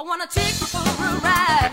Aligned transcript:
I 0.00 0.04
wanna 0.04 0.26
take 0.28 0.60
you 0.60 0.66
for 0.66 0.78
a 0.78 1.20
ride. 1.20 1.72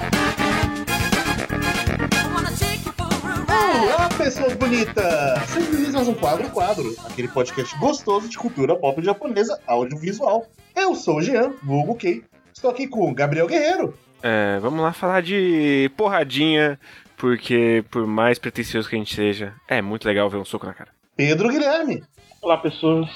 I 2.11 2.33
wanna 2.33 2.51
take 2.57 2.83
you 2.83 2.91
for 2.93 3.05
a 3.05 3.45
ride. 3.45 3.93
Olá, 3.93 4.09
pessoas 4.17 4.53
bonitas! 4.55 5.47
Sejam 5.49 5.69
bem-vindos 5.71 5.93
a 5.95 5.97
mais 5.97 6.07
um 6.07 6.13
Quadro 6.15 6.49
Quadro, 6.49 6.95
aquele 7.05 7.27
podcast 7.27 7.77
gostoso 7.77 8.27
de 8.27 8.37
cultura 8.37 8.75
pop 8.75 8.99
japonesa 9.03 9.59
audiovisual. 9.67 10.47
Eu 10.75 10.95
sou 10.95 11.17
o 11.17 11.21
Jean, 11.21 11.53
vulgo 11.61 11.95
Kei. 11.95 12.23
Estou 12.53 12.71
aqui 12.71 12.87
com 12.87 13.09
o 13.09 13.13
Gabriel 13.13 13.45
Guerreiro, 13.47 13.93
É, 14.23 14.57
vamos 14.59 14.81
lá 14.81 14.91
falar 14.91 15.21
de 15.21 15.91
porradinha, 15.95 16.79
porque 17.17 17.85
por 17.91 18.07
mais 18.07 18.39
pretencioso 18.39 18.89
que 18.89 18.95
a 18.95 18.99
gente 18.99 19.13
seja, 19.13 19.53
é 19.67 19.81
muito 19.83 20.05
legal 20.07 20.29
ver 20.31 20.37
um 20.37 20.45
soco 20.45 20.65
na 20.65 20.73
cara. 20.73 20.89
Pedro 21.15 21.49
Guilherme 21.49 22.03
Olá, 22.41 22.57
pessoas. 22.57 23.07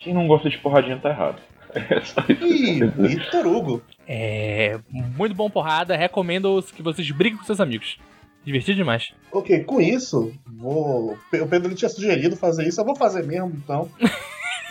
Quem 0.00 0.12
não 0.12 0.26
gosta 0.26 0.50
de 0.50 0.58
porradinha 0.58 0.98
tá 0.98 1.10
errado. 1.10 1.40
É 1.74 2.00
só 2.02 2.20
isso 2.28 2.46
e. 2.46 2.86
Vitor 2.86 3.46
Hugo. 3.46 3.82
É 4.06 4.78
muito 4.90 5.34
bom 5.34 5.50
porrada, 5.50 5.96
recomendo 5.96 6.62
que 6.74 6.82
vocês 6.82 7.10
briguem 7.10 7.38
com 7.38 7.44
seus 7.44 7.60
amigos. 7.60 7.98
Divertido 8.44 8.76
demais. 8.76 9.12
Ok, 9.32 9.64
com 9.64 9.80
isso, 9.80 10.32
vou. 10.46 11.16
O 11.32 11.46
Pedro 11.48 11.68
ele 11.68 11.74
tinha 11.74 11.88
sugerido 11.88 12.36
fazer 12.36 12.68
isso, 12.68 12.80
eu 12.80 12.84
vou 12.84 12.94
fazer 12.94 13.24
mesmo, 13.24 13.52
então. 13.56 13.88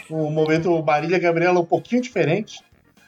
O 0.09 0.29
momento 0.29 0.83
Marília 0.83 1.17
Gabriela 1.17 1.57
é 1.57 1.61
um 1.61 1.65
pouquinho 1.65 2.01
diferente. 2.01 2.59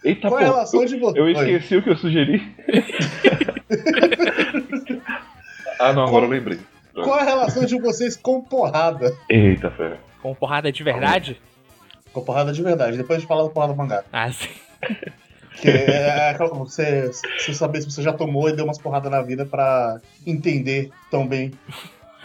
Eita, 0.03 0.29
Qual 0.29 0.39
é 0.39 0.45
a 0.45 0.47
pô, 0.47 0.53
relação 0.53 0.81
eu, 0.81 0.87
de 0.87 0.97
vocês? 0.97 1.17
eu 1.17 1.29
esqueci 1.29 1.75
o 1.75 1.83
que 1.83 1.89
eu 1.89 1.97
sugeri. 1.97 2.41
ah, 5.77 5.93
não, 5.93 6.03
agora 6.03 6.25
eu 6.25 6.29
lembrei. 6.29 6.59
Qual 6.93 7.19
é 7.19 7.21
a 7.21 7.25
relação 7.25 7.65
de 7.65 7.77
vocês 7.79 8.15
com 8.15 8.41
porrada? 8.41 9.13
Eita, 9.29 9.69
fera. 9.71 9.99
Com 10.21 10.33
porrada 10.33 10.71
de 10.71 10.83
verdade? 10.83 11.41
Com 12.15 12.23
porrada 12.23 12.53
de 12.53 12.63
verdade, 12.63 12.95
depois 12.95 13.17
a 13.17 13.19
gente 13.19 13.27
fala 13.27 13.43
da 13.43 13.49
porrada 13.49 13.73
do 13.73 13.77
mangá. 13.77 14.03
Ah, 14.13 14.31
sim. 14.31 14.47
Que 15.61 15.67
é 15.69 16.29
aquela 16.29 16.49
coisa, 16.49 16.63
você, 16.65 17.11
você 17.37 17.53
saber 17.53 17.81
se 17.81 17.91
você 17.91 18.01
já 18.01 18.13
tomou 18.13 18.47
e 18.49 18.55
deu 18.55 18.63
umas 18.63 18.77
porradas 18.77 19.11
na 19.11 19.21
vida 19.21 19.45
pra 19.45 19.99
entender 20.25 20.91
tão 21.11 21.27
bem 21.27 21.51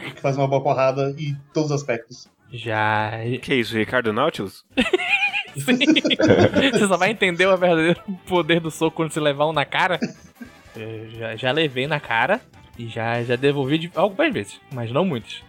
o 0.06 0.14
que 0.14 0.20
faz 0.20 0.36
uma 0.36 0.46
boa 0.46 0.62
porrada 0.62 1.12
em 1.18 1.36
todos 1.52 1.70
os 1.72 1.76
aspectos. 1.80 2.28
Já. 2.52 3.10
Que 3.42 3.54
isso, 3.56 3.76
Ricardo 3.76 4.12
Nautilus? 4.12 4.64
Sim. 5.58 5.78
Você 6.72 6.86
só 6.86 6.96
vai 6.96 7.10
entender 7.10 7.46
o 7.46 7.56
verdadeiro 7.56 8.00
poder 8.28 8.60
do 8.60 8.70
soco 8.70 8.96
quando 8.96 9.10
você 9.10 9.18
levar 9.18 9.48
um 9.48 9.52
na 9.52 9.64
cara. 9.64 9.98
Eu 10.76 11.10
já, 11.10 11.34
já 11.36 11.50
levei 11.52 11.88
na 11.88 11.98
cara 11.98 12.40
e 12.78 12.86
já, 12.86 13.22
já 13.24 13.34
devolvi 13.34 13.78
de, 13.78 13.90
algumas 13.96 14.32
vezes, 14.32 14.60
mas 14.72 14.92
não 14.92 15.04
muitas. 15.04 15.42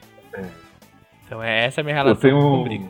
Então 1.28 1.42
é, 1.44 1.66
essa 1.66 1.80
é 1.80 1.82
a 1.82 1.84
minha 1.84 1.96
relação 1.96 2.22
tenho- 2.22 2.40
com 2.42 2.64
briga. 2.64 2.90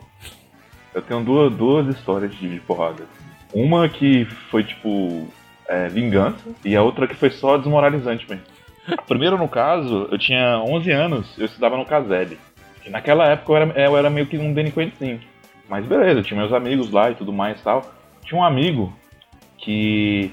Eu 0.94 1.02
tenho 1.02 1.22
duas, 1.22 1.52
duas 1.52 1.86
histórias 1.88 2.34
de, 2.34 2.48
de 2.48 2.60
porrada. 2.60 3.04
Uma 3.52 3.88
que 3.88 4.24
foi 4.50 4.64
tipo 4.64 5.26
é, 5.68 5.88
vingança 5.88 6.50
e 6.64 6.76
a 6.76 6.82
outra 6.82 7.06
que 7.06 7.14
foi 7.14 7.30
só 7.30 7.56
desmoralizante 7.56 8.28
mesmo. 8.28 8.44
A 8.88 9.02
primeira, 9.02 9.36
no 9.36 9.48
caso, 9.48 10.08
eu 10.10 10.18
tinha 10.18 10.58
11 10.58 10.90
anos, 10.90 11.38
eu 11.38 11.46
estudava 11.46 11.76
no 11.76 11.86
Caselle. 11.86 12.38
E 12.84 12.90
naquela 12.90 13.26
época 13.28 13.52
eu 13.52 13.56
era, 13.56 13.80
eu 13.80 13.96
era 13.96 14.10
meio 14.10 14.26
que 14.26 14.36
um 14.36 14.52
delinquentezinho. 14.52 15.20
Mas 15.68 15.86
beleza, 15.86 16.20
eu 16.20 16.24
tinha 16.24 16.38
meus 16.38 16.52
amigos 16.52 16.90
lá 16.90 17.10
e 17.10 17.14
tudo 17.14 17.32
mais 17.32 17.58
e 17.60 17.62
tal. 17.62 17.82
Tinha 18.24 18.40
um 18.40 18.44
amigo 18.44 18.92
que 19.58 20.32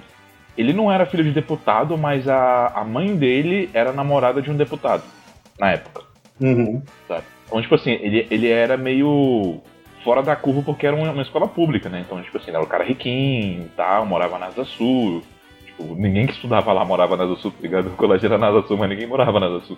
ele 0.57 0.73
não 0.73 0.91
era 0.91 1.05
filho 1.05 1.23
de 1.23 1.31
deputado, 1.31 1.97
mas 1.97 2.27
a, 2.27 2.67
a 2.75 2.83
mãe 2.83 3.15
dele 3.15 3.69
era 3.73 3.93
namorada 3.93 4.41
de 4.41 4.51
um 4.51 4.57
deputado 4.57 5.03
na 5.57 5.71
época. 5.71 6.03
Uhum. 6.41 6.81
Então, 7.45 7.61
tipo 7.61 7.75
assim, 7.75 7.91
ele, 7.91 8.27
ele 8.29 8.49
era 8.49 8.75
meio 8.75 9.61
fora 10.03 10.21
da 10.21 10.35
curva 10.35 10.61
porque 10.61 10.85
era 10.85 10.95
uma, 10.95 11.11
uma 11.11 11.21
escola 11.21 11.47
pública, 11.47 11.89
né? 11.89 12.03
Então, 12.05 12.21
tipo 12.21 12.37
assim, 12.37 12.51
era 12.51 12.61
um 12.61 12.65
cara 12.65 12.83
riquinho 12.83 13.65
e 13.65 13.69
tal, 13.75 14.05
morava 14.05 14.37
na 14.37 14.47
Asa 14.47 14.65
Sul. 14.65 15.21
Tipo, 15.65 15.95
ninguém 15.95 16.27
que 16.27 16.33
estudava 16.33 16.71
lá 16.73 16.85
morava 16.85 17.17
na 17.17 17.23
Asa 17.23 17.35
Sul, 17.35 17.51
tá 17.51 17.57
ligado? 17.61 17.87
O 17.87 17.95
colégio 17.95 18.27
era 18.27 18.37
na 18.37 18.47
Asa 18.47 18.67
Sul, 18.67 18.77
mas 18.77 18.89
ninguém 18.89 19.07
morava 19.07 19.39
na 19.39 19.47
Asa 19.47 19.61
Sul. 19.61 19.77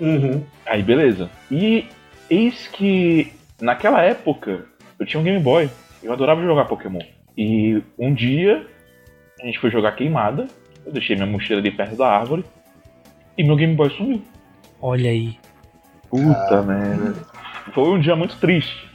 Uhum. 0.00 0.42
Aí, 0.66 0.82
beleza. 0.82 1.30
E 1.50 1.86
eis 2.28 2.66
que, 2.68 3.32
naquela 3.60 4.02
época, 4.02 4.66
eu 4.98 5.06
tinha 5.06 5.20
um 5.20 5.24
Game 5.24 5.40
Boy. 5.40 5.70
Eu 6.02 6.12
adorava 6.12 6.42
jogar 6.42 6.64
Pokémon. 6.64 7.02
E 7.36 7.82
um 7.98 8.12
dia, 8.12 8.66
a 9.40 9.46
gente 9.46 9.58
foi 9.58 9.70
jogar 9.70 9.92
queimada. 9.92 10.48
Eu 10.84 10.92
deixei 10.92 11.14
minha 11.14 11.26
mochila 11.26 11.60
ali 11.60 11.70
perto 11.70 11.96
da 11.96 12.08
árvore. 12.08 12.44
E 13.38 13.44
meu 13.44 13.56
Game 13.56 13.74
Boy 13.74 13.90
sumiu. 13.90 14.22
Olha 14.80 15.10
aí. 15.10 15.38
Puta 16.10 16.62
merda. 16.62 17.14
Foi 17.72 17.88
um 17.88 18.00
dia 18.00 18.14
muito 18.16 18.36
triste. 18.38 18.91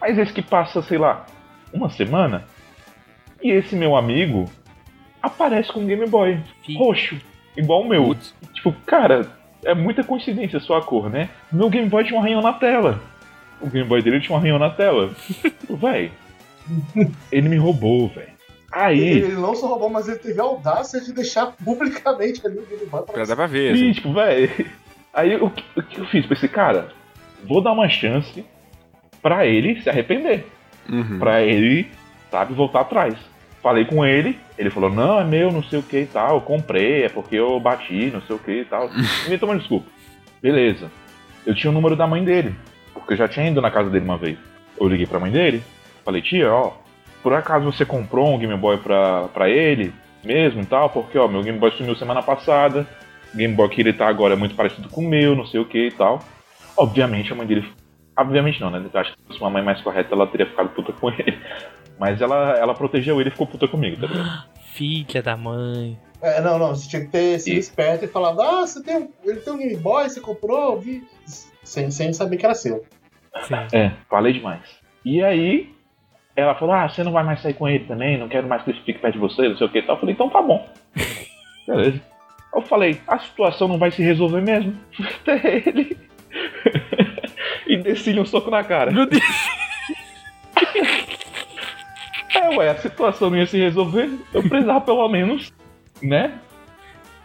Mas 0.00 0.18
esse 0.18 0.32
que 0.32 0.42
passa, 0.42 0.80
sei 0.82 0.98
lá, 0.98 1.26
uma 1.72 1.90
semana. 1.90 2.44
E 3.42 3.50
esse 3.50 3.74
meu 3.76 3.96
amigo 3.96 4.46
aparece 5.22 5.72
com 5.72 5.80
um 5.80 5.86
Game 5.86 6.06
Boy 6.06 6.40
Fi- 6.64 6.76
roxo, 6.76 7.16
igual 7.56 7.82
o 7.82 7.88
meu. 7.88 8.04
Putz. 8.04 8.34
Tipo, 8.54 8.72
cara, 8.86 9.30
é 9.64 9.74
muita 9.74 10.02
coincidência 10.04 10.60
só 10.60 10.78
a 10.78 10.82
cor, 10.82 11.08
né? 11.10 11.28
Meu 11.52 11.68
Game 11.68 11.88
Boy 11.88 12.04
tinha 12.04 12.16
um 12.18 12.22
arranhão 12.22 12.40
na 12.42 12.52
tela. 12.52 13.00
O 13.60 13.68
Game 13.68 13.88
Boy 13.88 14.02
dele 14.02 14.20
tinha 14.20 14.34
um 14.34 14.38
arranhão 14.38 14.58
na 14.58 14.70
tela. 14.70 15.10
Véi. 15.68 16.12
Ele 17.32 17.48
me 17.48 17.56
roubou, 17.56 18.08
velho. 18.08 18.28
Aí. 18.70 19.00
Ele 19.00 19.32
não 19.34 19.54
só 19.54 19.66
roubou, 19.66 19.88
mas 19.90 20.06
ele 20.08 20.18
teve 20.18 20.38
a 20.40 20.44
audácia 20.44 21.00
de 21.00 21.12
deixar 21.12 21.46
publicamente 21.64 22.46
ali 22.46 22.58
o 22.58 22.66
Game 22.66 22.86
Boy 22.86 23.02
pra 23.04 23.14
Pra 23.14 23.24
dar 23.24 23.36
pra 23.36 23.46
ver, 23.46 23.74
Sim, 23.76 23.84
assim. 23.84 23.92
tipo, 23.94 24.12
velho. 24.12 24.66
Aí 25.14 25.36
o 25.36 25.50
que, 25.50 25.64
o 25.76 25.82
que 25.82 25.98
eu 25.98 26.06
fiz? 26.06 26.26
Pensei, 26.26 26.48
cara, 26.48 26.88
vou 27.44 27.60
dar 27.62 27.72
uma 27.72 27.88
chance 27.88 28.44
pra 29.22 29.46
ele 29.46 29.80
se 29.82 29.88
arrepender. 29.88 30.46
Uhum. 30.88 31.18
Pra 31.18 31.42
ele, 31.42 31.88
sabe, 32.30 32.54
voltar 32.54 32.80
atrás. 32.80 33.14
Falei 33.62 33.84
com 33.84 34.04
ele, 34.04 34.38
ele 34.56 34.70
falou, 34.70 34.88
não, 34.90 35.20
é 35.20 35.24
meu, 35.24 35.50
não 35.50 35.62
sei 35.62 35.80
o 35.80 35.82
que 35.82 36.00
e 36.00 36.06
tal, 36.06 36.36
eu 36.36 36.40
comprei, 36.40 37.04
é 37.04 37.08
porque 37.08 37.36
eu 37.36 37.58
bati, 37.58 38.10
não 38.12 38.22
sei 38.22 38.36
o 38.36 38.38
que 38.38 38.60
e 38.60 38.64
tal. 38.64 38.88
Me 39.28 39.36
tomou 39.36 39.56
desculpa. 39.56 39.86
Beleza. 40.40 40.90
Eu 41.44 41.54
tinha 41.54 41.70
o 41.70 41.74
número 41.74 41.96
da 41.96 42.06
mãe 42.06 42.22
dele, 42.22 42.54
porque 42.94 43.14
eu 43.14 43.16
já 43.16 43.26
tinha 43.26 43.48
ido 43.48 43.60
na 43.60 43.70
casa 43.70 43.90
dele 43.90 44.04
uma 44.04 44.16
vez. 44.16 44.38
Eu 44.80 44.88
liguei 44.88 45.06
pra 45.06 45.18
mãe 45.18 45.30
dele, 45.30 45.62
falei, 46.04 46.22
tia, 46.22 46.52
ó, 46.52 46.72
por 47.22 47.32
acaso 47.32 47.64
você 47.64 47.84
comprou 47.84 48.32
um 48.32 48.38
Game 48.38 48.56
Boy 48.56 48.78
pra, 48.78 49.28
pra 49.28 49.50
ele 49.50 49.92
mesmo 50.24 50.62
e 50.62 50.66
tal? 50.66 50.88
Porque, 50.90 51.18
ó, 51.18 51.26
meu 51.26 51.42
Game 51.42 51.58
Boy 51.58 51.72
sumiu 51.72 51.96
semana 51.96 52.22
passada, 52.22 52.86
o 53.34 53.36
Game 53.36 53.54
Boy 53.54 53.68
que 53.68 53.80
ele 53.80 53.92
tá 53.92 54.06
agora 54.06 54.34
é 54.34 54.36
muito 54.36 54.54
parecido 54.54 54.88
com 54.88 55.00
o 55.00 55.08
meu, 55.08 55.34
não 55.34 55.46
sei 55.46 55.60
o 55.60 55.64
que 55.64 55.88
e 55.88 55.90
tal. 55.90 56.20
Obviamente 56.76 57.32
a 57.32 57.36
mãe 57.36 57.46
dele. 57.46 57.68
Obviamente 58.18 58.60
não, 58.60 58.70
né? 58.70 58.84
Eu 58.92 59.00
acho 59.00 59.12
que 59.12 59.18
se 59.22 59.26
fosse 59.28 59.40
uma 59.40 59.48
mãe 59.50 59.62
mais 59.62 59.80
correta, 59.80 60.12
ela 60.14 60.26
teria 60.26 60.46
ficado 60.46 60.68
puta 60.70 60.92
com 60.92 61.08
ele. 61.10 61.38
Mas 61.98 62.20
ela, 62.20 62.56
ela 62.58 62.74
protegeu 62.74 63.20
ele 63.20 63.28
e 63.28 63.32
ficou 63.32 63.46
puta 63.46 63.66
comigo, 63.68 64.00
tá 64.00 64.06
ligado? 64.06 64.44
Filha 64.74 65.22
da 65.22 65.36
mãe. 65.36 65.98
É, 66.20 66.40
não, 66.40 66.58
não, 66.58 66.68
você 66.74 66.88
tinha 66.88 67.02
que 67.04 67.08
ter 67.12 67.38
sido 67.38 67.54
E- 67.56 67.58
esperto 67.60 68.04
e 68.04 68.08
falado, 68.08 68.40
ah, 68.42 68.60
você 68.66 68.82
tem, 68.82 68.96
um- 68.96 69.10
ele 69.24 69.40
tem 69.40 69.52
um 69.52 69.58
Game 69.58 69.76
Boy, 69.76 70.08
você 70.08 70.20
comprou, 70.20 70.78
vi. 70.80 71.02
Sem, 71.62 71.90
sem 71.90 72.12
saber 72.12 72.36
que 72.38 72.44
era 72.46 72.54
seu. 72.54 72.84
Sim. 73.42 73.54
É, 73.76 73.92
falei 74.10 74.32
demais. 74.32 74.62
E 75.04 75.22
aí, 75.22 75.72
ela 76.34 76.54
falou: 76.56 76.74
Ah, 76.74 76.88
você 76.88 77.04
não 77.04 77.12
vai 77.12 77.22
mais 77.22 77.40
sair 77.40 77.54
com 77.54 77.68
ele 77.68 77.84
também, 77.84 78.18
não 78.18 78.28
quero 78.28 78.48
mais 78.48 78.62
que 78.64 78.70
ele 78.70 78.80
fique 78.80 78.98
perto 79.00 79.14
de 79.14 79.20
você, 79.20 79.48
não 79.48 79.56
sei 79.56 79.66
o 79.66 79.70
que 79.70 79.78
e 79.78 79.82
tal. 79.82 79.94
Eu 79.96 80.00
falei: 80.00 80.14
Então 80.14 80.28
tá 80.30 80.40
bom. 80.42 80.68
Beleza. 81.68 82.00
Eu 82.54 82.62
falei: 82.62 83.00
A 83.06 83.18
situação 83.18 83.68
não 83.68 83.78
vai 83.78 83.90
se 83.90 84.02
resolver 84.02 84.40
mesmo. 84.40 84.74
Até 85.22 85.62
ele. 85.68 85.96
E 87.68 87.76
desci-lhe 87.76 88.18
um 88.20 88.26
soco 88.26 88.50
na 88.50 88.64
cara. 88.64 88.90
Meu 88.90 89.06
Deus. 89.06 89.22
É, 92.34 92.48
ué, 92.56 92.70
a 92.70 92.76
situação 92.76 93.30
não 93.30 93.36
ia 93.38 93.46
se 93.46 93.58
resolver. 93.58 94.10
Eu 94.32 94.42
precisava 94.48 94.80
pelo 94.80 95.08
menos, 95.08 95.52
né? 96.02 96.34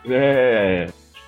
É, 0.09 0.87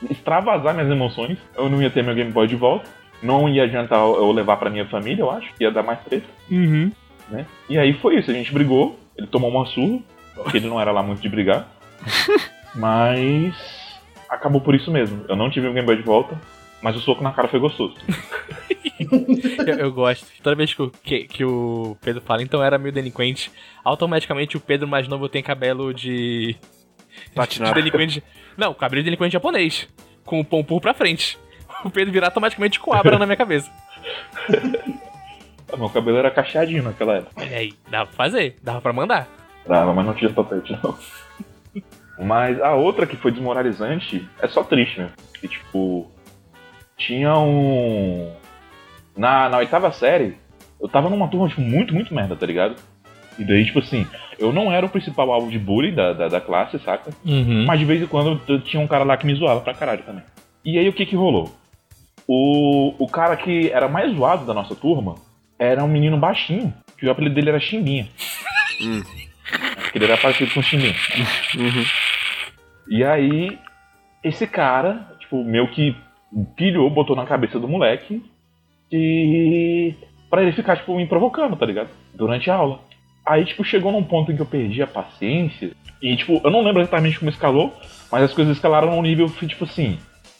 extravasar 0.09 0.73
minhas 0.73 0.89
emoções. 0.89 1.37
Eu 1.55 1.69
não 1.69 1.81
ia 1.81 1.89
ter 1.89 2.03
meu 2.03 2.15
Game 2.15 2.31
Boy 2.31 2.47
de 2.47 2.55
volta. 2.55 2.89
Não 3.21 3.47
ia 3.49 3.63
adiantar 3.63 3.99
eu 3.99 4.31
levar 4.31 4.57
pra 4.57 4.69
minha 4.69 4.85
família, 4.87 5.21
eu 5.21 5.31
acho. 5.31 5.49
Ia 5.59 5.71
dar 5.71 5.83
mais 5.83 5.99
treta, 6.01 6.27
Uhum. 6.51 6.91
né? 7.29 7.45
E 7.69 7.77
aí 7.77 7.93
foi 7.93 8.17
isso. 8.17 8.29
A 8.29 8.33
gente 8.33 8.53
brigou. 8.53 8.99
Ele 9.17 9.27
tomou 9.27 9.49
uma 9.49 9.65
surra. 9.65 9.99
Porque 10.35 10.57
ele 10.57 10.67
não 10.67 10.79
era 10.81 10.91
lá 10.91 11.01
muito 11.01 11.21
de 11.21 11.29
brigar. 11.29 11.67
Mas. 12.75 13.53
Acabou 14.29 14.59
por 14.59 14.75
isso 14.75 14.91
mesmo. 14.91 15.23
Eu 15.29 15.35
não 15.35 15.49
tive 15.49 15.67
o 15.67 15.73
Game 15.73 15.85
Boy 15.85 15.95
de 15.95 16.01
volta. 16.03 16.39
Mas 16.85 16.95
o 16.95 16.99
soco 16.99 17.23
na 17.23 17.31
cara 17.31 17.47
foi 17.47 17.59
gostoso. 17.59 17.95
Eu, 19.67 19.75
eu 19.79 19.91
gosto. 19.91 20.25
Toda 20.41 20.55
vez 20.55 20.73
que, 20.73 20.81
o- 20.81 20.89
que, 20.89 21.25
que 21.25 21.43
o 21.43 21.97
Pedro 22.01 22.21
fala, 22.21 22.41
então 22.43 22.63
era 22.63 22.77
meio 22.77 22.93
delinquente, 22.93 23.51
automaticamente 23.83 24.55
o 24.55 24.59
Pedro 24.59 24.87
mais 24.87 25.07
novo 25.07 25.27
tem 25.27 25.41
cabelo 25.43 25.91
de. 25.93 26.53
de 26.53 27.31
Platinado. 27.33 27.73
delinquente. 27.73 28.23
Não, 28.55 28.73
cabelo 28.73 29.01
de 29.01 29.05
delinquente 29.05 29.33
japonês. 29.33 29.87
Com 30.23 30.39
o 30.39 30.45
pompom 30.45 30.79
pra 30.79 30.93
frente. 30.93 31.37
O 31.83 31.89
Pedro 31.89 32.13
virar 32.13 32.27
automaticamente 32.27 32.79
coabra 32.79 33.17
na 33.19 33.25
minha 33.25 33.35
cabeça. 33.35 33.69
Ah, 35.73 35.77
Meu 35.77 35.89
cabelo 35.89 36.17
era 36.17 36.31
cacheadinho 36.31 36.83
naquela 36.83 37.15
época. 37.17 37.41
Olha 37.41 37.57
aí, 37.57 37.73
dava 37.89 38.05
pra 38.05 38.15
fazer, 38.15 38.57
dava 38.63 38.79
pra 38.81 38.93
mandar. 38.93 39.27
Dava, 39.67 39.91
mas 39.93 40.05
não 40.05 40.13
tinha 40.13 40.31
topete, 40.31 40.77
não. 40.83 40.97
Mas 42.25 42.61
a 42.61 42.75
outra 42.75 43.05
que 43.07 43.17
foi 43.17 43.31
desmoralizante 43.31 44.25
é 44.39 44.47
só 44.47 44.63
triste, 44.63 44.99
né? 44.99 45.09
Que, 45.39 45.47
tipo, 45.49 46.09
tinha 46.97 47.37
um. 47.37 48.31
Na, 49.15 49.49
na 49.49 49.57
oitava 49.57 49.91
série, 49.91 50.37
eu 50.79 50.89
tava 50.89 51.09
numa 51.09 51.27
turma, 51.27 51.47
tipo, 51.47 51.61
muito, 51.61 51.93
muito 51.93 52.13
merda, 52.13 52.35
tá 52.35 52.45
ligado? 52.45 52.75
E 53.37 53.43
daí, 53.43 53.65
tipo 53.65 53.79
assim, 53.79 54.07
eu 54.39 54.51
não 54.53 54.71
era 54.71 54.85
o 54.85 54.89
principal 54.89 55.31
alvo 55.31 55.49
de 55.49 55.59
bullying 55.59 55.93
da, 55.93 56.13
da, 56.13 56.27
da 56.27 56.41
classe, 56.41 56.79
saca? 56.79 57.11
Uhum. 57.25 57.65
Mas 57.65 57.79
de 57.79 57.85
vez 57.85 58.01
em 58.01 58.07
quando 58.07 58.41
eu 58.47 58.61
tinha 58.61 58.81
um 58.81 58.87
cara 58.87 59.03
lá 59.03 59.17
que 59.17 59.25
me 59.25 59.35
zoava 59.35 59.61
pra 59.61 59.73
caralho 59.73 60.03
também. 60.03 60.23
E 60.63 60.77
aí 60.77 60.87
o 60.87 60.93
que 60.93 61.05
que 61.05 61.15
rolou? 61.15 61.53
O, 62.27 62.95
o 62.97 63.07
cara 63.07 63.35
que 63.37 63.69
era 63.69 63.87
mais 63.87 64.15
zoado 64.15 64.45
da 64.45 64.53
nossa 64.53 64.75
turma 64.75 65.15
era 65.59 65.83
um 65.83 65.87
menino 65.87 66.17
baixinho, 66.17 66.73
que 66.97 67.05
o 67.05 67.11
apelido 67.11 67.35
dele 67.35 67.49
era 67.49 67.59
Chimbinha. 67.59 68.07
Hum. 68.81 69.01
Que 69.91 69.97
ele 69.97 70.05
era 70.05 70.17
parecido 70.17 70.51
com 70.53 70.61
Chimbinha. 70.61 70.95
Uhum. 71.55 71.85
E 72.89 73.03
aí, 73.03 73.59
esse 74.23 74.47
cara, 74.47 75.15
tipo, 75.19 75.43
meio 75.43 75.69
que 75.71 75.95
pilhou, 76.55 76.89
botou 76.89 77.15
na 77.15 77.25
cabeça 77.25 77.59
do 77.59 77.67
moleque 77.67 78.23
e. 78.91 79.93
pra 80.29 80.41
ele 80.41 80.51
ficar, 80.51 80.77
tipo, 80.77 80.95
me 80.95 81.07
provocando, 81.07 81.55
tá 81.55 81.65
ligado? 81.65 81.89
Durante 82.13 82.49
a 82.49 82.55
aula. 82.55 82.79
Aí, 83.25 83.43
tipo, 83.45 83.63
chegou 83.63 83.91
num 83.91 84.03
ponto 84.03 84.31
em 84.31 84.35
que 84.35 84.41
eu 84.41 84.45
perdi 84.45 84.81
a 84.81 84.87
paciência. 84.87 85.71
E, 86.01 86.15
tipo, 86.15 86.39
eu 86.43 86.51
não 86.51 86.61
lembro 86.61 86.81
exatamente 86.81 87.17
como 87.17 87.31
escalou, 87.31 87.73
mas 88.11 88.23
as 88.23 88.33
coisas 88.33 88.55
escalaram 88.55 88.91
num 88.91 89.01
nível, 89.01 89.29
tipo 89.29 89.63
assim. 89.63 89.97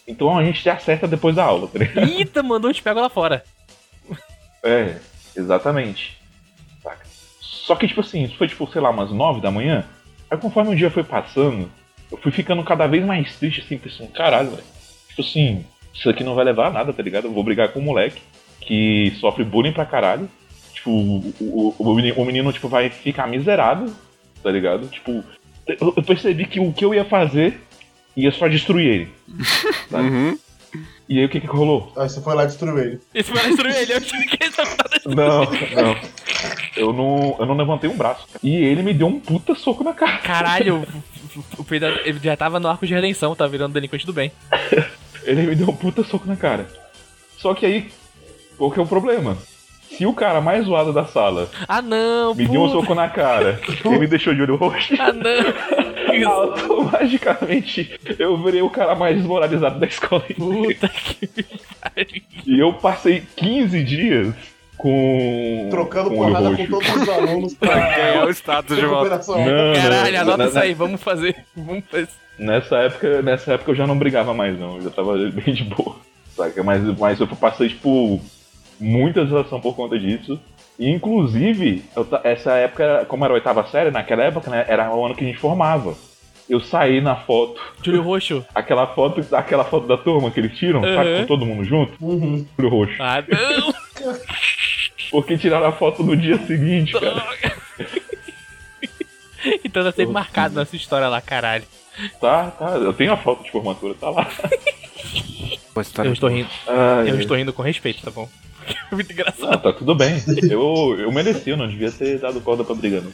Então 0.07 0.37
a 0.37 0.43
gente 0.43 0.61
se 0.61 0.69
acerta 0.69 1.07
depois 1.07 1.35
da 1.35 1.43
aula, 1.43 1.67
tá 1.67 1.79
ligado? 1.79 2.07
Eita, 2.07 2.43
mandou 2.43 2.71
te 2.71 2.81
pego 2.81 2.99
lá 2.99 3.09
fora. 3.09 3.43
É, 4.67 4.97
exatamente. 5.37 6.19
Saca? 6.81 7.05
Só 7.39 7.75
que, 7.75 7.87
tipo 7.87 8.01
assim, 8.01 8.23
isso 8.23 8.35
foi, 8.35 8.47
tipo, 8.47 8.65
sei 8.71 8.81
lá, 8.81 8.89
umas 8.89 9.11
nove 9.11 9.39
da 9.39 9.51
manhã. 9.51 9.85
Aí 10.27 10.39
conforme 10.39 10.73
o 10.73 10.75
dia 10.75 10.89
foi 10.89 11.03
passando, 11.03 11.69
eu 12.11 12.17
fui 12.17 12.31
ficando 12.31 12.63
cada 12.63 12.87
vez 12.87 13.05
mais 13.05 13.37
triste, 13.37 13.61
assim, 13.61 13.77
pensando, 13.77 14.11
caralho, 14.11 14.49
velho. 14.49 14.63
Tipo 15.09 15.21
assim, 15.21 15.63
isso 15.95 16.09
aqui 16.09 16.23
não 16.23 16.35
vai 16.35 16.45
levar 16.45 16.67
a 16.67 16.71
nada, 16.71 16.93
tá 16.93 17.01
ligado? 17.01 17.25
Eu 17.25 17.31
vou 17.33 17.43
brigar 17.43 17.69
com 17.69 17.79
um 17.79 17.83
moleque 17.83 18.21
que 18.61 19.13
sofre 19.19 19.43
bullying 19.43 19.71
pra 19.73 19.85
caralho. 19.85 20.29
Tipo, 20.73 20.91
o, 20.91 21.33
o, 21.39 21.75
o 21.79 21.95
menino, 21.95 22.15
o 22.17 22.25
menino, 22.25 22.51
tipo, 22.53 22.67
vai 22.67 22.89
ficar 22.89 23.27
miserável, 23.27 23.91
tá 24.43 24.51
ligado? 24.51 24.87
Tipo, 24.87 25.23
eu, 25.67 25.93
eu 25.97 26.03
percebi 26.03 26.45
que 26.45 26.59
o 26.59 26.71
que 26.73 26.83
eu 26.85 26.93
ia 26.93 27.05
fazer 27.05 27.59
ia 28.15 28.31
só 28.31 28.47
destruir 28.47 28.87
ele. 28.87 29.07
Sabe? 29.89 30.07
Uhum. 30.09 30.39
E 31.07 31.19
aí 31.19 31.25
o 31.25 31.29
que 31.29 31.39
que 31.39 31.45
rolou? 31.47 31.93
Aí 31.95 32.09
você 32.09 32.19
foi 32.19 32.33
lá 32.35 32.43
e 32.43 32.47
destruiu 32.47 32.77
ele. 32.79 32.99
Esse 33.13 33.31
foi 33.31 33.41
destruir 33.47 33.75
ele, 33.75 33.93
eu 33.93 34.01
tive 34.01 34.25
que 34.25 34.43
essa 34.43 34.63
parada. 34.65 35.01
Não, 35.05 35.45
não. 35.45 35.95
Eu 36.75 36.91
não, 36.91 37.35
eu 37.39 37.45
não 37.45 37.55
levantei 37.55 37.89
um 37.89 37.95
braço. 37.95 38.27
E 38.43 38.55
ele 38.55 38.81
me 38.83 38.93
deu 38.93 39.07
um 39.07 39.19
puta 39.19 39.53
soco 39.55 39.83
na 39.83 39.93
cara. 39.93 40.17
Caralho, 40.17 40.77
o- 41.35 41.39
o- 41.39 41.43
o 41.59 41.63
Pedro 41.63 41.99
ele 42.03 42.19
já 42.21 42.35
tava 42.35 42.59
no 42.59 42.67
arco 42.67 42.85
de 42.87 42.93
redenção, 42.93 43.35
tá 43.35 43.45
virando 43.47 43.73
delinquente 43.73 44.05
do 44.05 44.11
bem. 44.13 44.31
Ele 45.25 45.41
me 45.47 45.55
deu 45.55 45.69
um 45.69 45.75
puta 45.75 46.03
soco 46.03 46.27
na 46.27 46.35
cara. 46.35 46.67
Só 47.37 47.53
que 47.53 47.65
aí, 47.65 47.89
qual 48.57 48.71
que 48.71 48.79
é 48.79 48.83
o 48.83 48.87
problema? 48.87 49.37
Se 49.89 50.05
o 50.05 50.13
cara 50.13 50.41
mais 50.41 50.65
zoado 50.65 50.91
da 50.91 51.05
sala 51.05 51.47
Ah 51.67 51.81
não, 51.81 52.33
me 52.35 52.47
deu 52.47 52.63
um 52.63 52.67
puta. 52.67 52.81
soco 52.81 52.95
na 52.95 53.07
cara 53.07 53.59
e 53.85 53.89
me 53.89 54.07
deixou 54.07 54.33
de 54.33 54.41
olho 54.41 54.55
roxo, 54.55 54.93
Ah 54.99 55.13
não. 55.13 56.25
automaticamente 56.31 57.99
eu 58.19 58.35
virei 58.43 58.61
o 58.61 58.69
cara 58.69 58.95
mais 58.95 59.17
desmoralizado 59.17 59.79
da 59.79 59.85
escola. 59.87 60.23
Puta 60.37 60.89
que 60.89 61.27
pariu. 61.81 62.21
E 62.45 62.59
eu 62.59 62.73
passei 62.73 63.23
15 63.35 63.83
dias 63.83 64.33
com. 64.77 65.67
Trocando 65.69 66.09
com 66.09 66.15
porrada 66.17 66.49
roxo. 66.49 66.63
com 66.67 66.69
todos 66.79 67.01
os 67.01 67.09
alunos 67.09 67.53
pra 67.53 67.75
Ganhar 67.75 68.25
o 68.27 68.29
status 68.31 68.77
de 68.77 68.85
volta. 68.85 69.17
Não, 69.27 69.73
Caralho, 69.73 70.13
não, 70.13 70.21
anota 70.21 70.37
na- 70.37 70.45
isso 70.49 70.59
aí, 70.59 70.73
vamos 70.73 71.01
fazer. 71.01 71.35
Vamos 71.55 71.83
fazer. 71.89 72.07
Nessa 72.37 72.77
época, 72.79 73.21
nessa 73.21 73.53
época 73.53 73.71
eu 73.71 73.75
já 73.75 73.87
não 73.87 73.97
brigava 73.97 74.33
mais, 74.33 74.59
não. 74.59 74.75
Eu 74.77 74.83
já 74.83 74.89
tava 74.89 75.17
bem 75.31 75.53
de 75.53 75.63
boa. 75.63 75.95
Saca? 76.35 76.63
Mas, 76.63 76.83
mas 76.99 77.19
eu 77.19 77.27
passei, 77.27 77.69
tipo, 77.69 78.21
muita 78.79 79.21
exaustão 79.21 79.59
por 79.61 79.75
conta 79.75 79.97
disso. 79.97 80.39
E, 80.77 80.89
inclusive, 80.89 81.85
eu 81.95 82.05
essa 82.23 82.51
época, 82.53 83.05
como 83.07 83.23
era 83.23 83.33
a 83.33 83.35
oitava 83.35 83.65
série, 83.67 83.91
naquela 83.91 84.23
época, 84.23 84.51
né, 84.51 84.65
era 84.67 84.93
o 84.93 85.05
ano 85.05 85.15
que 85.15 85.23
a 85.23 85.27
gente 85.27 85.39
formava. 85.39 85.95
Eu 86.49 86.59
saí 86.59 86.99
na 87.01 87.15
foto, 87.15 87.59
Júlio 87.81 88.03
Roxo. 88.03 88.45
aquela 88.53 88.85
foto, 88.87 89.25
aquela 89.33 89.63
foto 89.63 89.87
da 89.87 89.97
turma 89.97 90.29
que 90.29 90.39
eles 90.41 90.55
tiram, 90.57 90.81
sabe, 90.83 91.09
Uhum. 91.09 91.19
com 91.21 91.25
todo 91.25 91.45
mundo 91.45 91.63
junto, 91.63 91.93
Uhum. 91.99 92.45
olho 92.59 92.69
roxo. 92.69 92.95
Ah 93.01 93.23
não. 93.27 93.73
Porque 95.09 95.37
tiraram 95.37 95.67
a 95.67 95.71
foto 95.71 96.03
no 96.03 96.15
dia 96.17 96.37
seguinte, 96.45 96.91
cara. 96.91 97.23
Então 99.63 99.83
tá 99.83 99.91
sempre 99.91 100.11
marcado 100.11 100.55
nessa 100.55 100.75
história 100.75 101.07
lá, 101.07 101.21
caralho. 101.21 101.63
Tá, 102.19 102.51
tá, 102.51 102.69
eu 102.77 102.93
tenho 102.93 103.13
a 103.13 103.17
foto 103.17 103.43
de 103.43 103.51
formatura, 103.51 103.93
tá 103.95 104.09
lá. 104.09 104.27
História 105.81 106.07
Eu 106.09 106.13
estou 106.13 106.29
rindo. 106.29 106.49
Ai, 106.67 107.09
Eu 107.09 107.19
estou 107.19 107.35
rindo 107.35 107.51
com 107.53 107.61
respeito, 107.61 108.01
tá 108.03 108.11
bom? 108.11 108.27
É 108.91 108.95
muito 108.95 109.11
Ah, 109.11 109.13
engraçado. 109.13 109.61
tá 109.61 109.73
tudo 109.73 109.93
bem. 109.93 110.15
Eu, 110.49 110.95
eu 110.99 111.11
mereci, 111.11 111.51
eu 111.51 111.57
não 111.57 111.67
devia 111.67 111.91
ter 111.91 112.19
dado 112.19 112.41
corda 112.41 112.63
pra 112.63 112.73
briga, 112.73 113.01
não. 113.01 113.11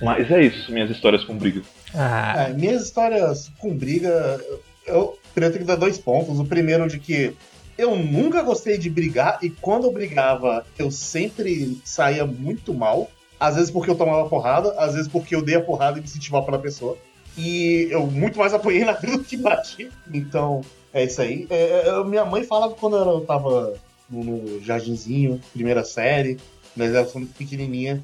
Mas 0.00 0.30
é 0.30 0.42
isso, 0.44 0.72
minhas 0.72 0.90
histórias 0.90 1.24
com 1.24 1.36
briga. 1.36 1.60
Ah, 1.94 2.46
É, 2.48 2.52
minhas 2.54 2.82
histórias 2.84 3.50
com 3.58 3.74
briga, 3.76 4.40
eu 4.86 5.18
eu 5.34 5.50
tenho 5.50 5.58
que 5.58 5.64
dar 5.64 5.76
dois 5.76 5.98
pontos. 5.98 6.38
O 6.38 6.44
primeiro 6.44 6.88
de 6.88 6.98
que 6.98 7.34
eu 7.76 7.96
nunca 7.96 8.42
gostei 8.42 8.76
de 8.78 8.88
brigar 8.90 9.38
e 9.42 9.48
quando 9.50 9.84
eu 9.86 9.92
brigava, 9.92 10.64
eu 10.78 10.90
sempre 10.90 11.78
saía 11.84 12.24
muito 12.26 12.72
mal. 12.74 13.10
Às 13.38 13.56
vezes 13.56 13.70
porque 13.70 13.90
eu 13.90 13.94
tomava 13.96 14.28
porrada, 14.28 14.72
às 14.78 14.94
vezes 14.94 15.08
porque 15.08 15.34
eu 15.34 15.42
dei 15.42 15.56
a 15.56 15.60
porrada 15.60 15.98
e 15.98 16.02
me 16.02 16.08
senti 16.08 16.30
mal 16.32 16.44
pela 16.44 16.58
pessoa. 16.58 16.96
E 17.36 17.88
eu 17.90 18.06
muito 18.06 18.38
mais 18.38 18.52
apanhei 18.52 18.84
na 18.84 18.92
vida 18.92 19.16
do 19.18 19.24
que 19.24 19.36
bati. 19.36 19.90
Então, 20.12 20.62
é 20.92 21.04
isso 21.04 21.20
aí. 21.22 21.46
É, 21.50 21.88
é, 21.88 22.04
minha 22.04 22.24
mãe 22.24 22.44
falava 22.44 22.74
quando 22.74 22.96
eu 22.96 23.20
tava 23.22 23.74
no, 24.10 24.24
no 24.24 24.60
jardinzinho, 24.62 25.40
primeira 25.52 25.84
série, 25.84 26.38
mas 26.76 26.94
ela 26.94 27.06
foi 27.06 27.22
muito 27.22 27.34
pequenininha. 27.34 28.02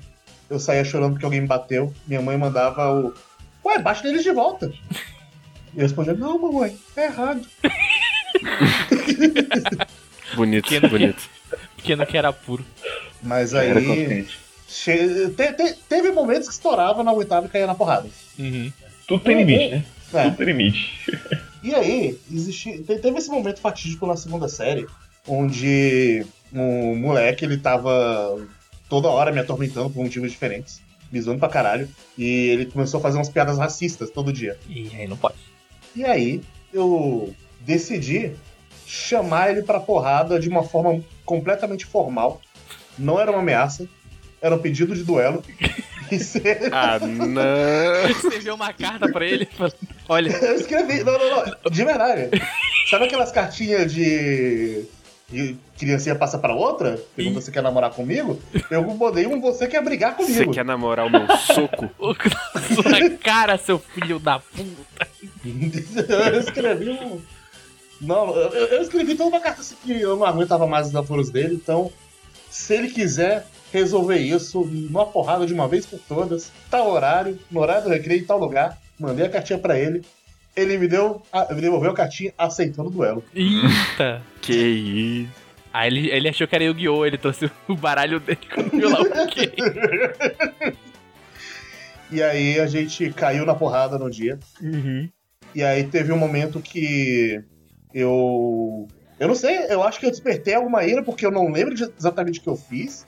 Eu 0.48 0.58
saía 0.58 0.84
chorando 0.84 1.12
porque 1.12 1.24
alguém 1.26 1.42
me 1.42 1.46
bateu. 1.46 1.92
Minha 2.06 2.22
mãe 2.22 2.36
mandava 2.38 2.90
o. 2.92 3.12
Ué, 3.64 3.78
bate 3.78 4.02
neles 4.04 4.22
de 4.22 4.32
volta. 4.32 4.72
E 5.74 5.76
eu 5.76 5.82
respondia, 5.82 6.14
não, 6.14 6.38
mamãe, 6.38 6.78
é 6.96 7.04
errado. 7.04 7.46
Bonito, 10.34 10.64
Pequeno. 10.68 10.88
bonito. 10.88 11.22
pequeno 11.76 12.06
que 12.06 12.16
era 12.16 12.32
puro. 12.32 12.64
Mas 13.22 13.52
Era 13.54 13.78
aí. 13.78 14.26
che- 14.68 15.30
te- 15.36 15.52
te- 15.54 15.76
teve 15.88 16.12
momentos 16.12 16.48
que 16.48 16.54
estourava 16.54 17.02
na 17.02 17.12
oitava 17.12 17.46
e 17.46 17.48
caía 17.48 17.66
na 17.66 17.74
porrada. 17.74 18.08
Uhum. 18.38 18.72
Tudo 19.08 19.24
tem 19.24 19.38
limite, 19.38 19.68
né? 19.70 19.84
É. 20.14 20.22
Tudo 20.24 20.36
tem 20.36 20.46
limite. 20.46 21.00
E 21.60 21.74
aí, 21.74 22.16
existe, 22.32 22.84
te- 22.84 22.98
teve 23.00 23.18
esse 23.18 23.28
momento 23.28 23.60
fatídico 23.60 24.06
na 24.06 24.16
segunda 24.16 24.48
série, 24.48 24.86
onde 25.26 26.24
um 26.52 26.94
moleque, 26.94 27.44
ele 27.44 27.56
tava 27.58 28.40
toda 28.88 29.08
hora 29.08 29.32
me 29.32 29.40
atormentando 29.40 29.90
por 29.90 30.04
motivos 30.04 30.30
diferentes, 30.30 30.80
me 31.10 31.20
zoando 31.20 31.40
pra 31.40 31.48
caralho, 31.48 31.88
e 32.16 32.24
ele 32.50 32.66
começou 32.66 32.98
a 32.98 33.02
fazer 33.02 33.18
umas 33.18 33.28
piadas 33.28 33.58
racistas 33.58 34.08
todo 34.08 34.32
dia. 34.32 34.56
E 34.68 34.88
aí 34.94 35.08
não 35.08 35.16
pode. 35.16 35.34
E 35.96 36.04
aí, 36.04 36.40
eu 36.72 37.34
decidi 37.60 38.30
chamar 38.86 39.50
ele 39.50 39.62
pra 39.62 39.80
porrada 39.80 40.38
de 40.38 40.48
uma 40.48 40.62
forma 40.62 41.02
completamente 41.24 41.84
formal. 41.84 42.40
Não 42.96 43.18
era 43.18 43.32
uma 43.32 43.40
ameaça, 43.40 43.88
era 44.40 44.54
um 44.54 44.58
pedido 44.60 44.94
de 44.94 45.02
duelo. 45.02 45.42
E 46.10 46.18
Ah, 46.72 46.98
não. 47.00 48.14
Você 48.14 48.38
viu 48.40 48.54
uma 48.54 48.72
carta 48.72 49.10
pra 49.10 49.26
ele 49.26 49.48
olha, 50.08 50.30
Eu 50.30 50.54
escrevi, 50.56 51.02
não, 51.04 51.18
não, 51.18 51.46
não, 51.46 51.70
de 51.70 51.84
verdade. 51.84 52.30
Sabe 52.90 53.04
aquelas 53.04 53.30
cartinhas 53.30 53.92
de. 53.92 54.84
de 55.28 55.56
criancinha 55.78 56.14
passa 56.14 56.38
pra 56.38 56.54
outra? 56.54 56.98
Pergunta 57.14 57.40
se 57.40 57.50
quer 57.52 57.62
namorar 57.62 57.90
comigo? 57.90 58.40
Eu 58.70 58.82
botei 58.84 59.26
um 59.26 59.40
você 59.40 59.66
quer 59.66 59.82
brigar 59.82 60.16
Você 60.16 60.32
comigo. 60.32 60.52
quer 60.52 60.64
namorar 60.64 61.06
o 61.06 61.10
meu 61.10 61.26
soco? 61.36 61.90
o 61.98 62.14
na 62.14 62.60
sua 62.74 63.10
cara, 63.22 63.58
seu 63.58 63.78
filho 63.78 64.18
da 64.18 64.38
puta. 64.38 65.08
eu 65.44 66.40
escrevi 66.40 66.90
um. 66.90 67.20
Não, 68.00 68.34
eu, 68.36 68.50
eu 68.68 68.82
escrevi 68.82 69.14
toda 69.16 69.30
uma 69.30 69.40
carta 69.40 69.60
assim 69.60 69.74
que 69.84 70.00
eu 70.00 70.16
não 70.16 70.24
aguentava 70.24 70.66
mais 70.66 70.86
os 70.86 70.94
apuros 70.94 71.30
dele, 71.30 71.54
então, 71.54 71.90
se 72.48 72.74
ele 72.74 72.88
quiser 72.88 73.44
resolver 73.72 74.18
isso 74.18 74.64
numa 74.64 75.04
porrada 75.06 75.46
de 75.46 75.52
uma 75.54 75.68
vez 75.68 75.84
por 75.86 75.98
todas, 76.00 76.50
tal 76.70 76.90
horário, 76.90 77.38
no 77.50 77.60
horário 77.60 77.84
do 77.84 77.90
recreio, 77.90 78.20
em 78.22 78.24
tal 78.24 78.38
lugar, 78.38 78.78
mandei 78.98 79.26
a 79.26 79.30
cartinha 79.30 79.58
pra 79.58 79.78
ele. 79.78 80.02
Ele 80.56 80.76
me 80.78 80.88
deu, 80.88 81.22
a- 81.32 81.52
me 81.54 81.60
devolveu 81.60 81.90
a 81.90 81.94
cartinha 81.94 82.32
aceitando 82.36 82.88
o 82.88 82.92
duelo. 82.92 83.22
Eita. 83.34 84.22
Que 84.40 84.54
isso. 84.54 85.32
Aí 85.72 85.88
ele, 85.88 86.10
ele 86.10 86.28
achou 86.28 86.48
que 86.48 86.54
era 86.54 86.64
Yu-Gi-Oh! 86.64 87.04
Ele 87.04 87.18
trouxe 87.18 87.50
o 87.68 87.76
baralho 87.76 88.18
dele 88.18 88.38
quando 88.52 88.70
viu 88.70 88.88
lá 88.88 89.00
o 89.02 89.26
quê? 89.28 89.52
E 92.10 92.22
aí 92.22 92.58
a 92.58 92.66
gente 92.66 93.10
caiu 93.12 93.44
na 93.44 93.54
porrada 93.54 93.98
no 93.98 94.10
dia. 94.10 94.38
Uhum. 94.62 95.08
E 95.54 95.62
aí 95.62 95.84
teve 95.84 96.12
um 96.12 96.16
momento 96.16 96.60
que 96.60 97.42
eu. 97.92 98.88
Eu 99.20 99.28
não 99.28 99.34
sei, 99.34 99.58
eu 99.68 99.82
acho 99.82 99.98
que 100.00 100.06
eu 100.06 100.10
despertei 100.10 100.54
alguma 100.54 100.84
ira, 100.84 101.02
porque 101.02 101.26
eu 101.26 101.30
não 101.30 101.50
lembro 101.50 101.74
exatamente 101.98 102.38
o 102.38 102.42
que 102.42 102.48
eu 102.48 102.56
fiz. 102.56 103.06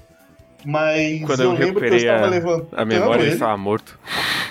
Mas 0.65 1.23
Quando 1.25 1.41
eu, 1.43 1.53
eu 1.53 1.59
lembro 1.59 1.81
que 1.81 1.89
eu 1.89 1.97
estava 1.97 2.27
a, 2.27 2.29
levantando 2.29 2.69
a 2.73 2.85
memória, 2.85 3.23
ele 3.23 3.33
estava 3.33 3.57
morto. 3.57 3.99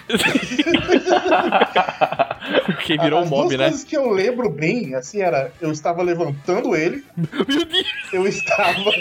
Porque 2.65 2.97
virou 2.97 3.21
um 3.21 3.25
mob, 3.25 3.47
duas 3.49 3.59
né? 3.59 3.65
coisas 3.69 3.83
que 3.83 3.95
eu 3.95 4.09
lembro 4.09 4.49
bem, 4.49 4.95
assim, 4.95 5.21
era 5.21 5.51
eu 5.61 5.71
estava 5.71 6.01
levantando 6.01 6.75
ele, 6.75 7.03
Meu 7.15 7.45
Deus. 7.45 7.85
eu 8.11 8.27
estava 8.27 8.91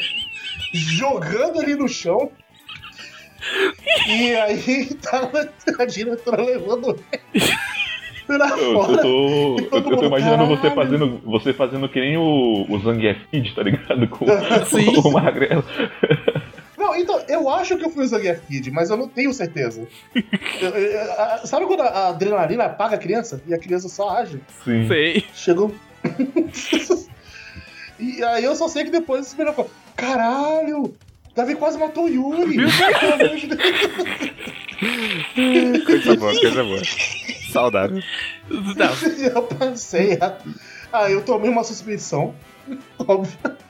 jogando 0.73 1.63
ele 1.63 1.77
no 1.77 1.89
chão 1.89 2.31
E 4.07 4.35
aí 4.37 4.85
tava 5.01 5.49
a 5.79 5.85
diretora 5.87 6.43
levando 6.43 6.99
ele 7.13 7.23
pra 8.27 8.49
Eu, 8.51 8.57
eu 8.59 8.73
fora. 8.75 9.01
tô, 9.03 9.57
eu, 9.59 9.69
eu 9.73 9.83
tô 9.83 10.05
imaginando 10.05 10.47
você 10.47 10.71
fazendo, 10.71 11.21
você 11.25 11.53
fazendo 11.55 11.89
que 11.89 11.99
nem 11.99 12.19
o, 12.19 12.67
o 12.69 12.79
Zangief 12.81 13.19
Kid, 13.31 13.55
tá 13.55 13.63
ligado? 13.63 14.07
Com, 14.09 14.27
Sim. 14.67 14.93
com 15.01 15.01
o 15.09 15.13
Magrelo. 15.13 15.65
Então, 16.99 17.23
eu 17.29 17.49
acho 17.49 17.77
que 17.77 17.85
eu 17.85 17.91
fui 17.91 18.05
o 18.05 18.09
Zangief 18.09 18.41
Kid, 18.47 18.71
mas 18.71 18.91
eu 18.91 18.97
não 18.97 19.09
tenho 19.09 19.33
certeza. 19.33 19.87
Eu- 20.61 20.71
eu- 20.71 21.13
a- 21.13 21.43
sabe 21.45 21.67
quando 21.67 21.83
a 21.83 22.09
adrenalina 22.09 22.65
apaga 22.65 22.97
a 22.97 22.99
criança 22.99 23.41
e 23.47 23.55
a 23.55 23.59
criança 23.59 23.89
só 23.89 24.11
age? 24.11 24.41
Sim. 24.65 24.87
Sei. 24.89 25.25
Chegou. 25.35 25.75
e 27.99 28.23
aí 28.25 28.45
eu 28.45 28.55
só 28.57 28.69
sei 28.69 28.85
que 28.85 28.91
depois 28.91 29.27
esse 29.27 29.37
menino 29.37 29.55
falou: 29.55 29.71
Caralho! 29.97 30.95
Davi 31.35 31.55
quase 31.55 31.79
matou 31.79 32.05
o 32.05 32.09
Yuri! 32.09 32.57
Coisa 35.87 36.17
boa, 36.17 36.41
coisa 36.41 36.65
boa. 36.65 36.81
Saudável. 37.53 38.03
Não, 38.51 39.27
eu 39.35 39.43
pensei, 39.43 40.19
aí 40.93 41.13
eu 41.13 41.23
tomei 41.23 41.51
uma 41.51 41.65
suspensão, 41.65 42.35
obviamente. 42.99 43.68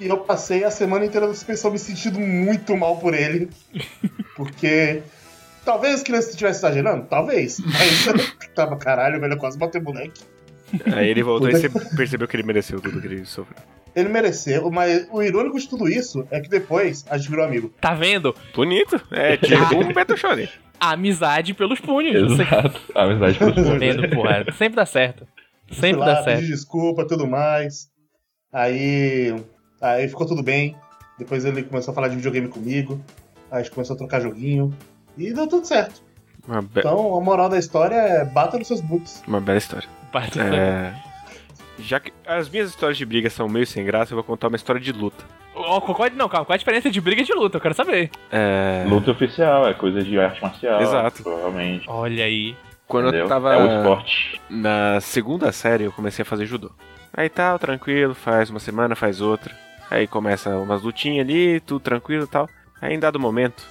E 0.00 0.06
eu 0.08 0.18
passei 0.18 0.64
a 0.64 0.70
semana 0.70 1.04
inteira 1.04 1.26
da 1.26 1.34
suspensão 1.34 1.70
me 1.70 1.78
sentindo 1.78 2.18
muito 2.18 2.76
mal 2.76 2.96
por 2.98 3.14
ele. 3.14 3.48
Porque. 4.36 5.02
Talvez 5.64 5.94
as 5.94 6.02
crianças 6.02 6.30
estivessem 6.30 6.58
exagerando, 6.58 7.06
talvez. 7.06 7.58
Mas 7.58 8.06
tava, 8.54 8.76
caralho, 8.76 9.18
velho, 9.18 9.32
eu 9.32 9.38
quase 9.38 9.58
matei 9.58 9.80
o 9.80 9.84
moleque. 9.84 10.22
Aí 10.94 11.08
ele 11.08 11.22
voltou 11.22 11.48
e 11.48 11.52
você 11.52 11.70
percebeu 11.96 12.28
que 12.28 12.36
ele 12.36 12.42
mereceu 12.42 12.80
tudo 12.80 13.00
que 13.00 13.06
ele 13.06 13.24
sofreu. 13.24 13.56
Ele 13.94 14.08
mereceu, 14.08 14.70
mas 14.70 15.06
o 15.10 15.22
irônico 15.22 15.58
de 15.58 15.68
tudo 15.68 15.88
isso 15.88 16.26
é 16.30 16.40
que 16.40 16.48
depois 16.48 17.04
a 17.08 17.16
gente 17.16 17.30
virou 17.30 17.44
amigo. 17.44 17.72
tá 17.80 17.94
vendo? 17.94 18.34
Bonito. 18.54 19.00
É, 19.10 19.36
tipo 19.36 19.76
um 19.76 19.92
Beto. 19.92 20.14
Amizade 20.80 21.54
pelos 21.54 21.80
punhos. 21.80 22.32
Exato. 22.32 22.80
Amizade 22.94 23.38
pros 23.38 23.54
tá 23.54 23.62
punhos. 23.62 23.78
vendo, 23.78 24.08
porra? 24.10 24.44
Sempre 24.52 24.76
dá 24.76 24.84
certo. 24.84 25.26
Sempre 25.70 26.00
lá, 26.00 26.06
dá 26.06 26.24
certo. 26.24 26.44
desculpa, 26.44 27.06
tudo 27.06 27.26
mais. 27.26 27.88
Aí, 28.52 29.34
aí 29.92 30.08
ficou 30.08 30.26
tudo 30.26 30.42
bem. 30.42 30.76
Depois 31.18 31.44
ele 31.44 31.62
começou 31.62 31.92
a 31.92 31.94
falar 31.94 32.08
de 32.08 32.16
videogame 32.16 32.48
comigo. 32.48 33.00
Aí 33.50 33.60
a 33.60 33.62
gente 33.62 33.72
começou 33.72 33.94
a 33.94 33.98
trocar 33.98 34.20
joguinho. 34.20 34.72
E 35.16 35.32
deu 35.32 35.46
tudo 35.46 35.64
certo. 35.66 36.02
Uma, 36.46 36.60
be- 36.62 36.80
Então 36.80 37.16
a 37.16 37.20
moral 37.20 37.48
da 37.48 37.58
história 37.58 37.94
é 37.94 38.24
bata 38.24 38.58
nos 38.58 38.66
seus 38.66 38.80
books. 38.80 39.22
uma 39.26 39.40
bela 39.40 39.58
história. 39.58 39.88
Parte- 40.12 40.40
É... 40.40 40.92
Já 41.78 41.98
que 41.98 42.12
as 42.26 42.48
minhas 42.48 42.70
histórias 42.70 42.96
de 42.96 43.04
briga 43.04 43.28
são 43.28 43.48
meio 43.48 43.66
sem 43.66 43.84
graça, 43.84 44.12
eu 44.12 44.16
vou 44.16 44.22
contar 44.24 44.46
uma 44.48 44.54
história 44.56 44.80
de 44.80 44.92
luta. 44.92 45.24
Ó, 45.56 45.80
qual, 45.80 46.08
não, 46.10 46.28
calma, 46.28 46.44
qual 46.46 46.54
a 46.54 46.56
diferença 46.58 46.88
de 46.90 47.00
briga 47.00 47.22
e 47.22 47.24
de 47.24 47.32
luta? 47.32 47.56
Eu 47.56 47.60
quero 47.60 47.74
saber. 47.74 48.10
É... 48.30 48.84
Luta 48.88 49.10
oficial, 49.10 49.66
é 49.68 49.74
coisa 49.74 50.02
de 50.02 50.18
arte 50.18 50.40
marcial. 50.42 50.80
Exato. 50.80 51.22
Provavelmente. 51.22 51.84
Olha 51.88 52.24
aí. 52.24 52.56
Quando 52.86 53.08
entendeu? 53.08 53.24
eu 53.24 53.28
tava 53.28 53.54
É 53.54 53.58
o 53.62 53.78
esporte. 53.78 54.40
na 54.48 55.00
segunda 55.00 55.50
série, 55.50 55.84
eu 55.84 55.92
comecei 55.92 56.22
a 56.22 56.26
fazer 56.26 56.46
judô. 56.46 56.70
Aí 57.12 57.28
tal, 57.28 57.58
tranquilo, 57.58 58.14
faz 58.14 58.50
uma 58.50 58.60
semana, 58.60 58.94
faz 58.94 59.20
outra. 59.20 59.52
Aí 59.90 60.06
começa 60.06 60.50
umas 60.56 60.82
lutinhas 60.82 61.26
ali, 61.26 61.60
tudo 61.60 61.80
tranquilo 61.80 62.24
e 62.24 62.28
tal. 62.28 62.48
Aí 62.80 62.94
em 62.94 62.98
dado 62.98 63.18
momento, 63.20 63.64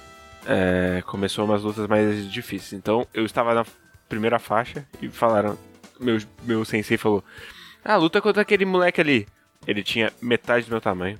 é, 0.46 1.02
começou 1.06 1.44
umas 1.44 1.62
lutas 1.62 1.86
mais 1.86 2.30
difíceis. 2.30 2.72
Então 2.72 3.06
eu 3.12 3.24
estava 3.24 3.54
na 3.54 3.64
primeira 4.08 4.38
faixa 4.38 4.86
e 5.00 5.08
falaram. 5.08 5.58
Meu, 6.00 6.18
meu 6.42 6.64
sensei 6.64 6.96
falou: 6.96 7.22
Ah, 7.84 7.96
luta 7.96 8.20
contra 8.20 8.42
aquele 8.42 8.64
moleque 8.64 9.00
ali. 9.00 9.26
Ele 9.66 9.82
tinha 9.82 10.12
metade 10.20 10.66
do 10.66 10.70
meu 10.70 10.80
tamanho, 10.80 11.18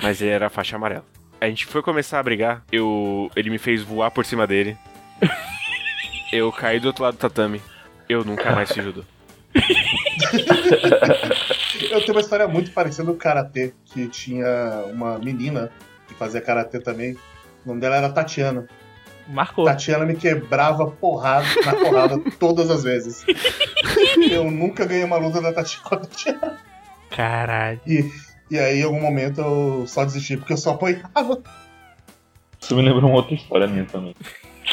mas 0.00 0.20
ele 0.20 0.30
era 0.30 0.48
faixa 0.50 0.76
amarela. 0.76 1.04
A 1.40 1.46
gente 1.46 1.66
foi 1.66 1.82
começar 1.82 2.20
a 2.20 2.22
brigar, 2.22 2.62
eu, 2.70 3.30
ele 3.34 3.50
me 3.50 3.58
fez 3.58 3.82
voar 3.82 4.10
por 4.10 4.26
cima 4.26 4.46
dele. 4.46 4.76
Eu 6.32 6.52
caí 6.52 6.78
do 6.78 6.86
outro 6.86 7.02
lado 7.02 7.14
do 7.14 7.18
tatame. 7.18 7.60
Eu 8.08 8.24
nunca 8.24 8.52
mais 8.52 8.70
fiz 8.70 8.84
judô. 8.84 9.02
Eu 11.88 12.00
tenho 12.00 12.12
uma 12.12 12.20
história 12.20 12.46
muito 12.48 12.70
parecida 12.72 13.04
no 13.04 13.14
karatê, 13.14 13.72
que 13.84 14.08
tinha 14.08 14.84
uma 14.92 15.18
menina 15.18 15.70
que 16.06 16.14
fazia 16.14 16.40
karatê 16.40 16.80
também. 16.80 17.12
O 17.64 17.68
nome 17.68 17.80
dela 17.80 17.96
era 17.96 18.08
Tatiana. 18.10 18.66
Marcou. 19.28 19.64
Tatiana 19.64 20.04
me 20.04 20.16
quebrava 20.16 20.90
porrada 20.90 21.46
na 21.64 21.72
porrada 21.74 22.18
todas 22.38 22.70
as 22.70 22.82
vezes. 22.82 23.24
Eu 24.30 24.50
nunca 24.50 24.84
ganhei 24.84 25.04
uma 25.04 25.16
luta 25.16 25.40
da 25.40 25.52
Tatiana. 25.52 26.58
Caralho. 27.10 27.80
E, 27.86 28.10
e 28.50 28.58
aí, 28.58 28.80
em 28.80 28.84
algum 28.84 29.00
momento, 29.00 29.40
eu 29.40 29.84
só 29.86 30.04
desisti, 30.04 30.36
porque 30.36 30.52
eu 30.52 30.56
só 30.56 30.70
apoiava. 30.70 31.42
Isso 32.60 32.74
me 32.76 32.82
lembrou 32.82 33.10
uma 33.10 33.18
outra 33.18 33.34
história 33.34 33.66
minha 33.66 33.84
também. 33.84 34.14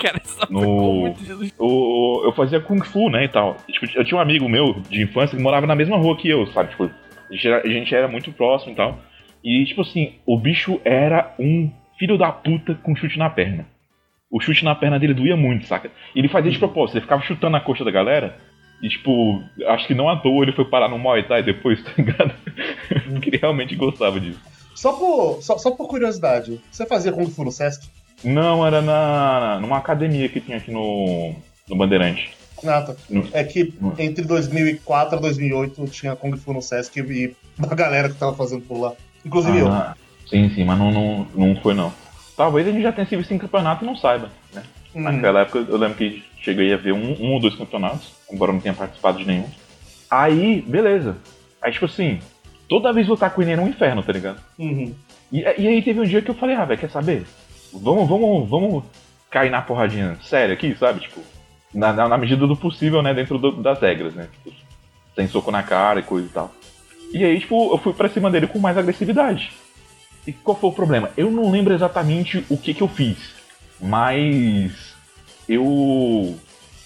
Cara, 0.01 0.21
só 0.23 0.47
No-. 0.49 1.15
O, 1.57 2.21
eu 2.25 2.31
fazia 2.33 2.59
Kung 2.59 2.83
Fu, 2.83 3.09
né, 3.09 3.25
e 3.25 3.27
tal. 3.27 3.57
E, 3.67 3.73
tipo, 3.73 3.85
eu 3.97 4.05
tinha 4.05 4.17
um 4.17 4.21
amigo 4.21 4.47
meu 4.47 4.81
de 4.89 5.01
infância 5.01 5.35
que 5.35 5.43
morava 5.43 5.65
na 5.65 5.75
mesma 5.75 5.97
rua 5.97 6.17
que 6.17 6.29
eu, 6.29 6.45
sabe? 6.47 6.69
Tipo, 6.69 6.85
a 6.85 7.33
gente 7.33 7.47
era, 7.47 7.61
a 7.63 7.67
gente 7.67 7.95
era 7.95 8.07
muito 8.07 8.31
próximo 8.31 8.73
e 8.73 8.75
tal. 8.75 8.99
E, 9.43 9.65
tipo 9.65 9.81
assim, 9.81 10.13
o 10.25 10.37
bicho 10.37 10.79
era 10.83 11.33
um 11.39 11.71
filho 11.97 12.17
da 12.17 12.31
puta 12.31 12.75
com 12.75 12.95
chute 12.95 13.17
na 13.17 13.29
perna. 13.29 13.65
O 14.29 14.39
chute 14.39 14.63
na 14.63 14.75
perna 14.75 14.99
dele 14.99 15.13
doía 15.13 15.37
muito, 15.37 15.65
saca? 15.65 15.89
E 16.13 16.19
ele 16.19 16.27
fazia 16.27 16.51
de 16.51 16.59
propósito, 16.59 16.97
ele 16.97 17.03
ficava 17.03 17.21
chutando 17.21 17.57
a 17.57 17.61
coxa 17.61 17.83
da 17.83 17.91
galera. 17.91 18.37
E, 18.81 18.89
tipo, 18.89 19.41
acho 19.67 19.87
que 19.87 19.95
não 19.95 20.09
à 20.09 20.17
toa 20.17 20.43
ele 20.43 20.51
foi 20.51 20.65
parar 20.65 20.89
no 20.89 20.99
Muay 20.99 21.23
Thai 21.23 21.41
depois, 21.41 21.81
tá 21.83 21.91
ligado? 21.97 22.33
Porque 23.11 23.29
ele 23.29 23.37
realmente 23.37 23.75
gostava 23.75 24.19
disso. 24.19 24.39
Só 24.75 24.93
por, 24.93 25.41
só, 25.41 25.57
só 25.57 25.71
por 25.71 25.87
curiosidade, 25.87 26.61
você 26.69 26.85
fazia 26.85 27.11
Kung 27.11 27.25
Fu 27.25 27.43
no 27.43 27.51
Sesc? 27.51 27.89
Não, 28.23 28.65
era 28.65 28.81
na, 28.81 29.59
numa 29.61 29.77
academia 29.77 30.27
que 30.27 30.41
tinha 30.41 30.57
aqui 30.57 30.71
no, 30.71 31.33
no 31.69 31.75
Bandeirante. 31.75 32.35
Nata. 32.63 32.97
Hum. 33.09 33.23
É 33.33 33.43
que 33.43 33.73
entre 33.99 34.23
2004 34.23 35.17
e 35.17 35.21
2008 35.21 35.87
tinha 35.87 36.15
Kung 36.15 36.35
Fu 36.35 36.53
no 36.53 36.61
Sesc 36.61 36.99
e 36.99 37.35
uma 37.57 37.75
galera 37.75 38.09
que 38.09 38.15
tava 38.15 38.35
fazendo 38.35 38.61
por 38.61 38.79
lá. 38.79 38.93
Inclusive 39.25 39.59
eu. 39.59 39.67
Ah, 39.67 39.95
sim, 40.27 40.49
sim, 40.55 40.63
mas 40.63 40.77
não, 40.79 40.91
não, 40.91 41.27
não 41.35 41.55
foi 41.61 41.73
não. 41.73 41.93
Talvez 42.35 42.67
a 42.67 42.71
gente 42.71 42.83
já 42.83 42.91
tenha 42.91 43.05
visto 43.07 43.33
em 43.33 43.37
campeonato 43.37 43.83
e 43.83 43.87
não 43.87 43.95
saiba, 43.95 44.29
né? 44.53 44.63
Hum. 44.95 45.01
Naquela 45.01 45.41
época 45.41 45.59
eu 45.59 45.77
lembro 45.77 45.97
que 45.97 46.23
cheguei 46.41 46.73
a 46.73 46.77
ver 46.77 46.93
um, 46.93 47.15
um 47.21 47.33
ou 47.33 47.39
dois 47.39 47.55
campeonatos, 47.55 48.11
embora 48.31 48.51
eu 48.51 48.53
não 48.55 48.61
tenha 48.61 48.73
participado 48.73 49.19
de 49.19 49.25
nenhum. 49.25 49.47
Aí, 50.09 50.61
beleza. 50.61 51.17
Aí, 51.61 51.71
tipo 51.71 51.85
assim, 51.85 52.19
toda 52.67 52.93
vez 52.93 53.07
lutar 53.07 53.31
com 53.31 53.41
ele 53.41 53.51
era 53.51 53.61
um 53.61 53.67
inferno, 53.67 54.01
tá 54.01 54.13
ligado? 54.13 54.39
Uhum. 54.57 54.93
E, 55.31 55.41
e 55.41 55.67
aí 55.67 55.81
teve 55.81 55.99
um 55.99 56.05
dia 56.05 56.21
que 56.21 56.31
eu 56.31 56.35
falei, 56.35 56.55
ah, 56.55 56.65
velho, 56.65 56.79
quer 56.79 56.89
saber? 56.89 57.25
Vamos, 57.73 58.07
vamos, 58.07 58.49
vamos 58.49 58.83
cair 59.29 59.49
na 59.49 59.61
porradinha 59.61 60.17
séria 60.21 60.53
aqui, 60.53 60.75
sabe? 60.75 61.01
Tipo, 61.01 61.21
na, 61.73 61.91
na, 61.93 62.07
na 62.07 62.17
medida 62.17 62.47
do 62.47 62.55
possível, 62.55 63.01
né? 63.01 63.13
Dentro 63.13 63.37
do- 63.37 63.61
das 63.61 63.79
regras, 63.79 64.13
né? 64.13 64.27
Tipo, 64.31 64.55
sem 65.15 65.27
soco 65.27 65.51
na 65.51 65.63
cara 65.63 65.99
e 65.99 66.03
coisa 66.03 66.27
e 66.27 66.29
tal. 66.31 66.51
E 67.13 67.23
aí, 67.23 67.39
tipo, 67.39 67.71
eu 67.73 67.77
fui 67.77 67.93
pra 67.93 68.09
cima 68.09 68.29
dele 68.31 68.47
com 68.47 68.59
mais 68.59 68.77
agressividade. 68.77 69.51
E 70.25 70.33
qual 70.33 70.57
foi 70.57 70.69
o 70.69 70.73
problema? 70.73 71.09
Eu 71.15 71.31
não 71.31 71.49
lembro 71.51 71.73
exatamente 71.73 72.43
o 72.49 72.57
que 72.57 72.73
que 72.73 72.81
eu 72.83 72.87
fiz, 72.87 73.17
mas 73.79 74.95
eu 75.47 76.35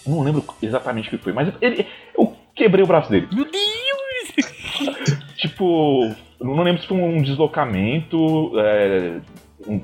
não 0.05 0.21
lembro 0.21 0.43
exatamente 0.61 1.07
o 1.07 1.11
que 1.11 1.17
foi, 1.17 1.33
mas 1.33 1.51
ele, 1.59 1.87
eu 2.17 2.35
quebrei 2.55 2.83
o 2.83 2.87
braço 2.87 3.09
dele. 3.09 3.27
Meu 3.31 3.45
Deus! 3.45 5.21
Tipo, 5.37 6.13
não 6.39 6.61
lembro 6.61 6.83
se 6.83 6.87
foi 6.87 6.97
um 6.97 7.19
deslocamento, 7.23 8.51
é, 8.59 9.19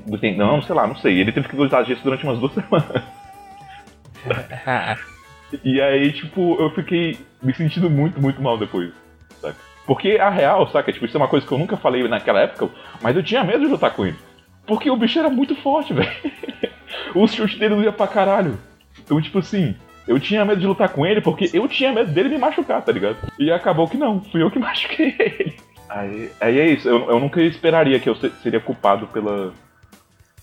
do 0.06 0.18
tendão, 0.18 0.60
sei 0.62 0.74
lá, 0.74 0.86
não 0.86 0.96
sei. 0.96 1.20
Ele 1.20 1.32
teve 1.32 1.48
que 1.48 1.56
usar 1.56 1.84
gesso 1.84 2.02
durante 2.02 2.24
umas 2.24 2.38
duas 2.38 2.52
semanas. 2.54 3.02
E 5.64 5.80
aí, 5.80 6.12
tipo, 6.12 6.56
eu 6.60 6.70
fiquei 6.74 7.18
me 7.42 7.54
sentindo 7.54 7.88
muito, 7.88 8.20
muito 8.20 8.40
mal 8.42 8.58
depois, 8.58 8.92
saca? 9.40 9.56
Porque 9.86 10.18
a 10.20 10.28
real, 10.28 10.68
saca? 10.70 10.92
Tipo, 10.92 11.06
isso 11.06 11.16
é 11.16 11.20
uma 11.20 11.28
coisa 11.28 11.46
que 11.46 11.52
eu 11.52 11.58
nunca 11.58 11.76
falei 11.76 12.06
naquela 12.06 12.40
época, 12.40 12.68
mas 13.00 13.16
eu 13.16 13.22
tinha 13.22 13.42
medo 13.42 13.60
de 13.60 13.66
lutar 13.70 13.92
com 13.94 14.04
ele. 14.04 14.16
Porque 14.66 14.90
o 14.90 14.96
bicho 14.96 15.18
era 15.18 15.30
muito 15.30 15.54
forte, 15.56 15.94
velho. 15.94 16.10
Os 17.14 17.32
chutes 17.32 17.58
dele 17.58 17.74
doía 17.76 17.92
pra 17.92 18.06
caralho. 18.06 18.58
Então, 18.98 19.20
tipo 19.22 19.38
assim, 19.38 19.74
eu 20.06 20.20
tinha 20.20 20.44
medo 20.44 20.60
de 20.60 20.66
lutar 20.66 20.90
com 20.90 21.06
ele 21.06 21.22
porque 21.22 21.48
eu 21.54 21.66
tinha 21.68 21.92
medo 21.92 22.10
dele 22.12 22.28
me 22.28 22.36
machucar, 22.38 22.82
tá 22.82 22.92
ligado? 22.92 23.16
E 23.38 23.50
acabou 23.50 23.88
que 23.88 23.96
não, 23.96 24.20
fui 24.20 24.42
eu 24.42 24.50
que 24.50 24.58
machuquei 24.60 25.16
ele. 25.18 25.56
Aí, 25.88 26.30
aí 26.38 26.58
é 26.60 26.66
isso, 26.66 26.86
eu, 26.86 27.08
eu 27.08 27.18
nunca 27.18 27.40
esperaria 27.40 27.98
que 27.98 28.10
eu 28.10 28.14
se- 28.14 28.28
seria 28.42 28.60
culpado 28.60 29.06
pela 29.06 29.54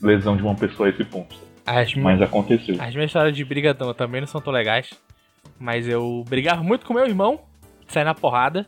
lesão 0.01 0.35
de 0.35 0.43
uma 0.43 0.55
pessoa 0.55 0.87
a 0.87 0.89
esse 0.89 1.03
ponto. 1.03 1.35
as, 1.65 1.93
Mas 1.95 2.21
aconteceu. 2.21 2.75
as 2.79 2.93
minhas 2.93 3.09
histórias 3.09 3.35
de 3.35 3.43
briga 3.43 3.75
não, 3.79 3.93
também 3.93 4.21
não 4.21 4.27
são 4.27 4.41
tão 4.41 4.53
legais. 4.53 4.89
Mas 5.59 5.87
eu 5.87 6.23
brigava 6.27 6.61
muito 6.63 6.85
com 6.85 6.93
meu 6.93 7.05
irmão, 7.05 7.39
saí 7.87 8.03
na 8.03 8.13
porrada. 8.13 8.67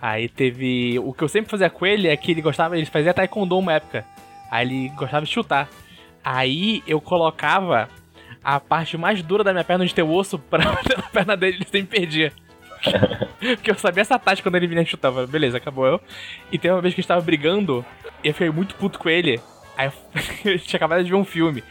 Aí 0.00 0.28
teve. 0.28 0.98
O 0.98 1.12
que 1.12 1.22
eu 1.22 1.28
sempre 1.28 1.50
fazia 1.50 1.70
com 1.70 1.86
ele 1.86 2.08
é 2.08 2.16
que 2.16 2.32
ele 2.32 2.42
gostava. 2.42 2.76
Ele 2.76 2.86
fazia 2.86 3.14
taekwondo 3.14 3.56
uma 3.58 3.74
época. 3.74 4.04
Aí 4.50 4.66
ele 4.66 4.88
gostava 4.90 5.24
de 5.24 5.30
chutar. 5.32 5.68
Aí 6.24 6.82
eu 6.86 7.00
colocava 7.00 7.88
a 8.42 8.58
parte 8.58 8.96
mais 8.96 9.22
dura 9.22 9.44
da 9.44 9.52
minha 9.52 9.64
perna 9.64 9.84
onde 9.84 9.94
tem 9.94 10.04
o 10.04 10.12
osso 10.12 10.38
pra 10.38 10.64
bater 10.72 10.96
na 10.96 11.04
perna 11.04 11.36
dele 11.36 11.58
ele 11.58 11.66
sempre 11.70 11.98
perdia. 12.00 12.32
Porque 13.38 13.70
eu 13.70 13.76
sabia 13.76 14.00
essa 14.00 14.18
tática 14.18 14.48
quando 14.48 14.56
ele 14.56 14.66
vinha 14.66 14.84
chutava. 14.84 15.26
Beleza, 15.26 15.56
acabou 15.56 15.86
eu. 15.86 16.00
E 16.50 16.58
tem 16.58 16.70
uma 16.70 16.80
vez 16.80 16.94
que 16.94 17.00
a 17.00 17.02
gente 17.02 17.08
tava 17.08 17.20
brigando, 17.20 17.84
e 18.22 18.28
eu 18.28 18.34
fiquei 18.34 18.50
muito 18.50 18.74
puto 18.74 18.98
com 18.98 19.08
ele. 19.08 19.40
Aí 19.82 19.92
eu, 20.44 20.58
tinha 20.58 20.76
acabado 20.76 21.02
de 21.02 21.10
ver 21.10 21.16
um 21.16 21.24
filme. 21.24 21.62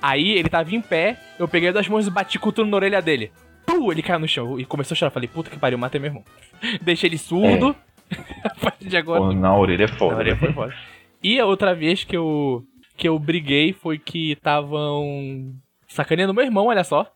Aí 0.00 0.32
ele 0.32 0.48
tava 0.48 0.74
em 0.74 0.80
pé, 0.80 1.18
eu 1.38 1.48
peguei 1.48 1.72
das 1.72 1.88
mãos 1.88 2.06
e 2.06 2.10
bati 2.10 2.38
com 2.38 2.52
tudo 2.52 2.70
na 2.70 2.76
orelha 2.76 3.02
dele. 3.02 3.32
Pum, 3.66 3.90
ele 3.90 4.02
caiu 4.02 4.20
no 4.20 4.28
chão 4.28 4.58
e 4.58 4.64
começou 4.64 4.94
a 4.94 4.96
chorar. 4.96 5.10
Falei, 5.10 5.28
puta 5.28 5.50
que 5.50 5.58
pariu, 5.58 5.76
matei 5.76 6.00
meu 6.00 6.08
irmão. 6.08 6.24
Deixei 6.80 7.08
ele 7.08 7.18
surdo. 7.18 7.74
a 8.44 8.54
partir 8.60 8.88
de 8.88 8.96
agora. 8.96 9.20
Pô, 9.20 9.32
na 9.32 9.56
orelha 9.56 9.84
é 9.84 9.88
foda. 9.88 10.12
Na 10.12 10.18
orelha 10.18 10.34
né? 10.34 10.40
foi 10.40 10.52
foda. 10.52 10.74
E 11.22 11.38
a 11.38 11.46
outra 11.46 11.74
vez 11.74 12.04
que 12.04 12.16
eu, 12.16 12.64
que 12.96 13.08
eu 13.08 13.18
briguei 13.18 13.72
foi 13.72 13.98
que 13.98 14.32
estavam 14.32 15.52
sacaneando 15.88 16.32
meu 16.32 16.44
irmão, 16.44 16.66
olha 16.66 16.84
só. 16.84 17.10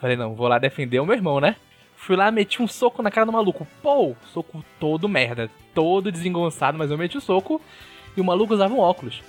Falei, 0.00 0.16
não, 0.16 0.34
vou 0.34 0.46
lá 0.46 0.58
defender 0.58 1.00
o 1.00 1.06
meu 1.06 1.16
irmão, 1.16 1.40
né? 1.40 1.56
Fui 1.96 2.14
lá, 2.14 2.30
meti 2.30 2.62
um 2.62 2.68
soco 2.68 3.02
na 3.02 3.10
cara 3.10 3.26
do 3.26 3.32
maluco. 3.32 3.66
Pô, 3.82 4.14
soco 4.32 4.64
todo 4.78 5.08
merda. 5.08 5.50
Todo 5.74 6.12
desengonçado, 6.12 6.78
mas 6.78 6.90
eu 6.90 6.96
meti 6.96 7.18
o 7.18 7.20
soco. 7.20 7.60
E 8.16 8.20
o 8.20 8.24
maluco 8.24 8.54
usava 8.54 8.72
um 8.72 8.78
óculos. 8.78 9.20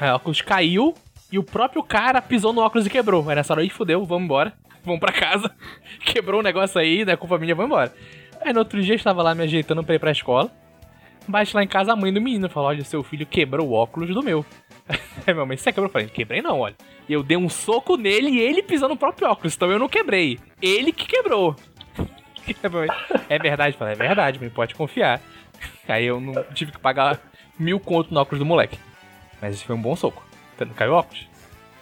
Aí 0.00 0.10
o 0.10 0.14
óculos 0.14 0.40
caiu 0.40 0.94
e 1.30 1.38
o 1.38 1.42
próprio 1.42 1.82
cara 1.82 2.22
pisou 2.22 2.52
no 2.52 2.60
óculos 2.60 2.86
e 2.86 2.90
quebrou. 2.90 3.28
Aí 3.28 3.36
nessa 3.36 3.52
hora 3.52 3.62
aí 3.62 3.70
fudeu, 3.70 4.04
vamos 4.04 4.24
embora. 4.24 4.52
Vamos 4.84 5.00
pra 5.00 5.12
casa. 5.12 5.50
Quebrou 6.00 6.40
o 6.40 6.42
negócio 6.42 6.80
aí, 6.80 7.04
né? 7.04 7.16
Culpa 7.16 7.36
minha, 7.38 7.54
vamos 7.54 7.70
embora. 7.70 7.92
Aí 8.40 8.52
no 8.52 8.60
outro 8.60 8.80
dia 8.80 8.94
eu 8.94 8.96
estava 8.96 9.22
lá 9.22 9.34
me 9.34 9.42
ajeitando 9.42 9.82
pra 9.84 9.94
ir 9.94 9.98
pra 9.98 10.10
escola. 10.10 10.50
Bate 11.26 11.54
lá 11.54 11.62
em 11.62 11.68
casa 11.68 11.92
a 11.92 11.96
mãe 11.96 12.12
do 12.12 12.22
menino 12.22 12.48
falou: 12.48 12.70
Olha, 12.70 12.82
seu 12.84 13.02
filho 13.02 13.26
quebrou 13.26 13.68
o 13.68 13.72
óculos 13.72 14.14
do 14.14 14.22
meu. 14.22 14.46
Aí 15.26 15.34
minha 15.34 15.44
mãe, 15.44 15.56
você 15.56 15.70
quebrou? 15.70 15.88
Eu 15.88 15.92
falei: 15.92 16.08
Quebrei 16.08 16.40
não, 16.40 16.60
olha. 16.60 16.74
E 17.06 17.12
eu 17.12 17.22
dei 17.22 17.36
um 17.36 17.48
soco 17.48 17.96
nele 17.96 18.30
e 18.30 18.38
ele 18.38 18.62
pisou 18.62 18.88
no 18.88 18.96
próprio 18.96 19.28
óculos, 19.28 19.54
então 19.54 19.70
eu 19.70 19.78
não 19.78 19.88
quebrei. 19.88 20.38
Ele 20.62 20.92
que 20.92 21.06
quebrou. 21.06 21.54
É 23.28 23.38
verdade, 23.38 23.76
falei: 23.76 23.92
É 23.92 23.96
verdade, 23.96 24.40
mãe, 24.40 24.48
pode 24.48 24.74
confiar. 24.74 25.20
Aí 25.86 26.06
eu 26.06 26.18
não 26.18 26.32
tive 26.54 26.72
que 26.72 26.78
pagar 26.78 27.20
mil 27.58 27.78
conto 27.78 28.14
no 28.14 28.20
óculos 28.20 28.38
do 28.38 28.46
moleque. 28.46 28.78
Mas 29.40 29.54
esse 29.54 29.64
foi 29.64 29.74
um 29.76 29.80
bom 29.80 29.94
soco. 29.96 30.26
Não 30.60 30.68
caiu 30.68 30.92
o 30.92 30.96
óculos? 30.96 31.26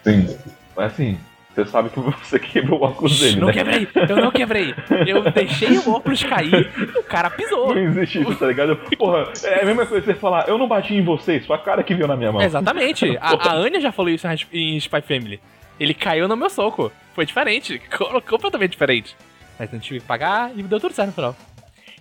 Sim. 0.05 0.37
Mas 0.77 0.93
assim, 0.93 1.19
você 1.55 1.65
sabe 1.65 1.89
que 1.89 1.99
você 2.23 2.39
quebrou 2.39 2.81
o 2.81 2.85
óculos 2.85 3.19
dele, 3.19 3.41
não 3.41 3.47
né? 3.49 3.53
quebrei, 3.55 3.89
eu 4.09 4.17
não 4.17 4.31
quebrei. 4.31 4.75
Eu 5.07 5.23
deixei 5.31 5.79
o 5.79 5.91
óculos 5.91 6.23
cair 6.23 6.71
e 6.77 6.99
o 6.99 7.03
cara 7.03 7.31
pisou. 7.31 7.75
Não 7.75 7.79
existe 7.83 8.21
isso, 8.21 8.35
tá 8.37 8.47
ligado? 8.47 8.77
Porra, 8.99 9.33
é 9.45 9.63
a 9.63 9.65
mesma 9.65 9.87
coisa 9.87 10.05
que 10.07 10.13
você 10.13 10.19
falar, 10.19 10.47
eu 10.49 10.59
não 10.59 10.69
bati 10.69 10.95
em 10.95 11.03
vocês, 11.03 11.47
foi 11.47 11.57
a 11.57 11.59
cara 11.59 11.83
que 11.83 11.95
viu 11.95 12.07
na 12.07 12.17
minha 12.17 12.31
mão. 12.31 12.43
Exatamente. 12.43 13.17
A, 13.19 13.51
a 13.51 13.55
Anya 13.55 13.81
já 13.81 13.91
falou 13.91 14.11
isso 14.11 14.27
em 14.53 14.77
Spy 14.77 15.01
Family. 15.01 15.41
Ele 15.81 15.95
caiu 15.95 16.29
no 16.29 16.37
meu 16.37 16.51
soco. 16.51 16.93
Foi 17.15 17.25
diferente. 17.25 17.81
co- 17.97 18.21
Completamente 18.29 18.73
diferente. 18.73 19.17
Mas 19.59 19.73
não 19.73 19.79
tive 19.79 20.01
que 20.01 20.07
pagar 20.07 20.51
e 20.55 20.63
deu 20.63 20.79
tudo 20.79 20.93
certo 20.95 21.09
no 21.09 21.15
final. 21.15 21.37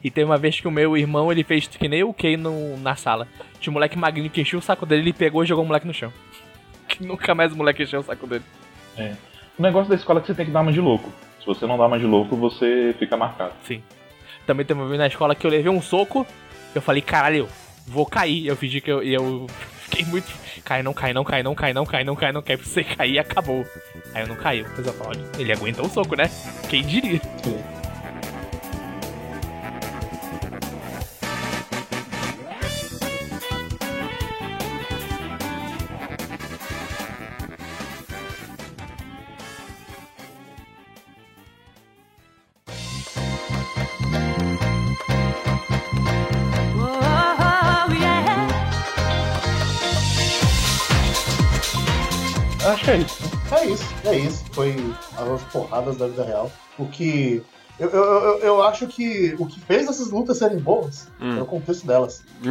E 0.06 0.12
teve 0.12 0.30
uma 0.30 0.38
vez 0.38 0.60
que 0.60 0.68
o 0.68 0.72
meu 0.72 0.96
irmão, 0.96 1.32
ele 1.32 1.44
fez 1.44 1.66
que 1.66 1.88
nem 1.88 2.04
o 2.04 2.14
Kay 2.14 2.38
no, 2.38 2.78
na 2.78 2.96
sala. 2.96 3.28
Tinha 3.60 3.72
um 3.72 3.74
moleque 3.74 3.98
magrinho 3.98 4.30
que 4.30 4.40
encheu 4.40 4.60
o 4.60 4.62
saco 4.62 4.86
dele, 4.86 5.02
ele 5.02 5.14
pegou 5.14 5.44
e 5.44 5.48
jogou 5.48 5.64
o 5.64 5.68
moleque 5.68 5.88
no 5.88 5.94
chão. 5.96 6.14
Que 6.88 7.02
nunca 7.04 7.34
mais 7.34 7.52
o 7.52 7.56
moleque 7.56 7.82
encheu 7.82 8.02
o 8.02 8.04
saco 8.04 8.28
dele. 8.28 8.44
O 9.58 9.64
negócio 9.64 9.90
da 9.90 9.96
escola 9.96 10.20
é 10.20 10.22
que 10.22 10.28
você 10.28 10.36
tem 10.36 10.46
que 10.46 10.52
dar 10.52 10.62
uma 10.62 10.72
de 10.72 10.80
louco. 10.80 11.12
Se 11.40 11.46
você 11.48 11.66
não 11.66 11.76
dá 11.76 11.88
uma 11.88 11.98
de 11.98 12.06
louco, 12.06 12.36
você 12.36 12.96
fica 13.00 13.18
marcado. 13.18 13.54
Sim. 13.64 13.82
Também 14.46 14.64
teve 14.64 14.80
uma 14.80 14.88
vez 14.88 15.00
na 15.00 15.08
escola 15.08 15.34
que 15.34 15.48
eu 15.48 15.50
levei 15.50 15.72
um 15.72 15.82
soco, 15.82 16.24
eu 16.76 16.84
falei, 16.84 17.02
caralho, 17.02 17.50
vou 17.88 18.06
cair. 18.06 18.46
Eu 18.46 18.56
fingi 18.56 18.82
que 18.82 18.92
eu, 18.92 19.02
e 19.02 19.12
eu 19.12 19.48
fiquei 19.80 20.06
muito. 20.06 20.32
Cai, 20.64 20.84
não 20.84 20.94
cai, 20.94 21.14
não 21.14 21.24
cai, 21.24 21.42
não 21.42 21.56
cai, 21.56 21.74
não 21.74 21.84
cai, 21.84 22.04
não 22.04 22.16
cai, 22.16 22.32
não 22.32 22.42
cai. 22.44 22.58
Pra 22.58 22.66
você 22.68 22.84
cair, 22.84 23.18
acabou. 23.18 23.66
Aí 24.14 24.22
eu 24.22 24.28
não 24.28 24.36
caí. 24.36 24.62
Depois 24.62 24.86
eu 24.86 24.94
falo, 24.94 25.14
ele 25.40 25.52
aguentou 25.52 25.88
o 25.88 25.90
soco, 25.90 26.16
né? 26.16 26.30
Quem 26.70 26.84
diria? 26.84 27.20
Oh, 27.48 27.75
é 52.88 52.98
isso. 52.98 53.24
É 53.52 53.66
isso, 53.66 53.96
é 54.06 54.18
isso. 54.18 54.46
Foi 54.54 54.76
as 55.18 55.44
porradas 55.52 55.98
da 55.98 56.08
vida 56.08 56.24
real. 56.24 56.52
O 56.78 56.86
que. 56.88 57.42
Eu, 57.80 57.90
eu, 57.90 58.04
eu, 58.04 58.40
eu 58.40 58.64
acho 58.64 58.88
que 58.88 59.36
o 59.38 59.46
que 59.46 59.60
fez 59.60 59.88
essas 59.88 60.10
lutas 60.10 60.38
serem 60.38 60.60
boas 60.60 61.10
Hum. 61.20 61.38
é 61.38 61.42
o 61.42 61.46
contexto 61.46 61.86
delas. 61.86 62.24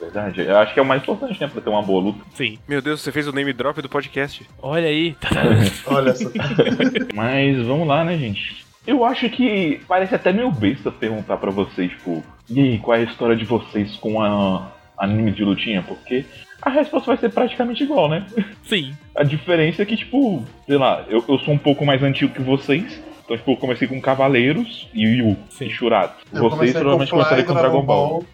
Verdade. 0.00 0.42
Eu 0.42 0.56
acho 0.58 0.72
que 0.74 0.78
é 0.78 0.82
o 0.82 0.86
mais 0.86 1.02
importante, 1.02 1.40
né? 1.40 1.48
Pra 1.48 1.60
ter 1.60 1.70
uma 1.70 1.82
boa 1.82 2.00
luta. 2.02 2.20
Sim. 2.34 2.58
Meu 2.68 2.80
Deus, 2.82 3.00
você 3.00 3.10
fez 3.10 3.26
o 3.26 3.32
name 3.32 3.52
drop 3.52 3.80
do 3.82 3.88
podcast. 3.88 4.46
Olha 4.62 4.86
aí. 4.88 5.16
Olha 5.86 6.14
só. 6.14 6.28
Mas 7.14 7.56
vamos 7.66 7.88
lá, 7.88 8.04
né, 8.04 8.16
gente? 8.16 8.64
Eu 8.86 9.04
acho 9.04 9.28
que 9.30 9.80
parece 9.88 10.14
até 10.14 10.32
meio 10.32 10.50
besta 10.52 10.92
perguntar 10.92 11.38
pra 11.38 11.50
vocês, 11.50 11.90
tipo, 11.90 12.22
e 12.48 12.60
aí, 12.60 12.78
qual 12.78 12.96
é 12.96 13.00
a 13.00 13.04
história 13.04 13.34
de 13.34 13.44
vocês 13.44 13.96
com 13.96 14.22
a 14.22 14.70
anime 14.96 15.32
de 15.32 15.42
lutinha? 15.42 15.82
Porque 15.82 16.24
a 16.66 16.70
resposta 16.70 17.06
vai 17.06 17.16
ser 17.16 17.30
praticamente 17.30 17.84
igual, 17.84 18.08
né? 18.08 18.26
Sim. 18.64 18.92
A 19.14 19.22
diferença 19.22 19.82
é 19.82 19.86
que, 19.86 19.96
tipo, 19.96 20.42
sei 20.66 20.76
lá, 20.76 21.04
eu, 21.08 21.24
eu 21.28 21.38
sou 21.38 21.54
um 21.54 21.58
pouco 21.58 21.86
mais 21.86 22.02
antigo 22.02 22.32
que 22.34 22.42
vocês. 22.42 23.00
Então, 23.24 23.36
tipo, 23.36 23.52
eu 23.52 23.56
comecei 23.56 23.88
com 23.88 24.00
Cavaleiros 24.00 24.88
e 24.94 25.04
Yu 25.04 25.36
Sim. 25.50 25.66
e 25.66 25.70
Shurato. 25.70 26.14
Eu 26.32 26.40
Vocês 26.42 26.50
comecei 26.54 26.72
provavelmente 26.80 27.10
com 27.10 27.16
Fly, 27.16 27.24
começaram 27.24 27.46
com 27.46 27.54
Dragon 27.60 27.82
Ball. 27.82 28.24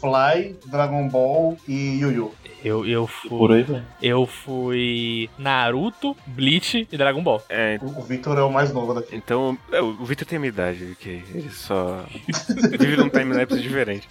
Fly, 0.00 0.56
Dragon 0.66 1.08
Ball 1.08 1.56
e 1.66 1.98
Yu 2.00 2.12
Yu. 2.12 2.32
Eu, 2.64 2.86
eu 2.86 3.08
Por 3.28 3.50
fui. 3.50 3.58
aí. 3.76 3.82
Eu 4.02 4.26
fui 4.26 5.30
Naruto, 5.38 6.16
Bleach 6.26 6.86
e 6.90 6.96
Dragon 6.96 7.22
Ball. 7.22 7.42
É, 7.48 7.78
O 7.82 8.02
Victor 8.02 8.36
é 8.38 8.42
o 8.42 8.50
mais 8.50 8.72
novo 8.72 8.94
daqui. 8.94 9.14
então. 9.16 9.56
é, 9.72 9.80
o 9.80 10.04
Victor 10.04 10.26
tem 10.26 10.36
a 10.36 10.40
minha 10.40 10.48
idade, 10.48 10.88
ok? 10.92 11.22
Ele 11.34 11.50
só. 11.50 12.04
vive 12.78 12.96
num 12.96 13.08
timelapse 13.08 13.60
diferente. 13.60 14.08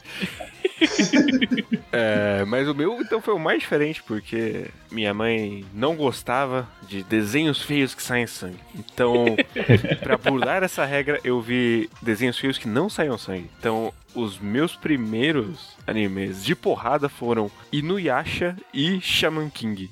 É, 1.98 2.44
mas 2.44 2.68
o 2.68 2.76
meu, 2.76 3.00
então, 3.00 3.22
foi 3.22 3.34
o 3.34 3.40
mais 3.40 3.60
diferente, 3.60 4.04
porque 4.04 4.66
minha 4.92 5.14
mãe 5.14 5.64
não 5.74 5.96
gostava 5.96 6.68
de 6.90 7.04
desenhos 7.04 7.62
feios 7.62 7.96
que 7.96 8.04
saem 8.04 8.28
sangue. 8.28 8.60
Então, 8.76 9.38
pra 10.04 10.18
burlar 10.18 10.62
essa 10.62 10.84
regra, 10.84 11.22
eu 11.24 11.40
vi 11.40 11.90
desenhos 12.02 12.38
feios 12.38 12.58
que 12.58 12.68
não 12.68 12.90
saiam 12.90 13.18
sangue. 13.18 13.50
Então, 13.58 13.94
os 14.14 14.38
meus 14.40 14.76
primeiros 14.76 15.78
animes 15.88 16.44
de 16.44 16.54
porrada 16.54 17.08
foram 17.08 17.50
Inuyasha 17.72 18.58
e 18.74 19.00
Shaman 19.00 19.50
King. 19.50 19.90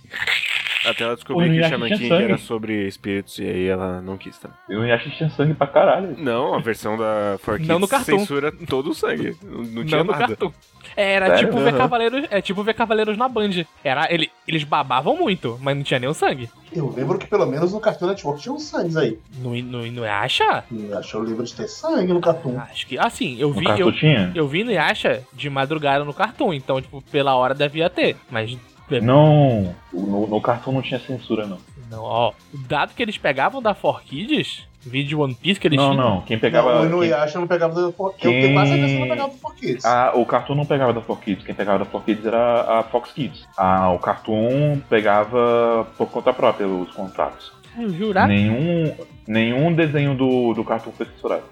Até 0.85 1.03
ela 1.03 1.15
descobriu 1.15 1.39
O 1.47 1.49
que 1.49 1.55
Inuyasha 1.55 1.69
Shaman 1.75 1.89
King 1.89 2.07
sangue. 2.09 2.23
era 2.23 2.37
sobre 2.37 2.87
espíritos 2.87 3.39
e 3.39 3.43
aí 3.43 3.67
ela 3.67 4.01
não 4.01 4.17
quis 4.17 4.37
também. 4.37 4.57
Eu 4.69 4.81
acho 4.93 5.09
que 5.09 5.17
tinha 5.17 5.29
sangue 5.29 5.53
pra 5.53 5.67
caralho. 5.67 6.15
Não, 6.17 6.53
a 6.55 6.59
versão 6.59 6.97
da 6.97 7.37
4 7.43 7.65
Não 7.65 7.79
no 7.79 7.87
cartoon. 7.87 8.19
censura 8.19 8.51
todo 8.51 8.89
o 8.91 8.93
sangue. 8.93 9.35
Não, 9.43 9.63
não 9.63 9.85
tinha 9.85 9.97
Não 9.99 10.05
no 10.05 10.11
nada. 10.11 10.27
cartoon. 10.27 10.51
É, 10.95 11.13
Era 11.13 11.27
Sério? 11.27 11.45
tipo 11.47 11.57
ver 11.59 11.69
Aham. 11.69 11.77
Cavaleiros. 11.77 12.27
É 12.29 12.41
tipo 12.41 12.63
ver 12.63 12.73
Cavaleiros 12.73 13.17
na 13.17 13.27
Band. 13.29 13.63
Era, 13.83 14.13
ele, 14.13 14.29
eles 14.47 14.63
babavam 14.63 15.15
muito, 15.15 15.57
mas 15.61 15.75
não 15.75 15.83
tinha 15.83 15.99
nenhum 15.99 16.13
sangue. 16.13 16.49
Eu 16.71 16.91
lembro 16.95 17.17
que 17.17 17.25
pelo 17.27 17.45
menos 17.45 17.71
no 17.71 17.79
Cartoon 17.79 18.07
Network 18.07 18.41
tinha 18.41 18.53
uns 18.53 18.63
sangues 18.63 18.95
aí. 18.97 19.17
No, 19.37 19.55
no, 19.55 19.85
no 19.91 20.03
Yasha? 20.05 20.63
Eu 20.71 20.97
acho 20.97 21.19
lembro 21.19 21.43
de 21.43 21.53
ter 21.55 21.67
sangue 21.67 22.11
no 22.13 22.19
Cartoon. 22.21 22.59
Acho 22.59 22.85
que. 22.85 22.97
Assim, 22.99 23.37
eu 23.39 23.49
No 23.49 23.55
vi. 23.59 23.65
cartão 23.65 23.87
Eu, 23.87 23.91
tinha? 23.93 24.31
eu 24.35 24.47
vi 24.47 24.63
no 24.63 24.71
Yasha 24.71 25.23
de 25.33 25.49
madrugada 25.49 26.03
no 26.03 26.13
cartoon, 26.13 26.53
então, 26.53 26.81
tipo, 26.81 27.01
pela 27.03 27.33
hora 27.35 27.53
devia 27.53 27.89
ter. 27.89 28.15
Mas. 28.29 28.55
Não, 29.01 29.75
no, 29.91 30.27
no 30.27 30.41
cartão 30.41 30.73
não 30.73 30.81
tinha 30.81 30.99
censura, 30.99 31.45
não. 31.45 31.57
Não, 31.89 32.01
ó. 32.03 32.31
O 32.53 32.57
dado 32.67 32.93
que 32.93 33.01
eles 33.03 33.17
pegavam 33.17 33.61
da 33.61 33.73
4Kids, 33.75 34.63
vídeo 34.81 35.19
One 35.21 35.35
Piece 35.35 35.59
que 35.59 35.67
eles 35.67 35.77
Não, 35.77 35.91
tinham. 35.91 36.09
não. 36.15 36.21
Quem 36.21 36.39
pegava. 36.39 36.69
não, 36.71 36.77
o 36.77 36.81
quem- 36.81 36.89
Inuyasha 36.89 37.39
não 37.39 37.47
pegava 37.47 37.91
For 37.91 38.07
Eu 38.11 38.13
Quem- 38.31 38.41
tenho 38.41 38.53
quase 38.53 38.69
certeza 38.71 38.93
que 38.93 38.99
não 38.99 39.07
pegava 39.09 39.29
do 39.31 39.37
For 39.37 39.55
Kids. 39.55 39.85
Ah, 39.85 40.11
o 40.15 40.25
Cartoon 40.25 40.55
não 40.55 40.65
pegava 40.65 40.93
da 40.93 41.01
Fox 41.01 41.23
Kids, 41.23 41.45
quem 41.45 41.53
pegava 41.55 41.79
da 41.79 41.85
Fox 41.85 42.05
Kids 42.05 42.25
era 42.25 42.79
a 42.79 42.83
Fox 42.83 43.11
Kids. 43.11 43.45
Ah, 43.57 43.91
o 43.91 43.99
Cartoon 43.99 44.79
pegava 44.89 45.87
por 45.97 46.09
conta 46.09 46.33
própria 46.33 46.67
os 46.67 46.91
contratos. 46.93 47.51
Eu 47.77 47.89
jurar. 47.89 48.27
Nenhum, 48.27 48.95
nenhum 49.27 49.73
desenho 49.73 50.15
do, 50.15 50.53
do 50.53 50.63
Cartoon 50.63 50.91
foi 50.91 51.05
censurado. 51.07 51.43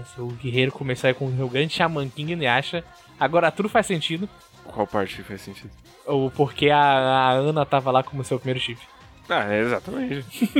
Esse, 0.00 0.20
o 0.20 0.26
guerreiro 0.28 0.72
começou 0.72 1.06
aí 1.08 1.14
com 1.14 1.26
o 1.26 1.48
grande 1.48 1.72
Shaman 1.72 2.08
King 2.08 2.34
no 2.36 2.42
Yasha. 2.42 2.82
Agora 3.18 3.50
tudo 3.52 3.68
faz 3.68 3.86
sentido. 3.86 4.28
Qual 4.64 4.86
parte 4.86 5.22
faz 5.22 5.40
sentido? 5.42 5.70
Ou 6.06 6.30
porque 6.30 6.70
a, 6.70 6.78
a 6.80 7.30
Ana 7.32 7.64
tava 7.64 7.90
lá 7.90 8.02
como 8.02 8.24
seu 8.24 8.38
primeiro 8.38 8.60
chip. 8.60 8.80
Ah, 9.28 9.52
é 9.52 9.60
exatamente. 9.60 10.24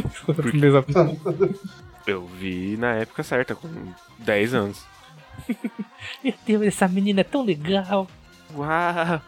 Eu 2.07 2.27
vi 2.27 2.77
na 2.77 2.93
época 2.95 3.23
certa, 3.23 3.55
com 3.55 3.69
10 4.19 4.55
anos. 4.55 4.85
Meu 6.23 6.35
Deus, 6.47 6.63
essa 6.63 6.89
menina 6.89 7.21
é 7.21 7.25
tão 7.25 7.45
legal. 7.45 8.07
Uau! 8.55 9.21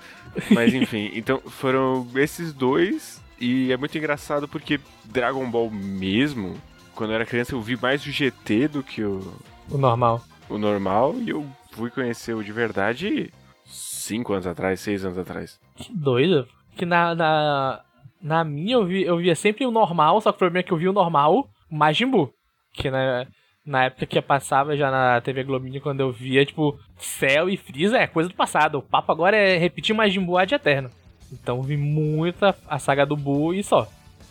Mas 0.50 0.74
enfim, 0.74 1.10
então 1.14 1.40
foram 1.46 2.06
esses 2.16 2.52
dois. 2.52 3.20
E 3.38 3.70
é 3.72 3.76
muito 3.76 3.96
engraçado 3.98 4.48
porque 4.48 4.80
Dragon 5.04 5.48
Ball 5.50 5.70
mesmo, 5.70 6.56
quando 6.94 7.10
eu 7.10 7.16
era 7.16 7.26
criança, 7.26 7.54
eu 7.54 7.60
vi 7.60 7.76
mais 7.76 8.04
o 8.06 8.10
GT 8.10 8.68
do 8.68 8.82
que 8.82 9.02
o, 9.02 9.34
O 9.70 9.76
normal. 9.76 10.22
o 10.48 10.56
normal. 10.56 11.14
E 11.18 11.30
eu 11.30 11.46
fui 11.72 11.90
conhecer 11.90 12.34
o 12.34 12.42
de 12.42 12.52
verdade 12.52 13.30
5 13.66 14.32
anos 14.32 14.46
atrás, 14.46 14.80
6 14.80 15.04
anos 15.04 15.18
atrás. 15.18 15.58
Que 15.76 15.92
doido. 15.92 16.46
Que 16.76 16.84
na, 16.84 17.14
na, 17.14 17.80
na 18.20 18.44
minha 18.44 18.74
eu, 18.74 18.84
vi, 18.84 19.02
eu 19.02 19.16
via 19.18 19.34
sempre 19.34 19.66
o 19.66 19.70
normal, 19.70 20.20
só 20.20 20.32
que 20.32 20.36
o 20.36 20.38
problema 20.38 20.60
é 20.60 20.62
que 20.62 20.72
eu 20.72 20.76
vi 20.76 20.88
o 20.88 20.92
normal 20.92 21.48
Majin 21.70 22.10
Buu. 22.10 22.32
Que 22.72 22.90
na, 22.90 23.26
na 23.64 23.84
época 23.84 24.06
que 24.06 24.20
passava 24.20 24.76
já 24.76 24.90
na 24.90 25.20
TV 25.20 25.44
Globinho, 25.44 25.80
quando 25.80 26.00
eu 26.00 26.12
via, 26.12 26.44
tipo, 26.44 26.78
Cell 26.98 27.48
e 27.50 27.56
Freeza 27.56 27.98
é 27.98 28.06
coisa 28.06 28.28
do 28.28 28.34
passado. 28.34 28.78
O 28.78 28.82
papo 28.82 29.12
agora 29.12 29.36
é 29.36 29.56
repetir 29.56 29.94
Majin 29.94 30.20
Buu 30.20 30.38
ad 30.38 30.54
eterno. 30.54 30.90
Então 31.32 31.56
eu 31.56 31.62
vi 31.62 31.76
muita 31.76 32.54
a 32.68 32.78
saga 32.78 33.04
do 33.04 33.16
Buu 33.16 33.52
e 33.52 33.62
só. 33.62 33.88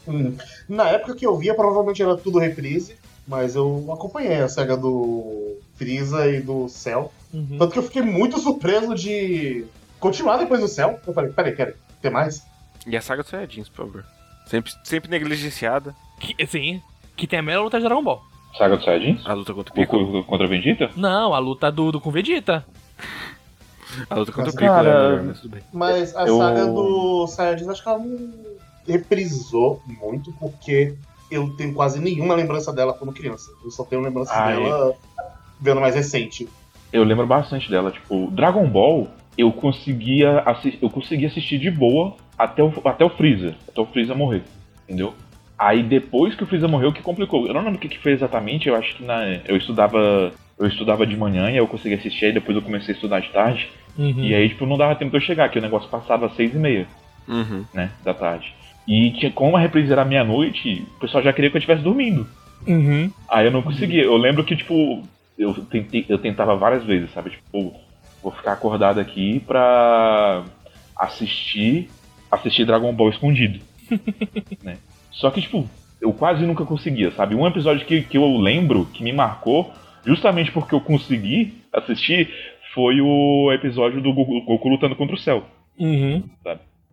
Hum. 0.08 0.38
Na 0.70 0.88
época 0.90 1.16
que 1.16 1.26
eu 1.26 1.36
via, 1.38 1.56
provavelmente 1.56 2.02
era 2.02 2.16
tudo 2.16 2.40
reprise, 2.40 2.96
mas 3.28 3.56
eu 3.56 3.92
acompanhei 3.92 4.38
a 4.38 4.48
saga 4.48 4.78
do 4.78 5.58
Freeza 5.76 6.28
e 6.28 6.42
do 6.42 6.70
Cell. 6.70 7.12
Uhum. 7.34 7.58
Tanto 7.58 7.74
que 7.74 7.80
eu 7.80 7.84
fiquei 7.84 8.02
muito 8.02 8.40
surpreso 8.40 8.94
de 8.96 9.66
continuar 10.00 10.38
depois 10.38 10.60
do 10.62 10.68
Cell. 10.68 11.00
Eu 11.06 11.14
falei, 11.14 11.32
peraí, 11.32 11.56
quero 11.56 11.74
ter 12.02 12.10
mais? 12.10 12.46
E 12.86 12.96
a 12.96 13.02
saga 13.02 13.22
dos 13.24 13.32
Saiyajins, 13.32 13.70
por 13.70 13.86
favor. 13.86 14.06
Sempre, 14.46 14.72
sempre 14.84 15.10
negligenciada. 15.10 15.96
Que, 16.20 16.46
sim, 16.48 16.82
que 17.16 17.26
tem 17.28 17.40
a 17.40 17.42
melhor 17.42 17.64
luta 17.64 17.78
de 17.80 17.86
Dragon 17.86 18.04
Ball. 18.04 18.24
Saga 18.58 18.76
dos 18.76 18.86
Saiyajins? 18.86 19.26
A 19.26 19.34
luta 19.34 19.54
contra 19.54 19.72
o 19.74 19.76
Piccolo. 19.76 20.24
Contra 20.24 20.48
Vegeta? 20.48 20.90
Não, 20.96 21.34
a 21.34 21.40
luta 21.40 21.72
do, 21.72 21.92
do 21.92 22.00
com 22.00 22.12
Vegeta. 22.12 22.66
A 24.10 24.16
luta 24.16 24.32
contra 24.32 24.46
Mas, 24.52 24.54
o 24.56 24.58
Piccolo 24.58 24.76
cara, 24.76 24.90
é 24.90 25.10
melhor, 25.10 25.24
mas 25.24 25.40
tudo 25.40 25.52
bem. 25.52 25.62
Mas 25.72 26.16
a 26.18 26.28
Eu- 26.28 26.38
saga 26.38 26.66
do 26.66 27.28
Saiyajins, 27.28 27.70
acho 27.70 27.82
que 27.84 27.88
ela 27.88 28.00
não 28.00 28.34
reprisou 28.86 29.82
muito, 29.88 30.34
porque 30.34 30.96
eu 31.32 31.50
tenho 31.56 31.74
quase 31.74 32.00
nenhuma 32.00 32.36
lembrança 32.36 32.74
dela 32.74 32.94
quando 32.94 33.14
criança. 33.14 33.50
Eu 33.64 33.72
só 33.72 33.84
tenho 33.86 34.02
lembrança 34.02 34.34
Ai. 34.34 34.56
dela 34.62 34.96
vendo 35.62 35.80
mais 35.82 35.96
recente. 35.96 36.48
Eu 36.92 37.04
lembro 37.04 37.26
bastante 37.26 37.70
dela. 37.70 37.92
Tipo, 37.92 38.30
Dragon 38.32 38.68
Ball, 38.70 39.08
eu 39.38 39.52
conseguia, 39.52 40.44
eu 40.82 40.90
conseguia 40.90 41.28
assistir 41.28 41.58
de 41.58 41.70
boa 41.72 42.16
até 42.38 42.64
o, 42.64 42.74
até 42.86 43.04
o 43.06 43.10
Freeza. 43.10 43.56
Até 43.68 43.82
o 43.82 43.86
Freeza 43.86 44.16
morrer. 44.16 44.44
Entendeu? 44.84 45.14
Aí 45.58 45.82
depois 45.84 46.36
que 46.36 46.44
o 46.44 46.48
Freeza 46.48 46.68
morreu, 46.68 46.92
que 46.92 47.02
complicou. 47.02 47.48
Eu 47.48 47.54
não 47.54 47.62
lembro 47.62 47.78
o 47.78 47.80
que, 47.80 47.88
que 47.88 48.00
foi 48.00 48.12
exatamente, 48.12 48.68
eu 48.68 48.76
acho 48.76 48.96
que 48.96 49.04
na, 49.04 49.40
eu 49.48 49.56
estudava. 49.58 50.32
Eu 50.58 50.68
estudava 50.68 51.06
de 51.06 51.18
manhã 51.18 51.52
e 51.52 51.58
eu 51.58 51.68
consegui 51.68 51.96
assistir, 51.96 52.28
aí 52.28 52.32
depois 52.32 52.56
eu 52.56 52.62
comecei 52.62 52.94
a 52.94 52.96
estudar 52.96 53.20
de 53.20 53.30
tarde. 53.30 53.70
Uhum. 53.98 54.24
E 54.24 54.34
aí, 54.34 54.48
tipo, 54.48 54.66
não 54.66 54.78
dava 54.78 54.96
tempo 54.96 55.12
de 55.12 55.18
eu 55.18 55.22
chegar, 55.22 55.50
que 55.50 55.60
o 55.60 55.62
negócio 55.62 55.90
passava 55.90 56.28
às 56.28 56.36
seis 56.36 56.54
e 56.54 56.58
meia, 56.58 56.88
Uhum. 57.28 57.66
né, 57.74 57.92
da 58.06 58.14
tarde. 58.14 58.54
E 58.88 59.12
tinha, 59.12 59.32
como 59.32 59.58
a 59.58 59.60
reprise 59.60 59.92
era 59.92 60.06
meia-noite, 60.06 60.86
o 60.96 61.00
pessoal 61.00 61.22
já 61.24 61.34
queria 61.34 61.50
que 61.50 61.58
eu 61.58 61.60
estivesse 61.60 61.84
dormindo. 61.84 62.26
Uhum. 62.66 63.12
Aí 63.30 63.46
eu 63.46 63.52
não 63.52 63.62
conseguia. 63.62 64.04
Eu 64.04 64.16
lembro 64.16 64.46
que, 64.46 64.56
tipo, 64.56 65.04
eu, 65.38 65.54
tentei, 65.54 66.06
eu 66.08 66.18
tentava 66.18 66.56
várias 66.56 66.86
vezes, 66.86 67.12
sabe? 67.12 67.32
Tipo, 67.32 67.74
vou 68.26 68.32
ficar 68.32 68.54
acordado 68.54 69.00
aqui 69.00 69.40
pra 69.42 70.44
assistir 70.98 71.88
assistir 72.32 72.66
Dragon 72.66 72.92
Ball 72.92 73.10
escondido. 73.10 73.60
né? 74.64 74.78
Só 75.12 75.30
que, 75.30 75.42
tipo, 75.42 75.70
eu 76.02 76.12
quase 76.12 76.44
nunca 76.46 76.66
conseguia, 76.66 77.12
sabe? 77.12 77.36
Um 77.36 77.46
episódio 77.46 77.86
que, 77.86 78.02
que 78.02 78.18
eu 78.18 78.38
lembro, 78.38 78.86
que 78.88 79.04
me 79.04 79.14
marcou, 79.14 79.72
justamente 80.04 80.52
porque 80.52 80.74
eu 80.74 80.82
consegui 80.82 81.54
assistir, 81.72 82.30
foi 82.74 83.00
o 83.00 83.52
episódio 83.54 84.02
do 84.02 84.12
Goku, 84.12 84.42
Goku 84.42 84.70
lutando 84.70 84.96
contra 84.96 85.16
o 85.16 85.20
Cell. 85.20 85.44
Uhum. 85.80 86.24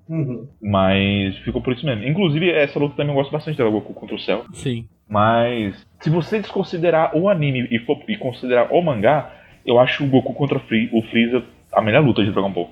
Uhum. 0.09 0.47
Mas 0.61 1.37
ficou 1.38 1.62
por 1.62 1.73
isso 1.73 1.87
mesmo. 1.87 2.05
Inclusive, 2.07 2.51
essa 2.51 2.79
luta 2.79 2.95
também 2.95 3.14
eu 3.14 3.21
gosto 3.21 3.33
bastante 3.33 3.57
dela, 3.57 3.71
Goku 3.71 3.95
contra 3.95 4.14
o 4.14 4.21
Cell. 4.21 4.45
Sim. 4.53 4.87
Mas 5.09 5.75
se 6.01 6.11
você 6.11 6.38
desconsiderar 6.38 7.16
o 7.16 7.29
anime 7.29 7.66
e, 7.71 7.79
for, 7.81 7.99
e 8.07 8.16
considerar 8.16 8.73
o 8.73 8.83
mangá, 8.83 9.41
eu 9.64 9.79
acho 9.79 10.05
o 10.05 10.09
Goku 10.09 10.33
contra 10.35 10.59
o 10.59 10.61
Free- 10.61 10.90
o 10.92 11.03
Freeza 11.03 11.44
a 11.72 11.81
melhor 11.81 12.05
luta 12.05 12.25
de 12.25 12.31
Dragon 12.31 12.51
Ball. 12.51 12.70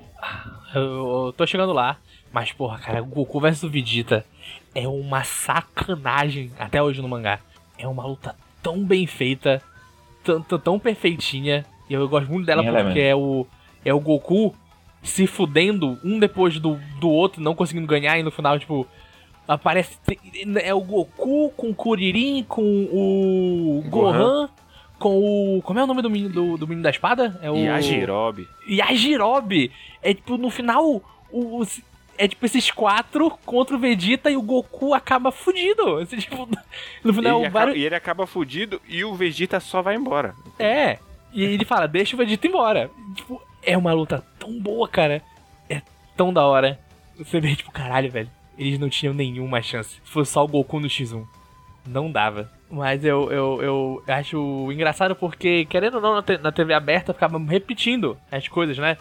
Eu, 0.75 1.25
eu 1.27 1.33
tô 1.35 1.45
chegando 1.45 1.73
lá. 1.73 1.97
Mas, 2.31 2.51
porra, 2.53 2.77
cara, 2.79 3.01
o 3.01 3.05
Goku 3.05 3.39
vs 3.41 3.63
Vegeta 3.63 4.25
é 4.73 4.87
uma 4.87 5.23
sacanagem 5.23 6.51
até 6.57 6.81
hoje 6.81 7.01
no 7.01 7.07
mangá. 7.09 7.39
É 7.77 7.87
uma 7.87 8.05
luta 8.05 8.35
tão 8.63 8.83
bem 8.85 9.05
feita, 9.07 9.61
tão, 10.23 10.41
tão, 10.41 10.59
tão 10.59 10.79
perfeitinha. 10.79 11.65
E 11.89 11.93
eu 11.93 12.07
gosto 12.07 12.29
muito 12.31 12.45
dela 12.45 12.61
Sim, 12.61 12.67
ela 12.69 12.79
é 12.79 12.83
porque 12.83 12.99
é 12.99 13.15
o, 13.15 13.45
é 13.83 13.93
o 13.93 13.99
Goku 13.99 14.55
se 15.03 15.27
fudendo 15.27 15.97
um 16.05 16.19
depois 16.19 16.57
do, 16.59 16.79
do 16.99 17.09
outro, 17.09 17.41
não 17.41 17.53
conseguindo 17.55 17.87
ganhar. 17.87 18.17
E 18.17 18.23
no 18.23 18.31
final, 18.31 18.57
tipo, 18.57 18.87
aparece. 19.47 19.97
É 20.63 20.73
o 20.73 20.79
Goku 20.81 21.49
com 21.57 21.71
o 21.71 21.75
Kuririn, 21.75 22.43
com 22.47 22.61
o 22.63 23.83
Gohan. 23.89 24.11
Gohan. 24.17 24.49
Com 25.01 25.57
o. 25.57 25.61
Como 25.63 25.79
é 25.79 25.83
o 25.83 25.87
nome 25.87 26.01
do 26.01 26.09
menino, 26.09 26.29
do, 26.29 26.57
do 26.57 26.67
menino 26.67 26.83
da 26.83 26.91
espada? 26.91 27.39
É 27.41 27.49
o. 27.49 27.55
E 27.57 27.67
a 27.67 27.81
Jirobe. 27.81 28.47
E 28.67 28.81
a 28.81 28.93
Jirobe 28.93 29.71
é 30.01 30.13
tipo, 30.13 30.37
no 30.37 30.49
final, 30.49 31.01
o, 31.31 31.57
os- 31.57 31.81
é 32.17 32.27
tipo 32.27 32.45
esses 32.45 32.69
quatro 32.69 33.31
contra 33.45 33.75
o 33.75 33.79
Vegeta 33.79 34.29
e 34.29 34.37
o 34.37 34.41
Goku 34.43 34.93
acaba 34.93 35.31
fudido. 35.31 35.97
Assim, 35.97 36.17
tipo, 36.17 36.47
no 37.03 37.13
final, 37.13 37.39
ele 37.41 37.49
vários- 37.49 37.69
acaba- 37.71 37.77
e 37.77 37.83
ele 37.85 37.95
acaba 37.95 38.27
fudido 38.27 38.79
e 38.87 39.03
o 39.03 39.15
Vegeta 39.15 39.59
só 39.59 39.81
vai 39.81 39.95
embora. 39.95 40.35
É. 40.59 40.99
E 41.33 41.43
ele 41.43 41.65
fala, 41.65 41.87
deixa 41.87 42.15
o 42.15 42.19
Vegeta 42.19 42.45
embora. 42.47 42.91
Tipo, 43.15 43.41
é 43.63 43.75
uma 43.77 43.93
luta 43.93 44.23
tão 44.37 44.59
boa, 44.59 44.87
cara. 44.87 45.23
É 45.69 45.81
tão 46.15 46.31
da 46.31 46.45
hora. 46.45 46.79
Você 47.17 47.39
vê, 47.39 47.55
tipo, 47.55 47.71
caralho, 47.71 48.11
velho. 48.11 48.29
Eles 48.57 48.77
não 48.77 48.89
tinham 48.89 49.13
nenhuma 49.15 49.61
chance. 49.61 49.95
Se 50.03 50.11
fosse 50.11 50.31
só 50.31 50.43
o 50.43 50.47
Goku 50.47 50.79
no 50.79 50.87
X1. 50.87 51.25
Não 51.87 52.11
dava. 52.11 52.51
Mas 52.71 53.03
eu, 53.03 53.29
eu, 53.31 53.61
eu 53.61 54.03
acho 54.07 54.71
engraçado 54.71 55.13
porque, 55.15 55.65
querendo 55.65 55.95
ou 55.95 56.01
não, 56.01 56.15
na, 56.41 56.51
TV 56.51 56.73
aberta 56.73 57.13
ficava 57.13 57.37
repetindo 57.37 58.17
as 58.31 58.47
coisas, 58.47 58.77
né? 58.77 58.97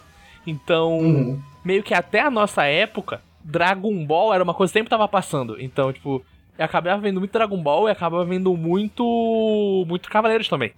Então, 0.46 0.98
Uhum. 0.98 1.40
meio 1.64 1.82
que 1.82 1.94
até 1.94 2.20
a 2.20 2.30
nossa 2.30 2.64
época, 2.64 3.22
Dragon 3.44 4.04
Ball 4.04 4.34
era 4.34 4.42
uma 4.42 4.54
coisa 4.54 4.72
que 4.72 4.78
sempre 4.78 4.90
tava 4.90 5.06
passando. 5.06 5.60
Então, 5.60 5.92
tipo, 5.92 6.24
eu 6.58 6.64
acabava 6.64 7.00
vendo 7.00 7.20
muito 7.20 7.32
Dragon 7.32 7.62
Ball 7.62 7.88
e 7.88 7.92
acabava 7.92 8.24
vendo 8.24 8.56
muito. 8.56 9.84
muito 9.86 10.10
Cavaleiros 10.10 10.48
também. 10.48 10.72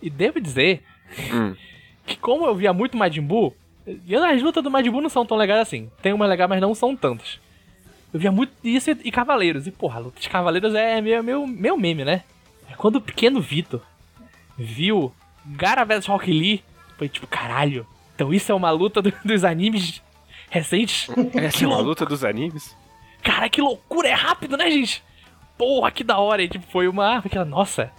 E 0.00 0.08
devo 0.08 0.40
dizer 0.40 0.82
Hum. 1.32 1.54
que 2.06 2.16
como 2.16 2.46
eu 2.46 2.54
via 2.54 2.72
muito 2.72 2.96
Majin 2.96 3.22
Buu, 3.22 3.54
e 4.06 4.14
as 4.14 4.42
lutas 4.42 4.62
do 4.62 4.70
Majin 4.70 4.90
Buu 4.90 5.00
não 5.00 5.08
são 5.08 5.26
tão 5.26 5.36
legais 5.36 5.60
assim. 5.62 5.90
Tem 6.00 6.12
uma 6.12 6.26
legal, 6.26 6.48
mas 6.48 6.60
não 6.60 6.74
são 6.74 6.94
tantas. 6.94 7.40
Eu 8.14 8.20
via 8.20 8.30
muito 8.30 8.52
isso 8.62 8.90
e, 8.92 8.98
e 9.04 9.10
Cavaleiros. 9.10 9.66
E 9.66 9.72
porra, 9.72 9.96
a 9.96 10.02
luta 10.02 10.20
de 10.20 10.28
Cavaleiros 10.28 10.74
é 10.76 11.00
meu, 11.00 11.22
meu, 11.24 11.44
meu 11.46 11.76
meme, 11.76 12.04
né? 12.04 12.22
É 12.76 12.78
quando 12.78 12.96
o 12.96 13.00
pequeno 13.00 13.40
Vitor 13.40 13.80
viu 14.58 15.12
Gara 15.46 15.84
vs 15.84 16.06
Rock 16.06 16.30
Lee, 16.30 16.62
foi 16.98 17.08
tipo, 17.08 17.26
caralho. 17.26 17.86
Então 18.14 18.32
isso 18.34 18.52
é 18.52 18.54
uma 18.54 18.70
luta 18.70 19.00
do- 19.00 19.12
dos 19.24 19.44
animes 19.44 20.02
recentes? 20.50 21.08
Essa 21.34 21.58
Que 21.58 21.64
é 21.64 21.66
uma 21.66 21.76
louco. 21.76 21.88
luta 21.90 22.04
dos 22.06 22.22
animes? 22.24 22.76
Cara, 23.22 23.48
que 23.48 23.60
loucura, 23.60 24.08
é 24.08 24.12
rápido, 24.12 24.56
né, 24.56 24.70
gente? 24.70 25.02
Porra, 25.58 25.90
que 25.90 26.04
da 26.04 26.18
hora. 26.18 26.42
E 26.42 26.48
tipo, 26.48 26.66
foi 26.70 26.86
uma. 26.88 27.16
Aquela, 27.18 27.44
nossa. 27.44 27.90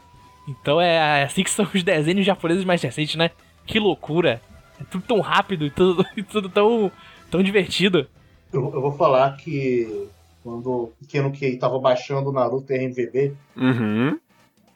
Então 0.47 0.79
é 0.79 1.23
assim 1.23 1.43
que 1.43 1.49
são 1.49 1.67
os 1.73 1.83
desenhos 1.83 2.25
japoneses 2.25 2.63
mais 2.63 2.81
recentes, 2.81 3.15
né? 3.15 3.31
Que 3.65 3.79
loucura. 3.79 4.41
É 4.79 4.83
tudo 4.83 5.03
tão 5.07 5.19
rápido 5.21 5.65
e 5.65 5.69
tudo, 5.71 6.05
e 6.15 6.23
tudo 6.23 6.49
tão, 6.49 6.91
tão 7.31 7.41
divertido. 7.43 8.07
Eu, 8.53 8.71
eu 8.73 8.81
vou 8.81 8.91
falar 8.93 9.35
que 9.37 10.07
quando 10.43 10.67
o 10.71 10.93
pequeno 10.99 11.31
Kei 11.31 11.57
tava 11.57 11.77
baixando 11.79 12.29
o 12.29 12.33
Naruto 12.33 12.71
RMVB 12.71 13.33
Uhum. 13.57 14.17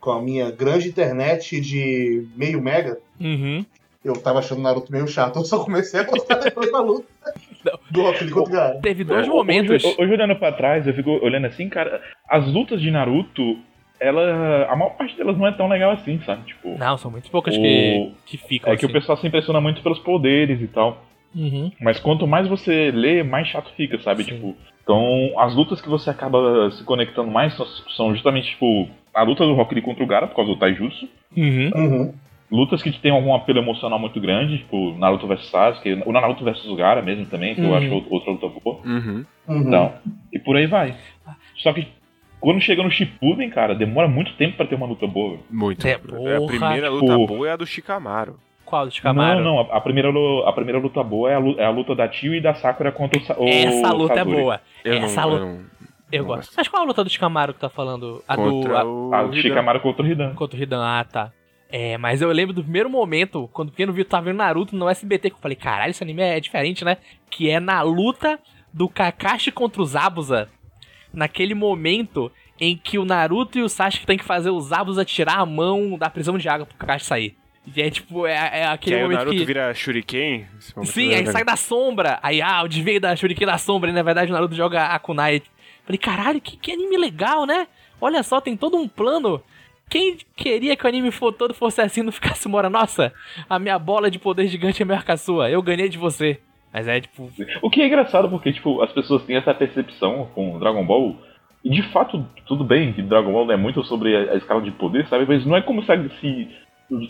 Com 0.01 0.11
a 0.11 0.21
minha 0.21 0.51
grande 0.51 0.89
internet 0.89 1.61
de 1.61 2.27
meio 2.35 2.59
mega, 2.61 2.97
Uhum. 3.19 3.63
eu 4.03 4.13
tava 4.13 4.39
achando 4.39 4.57
o 4.59 4.61
Naruto 4.63 4.91
meio 4.91 5.07
chato. 5.07 5.37
Eu 5.39 5.45
só 5.45 5.63
comecei 5.63 5.99
a 5.99 6.03
gostar 6.03 6.35
depois 6.39 6.71
da 6.71 6.79
luta 6.81 7.05
do 7.91 8.01
Rock 8.01 8.29
contra 8.31 8.77
o. 8.77 8.81
Teve 8.81 9.03
dois 9.03 9.27
É, 9.27 9.29
momentos. 9.29 9.83
Hoje, 9.85 9.95
hoje 9.99 10.11
olhando 10.13 10.35
pra 10.35 10.51
trás, 10.51 10.85
eu 10.87 10.93
fico 10.95 11.11
olhando 11.23 11.45
assim, 11.45 11.69
cara, 11.69 12.01
as 12.27 12.45
lutas 12.51 12.81
de 12.81 12.89
Naruto, 12.89 13.59
ela. 13.99 14.65
A 14.67 14.75
maior 14.75 14.95
parte 14.97 15.15
delas 15.15 15.37
não 15.37 15.45
é 15.45 15.51
tão 15.51 15.67
legal 15.67 15.91
assim, 15.91 16.19
sabe? 16.25 16.43
Tipo. 16.47 16.75
Não, 16.79 16.97
são 16.97 17.11
muito 17.11 17.29
poucas 17.29 17.55
O- 17.55 17.61
que, 17.61 18.11
que 18.25 18.37
ficam 18.37 18.73
É 18.73 18.75
que 18.75 18.83
o 18.85 18.87
assim. 18.87 18.93
pessoal 18.93 19.17
se 19.19 19.27
impressiona 19.27 19.61
muito 19.61 19.83
pelos 19.83 19.99
poderes 19.99 20.59
e 20.59 20.67
tal. 20.67 21.05
Uhum. 21.35 21.71
Mas 21.79 21.99
quanto 21.99 22.25
mais 22.27 22.47
você 22.47 22.89
lê, 22.91 23.21
mais 23.23 23.47
chato 23.47 23.71
fica, 23.77 23.99
sabe? 24.01 24.23
Sim. 24.23 24.31
Tipo, 24.33 24.55
então 24.83 25.39
as 25.39 25.53
lutas 25.55 25.79
que 25.79 25.87
você 25.87 26.09
acaba 26.09 26.71
se 26.71 26.83
conectando 26.83 27.29
mais 27.29 27.55
são, 27.55 27.65
são 27.95 28.13
justamente, 28.13 28.49
tipo, 28.49 28.89
a 29.13 29.23
luta 29.23 29.45
do 29.45 29.53
Rock 29.53 29.73
Lee 29.75 29.83
contra 29.83 30.03
o 30.03 30.07
Gara, 30.07 30.27
por 30.27 30.35
causa 30.35 30.51
do 30.51 30.57
Taijutsu. 30.59 31.07
Uhum. 31.35 31.71
Uhum. 31.75 32.13
Lutas 32.51 32.81
que 32.83 32.91
tem 32.91 33.11
algum 33.11 33.33
apelo 33.33 33.59
emocional 33.59 33.97
muito 33.97 34.19
grande, 34.19 34.57
tipo 34.57 34.93
Naruto 34.97 35.25
vs 35.25 35.49
Sasuke, 35.49 36.01
o 36.05 36.11
Naruto 36.11 36.43
vs 36.43 36.65
Gara 36.75 37.01
mesmo 37.01 37.25
também, 37.27 37.55
que 37.55 37.61
eu 37.61 37.69
Uhum. 37.69 37.75
acho 37.75 37.93
outra- 37.93 38.09
outra 38.13 38.31
luta 38.31 38.47
boa. 38.61 38.77
Uhum. 38.85 39.25
Uhum. 39.47 39.61
Então, 39.67 39.93
e 40.33 40.37
por 40.39 40.57
aí 40.57 40.67
vai. 40.67 40.93
Só 41.57 41.71
que 41.71 41.87
quando 42.41 42.59
chega 42.59 42.83
no 42.83 42.91
Shippuden, 42.91 43.49
cara, 43.49 43.73
demora 43.73 44.07
muito 44.09 44.33
tempo 44.33 44.57
pra 44.57 44.65
ter 44.65 44.75
uma 44.75 44.85
luta 44.87 45.07
boa. 45.07 45.31
velho. 45.31 45.43
Muito. 45.49 45.87
É, 45.87 45.93
a 45.93 45.99
porra. 45.99 46.47
primeira 46.47 46.89
luta 46.89 47.05
Tipo- 47.13 47.27
boa 47.27 47.47
é 47.47 47.51
a 47.53 47.55
do 47.55 47.65
Shikamaru. 47.65 48.35
Qual 48.65 48.85
do 48.85 48.91
Shikamaru? 48.91 49.43
Não, 49.43 49.55
não, 49.55 49.59
a, 49.71 49.77
a 49.77 49.81
primeira, 49.81 50.09
a 50.45 50.53
primeira 50.53 50.79
luta 50.79 51.03
boa 51.03 51.29
é 51.31 51.35
a, 51.35 51.39
é 51.61 51.65
a 51.65 51.69
luta 51.69 51.93
da 51.95 52.07
Tio 52.07 52.33
e 52.35 52.41
da 52.41 52.53
Sakura 52.53 52.91
contra 52.91 53.19
o, 53.19 53.23
Sa- 53.23 53.35
o 53.37 53.47
Essa 53.47 53.93
luta 53.93 54.19
é 54.19 54.25
boa. 54.25 54.59
Eu 54.83 54.93
Essa 54.95 55.21
não, 55.21 55.29
luta. 55.29 55.70
Eu 56.19 56.25
gosto. 56.25 56.37
gosto. 56.47 56.53
Mas 56.57 56.67
qual 56.67 56.83
a 56.83 56.85
luta 56.85 57.03
do 57.03 57.09
Shikamaru 57.09 57.53
que 57.53 57.59
tá 57.59 57.69
falando? 57.69 58.23
A 58.27 58.35
do. 58.35 58.41
Contra 58.43 58.79
a- 58.79 58.85
o 58.85 59.13
A 59.13 59.23
do. 59.23 59.35
Shikamaru 59.35 59.79
contra 59.79 60.03
o 60.03 60.07
Hidan. 60.07 60.33
Contra 60.35 60.59
o 60.59 60.61
Hidan, 60.63 60.81
ah, 60.83 61.03
tá. 61.03 61.31
É, 61.69 61.97
mas 61.97 62.21
eu 62.21 62.29
lembro 62.31 62.53
do 62.53 62.63
primeiro 62.63 62.89
momento, 62.89 63.49
quando 63.53 63.69
o 63.69 63.71
pequeno 63.71 63.93
Vitor 63.93 64.11
tava 64.11 64.25
vendo 64.25 64.37
Naruto 64.37 64.75
no 64.75 64.89
SBT, 64.89 65.29
que 65.29 65.35
eu 65.37 65.39
falei, 65.41 65.55
caralho, 65.55 65.91
esse 65.91 66.03
anime 66.03 66.21
é 66.21 66.39
diferente, 66.39 66.83
né? 66.83 66.97
Que 67.29 67.49
é 67.49 67.59
na 67.61 67.81
luta 67.81 68.37
do 68.73 68.89
Kakashi 68.89 69.51
contra 69.51 69.81
o 69.81 69.85
Zabuza 69.85 70.49
naquele 71.13 71.53
momento 71.53 72.31
em 72.59 72.75
que 72.77 72.97
o 72.99 73.05
Naruto 73.05 73.57
e 73.57 73.61
o 73.63 73.69
Sasuke 73.69 74.05
tem 74.05 74.17
que 74.17 74.23
fazer 74.23 74.49
o 74.49 74.59
Zabuza 74.59 75.03
tirar 75.05 75.39
a 75.39 75.45
mão 75.45 75.97
da 75.97 76.09
prisão 76.09 76.37
de 76.37 76.47
água 76.47 76.65
pro 76.65 76.77
Kakashi 76.77 77.05
sair. 77.05 77.35
E 77.75 77.81
é 77.81 77.89
tipo, 77.89 78.25
é, 78.25 78.33
é 78.33 78.49
Que 78.49 78.67
aquele 78.67 78.95
aí 78.95 79.01
o 79.01 79.05
momento 79.05 79.19
Naruto 79.19 79.37
que... 79.37 79.45
vira 79.45 79.73
Shuriken. 79.73 80.47
momento 80.75 80.91
Sim, 80.91 81.11
é 81.13 81.17
aí 81.17 81.27
sai 81.27 81.43
da 81.45 81.55
sombra. 81.55 82.19
Aí, 82.23 82.41
ah, 82.41 82.63
o 82.63 82.67
desvio 82.67 82.99
da 82.99 83.15
Shuriken 83.15 83.45
da 83.47 83.57
sombra. 83.57 83.89
E 83.89 83.93
na 83.93 84.01
verdade 84.03 84.31
o 84.31 84.33
Naruto 84.33 84.55
joga 84.55 84.87
a 84.87 84.99
Kunai. 84.99 85.41
Falei, 85.91 85.97
caralho, 85.97 86.39
que, 86.41 86.55
que 86.55 86.71
anime 86.71 86.95
legal, 86.97 87.45
né? 87.45 87.67
Olha 87.99 88.23
só, 88.23 88.39
tem 88.39 88.55
todo 88.55 88.77
um 88.77 88.87
plano. 88.87 89.41
Quem 89.89 90.15
queria 90.37 90.75
que 90.77 90.85
o 90.85 90.87
anime 90.87 91.11
todo 91.37 91.53
fosse 91.53 91.81
assim, 91.81 92.01
não 92.01 92.13
ficasse 92.13 92.47
mora? 92.47 92.69
Nossa, 92.69 93.13
a 93.49 93.59
minha 93.59 93.77
bola 93.77 94.09
de 94.09 94.17
poder 94.17 94.47
gigante 94.47 94.81
é 94.81 94.85
maior 94.85 95.03
que 95.03 95.11
a 95.11 95.17
sua. 95.17 95.49
Eu 95.49 95.61
ganhei 95.61 95.89
de 95.89 95.97
você. 95.97 96.39
Mas 96.73 96.87
é 96.87 97.01
tipo. 97.01 97.29
O 97.61 97.69
que 97.69 97.81
é 97.81 97.87
engraçado 97.87 98.29
porque, 98.29 98.53
tipo, 98.53 98.81
as 98.81 98.91
pessoas 98.93 99.23
têm 99.25 99.35
essa 99.35 99.53
percepção 99.53 100.29
com 100.33 100.57
Dragon 100.59 100.85
Ball. 100.85 101.17
E 101.63 101.69
de 101.69 101.83
fato, 101.91 102.25
tudo 102.47 102.63
bem 102.63 102.93
que 102.93 103.01
Dragon 103.01 103.33
Ball 103.33 103.51
é 103.51 103.57
muito 103.57 103.83
sobre 103.83 104.15
a, 104.15 104.35
escala 104.35 104.61
de 104.61 104.71
poder, 104.71 105.05
sabe? 105.09 105.25
Mas 105.27 105.45
não 105.45 105.57
é 105.57 105.61
como 105.61 105.83
se, 105.83 105.91
se 106.21 106.47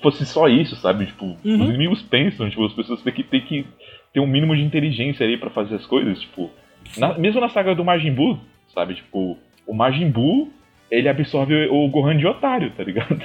fosse 0.01 0.25
só 0.25 0.47
isso, 0.49 0.75
sabe? 0.77 1.05
Tipo, 1.05 1.25
Uhum. 1.25 1.37
os 1.61 1.69
inimigos 1.69 2.01
pensam, 2.01 2.49
tipo, 2.49 2.65
as 2.65 2.73
pessoas 2.73 3.01
têm 3.03 3.13
que, 3.13 3.23
têm 3.23 3.41
que 3.41 3.65
ter 4.11 4.19
um 4.19 4.25
mínimo 4.27 4.55
de 4.55 4.63
inteligência 4.63 5.23
aí 5.25 5.37
pra 5.37 5.51
fazer 5.51 5.75
as 5.75 5.85
coisas, 5.85 6.19
tipo. 6.19 6.49
na- 6.97 7.13
mesmo 7.19 7.39
na 7.39 7.47
saga 7.49 7.75
do 7.75 7.85
Majin 7.85 8.11
Buu, 8.11 8.39
sabe? 8.73 8.95
Tipo, 8.95 9.37
o 9.67 9.73
Majin 9.73 10.09
Buu, 10.09 10.51
ele 10.89 11.07
absorve 11.09 11.67
o 11.69 11.87
Gohan 11.89 12.17
de 12.17 12.27
otário, 12.27 12.71
tá 12.71 12.83
ligado? 12.83 13.21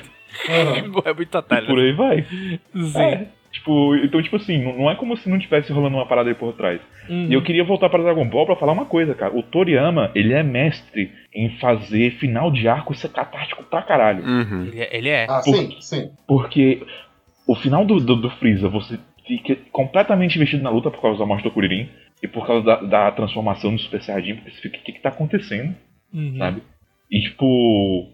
Aham. 0.49 1.03
É 1.07 1.13
muito 1.15 1.35
E 1.35 1.39
otário. 1.39 1.67
por 1.67 1.79
aí 1.79 1.93
vai. 1.93 2.23
Sim. 2.75 2.99
É, 3.01 3.27
tipo, 3.51 3.95
então, 3.97 4.23
tipo 4.23 4.37
assim, 4.37 4.59
não 4.77 4.91
é 4.91 4.95
como 4.97 5.17
se 5.17 5.29
não 5.31 5.39
tivesse 5.39 5.73
rolando 5.73 5.97
uma 5.97 6.05
parada 6.07 6.29
aí 6.29 6.35
por 6.35 6.53
trás. 6.53 6.81
Uhum. 7.09 7.29
E 7.31 7.33
eu 7.35 7.43
queria 7.43 7.65
voltar 7.65 7.89
para 7.89 8.03
Dragon 8.03 8.29
Ball 8.29 8.45
pra 8.45 8.57
falar 8.57 8.73
uma 8.73 8.85
coisa, 8.85 9.15
cara. 9.15 9.35
O 9.35 9.43
Toriyama, 9.43 10.11
ele 10.15 10.35
é 10.35 10.43
mestre 10.43 11.11
em 11.35 11.51
fazer 11.59 12.11
final 12.19 12.51
de 12.51 12.69
arco 12.69 12.95
ser 12.95 13.09
catártico 13.09 13.63
pra 13.65 13.81
caralho. 13.83 14.23
Uhum. 14.25 14.65
Ele, 14.67 14.81
é- 14.81 14.97
ele 14.97 15.09
é. 15.09 15.27
Ah, 15.29 15.41
sim, 15.43 15.75
sim. 15.81 16.11
Porque 16.27 16.83
o 17.47 17.55
final 17.55 17.85
do, 17.87 17.99
do, 17.99 18.17
do 18.17 18.31
Freeza, 18.31 18.69
você 18.69 18.99
fica 19.27 19.57
completamente 19.73 20.37
investido 20.37 20.63
na 20.63 20.71
luta 20.71 20.91
por 20.91 21.01
causa 21.01 21.19
da 21.19 21.25
morte 21.27 21.45
do 21.45 21.51
Kuririn 21.51 21.89
e 22.23 22.29
por 22.29 22.47
causa 22.47 22.65
da, 22.65 22.77
da 22.77 23.13
transformação 23.13 23.75
do 23.75 23.81
Super 23.81 24.03
Saiyajin, 24.03 24.37
porque 24.37 24.51
você 24.53 24.61
fica, 24.63 24.79
o 24.79 24.83
que 24.83 24.93
que 24.93 25.01
tá 25.03 25.09
acontecendo, 25.11 25.75
Uhum. 26.15 26.37
sabe? 26.39 26.63
E, 27.11 27.21
tipo, 27.21 28.09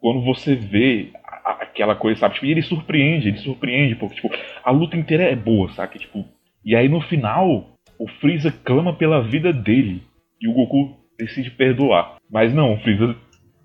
quando 0.00 0.22
você 0.22 0.54
vê 0.54 1.10
aquela 1.44 1.94
coisa, 1.96 2.20
sabe? 2.20 2.34
Tipo, 2.34 2.46
e 2.46 2.50
ele 2.52 2.62
surpreende, 2.62 3.28
ele 3.28 3.38
surpreende, 3.38 3.94
porque, 3.96 4.16
tipo, 4.16 4.30
a 4.64 4.70
luta 4.70 4.96
inteira 4.96 5.24
é 5.24 5.34
boa, 5.36 5.70
sabe? 5.72 5.98
Tipo, 5.98 6.24
e 6.64 6.74
aí 6.76 6.88
no 6.88 7.00
final, 7.02 7.76
o 7.98 8.08
Freeza 8.20 8.52
clama 8.64 8.94
pela 8.94 9.22
vida 9.22 9.52
dele 9.52 10.02
e 10.40 10.46
o 10.48 10.52
Goku 10.52 10.96
decide 11.18 11.50
perdoar. 11.50 12.16
Mas 12.30 12.54
não, 12.54 12.74
o 12.74 12.78
Freeza, 12.80 13.16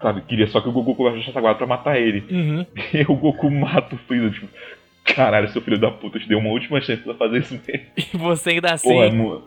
sabe, 0.01 0.21
queria 0.21 0.47
só 0.47 0.59
que 0.59 0.69
o 0.69 0.71
Goku 0.71 0.95
colocasse 0.95 1.29
essa 1.29 1.39
guarda 1.41 1.57
pra 1.59 1.67
matar 1.67 1.99
ele. 1.99 2.23
Uhum. 2.31 2.65
E 2.93 3.01
o 3.03 3.15
Goku 3.15 3.49
mata 3.51 3.95
o 3.95 3.97
Freeza, 3.99 4.31
tipo, 4.31 4.47
caralho, 5.05 5.49
seu 5.49 5.61
filho 5.61 5.79
da 5.79 5.91
puta, 5.91 6.17
eu 6.17 6.21
te 6.21 6.27
dei 6.27 6.37
uma 6.37 6.49
última 6.49 6.81
chance 6.81 7.01
pra 7.03 7.13
fazer 7.15 7.39
isso 7.39 7.53
mesmo. 7.67 7.85
E 8.13 8.17
você 8.17 8.51
ainda 8.51 8.73
assim 8.73 8.89
Porra, 8.89 9.11
mo- 9.11 9.43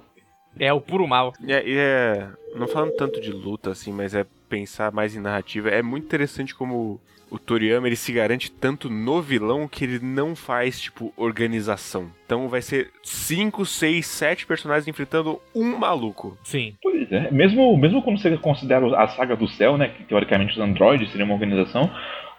é 0.59 0.73
o 0.73 0.81
puro 0.81 1.07
mal. 1.07 1.33
E 1.43 1.53
é, 1.53 1.63
é- 1.67 2.29
Não 2.55 2.67
falando 2.67 2.93
tanto 2.93 3.21
de 3.21 3.31
luta, 3.33 3.71
assim, 3.71 3.93
mas 3.93 4.15
é 4.15 4.25
pensar 4.49 4.91
mais 4.93 5.15
em 5.15 5.21
narrativa. 5.21 5.69
É 5.69 5.83
muito 5.83 6.05
interessante 6.05 6.55
como 6.55 7.01
o 7.31 7.39
Toriyama 7.39 7.87
ele 7.89 7.97
se 7.97 8.13
garante 8.13 8.51
tanto 8.51 8.89
no 8.89 9.21
vilão 9.21 9.67
que 9.69 9.85
ele 9.85 9.99
não 9.99 10.35
faz, 10.37 10.81
tipo, 10.81 11.13
organização. 11.17 12.11
Então 12.25 12.49
vai 12.49 12.63
ser 12.63 12.91
5, 13.03 13.67
6, 13.67 14.07
7 14.07 14.47
personagens 14.47 14.87
enfrentando 14.89 15.41
um 15.55 15.77
maluco. 15.77 16.39
Sim. 16.45 16.75
Pois 16.83 17.11
é, 17.11 17.31
mesmo, 17.31 17.77
mesmo 17.77 18.01
quando 18.03 18.19
você 18.21 18.37
considera 18.39 18.87
a 18.97 19.09
saga 19.09 19.37
do 19.37 19.49
céu, 19.49 19.77
né, 19.77 19.89
que 19.89 20.05
teoricamente 20.05 20.53
os 20.53 20.59
androides 20.61 21.11
seriam 21.11 21.27
uma 21.27 21.35
organização, 21.35 21.91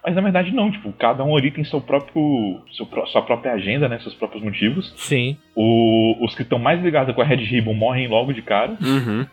mas 0.04 0.14
na 0.14 0.20
verdade 0.20 0.52
não, 0.52 0.70
tipo, 0.70 0.92
cada 0.92 1.22
um 1.24 1.36
ali 1.36 1.50
tem 1.50 1.64
seu 1.64 1.80
próprio, 1.80 2.60
seu, 2.72 2.86
sua 3.06 3.22
própria 3.22 3.52
agenda, 3.52 3.88
né, 3.88 3.98
seus 4.00 4.14
próprios 4.14 4.42
motivos. 4.42 4.92
Sim. 4.96 5.36
O- 5.54 6.16
os 6.24 6.34
que 6.34 6.42
estão 6.42 6.58
mais 6.58 6.82
ligados 6.82 7.14
com 7.14 7.20
a 7.20 7.24
Red 7.24 7.36
Ribbon 7.44 7.74
morrem 7.74 8.08
logo 8.08 8.32
de 8.32 8.42
cara. 8.42 8.76
Uhum. 8.80 9.26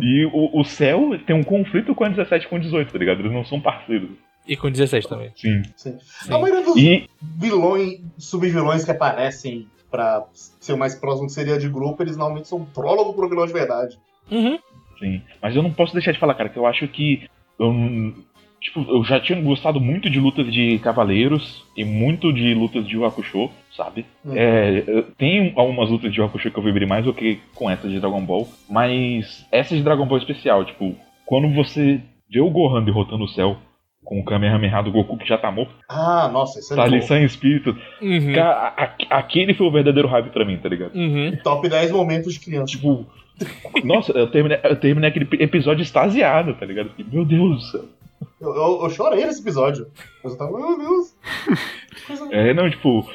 E 0.00 0.24
o, 0.32 0.60
o 0.60 0.64
céu 0.64 1.18
tem 1.26 1.34
um 1.36 1.42
conflito 1.42 1.94
com 1.94 2.04
a 2.04 2.08
17 2.08 2.46
e 2.46 2.48
com 2.48 2.56
a 2.56 2.58
18, 2.60 2.92
tá 2.92 2.98
ligado? 2.98 3.20
Eles 3.20 3.32
não 3.32 3.44
são 3.44 3.60
parceiros. 3.60 4.10
E 4.46 4.56
com 4.56 4.70
16 4.70 5.06
também. 5.06 5.30
Sim. 5.36 5.62
Sim. 5.76 5.98
Sim. 6.00 6.34
A 6.34 6.38
maioria 6.38 6.64
dos 6.64 6.76
E 6.76 7.08
vilões, 7.38 8.00
subvilões 8.18 8.84
que 8.84 8.90
aparecem 8.90 9.68
pra 9.90 10.24
ser 10.32 10.72
o 10.72 10.78
mais 10.78 10.94
próximo 10.94 11.26
que 11.26 11.32
seria 11.32 11.58
de 11.58 11.68
grupo, 11.68 12.02
eles 12.02 12.16
normalmente 12.16 12.48
são 12.48 12.64
prólogo 12.64 13.12
pro 13.14 13.28
vilão 13.28 13.46
de 13.46 13.52
verdade. 13.52 13.98
Uhum. 14.30 14.58
Sim. 14.98 15.22
Mas 15.40 15.54
eu 15.54 15.62
não 15.62 15.72
posso 15.72 15.92
deixar 15.92 16.12
de 16.12 16.18
falar, 16.18 16.34
cara, 16.34 16.48
que 16.48 16.56
eu 16.58 16.66
acho 16.66 16.88
que. 16.88 17.28
eu 17.58 17.72
tipo, 18.62 18.80
eu 18.88 19.02
já 19.04 19.18
tinha 19.20 19.40
gostado 19.40 19.80
muito 19.80 20.08
de 20.08 20.20
lutas 20.20 20.52
de 20.52 20.78
cavaleiros 20.78 21.64
e 21.76 21.84
muito 21.84 22.32
de 22.32 22.54
lutas 22.54 22.86
de 22.86 23.02
Hakusho, 23.02 23.50
sabe? 23.76 24.06
Hum. 24.24 24.32
É, 24.36 25.04
tem 25.18 25.52
algumas 25.56 25.90
lutas 25.90 26.12
de 26.12 26.22
Hakusho 26.22 26.50
que 26.50 26.58
eu 26.58 26.62
vibrei 26.62 26.86
mais 26.86 27.04
do 27.04 27.12
que 27.12 27.40
com 27.54 27.68
essas 27.68 27.90
de 27.90 27.98
Dragon 28.00 28.24
Ball. 28.24 28.48
Mas 28.70 29.46
essa 29.50 29.74
de 29.76 29.82
Dragon 29.82 30.06
Ball 30.06 30.18
especial, 30.18 30.64
tipo, 30.64 30.94
quando 31.26 31.52
você 31.54 32.00
vê 32.30 32.40
o 32.40 32.50
Gohan 32.50 32.82
derrotando 32.84 33.24
o 33.24 33.28
céu 33.28 33.56
com 34.04 34.18
o 34.20 34.24
Kamehameha 34.24 34.82
do 34.82 34.90
Goku 34.90 35.16
que 35.16 35.28
já 35.28 35.38
tá 35.38 35.50
morto, 35.50 35.72
Ah, 35.88 36.28
nossa, 36.32 36.58
isso 36.58 36.72
é 36.72 36.76
tá 36.76 36.82
ali 36.84 37.00
sem 37.02 37.24
espírito. 37.24 37.76
Uhum. 38.00 38.32
Cara, 38.34 38.50
a- 38.76 38.84
a- 38.84 39.18
aquele 39.18 39.54
foi 39.54 39.66
o 39.66 39.70
verdadeiro 39.70 40.08
hype 40.08 40.30
pra 40.30 40.44
mim, 40.44 40.56
tá 40.56 40.68
ligado? 40.68 40.94
Uhum. 40.94 41.36
Top 41.44 41.68
10 41.68 41.90
momentos 41.92 42.34
de 42.34 42.40
criança. 42.40 42.66
Tipo, 42.72 43.06
nossa, 43.84 44.12
eu 44.12 44.26
terminei, 44.30 44.58
eu 44.64 44.76
terminei 44.76 45.08
aquele 45.10 45.28
episódio 45.42 45.82
extasiado, 45.82 46.54
tá 46.54 46.66
ligado? 46.66 46.90
Meu 47.12 47.24
Deus 47.24 47.56
do 47.56 47.60
céu. 47.62 47.84
Eu, 48.42 48.54
eu, 48.54 48.80
eu 48.82 48.90
chorei 48.90 49.24
nesse 49.24 49.40
episódio. 49.40 49.86
Mas 50.22 50.32
eu 50.32 50.38
tava, 50.38 50.58
meu 50.58 50.76
Deus. 50.76 51.14
Coisa- 52.06 52.28
É, 52.34 52.52
não, 52.52 52.68
tipo, 52.68 53.08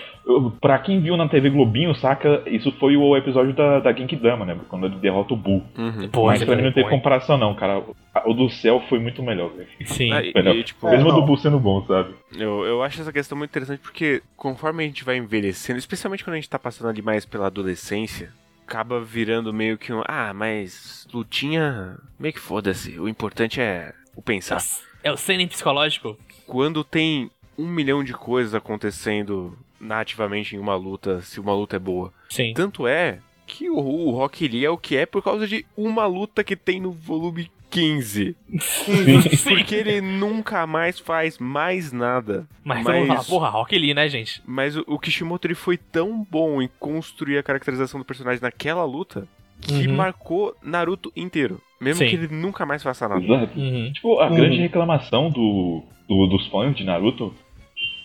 pra 0.62 0.80
quem 0.80 1.02
viu 1.02 1.18
na 1.18 1.28
TV 1.28 1.50
Globinho, 1.50 1.94
saca, 1.96 2.44
isso 2.46 2.72
foi 2.80 2.96
o 2.96 3.16
episódio 3.18 3.54
da, 3.54 3.80
da 3.82 3.92
Genkidama, 3.94 4.46
né? 4.46 4.58
Quando 4.70 4.86
ele 4.86 4.96
derrota 4.96 5.34
o 5.34 5.38
Buu. 5.38 5.64
Uhum. 5.78 6.08
Pô, 6.10 6.28
Mas 6.28 6.42
pra 6.44 6.56
mim 6.56 6.62
não 6.64 6.72
teve 6.72 6.88
foi- 6.88 6.98
comparação, 6.98 7.38
não, 7.38 7.54
cara. 7.54 7.84
O 8.26 8.34
do 8.34 8.50
céu 8.50 8.82
foi 8.90 9.00
muito 9.00 9.22
melhor, 9.22 9.50
velho. 9.52 9.68
Sim. 9.86 10.12
Ah, 10.14 10.24
e- 10.24 10.32
Melhor. 10.34 10.56
e, 10.56 10.64
tipo, 10.64 10.88
É, 10.88 10.92
Mesmo 10.92 11.10
o 11.10 11.12
do. 11.14 11.22
Buu 11.24 11.38
sendo 11.38 11.60
bom, 11.60 11.86
sabe? 11.86 12.16
Eu, 12.38 12.64
eu 12.66 12.82
acho 12.82 13.02
essa 13.02 13.12
questão 13.12 13.38
muito 13.38 13.50
interessante 13.52 13.80
porque 13.80 14.24
conforme 14.38 14.84
a 14.84 14.88
gente 14.88 15.04
vai 15.04 15.18
envelhecendo, 15.18 15.78
especialmente 15.78 16.24
quando 16.24 16.34
a 16.36 16.38
gente 16.38 16.50
tá 16.50 16.58
passando 16.58 16.88
ali 16.90 17.02
mais 17.02 17.26
pela 17.26 17.48
adolescência, 17.48 18.32
acaba 18.66 19.00
virando 19.02 19.54
meio 19.54 19.78
que 19.78 19.92
um. 19.94 20.02
Ah, 20.08 20.34
mas 20.34 21.06
lutinha. 21.14 21.98
meio 22.18 22.34
que 22.34 22.40
foda-se. 22.40 22.98
O 23.00 23.08
importante 23.10 23.60
é 23.62 23.94
o 24.16 24.22
pensar. 24.22 24.62
É 25.08 25.12
o 25.12 25.16
cena 25.16 25.48
psicológico? 25.48 26.18
Quando 26.46 26.84
tem 26.84 27.32
um 27.58 27.66
milhão 27.66 28.04
de 28.04 28.12
coisas 28.12 28.54
acontecendo 28.54 29.58
nativamente 29.80 30.54
em 30.54 30.60
uma 30.60 30.76
luta, 30.76 31.22
se 31.22 31.40
uma 31.40 31.54
luta 31.54 31.78
é 31.78 31.80
boa. 31.80 32.12
Sim. 32.28 32.52
Tanto 32.54 32.86
é 32.86 33.20
que 33.46 33.70
o, 33.70 33.78
o 33.78 34.12
Rock 34.12 34.46
Lee 34.46 34.66
é 34.66 34.70
o 34.70 34.78
que 34.78 34.98
é 34.98 35.06
por 35.06 35.24
causa 35.24 35.48
de 35.48 35.66
uma 35.78 36.06
luta 36.06 36.44
que 36.44 36.58
tem 36.58 36.82
no 36.82 36.92
volume 36.92 37.50
15. 37.70 38.36
Sim. 38.60 39.22
Porque 39.48 39.76
ele 39.76 40.02
nunca 40.02 40.68
mais 40.68 41.00
faz 41.00 41.38
mais 41.38 41.94
nada. 41.94 42.46
Mas, 42.62 42.84
vamos 42.84 43.08
falar, 43.08 43.24
porra, 43.24 43.50
Rock 43.50 43.78
Lee, 43.78 43.94
né, 43.94 44.10
gente? 44.10 44.44
Mas 44.46 44.76
o, 44.76 44.84
o 44.88 45.00
Kishimoto 45.00 45.48
ele 45.48 45.56
foi 45.56 45.78
tão 45.78 46.22
bom 46.30 46.62
em 46.62 46.70
construir 46.82 47.38
a 47.38 47.44
caracterização 47.44 47.98
do 47.98 48.06
personagem 48.06 48.42
naquela 48.42 48.84
luta 48.84 49.26
que 49.62 49.88
Uhum. 49.88 49.96
marcou 49.96 50.56
Naruto 50.64 51.12
inteiro. 51.16 51.60
Mesmo 51.80 52.04
Sim. 52.04 52.10
que 52.10 52.16
ele 52.16 52.28
nunca 52.34 52.66
mais 52.66 52.82
faça 52.82 53.08
nada. 53.08 53.24
Exato. 53.24 53.60
Uhum. 53.60 53.92
Tipo, 53.94 54.20
a 54.20 54.28
Uhum. 54.30 54.36
grande 54.36 54.58
reclamação 54.58 55.30
do, 55.30 55.84
do- 56.08 56.28
dos 56.28 56.48
fãs 56.48 56.76
de 56.76 56.84
Naruto 56.84 57.34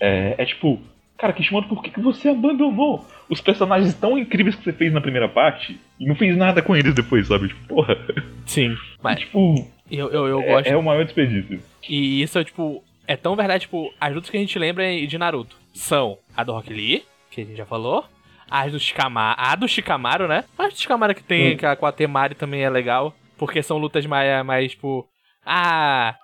é, 0.01 0.35
é 0.38 0.45
tipo, 0.45 0.81
cara, 1.17 1.33
Kishimoto, 1.33 1.69
por 1.69 1.83
que, 1.83 1.91
que 1.91 2.01
você 2.01 2.29
abandonou 2.29 3.07
os 3.31 3.41
personagens 3.41 3.95
tão 3.95 4.19
incríveis 4.19 4.55
que 4.57 4.65
você 4.65 4.73
fez 4.73 4.93
na 4.93 5.01
primeira 5.01 5.29
parte 5.29 5.79
e 5.99 6.07
não 6.07 6.15
fez 6.15 6.37
nada 6.37 6.61
com 6.61 6.77
eles 6.77 6.95
depois, 6.95 7.27
sabe? 7.29 7.49
Tipo, 7.49 7.67
porra. 7.69 7.97
Sim. 8.47 8.77
Mas 9.03 9.21
Tipo, 9.21 9.67
eu, 9.91 10.11
eu, 10.11 10.27
eu 10.27 10.41
é, 10.43 10.47
gosto. 10.53 10.67
é 10.69 10.77
o 10.77 10.83
maior 10.83 11.05
desperdício. 11.05 11.61
E 11.88 12.23
isso 12.23 12.38
é, 12.38 12.45
tipo, 12.45 12.83
é 13.07 13.17
tão 13.17 13.35
verdade, 13.37 13.62
tipo, 13.62 13.93
as 14.01 14.12
lutas 14.15 14.29
que 14.31 14.37
a 14.37 14.41
gente 14.41 14.59
lembra 14.59 14.85
de 15.07 15.19
Naruto 15.19 15.57
são 15.73 16.19
a 16.37 16.45
do 16.45 16.53
Rock 16.53 16.73
Lee, 16.73 17.03
que 17.31 17.41
a 17.41 17.45
gente 17.45 17.57
já 17.57 17.65
falou, 17.65 18.05
as 18.53 18.71
do 18.73 18.79
Shikamaru, 18.79 19.37
a 19.41 19.55
do 19.57 19.67
Shikamaru, 19.69 20.29
né? 20.29 20.45
A 20.59 20.69
do 20.69 20.77
Shikamaru 20.79 21.15
que 21.15 21.23
tem 21.23 21.55
Hum. 21.55 21.57
que 21.57 21.67
a- 21.67 21.75
com 21.77 21.87
a 21.87 21.93
Temari 21.93 22.35
também 22.35 22.62
é 22.62 22.71
legal, 22.71 23.15
porque 23.38 23.62
são 23.62 23.79
lutas 23.79 24.05
mais, 24.07 24.45
mais 24.45 24.73
tipo, 24.73 25.07
ah, 25.45 26.15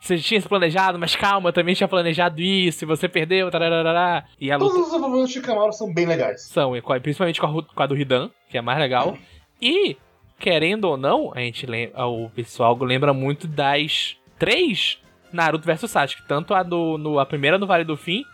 você 0.00 0.16
tinha 0.18 0.40
se 0.40 0.48
planejado, 0.48 0.98
mas 0.98 1.16
calma, 1.16 1.48
eu 1.48 1.52
também 1.52 1.74
tinha 1.74 1.88
planejado 1.88 2.40
isso, 2.40 2.84
e 2.84 2.86
você 2.86 3.08
perdeu, 3.08 3.50
tararará. 3.50 4.24
E 4.40 4.50
a 4.52 4.56
luta 4.56 4.70
Todos 4.70 4.86
os 4.86 4.92
desenvolvimentos 4.92 5.32
de 5.32 5.40
Shikamaru 5.40 5.72
são 5.72 5.92
bem 5.92 6.06
legais. 6.06 6.42
são, 6.42 6.76
e 6.76 6.82
principalmente 7.00 7.40
com 7.40 7.46
a, 7.46 7.62
com 7.62 7.82
a 7.82 7.86
do 7.86 7.96
Hidan, 7.96 8.30
que 8.48 8.56
é 8.58 8.60
mais 8.60 8.78
legal. 8.78 9.18
E, 9.60 9.96
querendo 10.38 10.84
ou 10.84 10.96
não, 10.96 11.32
a 11.34 11.40
gente 11.40 11.66
lembra, 11.66 12.06
o 12.06 12.30
pessoal 12.30 12.76
lembra 12.80 13.12
muito 13.12 13.48
das 13.48 14.16
três 14.38 14.98
Naruto 15.32 15.66
vs 15.66 15.90
Sasuke. 15.90 16.22
Tanto 16.28 16.54
a 16.54 16.62
do 16.62 16.96
no, 16.96 17.18
a 17.18 17.26
primeira 17.26 17.58
no 17.58 17.66
Vale 17.66 17.84
do 17.84 17.96
Fim, 17.96 18.24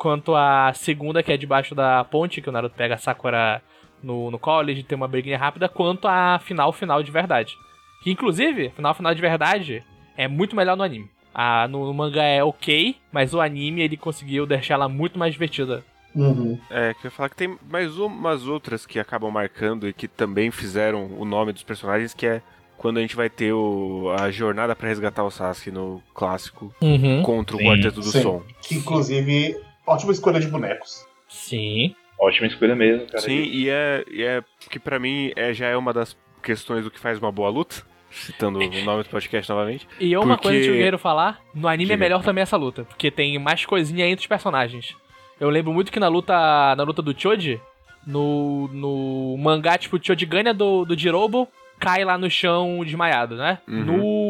quanto 0.00 0.34
a 0.34 0.72
segunda, 0.72 1.22
que 1.22 1.30
é 1.30 1.36
debaixo 1.36 1.74
da 1.74 2.02
ponte, 2.04 2.40
que 2.40 2.48
o 2.48 2.52
Naruto 2.52 2.74
pega 2.74 2.94
a 2.94 2.98
Sakura 2.98 3.60
no, 4.02 4.30
no 4.30 4.38
college, 4.38 4.82
ter 4.82 4.94
uma 4.94 5.06
briguinha 5.06 5.36
rápida, 5.36 5.68
quanto 5.68 6.08
a 6.08 6.38
final 6.42 6.72
final 6.72 7.02
de 7.02 7.10
verdade. 7.10 7.54
Que 8.02 8.10
inclusive, 8.10 8.70
final 8.70 8.94
final 8.94 9.14
de 9.14 9.20
verdade 9.20 9.84
é 10.16 10.26
muito 10.26 10.56
melhor 10.56 10.74
no 10.74 10.82
anime. 10.82 11.10
A, 11.34 11.68
no, 11.68 11.84
no 11.84 11.92
mangá 11.92 12.24
é 12.24 12.42
ok, 12.42 12.96
mas 13.12 13.34
o 13.34 13.40
anime 13.42 13.82
ele 13.82 13.96
conseguiu 13.98 14.46
deixar 14.46 14.74
ela 14.74 14.88
muito 14.88 15.18
mais 15.18 15.32
divertida. 15.34 15.84
Uhum. 16.14 16.58
É, 16.70 16.94
que 16.94 17.00
eu 17.06 17.08
ia 17.08 17.10
falar 17.10 17.28
que 17.28 17.36
tem 17.36 17.58
mais 17.70 17.98
umas 17.98 18.48
outras 18.48 18.86
que 18.86 18.98
acabam 18.98 19.30
marcando 19.30 19.86
e 19.86 19.92
que 19.92 20.08
também 20.08 20.50
fizeram 20.50 21.10
o 21.18 21.26
nome 21.26 21.52
dos 21.52 21.62
personagens, 21.62 22.14
que 22.14 22.26
é 22.26 22.40
quando 22.78 22.96
a 22.96 23.00
gente 23.02 23.14
vai 23.14 23.28
ter 23.28 23.52
o, 23.52 24.10
a 24.18 24.30
jornada 24.30 24.74
pra 24.74 24.88
resgatar 24.88 25.22
o 25.24 25.30
Sasuke 25.30 25.70
no 25.70 26.02
clássico 26.14 26.74
Uhum. 26.80 27.22
contra 27.22 27.54
o 27.54 27.58
Sim, 27.58 27.66
Quarteto 27.66 28.00
do 28.00 28.10
sim. 28.10 28.22
Som. 28.22 28.42
Que 28.62 28.76
inclusive, 28.76 29.54
ótima 29.86 30.12
escolha 30.12 30.40
de 30.40 30.46
bonecos. 30.48 31.06
Sim. 31.28 31.94
Ótima 32.18 32.46
escolha 32.48 32.74
mesmo, 32.76 33.06
cara. 33.06 33.20
Sim, 33.20 33.42
e 33.44 33.68
é, 33.68 34.04
e 34.10 34.22
é 34.22 34.42
que 34.68 34.78
pra 34.78 34.98
mim 34.98 35.32
é, 35.36 35.54
já 35.54 35.66
é 35.68 35.76
uma 35.76 35.92
das 35.92 36.16
questões 36.42 36.84
do 36.84 36.90
que 36.90 36.98
faz 36.98 37.18
uma 37.18 37.32
boa 37.32 37.48
luta, 37.48 37.76
citando 38.10 38.58
o 38.58 38.84
nome 38.84 39.02
do 39.04 39.08
podcast 39.08 39.50
novamente. 39.50 39.88
E 39.98 40.14
uma 40.16 40.36
Porque- 40.36 40.48
coisa 40.48 40.64
que 40.64 40.68
eu 40.76 40.82
quero 40.82 40.98
falar, 40.98 41.40
no 41.54 41.66
anime 41.68 41.92
é 41.92 41.94
Diga. 41.94 42.04
melhor 42.04 42.22
também 42.22 42.42
essa 42.42 42.56
luta, 42.56 42.84
porque 42.84 43.10
tem 43.10 43.38
mais 43.38 43.64
coisinha 43.64 44.06
entre 44.06 44.20
os 44.22 44.26
personagens. 44.26 44.94
Eu 45.38 45.48
lembro 45.48 45.72
muito 45.72 45.90
que 45.90 45.98
na 46.00 46.08
luta 46.08 46.34
na 46.76 46.82
luta 46.82 47.00
do 47.00 47.18
Choji, 47.18 47.58
no, 48.06 48.68
no 48.68 49.36
mangá, 49.38 49.78
tipo, 49.78 49.96
o 49.96 50.00
Choji 50.04 50.26
ganha 50.26 50.52
do, 50.52 50.84
do 50.84 50.98
Jirobo, 50.98 51.48
cai 51.78 52.04
lá 52.04 52.18
no 52.18 52.28
chão 52.30 52.82
desmaiado, 52.84 53.36
né? 53.36 53.58
Uhum. 53.66 53.84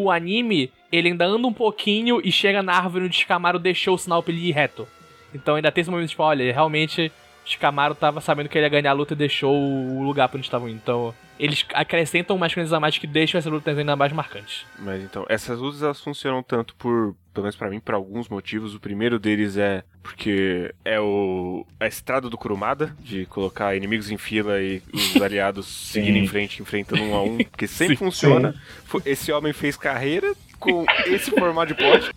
No 0.05 0.11
anime, 0.13 0.71
ele 0.93 1.09
ainda 1.09 1.25
anda 1.27 1.47
um 1.47 1.53
pouquinho 1.53 2.21
e 2.23 2.31
chega 2.31 2.63
na 2.63 2.75
árvore 2.75 3.07
onde 3.07 3.17
Shikamaru 3.17 3.59
deixou 3.59 3.95
o 3.95 3.99
sinal 3.99 4.23
pra 4.23 4.33
ele 4.33 4.49
ir 4.49 4.53
reto. 4.53 4.87
Então 5.35 5.55
ainda 5.57 5.71
tem 5.73 5.83
esse 5.83 5.91
momento, 5.91 6.09
tipo, 6.11 6.23
olha, 6.23 6.53
realmente 6.53 7.11
Shikamaru 7.45 7.95
tava 7.95 8.21
sabendo 8.21 8.49
que 8.49 8.57
ele 8.59 8.67
ia 8.67 8.71
ganhar 8.71 8.91
a 8.91 8.95
luta 8.95 9.15
e 9.15 9.17
deixou 9.17 9.55
o 9.57 10.03
lugar 10.03 10.29
pra 10.29 10.37
onde 10.39 10.47
estavam 10.47 10.69
indo. 10.69 10.77
Então, 10.83 11.15
eles 11.39 11.65
acrescentam 11.73 12.37
umas 12.37 12.53
coisas 12.53 12.73
a 12.73 12.79
mais 12.79 12.99
que 12.99 13.07
deixam 13.07 13.39
essa 13.39 13.49
luta 13.49 13.71
ainda 13.71 13.97
mais 13.97 14.13
marcante. 14.13 14.67
Mas 14.79 15.03
então, 15.03 15.25
essas 15.29 15.59
lutas 15.59 15.83
elas 15.83 15.99
funcionam 16.01 16.43
tanto 16.43 16.75
por, 16.77 17.15
pelo 17.33 17.45
menos 17.45 17.57
pra 17.57 17.71
mim, 17.71 17.81
por 17.81 17.95
alguns 17.95 18.29
motivos. 18.29 18.75
O 18.75 18.81
primeiro 18.81 19.19
deles 19.19 19.57
é 19.57 19.83
porque 20.03 20.73
é 20.85 21.01
o 21.01 21.67
a 21.81 21.87
estrada 21.87 22.29
do 22.29 22.37
Kurumada, 22.37 22.95
de 23.01 23.25
colocar 23.27 23.75
inimigos 23.75 24.11
em 24.11 24.19
fila 24.19 24.61
e 24.61 24.83
os 24.93 25.17
aliados 25.23 25.67
seguindo 25.67 26.17
em 26.19 26.27
frente, 26.29 26.61
enfrentando 26.61 27.03
um 27.03 27.15
a 27.17 27.23
um, 27.23 27.39
porque 27.39 27.67
sempre 27.67 27.97
funciona. 27.97 28.55
Fo- 28.85 29.03
Esse 29.07 29.33
homem 29.33 29.53
fez 29.55 29.77
carreira 29.77 30.35
com 30.59 30.85
esse 31.07 31.31
formato 31.31 31.75
de 31.75 31.81
plot. 31.83 32.11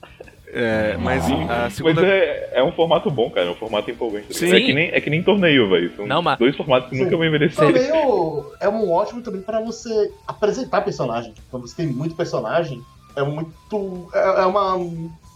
É, 0.56 0.96
mas 0.98 1.24
a 1.32 1.36
Mas 1.36 1.74
segunda. 1.74 2.06
é, 2.06 2.52
é 2.54 2.64
um 2.64 2.72
formato 2.72 3.10
bom, 3.10 3.30
cara. 3.32 3.48
É 3.48 3.50
um 3.50 3.56
formato 3.56 3.90
empolgante. 3.90 4.34
Sim. 4.36 4.54
É 4.54 4.60
que 4.62 4.72
nem, 4.74 4.90
é 4.90 5.02
que 5.02 5.10
nem 5.10 5.24
torneio, 5.24 5.68
velho. 5.70 5.96
São 5.96 6.06
Não, 6.06 6.22
mas- 6.22 6.38
dois 6.38 6.56
formatos 6.56 6.90
que 6.90 6.96
Sim. 6.98 7.06
nunca 7.06 7.18
vão 7.18 7.26
envelhecer. 7.26 7.66
Também 7.66 7.92
o- 7.92 8.46
é 8.60 8.70
um 8.70 8.92
ótimo 8.92 9.22
também 9.24 9.42
pra 9.42 9.60
você 9.60 10.12
apresentar 10.28 10.82
personagem. 10.82 11.34
Tipo, 11.34 11.48
Quando 11.50 11.68
você 11.68 11.76
tem 11.76 11.88
muito 11.88 12.16
personagem, 12.16 12.82
é 13.16 13.24
muito. 13.24 14.10
É 14.14 14.42
é 14.42 14.46
uma 14.46 14.78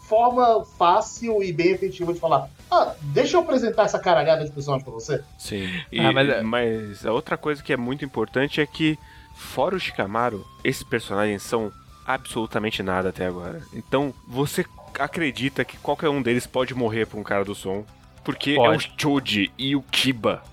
forma 0.08 0.64
fácil 0.78 1.44
e 1.44 1.52
bem 1.52 1.72
efetiva 1.72 2.14
de 2.14 2.20
falar. 2.20 2.48
Ah, 2.72 2.94
deixa 3.02 3.38
eu 3.38 3.42
apresentar 3.42 3.84
essa 3.84 4.00
caralhada 4.00 4.46
de 4.46 4.52
personagem 4.52 4.86
pra 4.86 4.94
você. 4.94 5.22
Sim. 5.38 5.68
E- 5.92 6.00
Ah, 6.00 6.12
mas 6.14 6.44
mas, 6.44 7.04
é- 7.06 7.10
a 7.10 7.12
outra 7.14 7.36
coisa 7.38 7.62
que 7.64 7.74
é 7.74 7.78
muito 7.78 8.06
importante 8.06 8.62
é 8.62 8.66
que, 8.66 8.98
fora 9.36 9.76
o 9.76 9.80
Shikamaru, 9.80 10.46
esses 10.64 10.84
personagens 10.84 11.42
são 11.44 11.72
absolutamente 12.06 12.82
nada 12.82 13.10
até 13.10 13.26
agora. 13.26 13.62
Então, 13.74 14.14
você 14.28 14.64
acredita 15.00 15.64
que 15.66 15.78
qualquer 15.78 16.10
um 16.10 16.22
deles 16.22 16.46
pode 16.48 16.74
morrer 16.74 17.06
pra 17.06 17.20
um 17.20 17.24
cara 17.24 17.44
do 17.46 17.54
som. 17.56 17.86
Porque 18.24 18.56
Pode. 18.56 18.74
é 18.74 18.78
o 18.90 18.92
Choji 19.02 19.52
e 19.58 19.74
o 19.74 19.82
Kiba. 19.84 20.44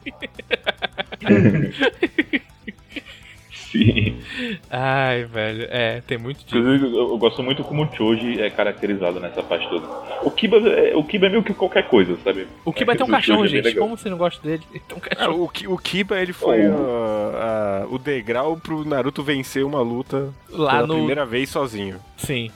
Sim. 3.72 4.20
Ai, 4.70 5.24
velho, 5.24 5.66
é, 5.70 6.00
tem 6.06 6.16
muito 6.16 6.44
disso. 6.44 6.56
Eu, 6.56 6.94
eu 7.10 7.18
gosto 7.18 7.42
muito 7.42 7.64
como 7.64 7.82
o 7.84 7.92
Choji 7.96 8.40
é 8.40 8.48
caracterizado 8.50 9.18
nessa 9.18 9.42
parte 9.42 9.68
toda. 9.68 9.86
O 10.22 10.30
Kiba 10.30 10.58
é, 10.58 10.94
o 10.94 11.02
Kiba 11.02 11.26
é 11.26 11.30
meio 11.30 11.42
que 11.42 11.52
qualquer 11.52 11.88
coisa, 11.88 12.16
sabe? 12.22 12.46
O 12.64 12.72
Kiba 12.72 12.94
tem 12.94 13.04
um 13.04 13.10
cachorro, 13.10 13.40
é 13.40 13.42
bem 13.42 13.50
gente. 13.56 13.64
legal. 13.64 13.82
Como 13.84 13.96
você 13.98 14.08
não 14.08 14.16
gosta 14.18 14.40
dele? 14.46 14.62
Ele 14.70 14.80
tem 14.86 14.96
um 14.96 15.00
Ah, 15.04 15.16
cachorro. 15.16 15.50
o, 15.66 15.74
o 15.74 15.78
Kiba, 15.78 16.20
ele 16.20 16.32
foi 16.32 16.68
Oh. 16.68 17.32
ah, 17.34 17.82
ah, 17.82 17.86
o 17.90 17.98
degrau 17.98 18.56
pro 18.56 18.84
Naruto 18.84 19.22
vencer 19.22 19.64
uma 19.64 19.80
luta 19.80 20.32
Lá 20.50 20.74
pela 20.74 20.86
no. 20.86 20.94
primeira 20.94 21.26
vez 21.26 21.48
sozinho. 21.48 21.96
Sim. 22.16 22.50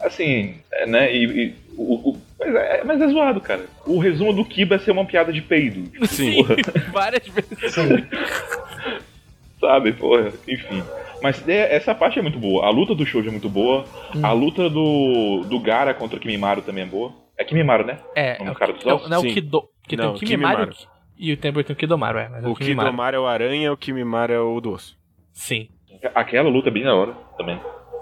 Assim, 0.00 0.56
é, 0.72 0.86
né? 0.86 1.14
E, 1.14 1.24
e 1.24 1.54
o, 1.76 2.10
o- 2.10 2.18
mas, 2.38 2.54
é, 2.54 2.84
mas 2.84 3.00
é 3.00 3.08
zoado, 3.08 3.40
cara. 3.40 3.66
O 3.86 3.98
resumo 3.98 4.32
do 4.32 4.44
Kiba 4.44 4.76
é 4.76 4.78
ser 4.78 4.92
uma 4.92 5.04
piada 5.04 5.32
de 5.32 5.42
peido. 5.42 5.82
Tipo, 5.90 6.06
Sim. 6.08 6.36
porra, 6.44 6.56
Várias 6.92 7.26
vezes. 7.26 7.74
Sim. 7.74 8.06
sabe, 9.60 9.92
porra, 9.92 10.32
enfim. 10.46 10.82
Mas 11.22 11.46
é, 11.48 11.74
essa 11.74 11.94
parte 11.94 12.18
é 12.18 12.22
muito 12.22 12.38
boa. 12.38 12.64
A 12.64 12.70
luta 12.70 12.94
do 12.94 13.04
Shoujo 13.04 13.28
é 13.28 13.32
muito 13.32 13.48
boa. 13.48 13.84
Hum. 14.14 14.24
A 14.24 14.32
luta 14.32 14.70
do, 14.70 15.44
do 15.48 15.58
Gara 15.58 15.92
contra 15.92 16.16
o 16.16 16.20
Kimimaru 16.20 16.62
também 16.62 16.84
é 16.84 16.86
boa. 16.86 17.12
É 17.36 17.44
Kimimaru, 17.44 17.84
né? 17.84 17.98
É, 18.14 18.42
é 18.44 18.50
o, 18.50 18.54
cara 18.54 18.72
dos 18.72 18.84
não, 18.84 19.08
não 19.08 19.16
é 19.16 19.18
o. 19.18 19.22
Kido. 19.34 19.62
Porque 19.82 19.96
Não, 19.96 20.04
tem 20.04 20.14
o 20.14 20.18
Kimimaru 20.18 20.56
Kimimaru. 20.68 20.76
e 21.18 21.32
o 21.32 21.36
tempo 21.36 21.62
tem 21.64 21.74
o 21.74 21.76
Kidomaru, 21.76 22.18
é. 22.18 22.28
Mas 22.28 22.44
é 22.44 22.46
O 22.46 22.50
o 22.52 22.54
Kimimaru. 22.54 22.88
Kidomaru 22.90 23.16
é 23.16 23.20
o 23.20 23.26
aranha, 23.26 23.72
o 23.72 23.76
Kimimaru 23.76 24.32
é 24.32 24.40
o 24.40 24.60
doce. 24.60 24.94
Sim. 25.32 25.68
Aquela 26.14 26.48
luta 26.48 26.68
é 26.68 26.72
bem 26.72 26.84
da 26.84 26.94
hora 26.94 27.12
também. 27.36 27.58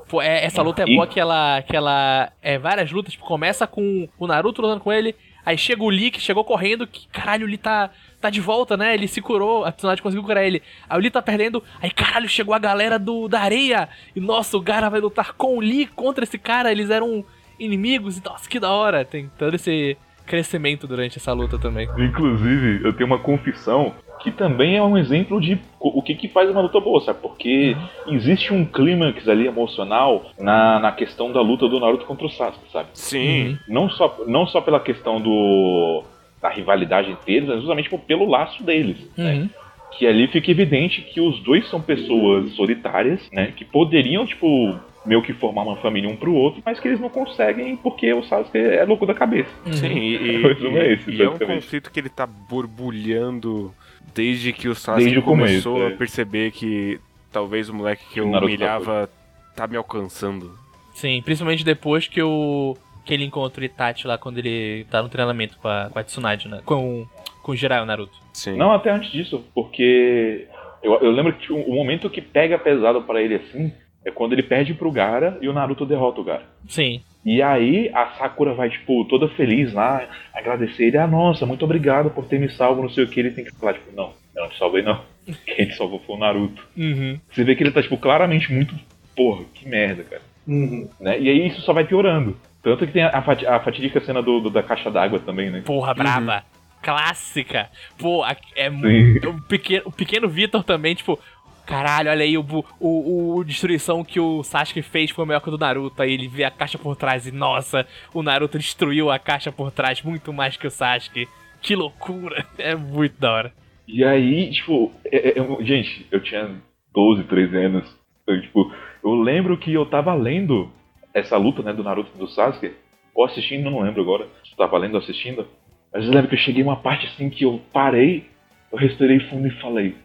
Pô, 0.09 0.23
é, 0.23 0.45
essa 0.45 0.63
luta 0.63 0.83
é 0.83 0.87
E- 0.89 0.95
boa 0.95 1.07
que 1.07 1.19
ela, 1.19 1.63
que 1.63 1.77
ela. 1.77 2.31
É 2.43 2.59
várias 2.59 2.91
lutas, 2.93 3.13
tipo, 3.13 3.25
começa 3.25 3.67
com 3.67 4.09
o 4.19 4.27
Naruto 4.27 4.63
lutando 4.63 4.81
com 4.81 4.93
ele, 4.93 5.15
aí 5.45 5.59
chega 5.59 5.83
o 5.83 5.91
Lee, 5.91 6.11
que 6.13 6.21
chegou 6.21 6.45
correndo, 6.45 6.87
que 6.87 7.09
caralho, 7.09 7.45
o 7.45 7.49
Lee 7.49 7.59
tá, 7.59 7.91
tá 8.21 8.31
de 8.31 8.41
volta, 8.41 8.77
né? 8.77 8.95
Ele 8.95 9.09
se 9.09 9.21
curou, 9.21 9.65
a 9.65 9.73
Tsunade 9.73 10.01
conseguiu 10.03 10.23
curar 10.25 10.45
ele. 10.45 10.63
Aí 10.89 10.97
o 10.97 11.01
Lee 11.01 11.11
tá 11.11 11.21
perdendo, 11.21 11.63
aí 11.83 11.91
caralho, 11.91 12.29
chegou 12.29 12.55
a 12.55 12.59
galera 12.59 12.99
do, 12.99 13.27
da 13.27 13.41
areia, 13.41 13.89
e 14.15 14.21
nossa, 14.21 14.57
o 14.57 14.61
Gara 14.61 14.89
vai 14.89 15.01
lutar 15.01 15.33
com 15.33 15.57
o 15.57 15.61
Lee 15.61 15.87
contra 15.89 16.23
esse 16.25 16.39
cara, 16.39 16.71
eles 16.71 16.89
eram 16.91 17.25
inimigos, 17.59 18.19
e 18.19 18.23
nossa, 18.25 18.49
que 18.49 18.61
da 18.61 18.71
hora. 18.71 19.05
Tem 19.05 19.29
todo 19.39 19.55
esse 19.55 19.97
crescimento 20.25 20.87
durante 20.87 21.19
essa 21.19 21.33
luta 21.33 21.59
também. 21.59 21.89
Inclusive, 21.99 22.85
eu 22.85 22.93
tenho 22.93 23.07
uma 23.09 23.19
confissão 23.19 23.95
que 24.27 24.33
também 24.33 24.77
é 24.77 24.83
um 24.83 24.99
exemplo 24.99 25.41
de 25.41 25.57
o 25.79 26.03
que, 26.03 26.13
que 26.17 26.27
faz 26.27 26.51
uma 26.51 26.61
luta 26.61 26.81
boa, 26.81 27.01
sabe? 27.01 27.21
Porque 27.23 27.77
existe 28.09 28.53
um 28.53 28.65
clímax 28.65 29.29
ali 29.29 29.47
emocional 29.47 30.33
na, 30.37 30.81
na 30.81 30.91
questão 30.91 31.31
da 31.31 31.41
luta 31.41 31.69
do 31.69 31.79
Naruto 31.79 32.05
contra 32.07 32.27
o 32.27 32.31
Sasuke, 32.31 32.73
sabe? 32.73 32.89
Sim. 32.93 33.51
Uhum. 33.51 33.59
Não 33.69 33.89
só, 33.89 34.25
não 34.27 34.45
só 34.49 34.61
pela 34.61 34.81
questão 34.81 35.21
do 35.21 36.03
da 36.43 36.49
rivalidade 36.49 37.09
entre 37.13 37.35
eles, 37.37 37.49
mas 37.49 37.59
justamente 37.61 37.85
tipo, 37.85 38.01
pelo 38.01 38.29
laço 38.29 38.65
deles, 38.65 38.97
né? 39.17 39.35
Uhum. 39.35 39.51
Que 39.97 40.09
ali 40.09 40.27
fica 40.27 40.51
evidente 40.51 41.03
que 41.03 41.21
os 41.21 41.39
dois 41.45 41.71
são 41.71 41.81
pessoas 41.81 42.51
solitárias, 42.55 43.21
né? 43.31 43.53
Que 43.57 43.65
poderiam, 43.65 44.27
tipo, 44.27 44.75
meio 45.05 45.23
que 45.23 45.33
formar 45.33 45.63
uma 45.63 45.77
família 45.77 46.11
um 46.11 46.17
pro 46.17 46.35
outro, 46.35 46.61
mas 46.67 46.81
que 46.81 46.89
eles 46.89 46.99
não 47.01 47.09
conseguem 47.09 47.77
porque 47.77 48.13
o 48.13 48.25
Sasuke 48.25 48.59
é 48.59 48.85
louco 48.85 49.07
da 49.07 49.15
cabeça. 49.15 49.51
Uhum. 49.65 49.73
Sim, 49.73 49.99
e, 49.99 50.17
e- 50.17 50.47
é 50.77 50.93
esse, 50.95 51.11
e 51.13 51.23
é 51.23 51.31
um 51.31 51.39
conflito 51.39 51.93
que 51.93 52.01
ele 52.01 52.09
tá 52.09 52.27
borbulhando 52.27 53.73
desde 54.15 54.53
que 54.53 54.69
o 54.69 54.75
Sasuke 54.75 55.05
Desde 55.05 55.23
começou 55.23 55.75
começo, 55.75 55.93
é. 55.93 55.95
a 55.95 55.99
perceber 55.99 56.51
que 56.53 57.01
talvez 57.33 57.69
o 57.69 57.75
moleque 57.75 58.05
que 58.13 58.21
eu 58.21 58.27
O 58.27 58.31
Naruto 58.31 58.47
humilhava 58.47 59.11
tá 59.55 59.67
me 59.67 59.77
alcançando. 59.77 60.51
Sim, 60.95 61.21
principalmente 61.23 61.65
depois 61.65 62.09
que 62.09 62.23
o. 62.23 62.77
que 63.05 63.13
ele 63.13 63.25
encontra 63.25 63.61
o 63.61 63.65
Itachi 63.65 64.07
lá 64.07 64.17
quando 64.17 64.39
ele 64.39 64.87
tá 64.91 65.03
no 65.03 65.09
treinamento 65.09 65.59
com 65.59 65.69
a, 65.69 65.91
com 65.91 65.99
a 65.99 66.05
Tsunade, 66.05 66.49
né? 66.49 66.61
Com, 66.65 67.07
com 67.43 67.53
o 67.53 67.57
Jiraiya 67.57 67.85
Naruto. 67.85 68.17
Sim. 68.33 68.57
Não, 68.57 68.73
até 68.73 68.91
antes 68.91 69.11
disso, 69.11 69.45
porque 69.55 70.49
eu, 70.83 70.95
eu 71.01 71.11
lembro 71.11 71.35
que 71.35 71.53
o, 71.53 71.57
o 71.57 71.75
momento 71.75 72.09
que 72.09 72.21
pega 72.23 72.59
pesado 72.59 73.03
pra 73.03 73.21
ele 73.21 73.35
assim 73.35 73.73
é 74.05 74.11
quando 74.11 74.33
ele 74.33 74.43
perde 74.43 74.73
pro 74.73 74.91
Gara 74.93 75.37
e 75.41 75.49
o 75.49 75.53
Naruto 75.53 75.85
derrota 75.85 76.21
o 76.21 76.25
Gara. 76.25 76.45
Sim. 76.69 77.03
E 77.27 77.43
aí 77.43 77.91
a 77.93 78.07
Sakura 78.19 78.55
vai, 78.55 78.71
tipo, 78.71 79.05
toda 79.07 79.29
feliz 79.31 79.73
lá, 79.73 80.07
agradecer 80.33 80.85
ele, 80.85 80.97
ah, 80.97 81.09
nossa, 81.09 81.45
muito 81.45 81.65
obrigado 81.65 82.09
por 82.09 82.25
ter 82.27 82.39
me 82.39 82.49
salvo, 82.49 82.83
não 82.83 82.89
sei 82.89 83.03
o 83.03 83.09
que, 83.09 83.19
ele 83.19 83.33
tem 83.33 83.45
que 83.45 83.51
falar, 83.57 83.75
tipo, 83.75 83.91
não, 83.97 84.13
eu 84.37 84.43
não 84.45 84.49
te 84.49 84.57
salvei 84.59 84.83
não. 84.83 85.03
Quem 85.45 85.67
te 85.67 85.77
salvou 85.77 85.99
foi 86.07 86.15
o 86.15 86.19
Naruto. 86.21 86.63
Uhum. 86.77 87.19
Você 87.33 87.43
vê 87.43 87.57
que 87.57 87.65
ele 87.65 87.73
tá, 87.73 87.83
tipo, 87.83 87.97
claramente 87.97 88.53
muito, 88.53 88.73
porra, 89.17 89.45
que 89.53 89.69
merda, 89.69 90.05
cara. 90.05 90.23
Uhum. 90.47 90.89
Né? 91.01 91.19
E 91.19 91.29
aí 91.29 91.49
isso 91.49 91.61
só 91.63 91.73
vai 91.73 91.85
piorando. 91.85 92.37
Tanto 92.63 92.87
que 92.87 92.93
tem 92.93 93.03
a, 93.03 93.21
fati- 93.23 93.47
a 93.47 93.59
fatídica 93.59 94.01
cena 94.01 94.23
do, 94.23 94.39
do- 94.41 94.51
da 94.51 94.63
caixa 94.63 94.89
d'água 94.91 95.19
também, 95.19 95.51
né? 95.51 95.63
Porra, 95.65 95.93
braba. 95.95 96.45
Clássica. 96.81 97.69
Pô, 97.99 98.25
é 98.55 98.71
muito. 98.71 99.31
O 99.37 99.43
pequeno, 99.43 99.83
o 99.87 99.93
pequeno 99.93 100.29
Vitor 100.29 100.63
também, 100.63 100.95
tipo. 100.95 101.19
Caralho, 101.67 102.11
olha 102.11 102.23
aí 102.23 102.39
o, 102.39 102.47
o, 102.79 103.37
o 103.37 103.45
destruição 103.45 104.05
que 104.05 104.21
o 104.21 104.43
Sasuke 104.45 104.83
fez 104.83 105.11
foi 105.11 105.27
melhor 105.27 105.41
que 105.41 105.49
o 105.49 105.51
do 105.51 105.59
Naruto. 105.59 106.01
Aí 106.01 106.13
ele 106.13 106.29
vê 106.29 106.45
a 106.45 106.51
caixa 106.51 106.79
por 106.79 106.95
trás 106.95 107.27
e, 107.27 107.33
nossa, 107.33 107.87
o 108.15 108.23
Naruto 108.23 108.57
destruiu 108.57 109.11
a 109.11 109.19
caixa 109.19 109.51
por 109.51 109.73
trás 109.73 110.01
muito 110.03 110.33
mais 110.33 110.57
que 110.57 110.67
o 110.67 110.71
Sasuke. 110.71 111.29
Que 111.61 111.75
loucura. 111.75 112.47
É 112.59 112.75
muito 112.75 113.21
da 113.21 113.33
hora. 113.33 113.53
E 113.87 114.05
aí, 114.05 114.51
tipo, 114.53 114.93
é- 115.05 115.39
é- 115.39 115.65
gente, 115.65 116.07
eu 116.11 116.21
tinha 116.23 116.51
12, 116.95 117.25
13 117.25 117.57
anos. 117.57 117.97
Eu, 118.27 118.41
tipo, 118.41 118.73
eu 119.03 119.15
lembro 119.15 119.57
que 119.59 119.73
eu 119.73 119.85
tava 119.87 120.15
lendo 120.15 120.71
essa 121.13 121.37
luta, 121.37 121.63
né, 121.63 121.73
do 121.73 121.83
Naruto 121.83 122.11
e 122.15 122.19
do 122.19 122.29
Sasuke, 122.29 122.73
ou 123.15 123.25
assistindo, 123.25 123.71
não 123.71 123.81
lembro 123.81 124.03
agora, 124.03 124.29
se 124.45 124.57
tava 124.57 124.79
lendo 124.79 124.95
ou 124.95 125.01
assistindo. 125.01 125.47
Mas 125.93 126.05
eu 126.05 126.11
lembro 126.13 126.29
que 126.29 126.35
eu 126.35 126.41
cheguei 126.41 126.63
uma 126.63 126.77
parte 126.77 127.07
assim 127.07 127.29
que 127.31 127.45
eu 127.45 127.61
parei, 127.73 128.27
eu 128.71 128.79
respirei 128.79 129.19
fundo 129.29 129.47
e 129.49 129.61
falei, 129.61 129.97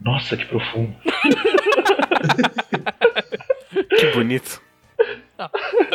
Nossa, 0.00 0.36
que 0.36 0.44
profundo. 0.46 0.94
Que 3.98 4.06
bonito. 4.12 4.60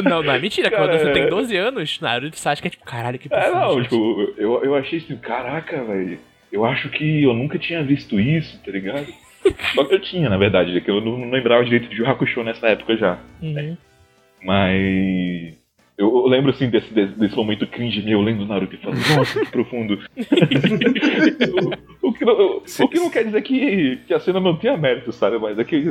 Não, 0.04 0.24
não 0.24 0.32
é 0.34 0.40
mentira. 0.40 0.70
Cara, 0.72 0.88
Quando 0.88 1.00
você 1.00 1.12
tem 1.12 1.24
é- 1.24 1.28
12 1.30 1.56
anos, 1.58 2.00
Naruto 2.00 2.38
Sasuke 2.38 2.68
é 2.68 2.72
tipo, 2.72 2.86
caralho, 2.86 3.20
que 3.20 3.28
É, 3.28 3.30
profundo, 3.30 3.60
não, 3.60 3.74
gente. 3.76 3.84
tipo, 3.90 4.34
eu, 4.38 4.64
eu 4.64 4.76
achei 4.76 5.00
assim, 5.00 5.16
caraca, 5.18 5.84
velho. 5.84 6.20
Eu 6.52 6.66
acho 6.66 6.90
que 6.90 7.24
eu 7.24 7.34
nunca 7.34 7.58
tinha 7.60 7.84
visto 7.84 8.20
isso, 8.20 8.60
tá 8.64 8.72
ligado? 8.72 9.08
Só 9.76 9.84
que 9.86 9.94
eu 9.94 10.00
tinha, 10.02 10.30
na 10.30 10.38
verdade, 10.38 10.76
é 10.76 10.82
que 10.82 10.90
eu 10.90 11.02
não, 11.02 11.18
não 11.18 11.30
lembrava 11.30 11.64
direito 11.64 11.90
de 11.90 12.04
Hakusho 12.06 12.44
nessa 12.44 12.68
época 12.68 12.96
já. 12.98 13.20
Uhum. 13.42 13.78
Mas. 14.44 15.56
Eu, 15.98 16.08
eu 16.10 16.28
lembro 16.28 16.52
assim 16.52 16.70
desse, 16.70 16.94
desse, 16.94 17.14
desse 17.14 17.36
momento 17.36 17.66
cringe 17.68 18.02
meu 18.02 18.22
lendo 18.22 18.46
Naruto 18.46 18.76
e 18.76 18.78
falando, 18.78 19.00
nossa, 19.16 19.40
que 19.40 19.50
profundo. 19.52 19.98
o, 22.02 22.08
o 22.10 22.14
que 22.14 22.26
não, 22.26 22.58
o 22.58 22.88
que 22.90 23.00
não 23.00 23.10
quer 23.10 23.24
dizer 23.26 23.42
que, 23.44 23.98
que 24.06 24.14
a 24.14 24.20
cena 24.20 24.40
não 24.40 24.58
tenha 24.58 24.76
mérito, 24.78 25.14
sabe? 25.14 25.38
Mas 25.40 25.58
é 25.58 25.64
que, 25.64 25.82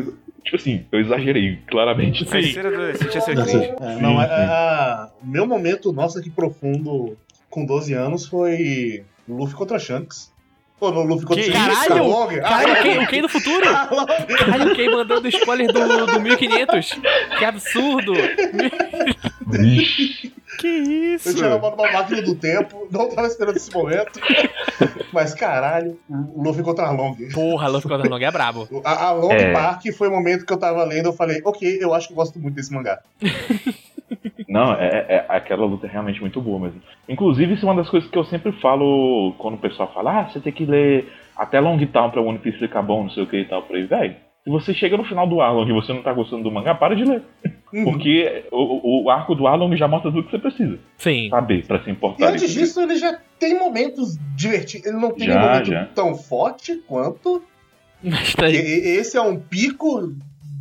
tipo 0.43 0.57
assim, 0.57 0.85
eu 0.93 1.01
exagerei, 1.01 1.59
claramente. 1.67 2.25
Sim. 2.25 2.31
Mas 2.35 2.53
ser 2.53 2.67
adolescente 2.67 3.17
é 3.17 3.21
ser 3.21 3.35
Nossa, 3.35 3.51
cringe. 3.51 3.73
é, 3.81 3.97
não, 4.01 4.17
Sim, 4.17 4.21
é- 4.21 4.25
é- 4.25 4.45
a- 4.47 5.11
o 5.23 5.27
meu 5.27 5.47
momento, 5.47 5.93
nossa, 5.93 6.21
que 6.23 6.31
profundo, 6.31 7.17
com 7.49 7.65
12 7.65 7.95
anos, 7.95 8.27
foi 8.27 9.05
Luffy 9.29 9.55
contra 9.57 9.79
Shanks. 9.79 10.34
Pô, 10.79 10.91
no 10.91 11.03
Luffy 11.03 11.45
Shanks. 11.45 11.53
caralho? 11.53 11.95
Arlong, 12.05 12.41
Caralho, 12.41 12.83
Ken, 12.83 12.99
o 13.03 13.07
Ken 13.07 13.23
do 13.23 13.29
futuro? 13.29 13.65
Caralho, 13.65 14.73
o 14.73 14.75
Ken 14.77 14.91
mandando 14.91 15.29
spoiler 15.29 15.73
do, 15.73 16.07
do 16.07 16.21
1500. 16.21 16.91
Que 17.39 17.45
absurdo. 17.45 18.13
Que 20.59 20.67
Eu 20.69 21.15
isso? 21.17 21.35
tinha 21.35 21.49
namorado 21.49 21.83
uma 21.83 21.91
máquina 21.93 22.23
do 22.23 22.35
tempo, 22.37 22.87
não 22.91 23.09
tava 23.09 23.27
esperando 23.27 23.57
esse 23.57 23.73
momento. 23.73 24.21
Mas 25.13 25.35
caralho, 25.35 25.99
o 26.09 26.43
Luffy 26.43 26.63
contra 26.63 26.87
Arlong. 26.87 27.17
Porra, 27.33 27.69
Luffy 27.69 27.89
contra 27.91 28.09
Long 28.09 28.21
é 28.23 28.31
brabo. 28.31 28.69
A, 28.85 29.07
a 29.07 29.13
Long 29.13 29.33
É. 29.33 29.53
Park 29.53 29.83
foi 29.97 30.09
o 30.09 30.11
momento 30.11 30.45
que 30.47 30.53
eu 30.53 30.57
tava 30.57 30.85
lendo, 30.85 31.07
eu 31.07 31.13
falei, 31.13 31.41
ok, 31.45 31.79
eu 31.81 31.93
acho 31.95 32.07
que 32.09 32.13
eu 32.13 32.17
gosto 32.17 32.39
muito 32.39 32.55
desse 32.55 32.73
mangá. 32.73 33.01
Não, 34.55 34.73
é, 34.75 35.07
é- 35.09 35.25
aquela 35.29 35.67
luta 35.67 35.87
é 35.87 35.91
realmente 35.91 36.21
muito 36.21 36.41
boa 36.41 36.59
mesmo. 36.61 36.81
Inclusive, 37.09 37.55
isso 37.55 37.67
é 37.67 37.71
uma 37.71 37.83
das 37.83 37.91
coisas 37.91 38.09
que 38.09 38.17
eu 38.17 38.25
sempre 38.25 38.53
falo 38.61 39.35
quando 39.39 39.55
o 39.55 39.59
pessoal 39.59 39.91
fala, 39.93 40.21
ah, 40.21 40.25
você 40.31 40.39
tem 40.41 40.53
que 40.53 40.65
ler 40.65 41.13
até 41.37 41.59
Long 41.61 41.79
Town 41.87 42.11
pra 42.11 42.21
One 42.23 42.39
Piece 42.39 42.59
ficar 42.59 42.83
bom, 42.83 43.03
não 43.03 43.11
sei 43.11 43.23
o 43.23 43.27
que 43.27 43.39
e 43.39 43.45
tal. 43.45 43.63
Pra 43.63 43.77
ele, 43.79 43.87
velho, 43.89 44.15
se 44.45 44.51
você 44.51 44.73
chega 44.73 44.97
no 44.97 45.05
final 45.05 45.27
do 45.27 45.41
Arlong 45.41 45.69
e 45.69 45.73
você 45.73 45.93
não 45.93 46.03
tá 46.03 46.13
gostando 46.13 46.45
do 46.45 46.51
mangá, 46.53 46.75
para 46.75 46.95
de 46.95 47.05
ler. 47.05 47.23
Uhum. 47.73 47.85
Porque 47.85 48.45
o, 48.53 49.01
o- 49.01 49.05
o 49.07 49.11
arco 49.11 49.35
do 49.35 49.47
Arlong 49.49 49.75
já 49.77 49.89
mostra 49.89 50.13
tudo 50.13 50.23
que 50.25 50.31
você 50.31 50.39
precisa 50.39 50.79
Sim. 50.99 51.29
saber 51.31 51.67
pra 51.67 51.81
se 51.83 51.89
E 51.89 51.93
importar. 51.93 52.29
antes 52.29 52.45
ali. 52.45 52.53
disso, 52.53 52.81
ele 52.81 52.97
já 52.97 53.19
tem 53.41 53.59
momentos 53.59 54.17
divertidos. 54.37 54.87
Ele 54.87 54.99
não 54.99 55.11
tem 55.11 55.27
Já, 55.27 55.37
um 55.37 55.41
momento 55.49 55.67
já. 55.71 55.85
tão 55.87 56.15
forte 56.15 56.77
quanto. 56.87 57.43
Mas 58.05 58.35
tá 58.35 58.49
E- 58.49 58.57
aí. 58.57 58.63
e- 58.65 58.89
Esse 59.01 59.17
é 59.17 59.21
um 59.21 59.37
pico 59.41 60.13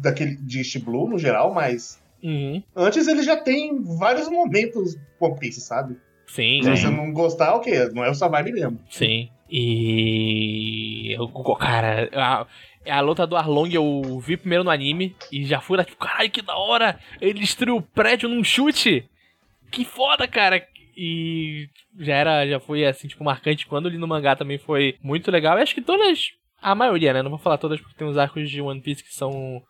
daquele 0.02 0.36
de 0.38 0.58
East 0.60 0.80
Blue 0.84 1.08
no 1.08 1.20
geral, 1.20 1.54
mas 1.54 2.02
Uhum. 2.24 2.64
antes 2.76 3.08
ele 3.08 3.22
já 3.22 3.36
tem 3.36 3.84
vários 3.84 4.30
momentos 4.30 4.96
One 5.20 5.38
Piece, 5.38 5.60
sabe? 5.62 5.98
Sim, 6.26 6.62
Se 6.64 6.70
você 6.70 6.90
não 6.90 7.12
gostar, 7.12 7.54
o 7.56 7.60
quê? 7.60 7.90
Não 7.94 8.04
é 8.04 8.10
o 8.10 8.14
vibe 8.14 8.54
mesmo. 8.54 8.80
sim. 8.90 9.30
E. 9.56 11.16
Cara, 11.60 12.10
a, 12.14 12.48
a 12.90 13.02
luta 13.02 13.28
do 13.28 13.36
Arlong 13.36 13.72
eu 13.72 14.20
vi 14.20 14.36
primeiro 14.36 14.64
no 14.64 14.72
anime 14.72 15.16
e 15.32 15.46
já 15.46 15.62
fui 15.62 15.78
lá, 15.78 15.84
tipo, 15.84 15.98
caralho, 16.04 16.32
que 16.32 16.42
da 16.42 16.56
hora! 16.58 17.00
Ele 17.22 17.40
destruiu 17.40 17.78
o 17.78 17.82
prédio 17.82 18.28
num 18.28 18.44
chute! 18.44 19.08
Que 19.70 19.86
foda, 19.86 20.28
cara! 20.28 20.66
E 20.98 21.68
já 22.00 22.16
era, 22.16 22.48
já 22.48 22.60
foi 22.60 22.86
assim, 22.86 23.08
tipo, 23.08 23.24
marcante 23.24 23.68
quando 23.68 23.90
li 23.90 23.98
no 23.98 24.08
mangá 24.08 24.36
também 24.36 24.58
foi 24.58 24.96
muito 25.04 25.30
legal. 25.30 25.58
E 25.58 25.62
acho 25.62 25.76
que 25.76 25.82
todas. 25.82 26.32
A 26.62 26.74
maioria, 26.74 27.14
né? 27.14 27.22
Não 27.22 27.30
vou 27.30 27.40
falar 27.40 27.58
todas 27.58 27.80
porque 27.82 27.98
tem 27.98 28.08
uns 28.08 28.18
arcos 28.18 28.50
de 28.50 28.62
One 28.62 28.82
Piece 28.82 29.04
que 29.04 29.14
são 29.14 29.62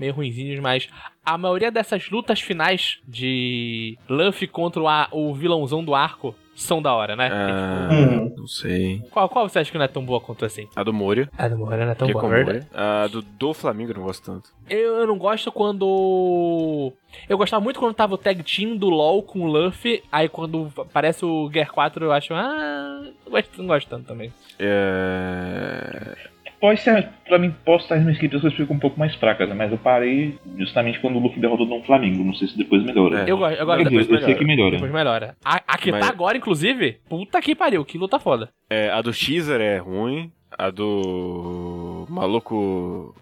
meio 0.00 0.12
ruinzinhos, 0.14 0.58
mas 0.58 0.88
a 1.24 1.36
maioria 1.38 1.70
dessas 1.70 2.08
lutas 2.10 2.40
finais 2.40 2.98
de 3.06 3.96
Luffy 4.08 4.48
contra 4.48 4.80
o, 4.82 4.88
a- 4.88 5.08
o 5.12 5.34
vilãozão 5.34 5.84
do 5.84 5.94
arco 5.94 6.34
são 6.56 6.82
da 6.82 6.92
hora, 6.94 7.16
né? 7.16 7.28
Ah, 7.32 7.88
Uhum. 7.90 8.34
não 8.36 8.46
sei. 8.46 9.00
Qual, 9.10 9.28
qual 9.30 9.48
você 9.48 9.60
acha 9.60 9.70
que 9.72 9.78
não 9.78 9.84
é 9.84 9.88
tão 9.88 10.04
boa 10.04 10.20
quanto 10.20 10.44
assim? 10.44 10.68
A 10.76 10.82
do 10.82 10.92
Moria, 10.92 11.28
A 11.38 11.48
do 11.48 11.56
Moura 11.56 11.84
não 11.84 11.92
é 11.92 11.94
tão 11.94 12.06
que 12.06 12.10
é 12.10 12.14
boa, 12.14 12.22
com 12.22 12.28
verdade? 12.28 12.66
Moria. 12.70 13.02
A 13.04 13.06
do, 13.06 13.22
do 13.22 13.54
Flamengo 13.54 13.92
eu 13.92 13.96
não 13.96 14.02
gosto 14.02 14.24
tanto. 14.24 14.50
Eu, 14.68 14.96
eu 14.96 15.06
não 15.06 15.16
gosto 15.16 15.50
quando. 15.50 16.92
Eu 17.28 17.38
gostava 17.38 17.62
muito 17.64 17.80
quando 17.80 17.94
tava 17.94 18.14
o 18.14 18.18
tag 18.18 18.42
team 18.42 18.76
do 18.76 18.90
LoL 18.90 19.22
com 19.22 19.40
o 19.40 19.46
Luffy. 19.46 20.02
Aí 20.12 20.28
quando 20.28 20.70
aparece 20.78 21.24
o 21.24 21.50
Gear 21.50 21.72
4 21.72 22.04
eu 22.04 22.12
acho. 22.12 22.34
Ah. 22.34 23.00
Não 23.24 23.30
gosto, 23.32 23.58
não 23.58 23.66
gosto 23.66 23.88
tanto 23.88 24.06
também. 24.06 24.30
É... 24.58 26.16
Pode 26.60 26.80
ser, 26.80 27.08
pra 27.26 27.38
mim, 27.38 27.54
posso 27.64 27.84
estar 27.84 27.96
no 27.96 28.10
script 28.10 28.36
as 28.36 28.42
coisas 28.42 28.58
ficam 28.58 28.76
um 28.76 28.78
pouco 28.78 28.98
mais 28.98 29.14
fracas, 29.14 29.48
né? 29.48 29.54
mas 29.54 29.72
eu 29.72 29.78
parei 29.78 30.38
justamente 30.58 31.00
quando 31.00 31.16
o 31.16 31.18
Luffy 31.18 31.40
derrotou 31.40 31.66
o 31.80 31.84
Flamengo. 31.84 32.22
Não 32.22 32.34
sei 32.34 32.48
se 32.48 32.58
depois 32.58 32.84
melhora. 32.84 33.20
É. 33.26 33.30
Eu 33.30 33.38
gosto, 33.38 33.58
eu 33.58 33.64
gosto 33.64 33.78
dizer, 33.84 33.90
depois 33.90 34.20
eu 34.20 34.26
sei 34.26 34.34
que 34.34 34.44
melhora. 34.44 34.72
Depois 34.72 34.92
melhora. 34.92 35.36
A, 35.42 35.60
a 35.66 35.78
que 35.78 35.90
Mas- 35.90 36.04
tá 36.04 36.12
agora, 36.12 36.36
inclusive, 36.36 37.00
puta 37.08 37.40
que 37.40 37.54
pariu, 37.54 37.84
que 37.84 37.96
luta 37.96 38.18
foda. 38.18 38.50
é, 38.68 38.90
a 38.90 39.00
do 39.00 39.12
Xer 39.12 39.60
é 39.60 39.78
ruim. 39.78 40.30
A 40.58 40.68
do 40.68 42.06
maluco 42.10 43.14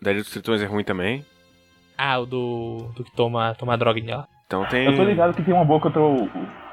da 0.00 0.10
Ilha 0.10 0.22
dos 0.22 0.30
Tritões 0.30 0.62
é 0.62 0.66
ruim 0.66 0.82
também. 0.82 1.24
Ah, 1.96 2.18
o 2.18 2.26
do. 2.26 2.90
do 2.96 3.04
que 3.04 3.12
toma, 3.12 3.54
toma 3.54 3.76
droguinha 3.76 4.16
lá. 4.16 4.28
Então 4.46 4.64
tem. 4.64 4.86
Eu 4.86 4.96
tô 4.96 5.04
ligado 5.04 5.34
que 5.34 5.42
tem 5.42 5.52
uma 5.52 5.64
boa 5.64 5.78
contra 5.78 6.00
o, 6.00 6.24
o 6.24 6.30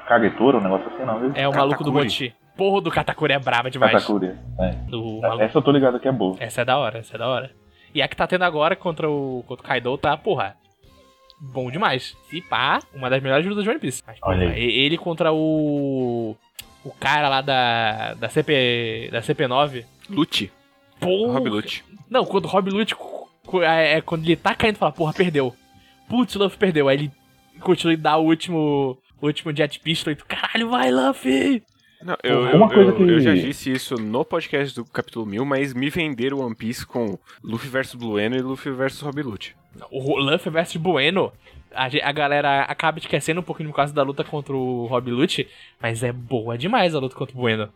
Kagetora, 0.08 0.56
um 0.56 0.62
negócio 0.62 0.88
assim, 0.88 1.04
não, 1.04 1.20
viu? 1.20 1.32
É 1.34 1.46
o 1.46 1.52
maluco 1.54 1.84
do 1.84 1.92
Katakuri. 1.92 2.34
Porra 2.58 2.80
do 2.80 2.90
Katakuri 2.90 3.32
é 3.32 3.38
braba 3.38 3.70
demais. 3.70 3.92
Katakuri. 3.92 4.34
É. 4.58 4.70
Do 4.90 5.20
maluco. 5.20 5.42
Essa 5.42 5.58
eu 5.58 5.62
tô 5.62 5.70
ligado 5.70 6.00
que 6.00 6.08
é 6.08 6.12
boa. 6.12 6.36
Essa 6.40 6.62
é 6.62 6.64
da 6.64 6.76
hora, 6.76 6.98
essa 6.98 7.14
é 7.14 7.18
da 7.18 7.28
hora. 7.28 7.52
E 7.94 8.02
a 8.02 8.08
que 8.08 8.16
tá 8.16 8.26
tendo 8.26 8.42
agora 8.42 8.74
contra 8.74 9.08
o, 9.08 9.44
contra 9.46 9.64
o 9.64 9.68
Kaido 9.68 9.96
tá, 9.96 10.16
porra, 10.16 10.56
bom 11.40 11.70
demais. 11.70 12.16
Se 12.28 12.42
pá, 12.42 12.80
uma 12.92 13.08
das 13.08 13.22
melhores 13.22 13.46
lutas 13.46 13.62
de 13.62 13.70
One 13.70 13.78
Piece. 13.78 14.02
Mas, 14.04 14.18
Olha 14.22 14.40
porra, 14.40 14.52
aí. 14.54 14.60
e- 14.64 14.80
ele 14.84 14.98
contra 14.98 15.32
o. 15.32 16.36
O 16.84 16.92
cara 16.98 17.28
lá 17.28 17.40
da. 17.40 18.14
Da, 18.14 18.28
CP, 18.28 19.08
da 19.12 19.20
CP9. 19.20 19.84
Lute. 20.10 20.50
Porra. 20.98 21.34
Rob 21.34 21.48
Lute. 21.48 21.84
Não, 22.10 22.24
quando 22.24 22.46
o 22.46 22.48
Rob 22.48 22.70
Lute. 22.70 22.96
É, 23.62 23.94
é 23.98 24.00
quando 24.00 24.24
ele 24.24 24.36
tá 24.36 24.52
caindo 24.54 24.74
e 24.74 24.78
fala, 24.78 24.92
porra, 24.92 25.12
perdeu. 25.12 25.54
Putz, 26.08 26.34
o 26.34 26.38
Luffy 26.40 26.58
perdeu. 26.58 26.88
Aí 26.88 26.96
ele 26.96 27.12
continua 27.60 27.94
e 27.94 27.96
dá 27.96 28.16
o 28.16 28.24
último. 28.24 28.98
O 29.20 29.26
último 29.26 29.54
Jet 29.56 29.80
Pistol 29.80 30.12
e 30.12 30.16
tu, 30.16 30.24
caralho, 30.26 30.70
vai, 30.70 30.90
Luffy! 30.90 31.62
Não, 32.02 32.16
eu, 32.22 32.40
Uma 32.56 32.66
eu, 32.66 32.68
coisa 32.68 32.90
eu, 32.90 32.96
que- 32.96 33.02
eu 33.02 33.20
já 33.20 33.34
disse 33.34 33.72
isso 33.72 33.96
no 33.96 34.24
podcast 34.24 34.74
do 34.74 34.84
capítulo 34.84 35.26
1000, 35.26 35.44
mas 35.44 35.74
me 35.74 35.90
venderam 35.90 36.38
One 36.40 36.54
Piece 36.54 36.86
com 36.86 37.18
Luffy 37.42 37.68
vs 37.68 37.94
Blueno 37.94 38.36
e 38.36 38.40
Luffy 38.40 38.70
vs 38.72 39.00
Rob 39.00 39.20
Lute. 39.22 39.56
O 39.90 40.18
Luffy 40.18 40.50
versus 40.50 40.76
Bueno, 40.76 41.32
a, 41.74 41.86
a 41.86 42.12
galera 42.12 42.62
acaba 42.62 42.98
esquecendo 42.98 43.40
um 43.40 43.44
pouquinho 43.44 43.68
por 43.70 43.76
causa 43.76 43.92
da 43.94 44.02
luta 44.02 44.24
contra 44.24 44.54
o 44.56 44.86
Rob 44.86 45.10
Lute, 45.10 45.48
mas 45.80 46.02
é 46.02 46.12
boa 46.12 46.56
demais 46.56 46.94
a 46.94 46.98
luta 47.00 47.14
contra 47.16 47.36
o 47.36 47.40
Bueno. 47.40 47.68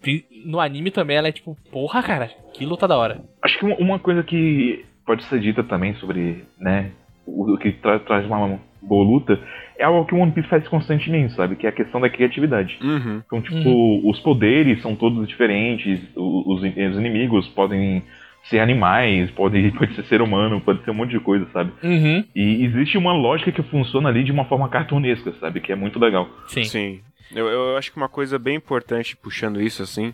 Pri- 0.00 0.26
No 0.44 0.58
anime 0.60 0.90
também 0.90 1.16
ela 1.16 1.28
é 1.28 1.32
tipo, 1.32 1.56
porra, 1.70 2.02
cara, 2.02 2.30
que 2.52 2.66
luta 2.66 2.88
da 2.88 2.96
hora. 2.96 3.22
Acho 3.42 3.58
que 3.58 3.64
uma- 3.64 3.98
coisa 4.00 4.22
que 4.24 4.84
pode 5.06 5.22
ser 5.24 5.40
dita 5.40 5.62
também 5.62 5.94
sobre, 5.96 6.44
né, 6.58 6.90
o 7.26 7.56
que 7.56 7.72
tra- 7.72 8.00
traz 8.00 8.26
uma 8.26 8.60
boa 8.82 9.04
luta 9.04 9.38
é 9.78 9.84
algo 9.84 10.04
que 10.04 10.14
o 10.14 10.18
One 10.18 10.32
Piece 10.32 10.48
faz 10.48 10.66
constantemente, 10.68 11.34
sabe? 11.34 11.56
Que 11.56 11.66
é 11.66 11.70
a 11.70 11.72
questão 11.72 12.00
da 12.00 12.10
criatividade. 12.10 12.78
Uhum. 12.82 13.22
Então, 13.26 13.40
tipo, 13.40 14.08
os 14.08 14.20
poderes 14.20 14.82
são 14.82 14.94
todos 14.94 15.26
diferentes, 15.26 16.00
os, 16.14 16.62
os 16.62 16.62
inimigos 16.64 17.48
podem 17.48 18.02
ser 18.44 18.60
animais, 18.60 19.30
pode, 19.30 19.70
pode 19.76 19.94
ser 19.94 20.04
ser 20.04 20.22
humano, 20.22 20.60
pode 20.60 20.84
ser 20.84 20.90
um 20.90 20.94
monte 20.94 21.10
de 21.10 21.20
coisa, 21.20 21.46
sabe? 21.52 21.72
Uhum. 21.82 22.24
E 22.34 22.64
existe 22.64 22.98
uma 22.98 23.12
lógica 23.12 23.50
que 23.50 23.62
funciona 23.64 24.08
ali 24.08 24.22
de 24.22 24.32
uma 24.32 24.44
forma 24.44 24.68
cartunesca, 24.68 25.32
sabe? 25.40 25.60
Que 25.60 25.72
é 25.72 25.76
muito 25.76 25.98
legal. 25.98 26.28
Sim. 26.46 26.64
Sim. 26.64 27.00
Eu, 27.34 27.46
eu 27.46 27.76
acho 27.76 27.90
que 27.90 27.96
uma 27.96 28.08
coisa 28.08 28.38
bem 28.38 28.56
importante 28.56 29.16
puxando 29.16 29.60
isso 29.60 29.82
assim 29.82 30.12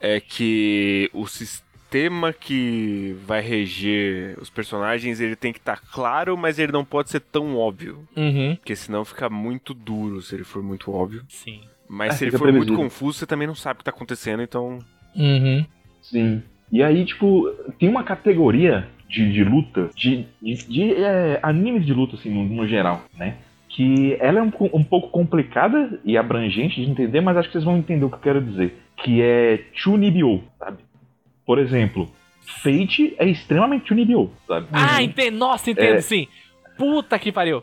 é 0.00 0.20
que 0.20 1.08
o 1.14 1.26
sistema 1.26 1.71
que 2.40 3.16
vai 3.26 3.40
reger 3.40 4.38
os 4.40 4.48
personagens 4.50 5.20
ele 5.20 5.36
tem 5.36 5.52
que 5.52 5.58
estar 5.58 5.80
claro, 5.92 6.36
mas 6.36 6.58
ele 6.58 6.72
não 6.72 6.84
pode 6.84 7.10
ser 7.10 7.20
tão 7.20 7.56
óbvio, 7.56 8.06
Uhum. 8.16 8.56
porque 8.56 8.74
senão 8.76 9.04
fica 9.04 9.28
muito 9.28 9.74
duro 9.74 10.20
se 10.22 10.34
ele 10.34 10.44
for 10.44 10.62
muito 10.62 10.90
óbvio. 10.92 11.22
Sim. 11.28 11.60
Mas 11.88 12.14
É, 12.14 12.16
se 12.16 12.24
ele 12.24 12.30
for 12.32 12.40
muito 12.44 12.52
previsível. 12.54 12.78
confuso, 12.84 13.18
você 13.18 13.26
também 13.26 13.46
não 13.46 13.54
sabe 13.54 13.76
o 13.76 13.78
que 13.78 13.84
tá 13.84 13.90
acontecendo, 13.90 14.42
então 14.42 14.78
Uhum. 15.14 15.64
Sim. 16.00 16.42
E 16.70 16.82
aí, 16.82 17.04
tipo, 17.04 17.48
tem 17.78 17.88
uma 17.88 18.02
categoria 18.02 18.88
de, 19.08 19.30
de 19.30 19.44
luta, 19.44 19.90
de, 19.94 20.26
de, 20.40 20.54
de, 20.66 20.94
é, 20.94 21.38
animes 21.42 21.84
de 21.84 21.92
luta, 21.92 22.16
assim, 22.16 22.30
no, 22.30 22.44
no 22.44 22.66
geral, 22.66 23.04
né? 23.14 23.36
Que 23.68 24.16
ela 24.20 24.38
é 24.38 24.42
um, 24.42 24.50
um 24.72 24.82
pouco 24.82 25.08
complicada 25.10 26.00
e 26.04 26.16
abrangente 26.16 26.82
de 26.82 26.90
entender, 26.90 27.20
mas 27.20 27.36
acho 27.36 27.48
que 27.48 27.52
vocês 27.52 27.64
vão 27.64 27.76
entender 27.76 28.04
o 28.06 28.08
que 28.08 28.14
eu 28.16 28.20
quero 28.20 28.40
dizer. 28.40 28.74
Que 28.96 29.20
é 29.20 29.64
Chunibyo, 29.74 30.42
sabe? 30.58 30.78
Por 31.46 31.58
exemplo, 31.58 32.10
Fate 32.62 33.14
é 33.18 33.28
extremamente 33.28 33.88
Chunibyo, 33.88 34.30
sabe? 34.46 34.66
Ah, 34.72 35.02
entendo. 35.02 35.36
Nossa, 35.38 35.70
entendo, 35.70 35.96
É. 35.96 36.00
sim. 36.00 36.26
Puta 36.76 37.18
que 37.18 37.30
pariu. 37.32 37.62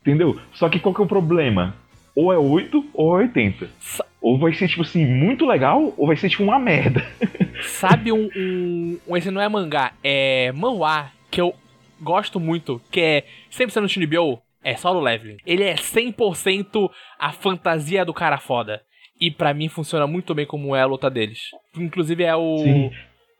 Entendeu? 0.00 0.38
Só 0.54 0.68
que 0.68 0.78
qual 0.78 0.94
que 0.94 1.00
é 1.00 1.04
o 1.04 1.08
problema? 1.08 1.74
Ou 2.14 2.32
é 2.32 2.38
8 2.38 2.84
ou 2.94 3.18
é 3.20 3.24
80. 3.24 3.68
Sa- 3.80 4.04
Ou 4.20 4.38
vai 4.38 4.52
ser, 4.54 4.66
tipo 4.68 4.82
assim, 4.82 5.04
muito 5.04 5.46
legal, 5.46 5.92
ou 5.96 6.06
vai 6.06 6.16
ser, 6.16 6.28
tipo, 6.28 6.42
uma 6.42 6.58
merda. 6.58 7.04
Sabe 7.62 8.10
um, 8.10 8.28
um, 8.36 8.98
um- 9.06 9.16
Esse 9.16 9.30
não 9.30 9.40
é 9.40 9.48
mangá, 9.48 9.92
é 10.02 10.50
manhwa, 10.52 11.10
que 11.30 11.40
eu 11.40 11.54
gosto 12.00 12.40
muito, 12.40 12.80
que 12.90 13.00
é 13.00 13.24
100% 13.50 13.82
no 13.82 13.88
Shinibyo, 13.88 14.38
é 14.64 14.74
Solo 14.76 15.00
Leveling. 15.00 15.36
Ele 15.46 15.62
é 15.62 15.74
100% 15.74 16.90
a 17.18 17.30
fantasia 17.32 18.04
do 18.04 18.12
cara 18.14 18.38
foda. 18.38 18.82
E 19.20 19.30
pra 19.30 19.54
mim 19.54 19.68
funciona 19.68 20.06
muito 20.06 20.34
bem 20.34 20.44
como 20.46 20.74
é 20.76 20.82
a 20.82 20.86
luta 20.86 21.08
deles. 21.10 21.50
Inclusive 21.76 22.22
é 22.24 22.34
o. 22.36 22.58
Sim. 22.58 22.90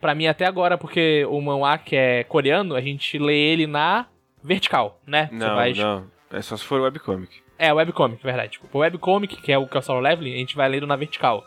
Pra 0.00 0.14
mim 0.14 0.26
até 0.26 0.44
agora, 0.46 0.76
porque 0.78 1.24
o 1.26 1.40
manhwa 1.40 1.76
que 1.78 1.96
é 1.96 2.24
coreano, 2.24 2.74
a 2.74 2.80
gente 2.80 3.18
lê 3.18 3.36
ele 3.36 3.66
na 3.66 4.06
vertical, 4.42 5.00
né? 5.06 5.28
Você 5.30 5.34
Não, 5.36 5.54
vai- 5.54 5.72
não. 5.72 6.06
É 6.30 6.40
só 6.42 6.56
se 6.56 6.64
for 6.64 6.80
webcomic. 6.80 7.32
É, 7.58 7.72
webcomic, 7.72 8.22
verdade. 8.22 8.52
Tipo, 8.52 8.68
o 8.72 8.80
webcomic, 8.80 9.36
que 9.40 9.50
é 9.52 9.56
o 9.58 9.66
que 9.66 9.76
é 9.76 9.80
o 9.80 9.82
Solo 9.82 10.00
Leveling, 10.00 10.34
a 10.34 10.38
gente 10.38 10.54
vai 10.56 10.68
lendo 10.68 10.86
na 10.86 10.96
vertical. 10.96 11.42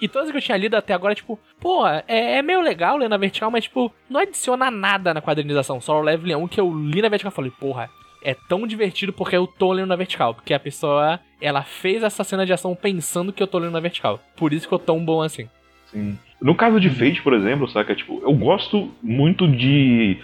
E 0.00 0.08
todas 0.08 0.30
que 0.30 0.36
eu 0.36 0.40
tinha 0.40 0.56
lido 0.56 0.74
até 0.76 0.94
agora, 0.94 1.14
tipo, 1.14 1.38
pô, 1.60 1.86
é, 1.86 2.02
é 2.38 2.42
meio 2.42 2.62
legal 2.62 2.96
ler 2.96 3.08
na 3.08 3.18
vertical, 3.18 3.50
mas, 3.50 3.64
tipo, 3.64 3.92
não 4.08 4.20
adiciona 4.20 4.70
nada 4.70 5.12
na 5.12 5.20
quadrinização. 5.20 5.80
Solo 5.80 6.00
Leveling 6.00 6.32
é 6.32 6.36
um 6.36 6.48
que 6.48 6.58
eu 6.60 6.72
li 6.74 7.02
na 7.02 7.08
vertical 7.10 7.30
e 7.30 7.34
falei, 7.34 7.50
porra, 7.50 7.90
é 8.22 8.34
tão 8.34 8.66
divertido 8.66 9.12
porque 9.12 9.36
eu 9.36 9.46
tô 9.46 9.72
lendo 9.72 9.88
na 9.88 9.96
vertical. 9.96 10.34
Porque 10.34 10.54
a 10.54 10.60
pessoa, 10.60 11.20
ela 11.40 11.62
fez 11.62 12.02
essa 12.02 12.24
cena 12.24 12.44
de 12.46 12.52
ação 12.52 12.74
pensando 12.74 13.32
que 13.32 13.42
eu 13.42 13.46
tô 13.46 13.58
lendo 13.58 13.72
na 13.72 13.80
vertical. 13.80 14.20
Por 14.36 14.52
isso 14.52 14.68
que 14.68 14.74
eu 14.74 14.78
tô 14.78 14.84
tão 14.86 15.04
bom 15.04 15.22
assim. 15.22 15.48
Sim. 15.86 16.18
No 16.40 16.54
caso 16.54 16.80
de 16.80 16.88
Fate, 16.88 17.20
por 17.22 17.34
exemplo, 17.34 17.68
saca? 17.68 17.94
Tipo, 17.94 18.20
eu 18.22 18.32
gosto 18.32 18.90
muito 19.02 19.46
de, 19.48 20.16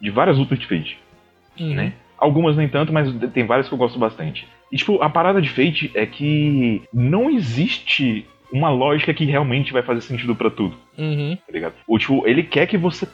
de 0.00 0.10
várias 0.10 0.38
lutas 0.38 0.58
de 0.58 0.66
Fate. 0.66 0.98
Uhum. 1.58 1.74
Né? 1.74 1.92
Algumas 2.18 2.56
nem 2.56 2.68
tanto, 2.68 2.92
mas 2.92 3.12
tem 3.32 3.46
várias 3.46 3.68
que 3.68 3.74
eu 3.74 3.78
gosto 3.78 3.98
bastante. 3.98 4.46
E, 4.72 4.76
tipo, 4.76 5.02
a 5.02 5.08
parada 5.10 5.40
de 5.40 5.48
Fate 5.48 5.90
é 5.94 6.06
que 6.06 6.82
não 6.92 7.30
existe 7.30 8.26
uma 8.52 8.68
lógica 8.70 9.14
que 9.14 9.24
realmente 9.24 9.72
vai 9.72 9.82
fazer 9.82 10.00
sentido 10.00 10.34
pra 10.34 10.50
tudo, 10.50 10.76
Uhum. 10.98 11.36
tá 11.36 11.52
ligado? 11.52 11.74
O, 11.86 11.98
tipo, 11.98 12.26
ele 12.26 12.42
quer 12.42 12.66
que 12.66 12.76
você 12.76 13.06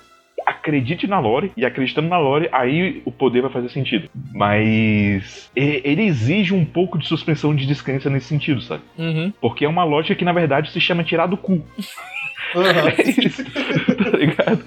acredite 0.66 1.06
na 1.06 1.20
lore, 1.20 1.52
e 1.56 1.64
acreditando 1.64 2.08
na 2.08 2.18
lore, 2.18 2.48
aí 2.50 3.00
o 3.04 3.12
poder 3.12 3.40
vai 3.42 3.50
fazer 3.52 3.68
sentido. 3.68 4.10
Mas 4.34 5.50
ele 5.54 6.02
exige 6.02 6.52
um 6.52 6.64
pouco 6.64 6.98
de 6.98 7.06
suspensão 7.06 7.54
de 7.54 7.66
descrença 7.66 8.10
nesse 8.10 8.26
sentido, 8.26 8.60
sabe? 8.60 8.82
Uhum. 8.98 9.32
Porque 9.40 9.64
é 9.64 9.68
uma 9.68 9.84
lógica 9.84 10.16
que, 10.16 10.24
na 10.24 10.32
verdade, 10.32 10.70
se 10.72 10.80
chama 10.80 11.04
tirar 11.04 11.26
do 11.26 11.36
cu. 11.36 11.64
Aham. 12.54 12.88
É 12.98 13.02
isso, 13.26 13.44
tá 14.10 14.16
ligado? 14.16 14.62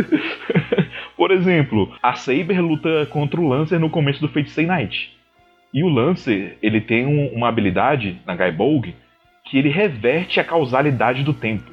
Por 1.18 1.32
exemplo, 1.32 1.94
a 2.02 2.14
Saber 2.14 2.62
luta 2.62 3.06
contra 3.08 3.40
o 3.42 3.48
Lancer 3.48 3.80
no 3.80 3.90
começo 3.90 4.22
do 4.22 4.30
Fate 4.30 4.50
Stay 4.50 4.66
Night. 4.66 5.12
E 5.74 5.84
o 5.84 5.90
Lancer, 5.90 6.58
ele 6.64 6.80
tem 6.82 7.06
um- 7.06 7.28
uma 7.34 7.48
habilidade 7.50 8.18
na 8.26 8.36
Gaibolg 8.36 8.94
que 9.46 9.58
ele 9.58 9.70
reverte 9.70 10.40
a 10.40 10.44
causalidade 10.44 11.24
do 11.24 11.34
tempo. 11.34 11.72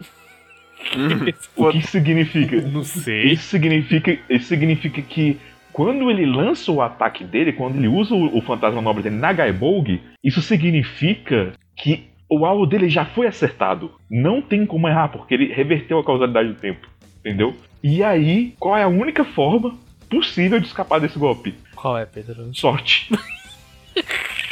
O 1.57 1.71
que 1.71 1.83
significa? 1.87 2.61
Não 2.61 2.85
sei. 2.85 3.33
Isso 3.33 3.45
significa, 3.45 4.19
isso 4.31 4.47
significa 4.47 5.03
que 5.03 5.39
quando 5.73 6.11
ele 6.11 6.25
lança 6.25 6.71
o 6.73 6.81
ataque 6.81 7.25
dele, 7.25 7.53
quando 7.53 7.77
ele 7.77 7.89
usa 7.89 8.15
o, 8.15 8.39
o 8.39 8.41
fantasma 8.41 8.81
nobre 8.81 9.03
dele 9.03 9.17
na 9.17 9.33
Gaibolg, 9.33 10.01
isso 10.23 10.41
significa 10.41 11.53
que 11.77 12.05
o 12.29 12.45
alvo 12.47 12.67
dele 12.67 12.89
já 12.89 13.05
foi 13.05 13.27
acertado. 13.27 13.91
Não 14.11 14.41
tem 14.41 14.65
como 14.65 14.89
errar, 14.89 15.09
porque 15.09 15.35
ele 15.35 15.53
reverteu 15.53 15.99
a 15.99 16.05
causalidade 16.05 16.49
do 16.49 16.55
tempo. 16.55 16.87
Entendeu? 17.21 17.55
E 17.83 18.03
aí, 18.03 18.55
qual 18.59 18.77
é 18.77 18.83
a 18.85 18.89
única 18.89 19.25
forma 19.25 19.77
possível 20.09 20.59
de 20.61 20.67
escapar 20.67 21.01
desse 21.01 21.19
golpe? 21.19 21.55
Qual 21.75 21.99
é, 21.99 22.07
Pedro? 22.07 22.49
Sorte. 22.55 23.11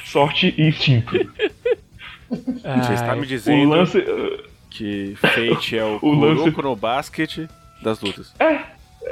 Sorte 0.05 0.55
e 0.59 0.68
instinto. 0.68 1.12
Você 2.29 2.95
está 2.95 3.14
me 3.14 3.22
O 3.22 3.27
dizendo 3.27 3.68
lance. 3.70 3.99
uh, 3.99 4.54
que 4.77 5.14
Fate 5.16 5.79
é 5.79 5.85
o, 5.85 5.99
O 6.03 6.12
lance- 6.14 6.43
Kuroko 6.51 6.62
no 6.62 6.77
basket 6.77 7.49
das 7.83 8.01
lutas. 8.01 8.35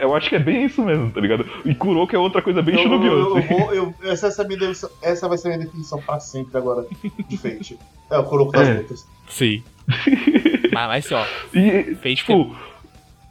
Eu 0.00 0.16
acho 0.16 0.28
que 0.28 0.36
é 0.36 0.38
bem 0.38 0.64
isso 0.64 0.82
mesmo, 0.82 1.10
tá 1.10 1.20
ligado? 1.20 1.46
E 1.64 1.74
Kuroko 1.74 2.16
é 2.16 2.18
outra 2.18 2.40
coisa 2.42 2.62
bem 2.62 2.74
Eu, 2.74 2.80
eu, 2.80 2.84
Shinobi. 2.88 3.06
eu 3.06 3.36
assim. 3.36 3.76
eu- 3.76 3.94
essa, 4.10 4.26
essa, 4.28 4.42
é 4.42 4.48
minha 4.48 4.72
essa 5.02 5.28
vai 5.28 5.36
ser 5.38 5.48
a 5.48 5.50
minha 5.56 5.66
definição 5.66 6.00
pra 6.00 6.18
sempre 6.18 6.56
agora 6.58 6.86
de 7.28 7.36
Fate. 7.38 7.78
É 8.10 8.18
o 8.18 8.24
Kuroko 8.24 8.52
das 8.52 8.68
É. 8.68 8.74
lutas. 8.74 9.06
Sim. 9.28 9.62
mas, 10.72 10.88
mas 10.88 11.04
assim, 11.06 11.14
ó, 11.14 11.24
E, 11.56 11.94
fez 11.96 12.18
tipo, 12.20 12.56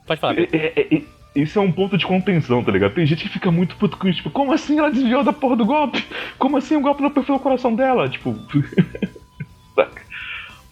Pode 0.06 0.20
falar. 0.22 0.38
É- 0.40 0.48
é- 0.54 0.96
é- 0.98 1.02
isso 1.36 1.58
é 1.58 1.62
um 1.62 1.72
ponto 1.72 1.98
de 1.98 2.06
contenção, 2.06 2.62
tá 2.64 2.72
ligado? 2.72 2.94
Tem 2.94 3.06
gente 3.06 3.24
que 3.24 3.30
fica 3.30 3.50
muito 3.50 3.76
puto 3.78 3.98
com 3.98 4.08
isso, 4.08 4.18
tipo, 4.18 4.30
como 4.32 4.52
assim 4.54 4.78
ela 4.78 4.92
desviou 4.92 5.24
da 5.24 5.32
porra 5.34 5.56
do 5.56 5.66
golpe? 5.66 6.06
Como 6.38 6.58
assim 6.58 6.76
o 6.76 6.82
golpe 6.82 7.02
não 7.02 7.10
perfurou 7.10 7.38
o 7.40 7.44
coração 7.44 7.74
dela? 7.74 8.08
Tipo. 8.10 8.36
Saca? 9.76 10.02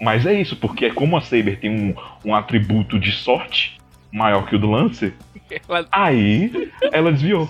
Mas 0.02 0.26
é 0.26 0.34
isso, 0.39 0.56
porque 0.56 0.86
é 0.86 0.89
como 0.93 1.18
a 1.18 1.22
Saber 1.22 1.60
tem 1.60 1.70
um, 1.70 1.95
um 2.26 2.34
atributo 2.36 2.97
de 3.00 3.12
sorte 3.12 3.78
maior 4.12 4.45
que 4.47 4.56
o 4.56 4.60
do 4.60 4.70
Lancer, 4.72 5.14
Ela- 5.68 5.88
aí 5.91 6.72
ela 6.91 7.12
desviou. 7.12 7.50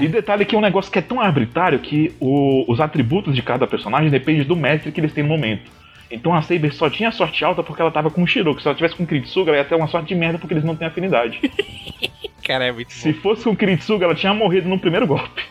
E 0.00 0.08
detalhe 0.08 0.44
que 0.44 0.54
é 0.54 0.58
um 0.58 0.62
negócio 0.62 0.90
que 0.90 0.98
é 0.98 1.02
tão 1.02 1.20
arbitrário 1.20 1.78
que 1.78 2.12
o- 2.20 2.64
os 2.70 2.80
atributos 2.80 3.34
de 3.34 3.42
cada 3.42 3.66
personagem 3.66 4.10
dependem 4.10 4.44
do 4.44 4.56
mestre 4.56 4.90
que 4.92 5.00
eles 5.00 5.12
têm 5.12 5.22
no 5.24 5.28
momento. 5.30 5.70
Então 6.10 6.34
a 6.34 6.42
Saber 6.42 6.72
só 6.72 6.88
tinha 6.90 7.10
sorte 7.10 7.44
alta 7.44 7.62
porque 7.62 7.80
ela 7.82 7.90
tava 7.90 8.10
com 8.10 8.22
o 8.22 8.26
Shiro, 8.26 8.54
que 8.54 8.62
se 8.62 8.68
ela 8.68 8.74
tivesse 8.76 8.94
com 8.94 9.02
o 9.04 9.06
Kiritsuga, 9.06 9.50
ela 9.50 9.58
ia 9.58 9.64
ter 9.64 9.74
uma 9.74 9.86
sorte 9.88 10.08
de 10.08 10.14
merda 10.14 10.38
porque 10.38 10.54
eles 10.54 10.64
não 10.64 10.76
têm 10.76 10.86
afinidade. 10.86 11.40
Cara, 12.44 12.66
é 12.66 12.72
muito 12.72 12.92
Se 12.92 13.12
bom. 13.12 13.20
fosse 13.20 13.44
com 13.44 13.50
o 13.50 13.56
Kiritsuga, 13.56 14.04
ela 14.04 14.14
tinha 14.14 14.34
morrido 14.34 14.68
no 14.68 14.78
primeiro 14.78 15.06
golpe. 15.06 15.42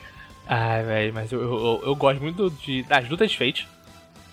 Ai, 0.47 0.83
velho, 0.83 1.13
mas 1.13 1.31
eu, 1.31 1.41
eu, 1.41 1.51
eu- 1.53 1.81
eu 1.87 1.95
gosto 1.95 2.21
muito 2.21 2.49
de, 2.63 2.83
das 2.83 3.07
lutas 3.09 3.31
de 3.31 3.37
Fate. 3.37 3.67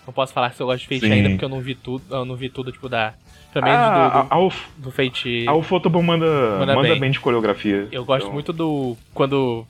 Não 0.05 0.13
posso 0.13 0.33
falar 0.33 0.51
se 0.53 0.61
eu 0.61 0.67
gosto 0.67 0.81
de 0.81 0.87
Fate 0.87 1.01
Sim. 1.07 1.11
ainda, 1.13 1.29
porque 1.29 1.45
eu 1.45 1.49
não 1.49 1.61
vi 1.61 1.75
tudo. 1.75 2.03
Eu 2.09 2.25
não 2.25 2.35
vi 2.35 2.49
tudo, 2.49 2.71
tipo, 2.71 2.89
da. 2.89 3.13
Pelo 3.53 3.65
menos 3.65 3.79
Ah, 3.79 4.09
do, 4.09 4.17
a, 4.33 4.35
a, 4.35 4.39
Uf- 4.39 4.67
do, 4.77 4.83
do 4.83 4.91
Fate. 4.91 5.45
a 5.47 5.53
Ufotable 5.53 6.01
manda, 6.01 6.25
Manda 6.59 6.75
manda, 6.75 6.89
bem. 6.89 6.99
bem. 6.99 7.11
de 7.11 7.19
coreografia. 7.19 7.87
Eu 7.91 8.03
gosto 8.05 8.23
Então, 8.23 8.33
muito 8.33 8.51
do. 8.53 8.97
Quando. 9.13 9.65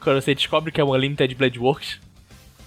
Quando 0.00 0.20
você 0.20 0.34
descobre 0.34 0.70
que 0.70 0.80
é 0.80 0.84
o 0.84 0.94
Unlimited 0.94 1.34
Blade 1.34 1.58
Works 1.58 2.00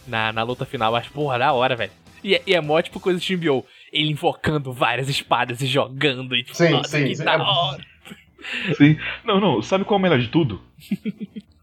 na, 0.07 0.33
na 0.33 0.43
luta 0.43 0.65
final, 0.65 0.91
eu 0.91 0.97
acho, 0.97 1.11
porra, 1.11 1.37
da 1.39 1.53
hora, 1.53 1.75
velho. 1.75 1.91
E, 2.23 2.35
é- 2.35 2.41
e 2.45 2.53
é 2.53 2.61
mó 2.61 2.81
tipo 2.81 2.99
coisa 2.99 3.19
de 3.19 3.25
Shimbyo. 3.25 3.63
Ele 3.91 4.09
invocando 4.11 4.71
várias 4.73 5.07
espadas 5.09 5.61
e 5.61 5.65
jogando. 5.67 6.35
E 6.35 6.43
tipo, 6.43 6.55
Sim, 6.57 6.69
nossa, 6.69 6.97
sim, 6.97 7.07
que 7.07 7.15
sim. 7.15 7.23
da 7.23 7.33
É- 7.33 7.37
hora. 7.37 7.85
Sim. 8.75 8.97
Não, 9.23 9.39
não, 9.39 9.61
sabe 9.61 9.83
qual 9.85 9.97
é 9.97 9.99
o 9.99 10.01
melhor 10.01 10.19
de 10.19 10.27
tudo? 10.29 10.61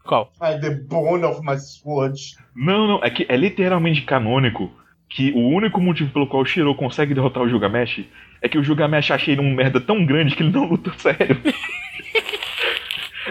Qual? 0.04 0.32
Ai, 0.40 0.58
the 0.58 0.70
bone 0.70 1.22
of 1.24 1.42
my 1.44 1.58
sword. 1.58 2.18
Não, 2.56 2.86
não, 2.88 3.04
é 3.04 3.10
que 3.10 3.26
é 3.28 3.36
literalmente 3.36 4.00
canônico 4.02 4.72
que 5.08 5.32
o 5.32 5.48
único 5.48 5.80
motivo 5.80 6.10
pelo 6.12 6.26
qual 6.26 6.42
o 6.42 6.46
Shiro 6.46 6.74
consegue 6.74 7.14
derrotar 7.14 7.42
o 7.42 7.48
Gilgamesh 7.48 8.04
é 8.42 8.48
que 8.48 8.58
o 8.58 8.62
Gilgamesh 8.64 9.10
acha 9.10 9.30
ele 9.30 9.40
um 9.40 9.54
merda 9.54 9.80
tão 9.80 10.04
grande 10.04 10.36
que 10.36 10.42
ele 10.42 10.52
não 10.52 10.64
luta 10.68 10.92
sério. 10.98 11.40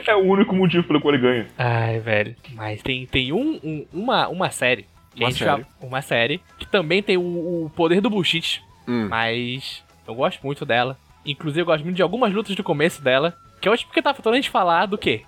é 0.05 0.15
o 0.15 0.23
único 0.23 0.55
motivo 0.55 0.83
pelo 0.87 1.01
qual 1.01 1.13
ele 1.13 1.21
ganha. 1.23 1.47
Ai, 1.57 1.99
velho. 1.99 2.35
Mas 2.53 2.81
tem, 2.81 3.05
tem 3.05 3.31
um, 3.33 3.59
um- 3.63 3.85
uma, 3.93 4.27
uma 4.27 4.49
série. 4.51 4.85
que 5.13 5.21
Uma 5.21 5.27
a 5.27 5.31
gente 5.31 5.43
série. 5.43 5.61
já- 5.61 5.67
uma 5.85 6.01
série. 6.01 6.41
Que 6.57 6.65
também 6.67 7.01
tem 7.03 7.17
o, 7.17 7.21
o 7.65 7.71
poder 7.75 8.01
do 8.01 8.09
bullshit. 8.09 8.61
Hum. 8.87 9.07
Mas 9.09 9.83
eu 10.07 10.15
gosto 10.15 10.41
muito 10.45 10.65
dela. 10.65 10.97
Inclusive, 11.25 11.61
eu 11.61 11.65
gosto 11.65 11.83
muito 11.83 11.95
de 11.97 12.01
algumas 12.01 12.33
lutas 12.33 12.55
do 12.55 12.63
começo 12.63 13.01
dela. 13.03 13.35
Que 13.61 13.67
eu 13.67 13.73
acho 13.73 13.87
que 13.89 14.01
tá 14.01 14.13
faltando 14.13 14.35
a 14.35 14.37
gente 14.37 14.49
falar 14.49 14.85
do 14.85 14.97
quê? 14.97 15.21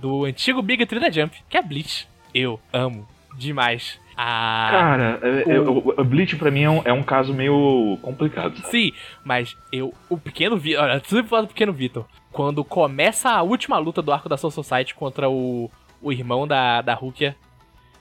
Do 0.00 0.24
antigo 0.24 0.60
Big 0.62 0.84
Tree 0.86 1.00
da 1.00 1.10
Jump, 1.10 1.36
que 1.48 1.56
é 1.56 1.62
Bleach. 1.62 2.08
Eu 2.34 2.60
amo 2.72 3.06
demais. 3.36 4.00
A. 4.16 4.68
Cara, 4.70 5.20
é- 5.22 5.56
é- 5.56 5.60
o- 5.60 5.78
o, 5.78 6.00
o 6.00 6.04
Bleach 6.04 6.36
pra 6.36 6.50
mim 6.50 6.62
é 6.62 6.70
um, 6.70 6.82
é 6.86 6.92
um 6.92 7.02
caso 7.02 7.34
meio 7.34 7.98
complicado. 8.00 8.56
sabe? 8.56 8.68
Sim, 8.70 8.92
mas 9.24 9.56
eu. 9.72 9.92
O 10.08 10.16
pequeno 10.16 10.56
Vitor. 10.56 10.82
Olha, 10.84 11.02
sempre 11.04 11.28
falo 11.28 11.42
do 11.42 11.48
pequeno 11.48 11.72
Vitor. 11.72 12.06
Quando 12.32 12.64
começa 12.64 13.30
a 13.30 13.42
última 13.42 13.78
luta 13.78 14.00
do 14.00 14.12
arco 14.12 14.28
da 14.28 14.36
Soul 14.36 14.50
Society 14.50 14.94
contra 14.94 15.28
o, 15.28 15.70
o 16.00 16.12
irmão 16.12 16.46
da, 16.46 16.80
da 16.82 16.94
Rukia. 16.94 17.36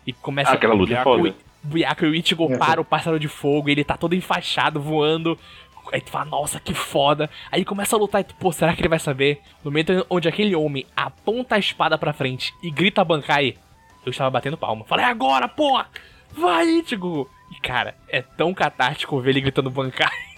E 0.08 0.14
começa. 0.14 0.52
Aquela 0.52 0.74
luta 0.74 0.94
é 0.94 1.02
o, 1.02 1.04
foda. 1.04 1.30
o 1.30 1.68
Byaku 1.68 2.06
e 2.06 2.10
o 2.10 2.16
Ichigo 2.16 2.52
É, 2.54 2.58
para 2.58 2.80
o 2.80 2.86
pássaro 2.86 3.20
de 3.20 3.28
fogo, 3.28 3.70
ele 3.70 3.84
tá 3.84 3.98
todo 3.98 4.14
enfaixado, 4.16 4.80
voando. 4.80 5.38
Aí 5.92 6.02
tu 6.02 6.10
fala, 6.12 6.26
nossa, 6.26 6.60
que 6.60 6.74
foda. 6.74 7.30
Aí 7.52 7.64
começa 7.66 7.96
a 7.96 8.00
lutar 8.00 8.22
e 8.22 8.24
tu, 8.24 8.34
pô, 8.36 8.52
será 8.52 8.74
que 8.74 8.82
ele 8.82 8.90
vai 8.90 8.98
saber? 9.00 9.40
No 9.64 9.70
momento 9.72 10.06
onde 10.10 10.28
aquele 10.28 10.56
homem 10.56 10.86
aponta 10.96 11.56
a 11.56 11.60
espada 11.60 11.96
pra 11.98 12.12
frente 12.14 12.54
e 12.64 12.72
grita 12.72 13.04
Bankai, 13.06 13.56
eu 14.08 14.12
estava 14.12 14.30
batendo 14.30 14.58
palma. 14.58 14.86
Falei, 14.86 15.06
"É 15.06 15.10
agora, 15.10 15.48
porra! 15.48 15.88
Vai, 16.34 16.66
Ichigo! 16.68 17.30
E 17.52 17.60
cara, 17.62 17.96
é 18.10 18.22
tão 18.22 18.54
catártico 18.54 19.20
ver 19.22 19.32
ele 19.32 19.42
gritando 19.42 19.70
Bankai. 19.70 20.10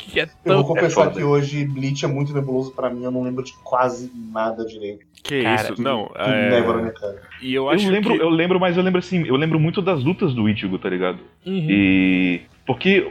Que 0.00 0.20
é 0.20 0.22
Eu 0.22 0.28
tão. 0.44 0.56
vou 0.62 0.76
confessar 0.76 1.04
foda. 1.06 1.16
que 1.16 1.24
hoje 1.24 1.64
Bleach 1.66 2.04
é 2.04 2.08
muito 2.08 2.32
nebuloso 2.32 2.70
pra 2.70 2.88
mim, 2.88 3.02
eu 3.02 3.10
não 3.10 3.24
lembro 3.24 3.42
de 3.44 3.52
quase 3.64 4.10
nada 4.32 4.64
direito. 4.64 5.04
Que 5.24 5.42
Cara, 5.42 5.72
isso? 5.72 5.82
Não, 5.82 6.06
Tudo 6.06 6.20
é... 6.20 6.60
na 6.62 6.76
minha 6.76 6.92
cara. 6.92 7.22
E 7.42 7.52
eu 7.52 7.64
Eu 7.64 7.70
acho 7.70 7.90
lembro, 7.90 8.14
que... 8.16 8.22
eu 8.22 8.28
lembro, 8.30 8.60
mas 8.60 8.76
eu 8.76 8.82
lembro 8.84 9.00
assim, 9.00 9.26
eu 9.26 9.34
lembro 9.34 9.58
muito 9.58 9.82
das 9.82 10.02
lutas 10.04 10.32
do 10.32 10.48
Ichigo, 10.48 10.78
tá 10.78 10.88
ligado? 10.88 11.18
Uhum. 11.44 11.66
E. 11.68 12.42
Porque 12.64 13.10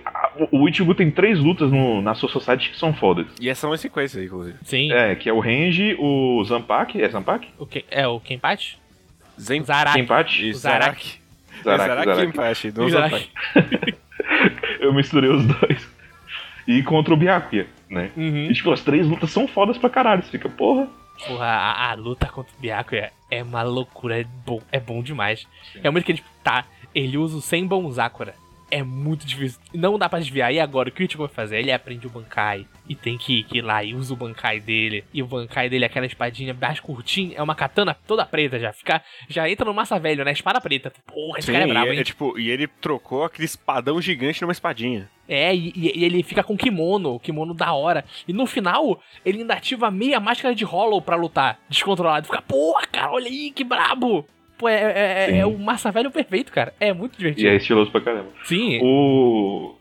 o 0.49 0.67
Ichigo 0.69 0.95
tem 0.95 1.11
três 1.11 1.37
lutas 1.39 1.69
no, 1.71 2.01
na 2.01 2.15
Soul 2.15 2.31
Society 2.31 2.69
que 2.71 2.77
são 2.79 2.93
fodas. 2.93 3.27
E 3.41 3.49
essa 3.49 3.67
é 3.67 3.69
uma 3.69 3.77
sequência, 3.77 4.23
inclusive. 4.23 4.57
Sim. 4.63 4.89
É, 4.91 5.13
que 5.13 5.27
é 5.29 5.33
o 5.33 5.39
Renji, 5.41 5.93
o 5.99 6.41
Zampak, 6.45 7.01
é 7.01 7.09
Zampak? 7.09 7.49
O 7.59 7.65
que, 7.65 7.83
é 7.91 8.07
o 8.07 8.19
Kenpachi? 8.21 8.77
Zen... 9.39 9.63
Zaraki. 9.63 9.99
Kenpachi? 9.99 10.45
E 10.45 10.51
o 10.51 10.53
Zaraki. 10.55 11.19
Zaraki. 11.63 11.63
Zaraki, 11.63 11.87
Zaraki 11.87 12.05
Zaraki. 12.05 12.31
Kenpachi, 12.31 12.73
não 12.75 12.85
O 12.85 12.89
Zaraki. 12.89 13.31
Zaraki. 13.53 13.97
Eu 14.79 14.93
misturei 14.93 15.29
os 15.29 15.45
dois. 15.45 15.87
e 16.67 16.83
contra 16.83 17.13
o 17.13 17.17
Byakuya, 17.17 17.67
né? 17.89 18.11
Uhum. 18.15 18.49
E, 18.49 18.53
tipo, 18.53 18.71
as 18.71 18.81
três 18.81 19.07
lutas 19.07 19.31
são 19.31 19.47
fodas 19.47 19.77
pra 19.77 19.89
caralho. 19.89 20.21
Você 20.23 20.31
fica, 20.31 20.49
porra. 20.49 20.87
Porra, 21.25 21.45
a, 21.45 21.91
a 21.91 21.93
luta 21.95 22.27
contra 22.27 22.53
o 22.55 22.61
Byaku 22.61 22.95
é, 22.95 23.11
é 23.31 23.41
uma 23.41 23.63
loucura, 23.63 24.19
é 24.19 24.23
bom, 24.45 24.61
é 24.71 24.79
bom 24.79 25.01
demais. 25.01 25.47
É 25.83 25.89
muito 25.89 26.05
que 26.05 26.11
ele, 26.11 26.19
tipo, 26.19 26.29
tá, 26.43 26.65
ele 26.93 27.17
usa 27.17 27.37
o 27.37 27.41
Senbon 27.41 27.91
Sakura. 27.91 28.35
É 28.69 28.83
muito 28.83 29.25
difícil. 29.25 29.59
Não 29.73 29.97
dá 29.97 30.09
pra 30.09 30.19
desviar. 30.19 30.53
E 30.53 30.59
agora, 30.59 30.89
o 30.89 30.91
que 30.91 31.01
o 31.01 31.05
Ichigo 31.05 31.25
vai 31.25 31.33
fazer? 31.33 31.59
Ele 31.59 31.71
aprende 31.71 32.05
o 32.05 32.09
Bankai. 32.09 32.65
E 32.89 32.95
tem 32.95 33.17
que, 33.17 33.43
que 33.43 33.59
ir 33.59 33.61
lá 33.61 33.81
e 33.81 33.93
usa 33.95 34.13
o 34.13 34.17
Bankai 34.17 34.59
dele. 34.59 35.05
E 35.13 35.23
o 35.23 35.25
Bankai 35.27 35.69
dele 35.69 35.85
é 35.85 35.87
aquela 35.87 36.05
espadinha 36.05 36.53
mais 36.53 36.79
curtinha. 36.81 37.37
É 37.37 37.41
uma 37.41 37.55
katana 37.55 37.95
toda 38.05 38.25
preta 38.25 38.59
já. 38.59 38.73
Fica, 38.73 39.01
já 39.29 39.49
entra 39.49 39.65
no 39.65 39.73
massa 39.73 39.97
velho, 39.97 40.25
né? 40.25 40.33
Espada 40.33 40.59
preta. 40.59 40.91
Porra, 41.05 41.39
esse 41.39 41.45
Sim, 41.47 41.53
cara 41.53 41.63
é 41.63 41.67
brabo, 41.67 41.87
e, 41.87 41.93
hein? 41.93 41.99
é, 41.99 42.03
tipo, 42.03 42.37
e 42.37 42.49
ele 42.49 42.67
trocou 42.67 43.23
aquele 43.23 43.45
espadão 43.45 44.01
gigante 44.01 44.41
numa 44.41 44.51
espadinha. 44.51 45.09
É, 45.29 45.55
e, 45.55 45.71
e- 45.75 45.99
e 45.99 46.03
ele 46.05 46.21
fica 46.23 46.43
com 46.43 46.57
kimono, 46.57 47.19
kimono 47.19 47.53
da 47.53 47.71
hora. 47.73 48.03
E 48.27 48.33
no 48.33 48.45
final, 48.45 49.01
ele 49.25 49.39
ainda 49.41 49.53
ativa 49.53 49.89
meia 49.91 50.19
máscara 50.19 50.53
de 50.55 50.65
Hollow 50.65 51.01
pra 51.01 51.15
lutar, 51.15 51.59
descontrolado. 51.69 52.25
Fica, 52.27 52.41
porra, 52.41 52.85
cara, 52.87 53.11
olha 53.11 53.27
aí, 53.27 53.51
que 53.51 53.63
brabo! 53.63 54.27
Pô, 54.57 54.67
é, 54.67 54.75
é, 54.75 55.31
é- 55.31 55.37
é 55.39 55.45
o 55.45 55.57
massa 55.57 55.91
velho 55.91 56.09
perfeito, 56.09 56.51
cara. 56.51 56.73
É 56.79 56.91
muito 56.93 57.15
E 57.15 57.17
divertido. 57.19 57.47
é 57.49 57.55
estiloso 57.55 57.91
pra 57.91 58.01
caramba. 58.01 58.29
Sim. 58.43 58.79
O. 58.81 59.75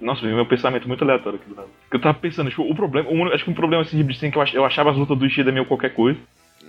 Nossa, 0.00 0.24
meu 0.26 0.46
pensamento 0.46 0.86
muito 0.88 1.02
aleatório 1.04 1.38
aqui 1.38 1.48
do 1.48 1.54
nada. 1.56 1.68
Porque 1.82 1.96
Eu 1.96 2.00
tava 2.00 2.18
pensando, 2.18 2.48
tipo, 2.48 2.62
o 2.62 2.74
problema. 2.74 3.08
o 3.10 3.12
único- 3.12 3.34
acho 3.34 3.44
que 3.44 3.50
um 3.50 3.54
problema 3.54 3.82
assim 3.82 3.96
de 3.96 4.02
é 4.04 4.30
que 4.30 4.38
eu 4.38 4.42
ach- 4.42 4.54
eu 4.54 4.64
achava 4.64 4.90
as 4.90 4.96
lutas 4.96 5.18
do 5.18 5.26
Ishida 5.26 5.50
meio 5.52 5.66
qualquer 5.66 5.90
coisa. 5.94 6.18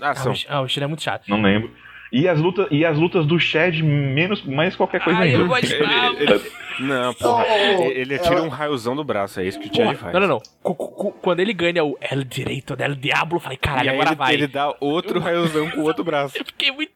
Ah, 0.02 0.14
Ah, 0.18 0.30
o, 0.30 0.34
ah, 0.50 0.62
o 0.62 0.66
estilo 0.66 0.86
é 0.86 0.88
muito 0.88 1.04
chato. 1.04 1.28
Não 1.30 1.42
lembro. 1.42 1.70
E 2.12 2.28
as 2.28 2.40
lutas, 2.40 2.68
e 2.70 2.84
as 2.86 2.98
lutas 2.98 3.26
do 3.26 3.40
Shed 3.40 3.82
menos, 3.82 4.44
mais 4.44 4.76
qualquer 4.76 5.02
coisa 5.02 5.20
Ai, 5.20 5.30
ainda. 5.30 5.44
eu 5.44 5.58
Ele- 5.58 6.24
ele- 6.34 6.52
Não, 6.82 7.14
porra. 7.14 7.46
Oh, 7.80 7.84
ele 7.84 8.16
atira 8.16 8.42
um 8.44 8.50
raiozão 8.50 8.96
do 8.96 9.04
braço, 9.04 9.40
é 9.40 9.46
isso 9.48 9.60
que 9.60 9.70
o 9.70 9.74
Chad 9.76 9.96
faz. 9.96 10.14
não, 10.14 10.20
não, 10.20 10.28
não. 10.28 10.40
Cu- 10.62 11.12
Quando 11.22 11.40
ele 11.40 11.54
ganha 11.54 11.84
o 11.86 11.98
El 12.02 12.24
Direito 12.26 12.76
del 12.76 12.96
Diablo, 12.96 13.38
eu 13.38 13.40
falei, 13.40 13.58
caralho, 13.58 13.92
agora 13.92 14.10
ele, 14.10 14.16
vai. 14.16 14.34
ele 14.34 14.48
dá 14.48 14.76
outro 14.82 15.20
raiozão 15.22 15.70
com 15.70 15.80
o 15.82 15.84
outro 15.84 16.04
braço. 16.04 16.38
Eu 16.38 16.44
fiquei 16.46 16.72
muito. 16.72 16.92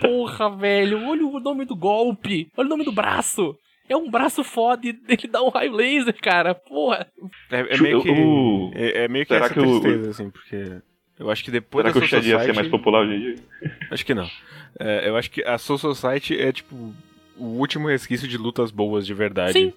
Porra, 0.00 0.50
velho. 0.56 1.06
Olha 1.06 1.26
o 1.26 1.38
nome 1.40 1.64
do 1.64 1.76
golpe. 1.76 2.48
Olha 2.56 2.66
o 2.66 2.70
nome 2.70 2.84
do 2.84 2.92
braço. 2.92 3.56
É 3.88 3.96
um 3.96 4.10
braço 4.10 4.42
foda 4.42 4.84
e 4.84 4.98
ele 5.08 5.28
dá 5.30 5.40
um 5.42 5.48
raio 5.48 5.72
laser, 5.72 6.14
cara. 6.20 6.54
Porra. 6.56 7.06
É, 7.52 7.74
é 7.76 7.78
meio 7.78 8.02
que. 8.02 8.10
O- 8.10 8.70
É, 8.74 9.04
é 9.04 9.08
meio 9.08 9.24
que 9.24 9.32
Será 9.32 9.44
essa 9.46 9.54
que 9.54 9.60
o- 9.60 9.80
tristeza, 9.80 10.10
assim, 10.10 10.28
porque. 10.30 10.80
Eu 11.18 11.30
acho 11.30 11.42
que 11.44 11.50
depois 11.50 11.82
Será 11.82 11.92
que 11.92 11.98
da 12.00 12.04
o 12.06 12.08
Soul 12.08 12.20
Shed 12.22 12.28
ia 12.30 12.38
ser 12.38 12.46
Society- 12.46 12.56
mais 12.56 12.68
popular 12.68 13.00
hoje 13.02 13.14
em 13.14 13.20
dia? 13.20 13.36
Acho 13.90 14.04
que 14.04 14.14
não. 14.14 14.28
É, 14.78 15.08
eu 15.08 15.16
acho 15.16 15.30
que 15.30 15.42
a 15.42 15.56
Soul 15.58 15.78
Society 15.78 16.38
é, 16.38 16.52
tipo, 16.52 16.74
o 17.36 17.44
último 17.58 17.88
resquício 17.88 18.28
de 18.28 18.36
lutas 18.36 18.70
boas 18.70 19.06
de 19.06 19.14
verdade. 19.14 19.52
Sim. 19.54 19.72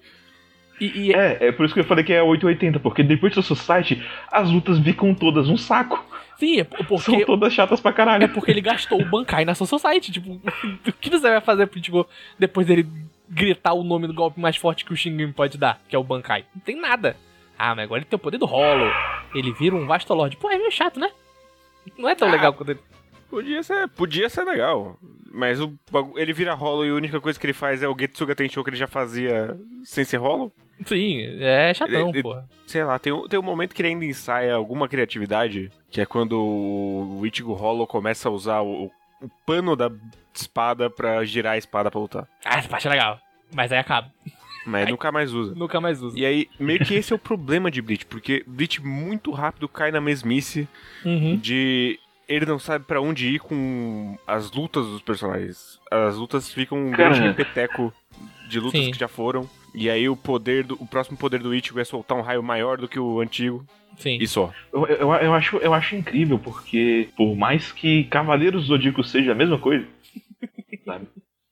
E, 0.80 1.08
e- 1.08 1.12
É, 1.14 1.48
é 1.48 1.52
por 1.52 1.64
isso 1.64 1.74
que 1.74 1.80
eu 1.80 1.84
falei 1.84 2.04
que 2.04 2.12
é 2.12 2.22
880, 2.22 2.78
porque 2.80 3.02
depois 3.02 3.34
do 3.34 3.42
Society, 3.42 4.02
as 4.30 4.50
lutas 4.50 4.78
ficam 4.78 5.14
todas 5.14 5.48
um 5.48 5.56
saco. 5.56 6.04
sim, 6.38 6.60
é 6.60 6.64
São 6.76 6.84
porque. 6.86 7.24
todas 7.24 7.52
chatas 7.52 7.80
pra 7.80 7.92
caralho. 7.92 8.24
É 8.24 8.28
porque 8.28 8.50
ele 8.50 8.60
gastou 8.60 9.00
o 9.00 9.04
Bankai 9.04 9.44
na 9.46 9.54
Soul 9.54 9.66
Society. 9.68 10.12
Tipo, 10.12 10.32
o 10.86 10.92
que 10.92 11.08
você 11.10 11.30
vai 11.30 11.40
fazer 11.40 11.66
pro 11.68 11.78
Ichigo 11.80 12.06
depois 12.38 12.66
dele 12.66 12.86
gritar 13.28 13.72
o 13.74 13.82
nome 13.84 14.06
do 14.06 14.12
golpe 14.14 14.40
mais 14.40 14.56
forte 14.56 14.84
que 14.84 14.92
o 14.92 14.96
Shingen 14.96 15.32
pode 15.32 15.56
dar, 15.56 15.80
que 15.88 15.94
é 15.96 15.98
o 15.98 16.04
Bankai? 16.04 16.44
Não 16.54 16.60
tem 16.62 16.78
nada. 16.78 17.16
Ah, 17.58 17.74
mas 17.74 17.84
agora 17.84 18.00
ele 18.00 18.06
tem 18.06 18.16
o 18.16 18.20
poder 18.20 18.38
do 18.38 18.46
Hollow. 18.46 18.90
Ele 19.34 19.52
vira 19.52 19.76
um 19.76 19.86
Vastolord. 19.86 20.36
Pô, 20.38 20.50
é 20.50 20.56
meio 20.58 20.70
chato, 20.72 20.98
né? 20.98 21.10
Não 21.98 22.08
é 22.08 22.14
tão 22.14 22.28
Ah. 22.28 22.32
legal 22.32 22.52
quanto 22.54 22.70
ele. 22.72 22.80
Podia 23.28 23.62
ser, 23.62 23.88
podia 23.88 24.28
ser 24.28 24.42
legal. 24.44 24.96
Mas 25.32 25.60
o, 25.60 25.72
ele 26.16 26.32
vira 26.32 26.52
rolo 26.54 26.84
e 26.84 26.90
a 26.90 26.94
única 26.94 27.20
coisa 27.20 27.38
que 27.38 27.46
ele 27.46 27.52
faz 27.52 27.80
é 27.82 27.88
o 27.88 27.96
Getsuga 27.96 28.34
Tensho 28.34 28.64
que 28.64 28.70
ele 28.70 28.76
já 28.76 28.88
fazia 28.88 29.56
sem 29.84 30.04
ser 30.04 30.16
rolo. 30.16 30.52
Sim, 30.84 31.20
é 31.40 31.72
chatão, 31.72 32.10
porra. 32.22 32.48
Sei 32.66 32.82
lá, 32.82 32.98
tem 32.98 33.12
um, 33.12 33.28
tem 33.28 33.38
um 33.38 33.42
momento 33.42 33.74
que 33.74 33.82
ele 33.82 33.90
ainda 33.90 34.04
ensaia 34.04 34.54
alguma 34.54 34.88
criatividade, 34.88 35.70
que 35.90 36.00
é 36.00 36.06
quando 36.06 36.32
o 36.40 37.24
Ichigo 37.24 37.52
Hollow 37.52 37.86
começa 37.86 38.28
a 38.28 38.32
usar 38.32 38.62
o, 38.62 38.86
o 39.22 39.28
pano 39.46 39.76
da 39.76 39.90
espada 40.34 40.88
pra 40.90 41.22
girar 41.24 41.52
a 41.52 41.58
espada 41.58 41.90
pra 41.90 42.00
lutar. 42.00 42.26
Ah, 42.44 42.58
essa 42.58 42.68
parte 42.68 42.86
é 42.88 42.90
legal. 42.90 43.18
Mas 43.54 43.70
aí 43.70 43.78
acaba. 43.78 44.10
Mas 44.66 44.84
Ai. 44.86 44.90
nunca 44.92 45.10
mais 45.10 45.32
usa. 45.32 45.54
Nunca 45.54 45.80
mais 45.80 46.02
usa. 46.02 46.18
E 46.18 46.24
aí, 46.26 46.48
meio 46.58 46.84
que 46.84 46.94
esse 46.94 47.12
é 47.12 47.16
o 47.16 47.18
problema 47.18 47.70
de 47.70 47.80
Bleach, 47.80 48.04
porque 48.06 48.44
Bleach 48.46 48.82
muito 48.84 49.30
rápido 49.30 49.68
cai 49.68 49.90
na 49.90 50.00
mesmice 50.00 50.68
Uhum. 51.04 51.36
de 51.36 51.98
ele 52.28 52.46
não 52.46 52.58
sabe 52.60 52.84
pra 52.84 53.00
onde 53.00 53.26
ir 53.28 53.40
com 53.40 54.16
as 54.26 54.52
lutas 54.52 54.86
dos 54.86 55.02
personagens. 55.02 55.80
As 55.90 56.16
lutas 56.16 56.52
ficam 56.52 56.78
um 56.78 56.90
grande 56.90 57.20
repeteco 57.20 57.92
de 58.48 58.60
lutas 58.60 58.80
Sim. 58.84 58.90
que 58.92 58.98
já 58.98 59.08
foram. 59.08 59.48
E 59.74 59.88
aí 59.90 60.08
o 60.08 60.16
poder 60.16 60.64
do, 60.64 60.74
o 60.80 60.86
próximo 60.86 61.16
poder 61.16 61.40
do 61.40 61.54
Ichigo 61.54 61.80
é 61.80 61.84
soltar 61.84 62.16
um 62.16 62.22
raio 62.22 62.42
maior 62.42 62.76
do 62.78 62.86
que 62.86 62.98
o 63.00 63.20
antigo 63.20 63.64
Sim. 63.96 64.18
e 64.20 64.26
só. 64.28 64.52
Eu, 64.72 64.86
eu, 64.86 65.12
eu 65.14 65.34
acho, 65.34 65.56
eu 65.56 65.72
acho 65.74 65.96
incrível, 65.96 66.38
porque 66.38 67.08
por 67.16 67.34
mais 67.36 67.72
que 67.72 68.04
Cavaleiros 68.04 68.62
do 68.62 68.68
Zodíaco 68.68 69.02
seja 69.02 69.32
a 69.32 69.34
mesma 69.34 69.58
coisa, 69.58 69.86
sabe? 70.84 71.06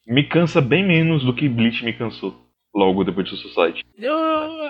Me 0.06 0.24
cansa 0.24 0.60
bem 0.60 0.86
menos 0.86 1.24
do 1.24 1.34
que 1.34 1.48
Bleach 1.48 1.84
me 1.84 1.92
cansou 1.92 2.36
logo 2.74 3.04
depois 3.04 3.28
do 3.30 3.36
Society. 3.36 3.84
Eu 3.98 4.16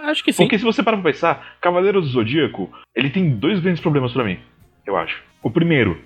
acho 0.05 0.25
que 0.25 0.33
sim. 0.33 0.43
Porque 0.45 0.59
se 0.59 0.65
você 0.65 0.83
parar 0.83 0.97
pra 0.99 1.13
pensar, 1.13 1.57
Cavaleiros 1.61 2.05
do 2.05 2.11
Zodíaco, 2.11 2.71
ele 2.95 3.11
tem 3.11 3.31
dois 3.31 3.61
grandes 3.61 3.81
problemas 3.81 4.13
pra 4.13 4.25
mim, 4.25 4.39
eu 4.87 4.97
acho. 4.97 5.23
O 5.43 5.51
primeiro 5.51 6.01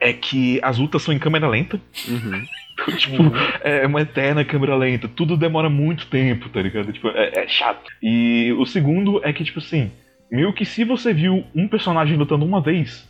é 0.00 0.12
que 0.12 0.58
as 0.62 0.78
lutas 0.78 1.02
são 1.02 1.14
em 1.14 1.18
câmera 1.18 1.48
lenta. 1.48 1.80
Então, 2.08 2.96
tipo, 2.98 3.22
é 3.62 3.86
uma 3.86 4.00
eterna 4.02 4.44
câmera 4.44 4.74
lenta. 4.74 5.08
Tudo 5.08 5.36
demora 5.36 5.70
muito 5.70 6.06
tempo, 6.06 6.48
tá 6.48 6.60
ligado? 6.60 6.92
Tipo, 6.92 7.08
é, 7.08 7.44
é 7.44 7.48
chato. 7.48 7.90
E 8.02 8.52
o 8.58 8.66
segundo 8.66 9.20
é 9.24 9.32
que, 9.32 9.44
tipo 9.44 9.60
assim, 9.60 9.92
meio 10.30 10.52
que 10.52 10.64
se 10.64 10.84
você 10.84 11.14
viu 11.14 11.44
um 11.54 11.68
personagem 11.68 12.16
lutando 12.16 12.44
uma 12.44 12.60
vez, 12.60 13.08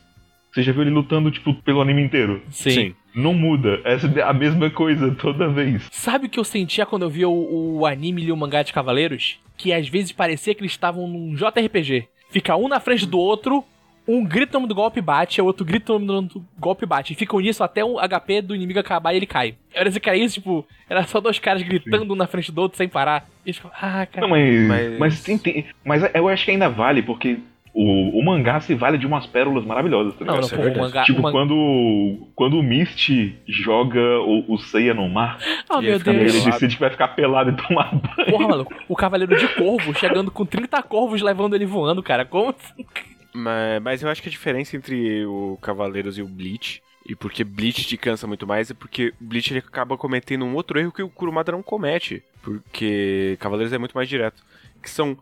você 0.52 0.62
já 0.62 0.72
viu 0.72 0.82
ele 0.82 0.90
lutando, 0.90 1.30
tipo, 1.30 1.54
pelo 1.62 1.80
anime 1.80 2.02
inteiro. 2.02 2.42
Sim. 2.50 2.94
Não 3.14 3.34
muda. 3.34 3.80
Essa 3.84 4.06
é 4.06 4.22
a 4.22 4.32
mesma 4.32 4.70
coisa 4.70 5.10
toda 5.14 5.48
vez. 5.48 5.86
Sabe 5.90 6.26
o 6.26 6.30
que 6.30 6.38
eu 6.40 6.44
sentia 6.44 6.86
quando 6.86 7.02
eu 7.02 7.10
via 7.10 7.28
o, 7.28 7.78
o 7.80 7.86
anime 7.86 8.22
e 8.24 8.32
o 8.32 8.36
mangá 8.36 8.62
de 8.62 8.72
Cavaleiros? 8.72 9.38
Que 9.56 9.72
às 9.72 9.88
vezes 9.88 10.12
parecia 10.12 10.54
que 10.54 10.60
eles 10.60 10.72
estavam 10.72 11.06
num 11.06 11.34
JRPG. 11.34 12.08
Fica 12.30 12.56
um 12.56 12.68
na 12.68 12.80
frente 12.80 13.04
do 13.06 13.18
outro, 13.18 13.62
um 14.08 14.24
grita 14.24 14.56
o 14.56 14.60
nome 14.60 14.68
do 14.68 14.74
golpe 14.74 14.98
e 14.98 15.02
bate, 15.02 15.40
o 15.40 15.44
outro 15.44 15.64
grita 15.64 15.92
o 15.92 15.98
nome 15.98 16.28
do 16.28 16.42
golpe 16.58 16.84
e 16.84 16.86
bate. 16.88 17.12
E 17.12 17.16
ficam 17.16 17.38
nisso 17.38 17.62
até 17.62 17.84
o 17.84 17.96
HP 18.00 18.40
do 18.42 18.54
inimigo 18.56 18.80
acabar 18.80 19.12
e 19.12 19.18
ele 19.18 19.26
cai. 19.26 19.54
Era 19.72 19.88
assim 19.90 20.00
que 20.00 20.08
era 20.08 20.18
isso, 20.18 20.34
tipo, 20.34 20.66
era 20.88 21.04
só 21.06 21.20
dois 21.20 21.38
caras 21.38 21.62
gritando 21.62 22.12
um 22.12 22.16
na 22.16 22.26
frente 22.26 22.50
do 22.50 22.60
outro 22.62 22.78
sem 22.78 22.88
parar. 22.88 23.28
E 23.44 23.50
eles 23.50 23.56
ficavam, 23.58 23.76
ah, 23.80 24.06
cara. 24.06 24.26
Não, 24.26 24.30
mas. 24.30 24.66
Mas- 24.68 24.98
Mas, 24.98 25.22
tem, 25.22 25.36
tem- 25.38 25.66
mas 25.84 26.02
eu 26.14 26.28
acho 26.28 26.44
que 26.44 26.50
ainda 26.50 26.68
vale, 26.70 27.02
porque 27.02 27.38
o, 27.74 28.18
o 28.18 28.24
mangá 28.24 28.60
se 28.60 28.74
vale 28.74 28.98
de 28.98 29.06
umas 29.06 29.26
pérolas 29.26 29.64
maravilhosas, 29.64 30.14
tá 30.14 30.24
Não, 30.24 30.34
ligado? 30.34 30.50
não, 30.50 30.58
é 30.58 30.60
pô, 30.60 30.60
o 30.60 30.64
verdade. 30.64 30.80
mangá. 30.80 31.04
Tipo, 31.04 31.18
o 31.20 31.22
mangá... 31.22 31.38
quando, 31.38 32.28
quando 32.34 32.58
o 32.58 32.62
Misty 32.62 33.36
joga 33.46 34.00
o, 34.20 34.52
o 34.54 34.58
Seiya 34.58 34.92
no 34.94 35.08
mar, 35.08 35.38
Oh, 35.70 35.80
meu 35.80 35.94
ele 35.94 36.04
Deus. 36.04 36.32
pelado. 36.32 36.50
decide 36.50 36.74
que 36.74 36.80
vai 36.80 36.90
ficar 36.90 37.08
pelado 37.08 37.50
e 37.50 37.56
tomar 37.56 37.90
banho. 37.94 38.30
Porra, 38.30 38.48
maluco, 38.48 38.74
o 38.88 38.94
Cavaleiro 38.96 39.36
de 39.36 39.48
Corvo 39.54 39.94
chegando 39.94 40.30
com 40.30 40.44
30 40.44 40.82
corvos 40.82 41.22
levando 41.22 41.54
ele 41.54 41.64
voando, 41.66 42.02
cara. 42.02 42.24
Como 42.26 42.50
assim? 42.50 42.84
Mas, 43.34 43.82
mas 43.82 44.02
eu 44.02 44.10
acho 44.10 44.20
que 44.22 44.28
a 44.28 44.32
diferença 44.32 44.76
entre 44.76 45.24
o 45.24 45.58
Cavaleiros 45.62 46.18
e 46.18 46.22
o 46.22 46.26
Bleach, 46.28 46.82
e 47.08 47.16
porque 47.16 47.42
Bleach 47.42 47.86
te 47.86 47.96
cansa 47.96 48.26
muito 48.26 48.46
mais, 48.46 48.70
é 48.70 48.74
porque 48.74 49.14
Bleach 49.18 49.50
ele 49.52 49.60
acaba 49.60 49.96
cometendo 49.96 50.44
um 50.44 50.54
outro 50.54 50.78
erro 50.78 50.92
que 50.92 51.02
o 51.02 51.08
Kurumada 51.08 51.50
não 51.52 51.62
comete. 51.62 52.22
Porque 52.42 53.36
Cavaleiros 53.40 53.72
é 53.72 53.78
muito 53.78 53.94
mais 53.94 54.08
direto. 54.08 54.42
Que 54.82 54.90
são 54.90 55.16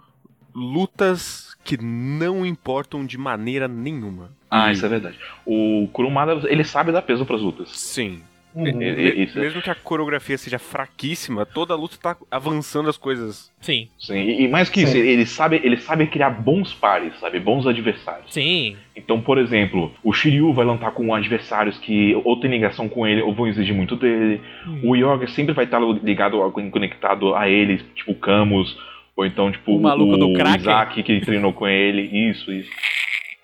lutas 0.54 1.49
que 1.64 1.76
não 1.82 2.44
importam 2.44 3.04
de 3.04 3.16
maneira 3.18 3.68
nenhuma. 3.68 4.30
Ah, 4.50 4.70
E- 4.70 4.72
isso 4.72 4.84
é 4.84 4.88
verdade. 4.88 5.18
O 5.46 5.88
Kurumada, 5.92 6.40
ele 6.50 6.64
sabe 6.64 6.92
dar 6.92 7.02
peso 7.02 7.24
pras 7.26 7.40
lutas. 7.42 7.70
Sim. 7.70 8.22
Uhum. 8.52 8.82
É- 8.82 9.14
isso 9.14 9.38
Mesmo 9.38 9.62
que 9.62 9.70
a 9.70 9.76
coreografia 9.76 10.36
seja 10.36 10.58
fraquíssima, 10.58 11.46
toda 11.46 11.72
a 11.72 11.76
luta 11.76 11.96
tá 12.02 12.16
avançando 12.28 12.90
as 12.90 12.96
coisas. 12.96 13.48
Sim, 13.60 13.86
Sim, 13.96 14.16
e, 14.18 14.42
e 14.42 14.48
mais 14.48 14.68
que 14.68 14.82
isso, 14.82 14.90
Sim. 14.90 14.98
ele 14.98 15.24
sabe, 15.24 15.60
ele 15.62 15.76
sabe 15.76 16.08
criar 16.08 16.30
bons 16.30 16.74
pares, 16.74 17.12
sabe? 17.20 17.38
Bons 17.38 17.64
adversários. 17.64 18.32
sim. 18.34 18.76
Então, 18.96 19.20
por 19.20 19.38
exemplo, 19.38 19.92
o 20.02 20.12
Shiryu 20.12 20.52
vai 20.52 20.64
lutar 20.66 20.90
com 20.90 21.14
adversários 21.14 21.78
que 21.78 22.12
ou 22.24 22.38
tem 22.40 22.50
ligação 22.50 22.88
com 22.88 23.06
ele 23.06 23.22
ou 23.22 23.32
vão 23.32 23.46
exigir 23.46 23.74
muito 23.74 23.94
dele. 23.96 24.40
O 24.82 24.94
Yoga 24.96 25.26
sempre 25.28 25.54
vai 25.54 25.64
estar 25.64 25.78
ligado, 25.78 26.42
a- 26.42 26.50
conectado 26.50 27.34
a 27.36 27.48
ele, 27.48 27.78
tipo 27.94 28.10
o 28.12 28.16
Camus, 28.16 28.76
ou 29.20 29.26
então, 29.26 29.50
tipo, 29.52 29.76
O 29.76 29.80
maluco 29.80 30.16
do 30.16 30.32
Kraken. 30.32 30.60
Isaac 30.60 31.02
que 31.02 31.20
treinou 31.20 31.52
com 31.52 31.68
ele, 31.68 32.02
isso, 32.30 32.50
isso. 32.52 32.70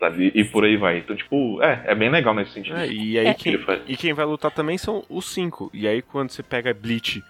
Sabe? 0.00 0.32
E, 0.34 0.40
e 0.40 0.44
por 0.44 0.64
aí 0.64 0.76
vai. 0.76 0.98
Então, 0.98 1.14
tipo, 1.16 1.62
é, 1.62 1.84
é 1.86 1.94
bem 1.94 2.10
legal 2.10 2.34
nesse 2.34 2.52
sentido. 2.52 2.76
É, 2.76 2.86
e 2.88 3.18
aí 3.18 3.26
É. 3.28 3.34
quem, 3.34 3.58
e 3.88 3.96
quem 3.96 4.12
vai 4.12 4.24
lutar 4.26 4.50
também 4.50 4.76
são 4.78 5.04
os 5.08 5.26
cinco. 5.32 5.70
E 5.72 5.86
aí 5.88 6.02
quando 6.02 6.30
você 6.30 6.42
pega 6.42 6.72
Bleach 6.74 7.22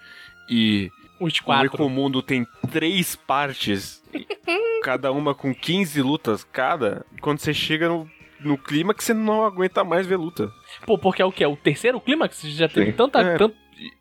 e 0.49 0.89
Os 1.19 1.37
o 1.39 1.43
quatro. 1.43 1.65
Ecomundo 1.67 2.21
tem 2.21 2.45
três 2.71 3.15
partes, 3.15 4.01
cada 4.83 5.11
uma 5.11 5.33
com 5.33 5.53
15 5.53 6.01
lutas 6.01 6.43
cada, 6.43 7.05
quando 7.21 7.39
você 7.39 7.53
chega 7.53 7.87
no, 7.89 8.09
no 8.39 8.57
clima 8.57 8.93
que 8.93 9.03
você 9.03 9.13
não 9.13 9.43
aguenta 9.45 9.83
mais 9.83 10.05
ver 10.05 10.17
luta. 10.17 10.49
Pô, 10.85 10.97
porque 10.97 11.21
é 11.21 11.25
o 11.25 11.31
que? 11.31 11.43
É 11.43 11.47
o 11.47 11.55
terceiro 11.55 11.99
clímax? 11.99 12.41
Já 12.43 12.67
teve 12.67 12.91
Sim. 12.91 12.97
tanta. 12.97 13.19
É. 13.21 13.37
tanto- 13.37 13.55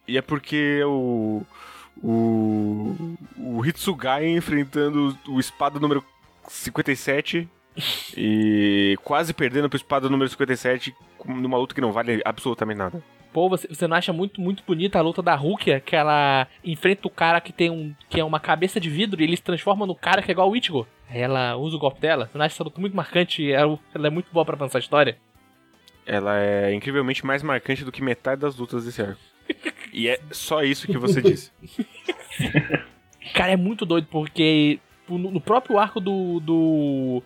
E, 0.08 0.12
e 0.14 0.18
é 0.18 0.22
porque 0.22 0.80
o. 0.84 1.42
O. 2.02 2.94
O 3.38 3.64
Hitsugai 3.64 4.26
enfrentando 4.28 5.16
o 5.28 5.38
espada 5.40 5.78
número 5.80 6.04
57 6.48 7.48
e 8.16 8.96
quase 9.02 9.32
perdendo 9.32 9.68
pro 9.68 9.76
espada 9.76 10.08
número 10.08 10.28
57 10.28 10.94
com- 11.18 11.34
numa 11.34 11.58
luta 11.58 11.74
que 11.74 11.80
não 11.80 11.92
vale 11.92 12.20
absolutamente 12.24 12.78
nada. 12.78 13.02
Pô, 13.32 13.48
você, 13.50 13.68
você 13.68 13.86
não 13.86 13.96
acha 13.96 14.12
muito, 14.12 14.40
muito 14.40 14.62
bonita 14.66 14.98
a 14.98 15.02
luta 15.02 15.22
da 15.22 15.34
Rukia, 15.34 15.78
que 15.80 15.94
ela 15.94 16.46
enfrenta 16.64 17.06
o 17.06 17.10
cara 17.10 17.40
que 17.40 17.52
tem 17.52 17.70
um. 17.70 17.94
que 18.08 18.18
é 18.18 18.24
uma 18.24 18.40
cabeça 18.40 18.80
de 18.80 18.88
vidro 18.88 19.20
e 19.20 19.24
ele 19.24 19.36
se 19.36 19.42
transforma 19.42 19.86
no 19.86 19.94
cara 19.94 20.22
que 20.22 20.30
é 20.30 20.32
igual 20.32 20.50
o 20.50 20.56
Ichigo. 20.56 20.86
Aí 21.08 21.20
ela 21.20 21.54
usa 21.56 21.76
o 21.76 21.78
golpe 21.78 22.00
dela. 22.00 22.28
Você 22.32 22.38
não 22.38 22.44
acha 22.44 22.54
essa 22.54 22.64
luta 22.64 22.80
muito 22.80 22.96
marcante 22.96 23.42
e 23.42 23.52
ela, 23.52 23.78
ela 23.94 24.06
é 24.06 24.10
muito 24.10 24.28
boa 24.32 24.44
pra 24.44 24.54
avançar 24.56 24.78
a 24.78 24.80
história? 24.80 25.18
Ela 26.06 26.38
é 26.40 26.72
incrivelmente 26.74 27.26
mais 27.26 27.42
marcante 27.42 27.84
do 27.84 27.92
que 27.92 28.02
metade 28.02 28.40
das 28.40 28.56
lutas 28.56 28.84
desse 28.84 29.02
arco. 29.02 29.20
E 29.92 30.08
é 30.08 30.20
só 30.30 30.62
isso 30.62 30.86
que 30.86 30.98
você 30.98 31.22
disse. 31.22 31.50
Cara, 33.34 33.52
é 33.52 33.56
muito 33.56 33.84
doido, 33.84 34.06
porque 34.10 34.78
no 35.08 35.40
próprio 35.40 35.78
arco 35.78 36.00
do. 36.00 36.40
do 36.40 37.22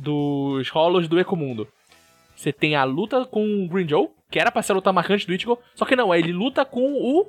dos 0.00 0.68
rolos 0.68 1.08
do 1.08 1.18
Ecomundo, 1.18 1.66
você 2.36 2.52
tem 2.52 2.76
a 2.76 2.84
luta 2.84 3.24
com 3.26 3.64
o 3.64 3.68
Green 3.68 3.88
Joe, 3.88 4.08
que 4.30 4.38
era 4.38 4.52
pra 4.52 4.62
ser 4.62 4.70
a 4.70 4.76
luta 4.76 4.92
marcante 4.92 5.26
do 5.26 5.34
Ichigo, 5.34 5.58
só 5.74 5.84
que 5.84 5.96
não, 5.96 6.14
ele 6.14 6.32
luta 6.32 6.64
com 6.64 6.92
o 6.92 7.26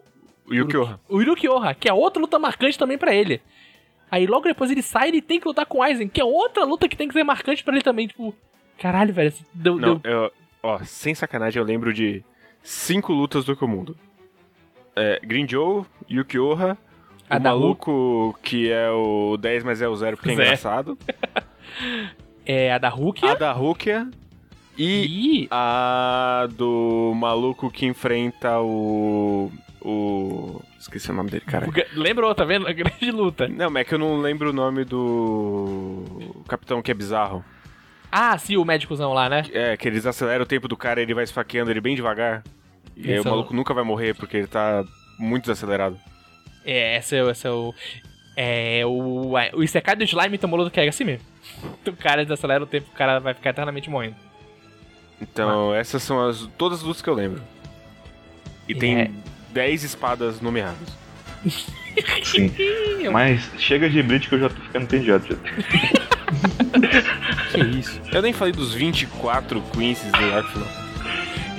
O 0.48 0.54
Yukioha. 0.54 1.00
o 1.10 1.20
Hiruki 1.20 1.50
Oha, 1.50 1.74
que 1.74 1.90
é 1.90 1.94
outra 1.94 2.22
luta 2.22 2.38
marcante 2.38 2.78
também 2.78 2.96
pra 2.98 3.12
ele. 3.16 3.42
Aí 4.12 4.28
logo 4.28 4.44
depois 4.48 4.70
ele 4.70 4.84
sai 4.84 5.10
e 5.10 5.20
tem 5.22 5.40
que 5.40 5.48
lutar 5.48 5.66
com 5.66 5.80
o 5.80 5.82
Aizen, 5.82 6.08
que 6.08 6.22
é 6.22 6.24
outra 6.24 6.64
luta 6.64 6.88
que 6.88 6.96
tem 6.96 7.08
que 7.08 7.14
ser 7.16 7.24
marcante 7.24 7.64
pra 7.64 7.74
ele 7.74 7.84
também. 7.84 8.06
Tipo, 8.08 8.36
caralho, 8.78 9.12
velho. 9.14 9.34
Deu, 9.52 9.76
Não, 9.78 9.96
deu- 9.98 10.12
eu, 10.12 10.32
ó, 10.62 10.78
sem 10.84 11.16
sacanagem, 11.16 11.60
eu 11.60 11.66
lembro 11.66 11.92
de 11.92 12.24
cinco 12.62 13.12
lutas 13.14 13.46
do 13.46 13.52
Ecomundo. 13.54 13.98
É, 15.00 15.20
Green 15.24 15.48
Joe, 15.48 15.84
Yukioha, 16.12 16.78
A 17.30 17.38
o 17.38 17.42
maluco 17.42 18.38
que 18.44 18.70
é 18.70 18.90
o 18.92 19.38
10, 19.38 19.64
mas 19.64 19.82
é 19.82 19.88
o 19.88 19.96
0 19.96 20.18
porque 20.18 20.32
é 20.32 20.36
Zé. 20.36 20.44
engraçado. 20.44 20.98
É 22.46 22.74
a 22.74 22.78
da 22.80 22.90
Hulk. 22.90 23.26
A 23.28 23.36
da 23.36 23.52
Rukia 23.52 24.10
e 24.76 25.44
E. 25.44 25.48
a 25.52 26.48
do 26.52 27.14
maluco 27.16 27.70
que 27.70 27.86
enfrenta 27.86 28.60
o. 28.60 29.52
O. 29.82 30.60
Esqueci 30.80 31.12
o 31.12 31.14
nome 31.14 31.30
dele, 31.30 31.46
cara. 31.46 31.68
Lembrou, 31.94 32.34
tá 32.34 32.44
vendo? 32.44 32.68
A 32.68 32.74
grande 32.74 33.12
luta. 33.12 33.48
Não, 33.48 33.70
mas 33.70 33.82
é 33.82 33.84
que 33.84 33.94
eu 33.94 34.00
não 34.00 34.18
lembro 34.20 34.50
o 34.50 34.54
nome 34.54 34.84
do. 34.84 36.04
Capitão 36.48 36.82
que 36.82 36.90
é 36.90 36.94
bizarro. 36.94 37.46
Ah, 38.12 38.36
sim, 38.38 38.58
o 38.58 38.66
médicozão 38.66 39.14
lá, 39.14 39.30
né? 39.30 39.44
É, 39.54 39.78
que 39.78 39.88
eles 39.88 40.06
aceleram 40.08 40.44
o 40.44 40.48
tempo 40.48 40.68
do 40.68 40.76
cara 40.76 41.00
e 41.00 41.04
ele 41.04 41.14
vai 41.14 41.24
esfaqueando 41.24 41.70
ele 41.70 41.80
bem 41.82 41.96
devagar. 41.96 42.44
E 43.00 43.12
aí 43.12 43.18
o 43.20 43.20
é 43.20 43.22
o- 43.22 43.26
maluco 43.30 43.54
nunca 43.54 43.74
vai 43.74 43.84
morrer 43.84 44.14
porque 44.14 44.38
ele 44.38 44.48
tá 44.48 44.84
muito 45.18 45.44
desacelerado. 45.44 45.98
É, 46.66 46.98
esse 46.98 47.16
é, 47.16 47.24
o- 47.24 47.30
esse 47.30 47.48
é 47.48 47.52
o. 47.52 47.74
É 48.36 48.82
o. 48.86 49.34
O 49.54 49.64
Isekai 49.64 49.96
do 49.96 50.04
Slime 50.04 50.38
tomou 50.38 50.60
luta 50.60 50.70
que 50.72 50.80
é 50.80 50.88
assim 50.88 51.04
mesmo. 51.04 51.26
O 51.88 51.94
cara 51.94 52.24
desacelera 52.24 52.64
o 52.64 52.68
tempo, 52.68 52.88
o 52.94 52.96
cara 52.96 53.20
vai 53.20 53.34
ficar 53.34 53.50
eternamente 53.52 53.90
morrendo. 53.90 54.16
Então, 55.22 55.74
essas 55.76 56.02
são 56.04 56.26
as, 56.28 56.48
todas 56.58 56.80
as 56.80 56.84
lutas 56.86 57.02
que 57.02 57.10
eu 57.10 57.14
lembro. 57.14 57.42
E 58.68 58.76
tem 58.76 59.00
É. 59.02 59.12
10 59.52 59.84
espadas 59.84 60.40
nomeadas. 60.40 60.98
Sim. 62.24 62.54
Mas 63.12 63.50
chega 63.58 63.90
de 63.90 64.02
Bleach 64.04 64.30
que 64.30 64.36
eu 64.36 64.40
já 64.40 64.50
tô 64.50 64.56
ficando 64.62 64.84
entediado. 64.84 65.26
Já. 65.28 65.36
Que 67.52 67.60
isso? 67.80 68.00
Eu 68.14 68.22
nem 68.22 68.32
falei 68.32 68.54
dos 68.54 68.74
24 68.74 69.62
Quincies 69.74 70.12
do 70.12 70.24
arco 70.34 70.50
final. 70.52 70.68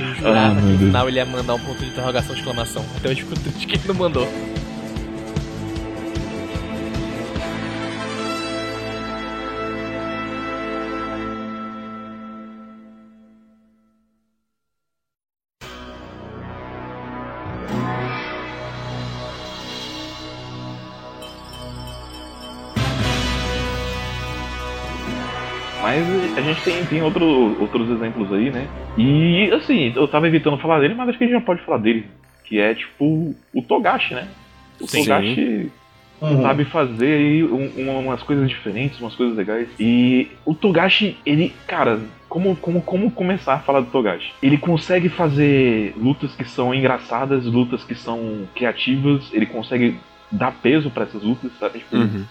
Eu 0.00 0.14
jurava 0.14 0.54
meu 0.54 0.62
que 0.62 0.66
no 0.72 0.78
Deus. 0.78 0.90
final 0.90 1.08
ele 1.08 1.16
ia 1.18 1.26
mandar 1.26 1.54
um 1.54 1.58
ponto 1.58 1.78
de 1.78 1.86
interrogação 1.90 2.34
exclamação. 2.34 2.84
Até 2.96 3.10
hoje 3.10 3.22
fico 3.22 3.38
triste 3.38 3.66
que 3.66 3.76
ele 3.76 3.88
não 3.88 3.94
mandou. 3.94 4.28
Gente 26.60 26.64
tem, 26.64 26.86
tem 26.86 27.02
outro, 27.02 27.24
outros 27.60 27.88
exemplos 27.90 28.32
aí, 28.32 28.50
né? 28.50 28.66
E 28.96 29.50
assim, 29.52 29.92
eu 29.94 30.06
tava 30.08 30.26
evitando 30.28 30.58
falar 30.58 30.80
dele, 30.80 30.94
mas 30.94 31.08
acho 31.08 31.18
que 31.18 31.24
a 31.24 31.26
gente 31.26 31.36
já 31.38 31.44
pode 31.44 31.62
falar 31.62 31.78
dele. 31.78 32.06
Que 32.44 32.58
é 32.58 32.74
tipo 32.74 33.34
o 33.54 33.62
Togashi, 33.62 34.14
né? 34.14 34.28
O 34.80 34.86
Sim. 34.86 35.04
Togashi 35.04 35.70
Uhum. 36.20 36.42
sabe 36.42 36.64
fazer 36.66 37.14
aí 37.14 37.44
um- 37.44 37.70
um- 37.78 37.98
umas 38.06 38.22
coisas 38.22 38.46
diferentes, 38.48 39.00
umas 39.00 39.14
coisas 39.14 39.34
legais. 39.36 39.68
E 39.78 40.28
o 40.44 40.54
Togashi, 40.54 41.16
ele, 41.24 41.50
cara, 41.66 41.98
como, 42.28 42.54
como, 42.56 42.82
como 42.82 43.10
começar 43.10 43.54
a 43.54 43.58
falar 43.60 43.80
do 43.80 43.90
Togashi? 43.90 44.30
Ele 44.42 44.58
consegue 44.58 45.08
fazer 45.08 45.94
lutas 45.96 46.34
que 46.36 46.44
são 46.44 46.74
engraçadas, 46.74 47.46
lutas 47.46 47.82
que 47.84 47.94
são 47.94 48.46
criativas, 48.54 49.32
ele 49.32 49.46
consegue 49.46 49.96
dar 50.30 50.52
peso 50.52 50.90
pra 50.90 51.04
essas 51.04 51.22
lutas, 51.22 51.50
sabe? 51.58 51.78
Tipo, 51.78 51.96
Uhum. 51.96 52.24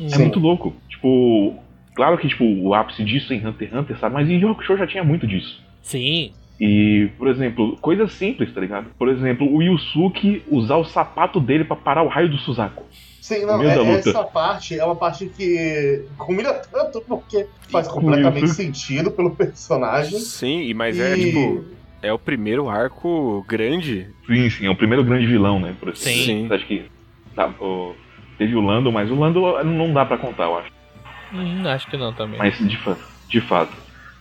é 0.00 0.08
Sim. 0.08 0.18
muito 0.22 0.38
louco. 0.38 0.74
Tipo, 0.90 1.56
claro 1.94 2.18
que 2.18 2.28
tipo, 2.28 2.44
o 2.44 2.74
ápice 2.74 3.04
disso 3.04 3.32
é 3.32 3.36
em 3.36 3.46
Hunter 3.46 3.68
x 3.68 3.76
Hunter, 3.76 3.98
sabe? 3.98 4.14
Mas 4.14 4.28
em 4.28 4.38
Yu 4.38 4.50
Hakusho 4.50 4.76
já 4.76 4.86
tinha 4.86 5.04
muito 5.04 5.26
disso. 5.26 5.62
Sim. 5.82 6.32
E, 6.60 7.08
por 7.18 7.26
exemplo, 7.28 7.76
coisas 7.80 8.12
simples, 8.12 8.52
tá 8.54 8.60
ligado? 8.60 8.86
Por 8.96 9.08
exemplo, 9.08 9.52
o 9.52 9.60
Yusuke 9.60 10.42
usar 10.48 10.76
o 10.76 10.84
sapato 10.84 11.40
dele 11.40 11.64
pra 11.64 11.74
parar 11.76 12.02
o 12.04 12.08
raio 12.08 12.28
do 12.30 12.38
Suzaku. 12.38 12.84
Sim, 13.20 13.44
não, 13.46 13.62
é- 13.62 13.90
essa 13.94 14.22
parte 14.22 14.78
é 14.78 14.84
uma 14.84 14.94
parte 14.94 15.26
que 15.26 16.04
combina 16.18 16.52
tanto 16.52 17.00
porque 17.00 17.46
faz 17.70 17.88
Com 17.88 18.00
completamente 18.02 18.48
sentido 18.50 19.10
pelo 19.10 19.34
personagem. 19.34 20.18
Sim, 20.20 20.60
e- 20.62 20.74
mas 20.74 20.98
é 21.00 21.16
E- 21.16 21.24
tipo. 21.24 21.64
É 22.02 22.12
o 22.12 22.18
primeiro 22.18 22.68
arco 22.68 23.42
grande. 23.48 24.06
Sim, 24.26 24.50
sim, 24.50 24.66
é 24.66 24.70
o 24.70 24.76
primeiro 24.76 25.02
grande 25.02 25.26
vilão, 25.26 25.58
né? 25.58 25.74
Por 25.80 25.88
assim. 25.88 26.12
Sim. 26.24 26.48
Acho 26.50 26.66
que 26.66 26.84
tá, 27.34 27.48
o- 27.58 27.94
teve 28.36 28.54
o 28.54 28.60
Lando, 28.60 28.92
mas 28.92 29.10
o 29.10 29.14
Lando 29.14 29.40
não 29.64 29.90
dá 29.92 30.04
pra 30.04 30.18
contar, 30.18 30.44
eu 30.44 30.58
acho. 30.58 30.73
Hum, 31.34 31.66
acho 31.66 31.88
que 31.88 31.96
não 31.96 32.12
também. 32.12 32.38
Mas 32.38 32.56
de, 32.58 32.76
fa 32.78 32.96
de 33.28 33.40
fato. 33.40 33.72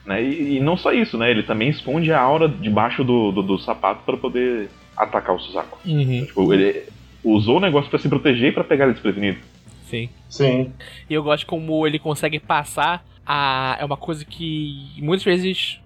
Né? 0.05 0.21
E, 0.23 0.57
e 0.57 0.59
não 0.59 0.75
só 0.75 0.91
isso, 0.91 1.17
né? 1.17 1.29
Ele 1.31 1.43
também 1.43 1.69
esconde 1.69 2.11
a 2.11 2.19
aura 2.19 2.47
debaixo 2.49 3.03
do, 3.03 3.31
do, 3.31 3.41
do 3.43 3.59
sapato 3.59 4.01
pra 4.05 4.17
poder 4.17 4.69
atacar 4.97 5.35
o 5.35 5.39
Suzaku. 5.39 5.77
Uhum, 5.85 6.25
Tipo, 6.25 6.53
ele 6.53 6.83
usou 7.23 7.57
o 7.57 7.59
negócio 7.61 7.89
pra 7.89 7.99
se 7.99 8.09
proteger 8.09 8.49
e 8.49 8.51
pra 8.51 8.63
pegar 8.63 8.85
ele 8.85 8.93
desprevenido. 8.93 9.39
sim. 9.85 10.09
Sim. 10.29 10.73
E 11.07 11.13
eu 11.13 11.21
gosto 11.21 11.45
como 11.45 11.85
ele 11.85 11.99
consegue 11.99 12.39
passar 12.39 13.05
a. 13.25 13.77
É 13.79 13.85
uma 13.85 13.95
coisa 13.95 14.25
que 14.25 14.89
muitas 14.97 15.23
vezes 15.23 15.79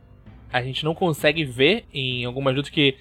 a 0.51 0.61
gente 0.61 0.85
não 0.85 0.95
consegue 0.95 1.43
ver 1.43 1.83
em 1.93 2.23
algumas 2.23 2.55
lutas 2.55 2.69
que 2.71 2.95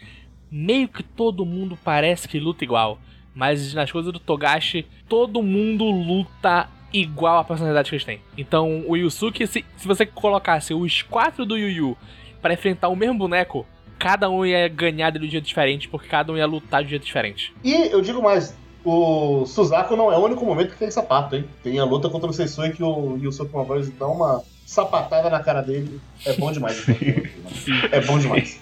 meio 0.50 0.88
que 0.88 1.04
todo 1.04 1.46
mundo 1.46 1.78
parece 1.84 2.26
que 2.28 2.40
luta 2.40 2.64
igual. 2.64 2.98
Mas 3.32 3.72
nas 3.74 3.92
coisas 3.92 4.12
do 4.12 4.18
Togashi, 4.18 4.84
todo 5.08 5.40
mundo 5.40 5.84
luta 5.84 6.68
igual 6.92 7.38
a 7.38 7.44
personalidade 7.44 7.88
que 7.88 7.96
eles 7.96 8.04
têm. 8.04 8.20
Então 8.36 8.84
o 8.86 8.96
Yusuke, 8.96 9.46
se, 9.46 9.64
se 9.76 9.86
você 9.86 10.06
colocasse 10.06 10.72
os 10.72 11.02
quatro 11.02 11.44
do 11.44 11.56
Yu 11.56 11.68
Yu 11.68 11.96
pra 12.40 12.54
enfrentar 12.54 12.88
o 12.88 12.96
mesmo 12.96 13.18
boneco, 13.18 13.66
cada 13.98 14.30
um 14.30 14.44
ia 14.44 14.68
ganhar 14.68 15.10
de 15.10 15.18
um 15.18 15.28
jeito 15.28 15.44
diferente, 15.44 15.88
porque 15.88 16.08
cada 16.08 16.32
um 16.32 16.36
ia 16.36 16.46
lutar 16.46 16.82
de 16.82 16.86
um 16.86 16.90
jeito 16.90 17.04
diferente. 17.04 17.52
E 17.64 17.72
eu 17.72 18.00
digo 18.00 18.22
mais, 18.22 18.56
o 18.84 19.44
Suzaku 19.46 19.96
não 19.96 20.12
é 20.12 20.16
o 20.16 20.24
único 20.24 20.44
momento 20.44 20.70
que 20.70 20.78
tem 20.78 20.90
sapato, 20.90 21.34
hein? 21.34 21.44
Tem 21.62 21.78
a 21.78 21.84
luta 21.84 22.08
contra 22.08 22.30
o 22.30 22.32
Sensui 22.32 22.72
que 22.72 22.82
o 22.82 23.18
Yusuke 23.20 23.54
uma 23.54 23.64
vez 23.64 23.90
dá 23.90 24.06
uma 24.06 24.42
sapatada 24.64 25.28
na 25.30 25.40
cara 25.40 25.60
dele. 25.60 26.00
É 26.24 26.32
bom 26.34 26.52
demais. 26.52 26.86
é 27.90 28.00
bom 28.00 28.18
demais. 28.18 28.60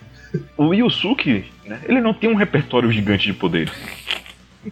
O 0.57 0.73
Yusuke, 0.73 1.45
né, 1.65 1.81
ele 1.85 2.01
não 2.01 2.15
tem 2.15 2.31
um 2.31 2.35
repertório 2.35 2.91
gigante 2.91 3.27
de 3.27 3.35
poderes. 3.35 3.73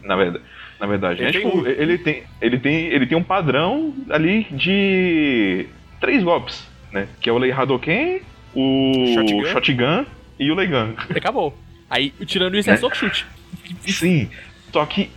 Na 0.02 0.16
verdade. 0.16 0.44
Na 0.82 0.88
verdade, 0.88 1.22
Ele 1.22 1.26
né? 1.26 1.32
tem 1.32 1.42
Tipo, 1.42 1.58
um. 1.62 1.66
ele, 1.66 1.96
tem, 1.98 2.22
ele, 2.40 2.58
tem, 2.58 2.86
ele 2.86 3.06
tem 3.06 3.16
um 3.16 3.22
padrão 3.22 3.94
ali 4.10 4.48
de 4.50 5.66
três 6.00 6.24
golpes, 6.24 6.66
né? 6.92 7.06
Que 7.20 7.30
é 7.30 7.32
o 7.32 7.38
Lei 7.38 7.52
Hadoken, 7.52 8.20
o 8.52 8.92
Shotgun. 9.14 9.44
Shotgun, 9.46 10.06
e 10.40 10.50
o 10.50 10.54
Leigan. 10.56 10.94
E 11.14 11.18
acabou. 11.18 11.56
Aí, 11.88 12.12
tirando 12.26 12.56
isso, 12.56 12.68
é 12.68 12.72
Né? 12.72 12.78
soco 12.78 12.96
chute. 12.96 13.24
Sim, 13.86 14.28
só 14.72 14.84
que 14.84 15.08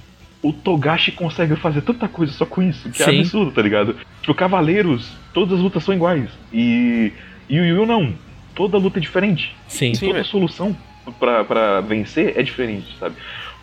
o 0.44 0.54
Togashi 0.54 1.12
consegue 1.12 1.56
fazer 1.56 1.82
tanta 1.82 2.08
coisa 2.08 2.32
só 2.32 2.46
com 2.46 2.62
isso, 2.62 2.92
que 2.92 3.02
é 3.02 3.06
Sim. 3.08 3.20
absurdo, 3.22 3.52
tá 3.52 3.64
ligado? 3.64 3.96
Tipo, 4.22 4.36
Cavaleiros, 4.36 5.12
todas 5.34 5.56
as 5.58 5.60
lutas 5.62 5.84
são 5.84 5.96
iguais. 5.96 6.30
E 6.54 7.12
e 7.50 7.60
o 7.60 7.66
Yu 7.66 7.86
não. 7.88 8.14
Toda 8.54 8.78
luta 8.78 9.00
é 9.00 9.02
diferente. 9.02 9.56
Sim. 9.68 9.94
E 9.94 9.98
toda 10.00 10.20
é. 10.20 10.24
solução 10.24 10.78
pra, 11.20 11.44
pra 11.44 11.82
vencer 11.82 12.34
é 12.38 12.44
diferente, 12.44 12.86
sabe? 13.00 13.16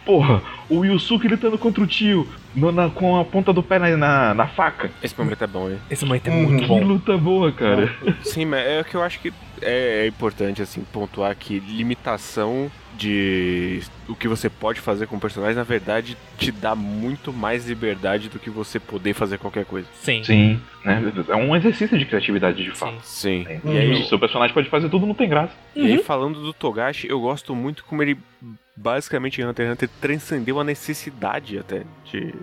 Porra, 0.05 0.43
o 0.69 0.85
Yusuke 0.85 1.29
lutando 1.29 1.57
contra 1.59 1.83
o 1.83 1.87
tio 1.87 2.27
no- 2.55 2.73
na- 2.73 2.91
com 2.91 3.19
a 3.21 3.25
ponta 3.25 3.53
do 3.53 3.63
pé 3.63 3.79
na, 3.79 3.97
na, 3.97 4.35
na 4.35 4.47
faca. 4.49 4.91
Esse 5.03 5.17
momento 5.19 5.43
é 5.45 5.47
bom, 5.47 5.71
hein? 5.71 5.79
Esse 5.91 6.05
momento 6.05 6.27
é 6.27 6.31
Uhum. 6.31 6.43
muito 6.43 6.61
Que 6.63 6.67
bom. 6.69 6.83
luta 6.85 7.17
boa, 7.17 7.53
cara. 7.53 7.89
Sim, 8.23 8.47
mas 8.47 8.67
é 8.67 8.81
o 8.81 8.85
que 8.85 8.95
eu 8.97 9.03
acho 9.03 9.21
que 9.21 9.33
é, 9.61 10.05
é 10.05 10.07
importante, 10.09 10.61
assim, 10.61 10.85
pontuar 10.93 11.37
que 11.37 11.61
limitação 11.61 12.71
de 12.99 13.81
o 14.09 14.15
que 14.15 14.29
você 14.29 14.51
pode 14.51 14.81
fazer 14.81 15.07
com 15.07 15.17
o 15.17 15.21
personagem, 15.21 15.57
na 15.57 15.63
verdade, 15.63 16.17
te 16.37 16.51
dá 16.53 16.75
muito 16.75 17.33
mais 17.33 17.67
liberdade 17.67 18.29
do 18.29 18.39
que 18.39 18.51
você 18.51 18.79
poder 18.79 19.15
fazer 19.15 19.39
qualquer 19.39 19.65
coisa. 19.65 19.89
Sim. 19.95 20.23
Sim, 20.25 20.61
né? 20.85 21.01
É 21.29 21.35
um 21.37 21.57
exercício 21.57 21.99
de 21.99 22.05
criatividade 22.05 22.63
de 22.63 22.71
fato. 22.73 23.01
Sim. 23.03 23.45
Sim. 23.47 23.61
E 23.65 23.69
E 23.73 23.79
aí, 23.79 23.91
aí, 23.93 24.03
o 24.03 24.05
seu 24.07 24.19
personagem 24.19 24.53
pode 24.53 24.69
fazer 24.69 24.89
tudo, 24.91 25.07
não 25.07 25.15
tem 25.15 25.29
graça. 25.29 25.53
e 25.75 25.87
aí, 25.87 25.99
falando 26.03 26.41
do 26.43 26.53
Togashi, 26.53 27.09
eu 27.09 27.21
gosto 27.21 27.55
muito 27.55 27.83
como 27.85 28.03
ele, 28.03 28.19
basicamente, 28.77 29.43
Hunter 29.43 29.67
x 29.67 29.73
Hunter, 29.75 29.89
transcendeu 30.01 30.59
a 30.61 30.65
necessidade 30.65 31.59
até 31.59 31.83
de 32.05 32.35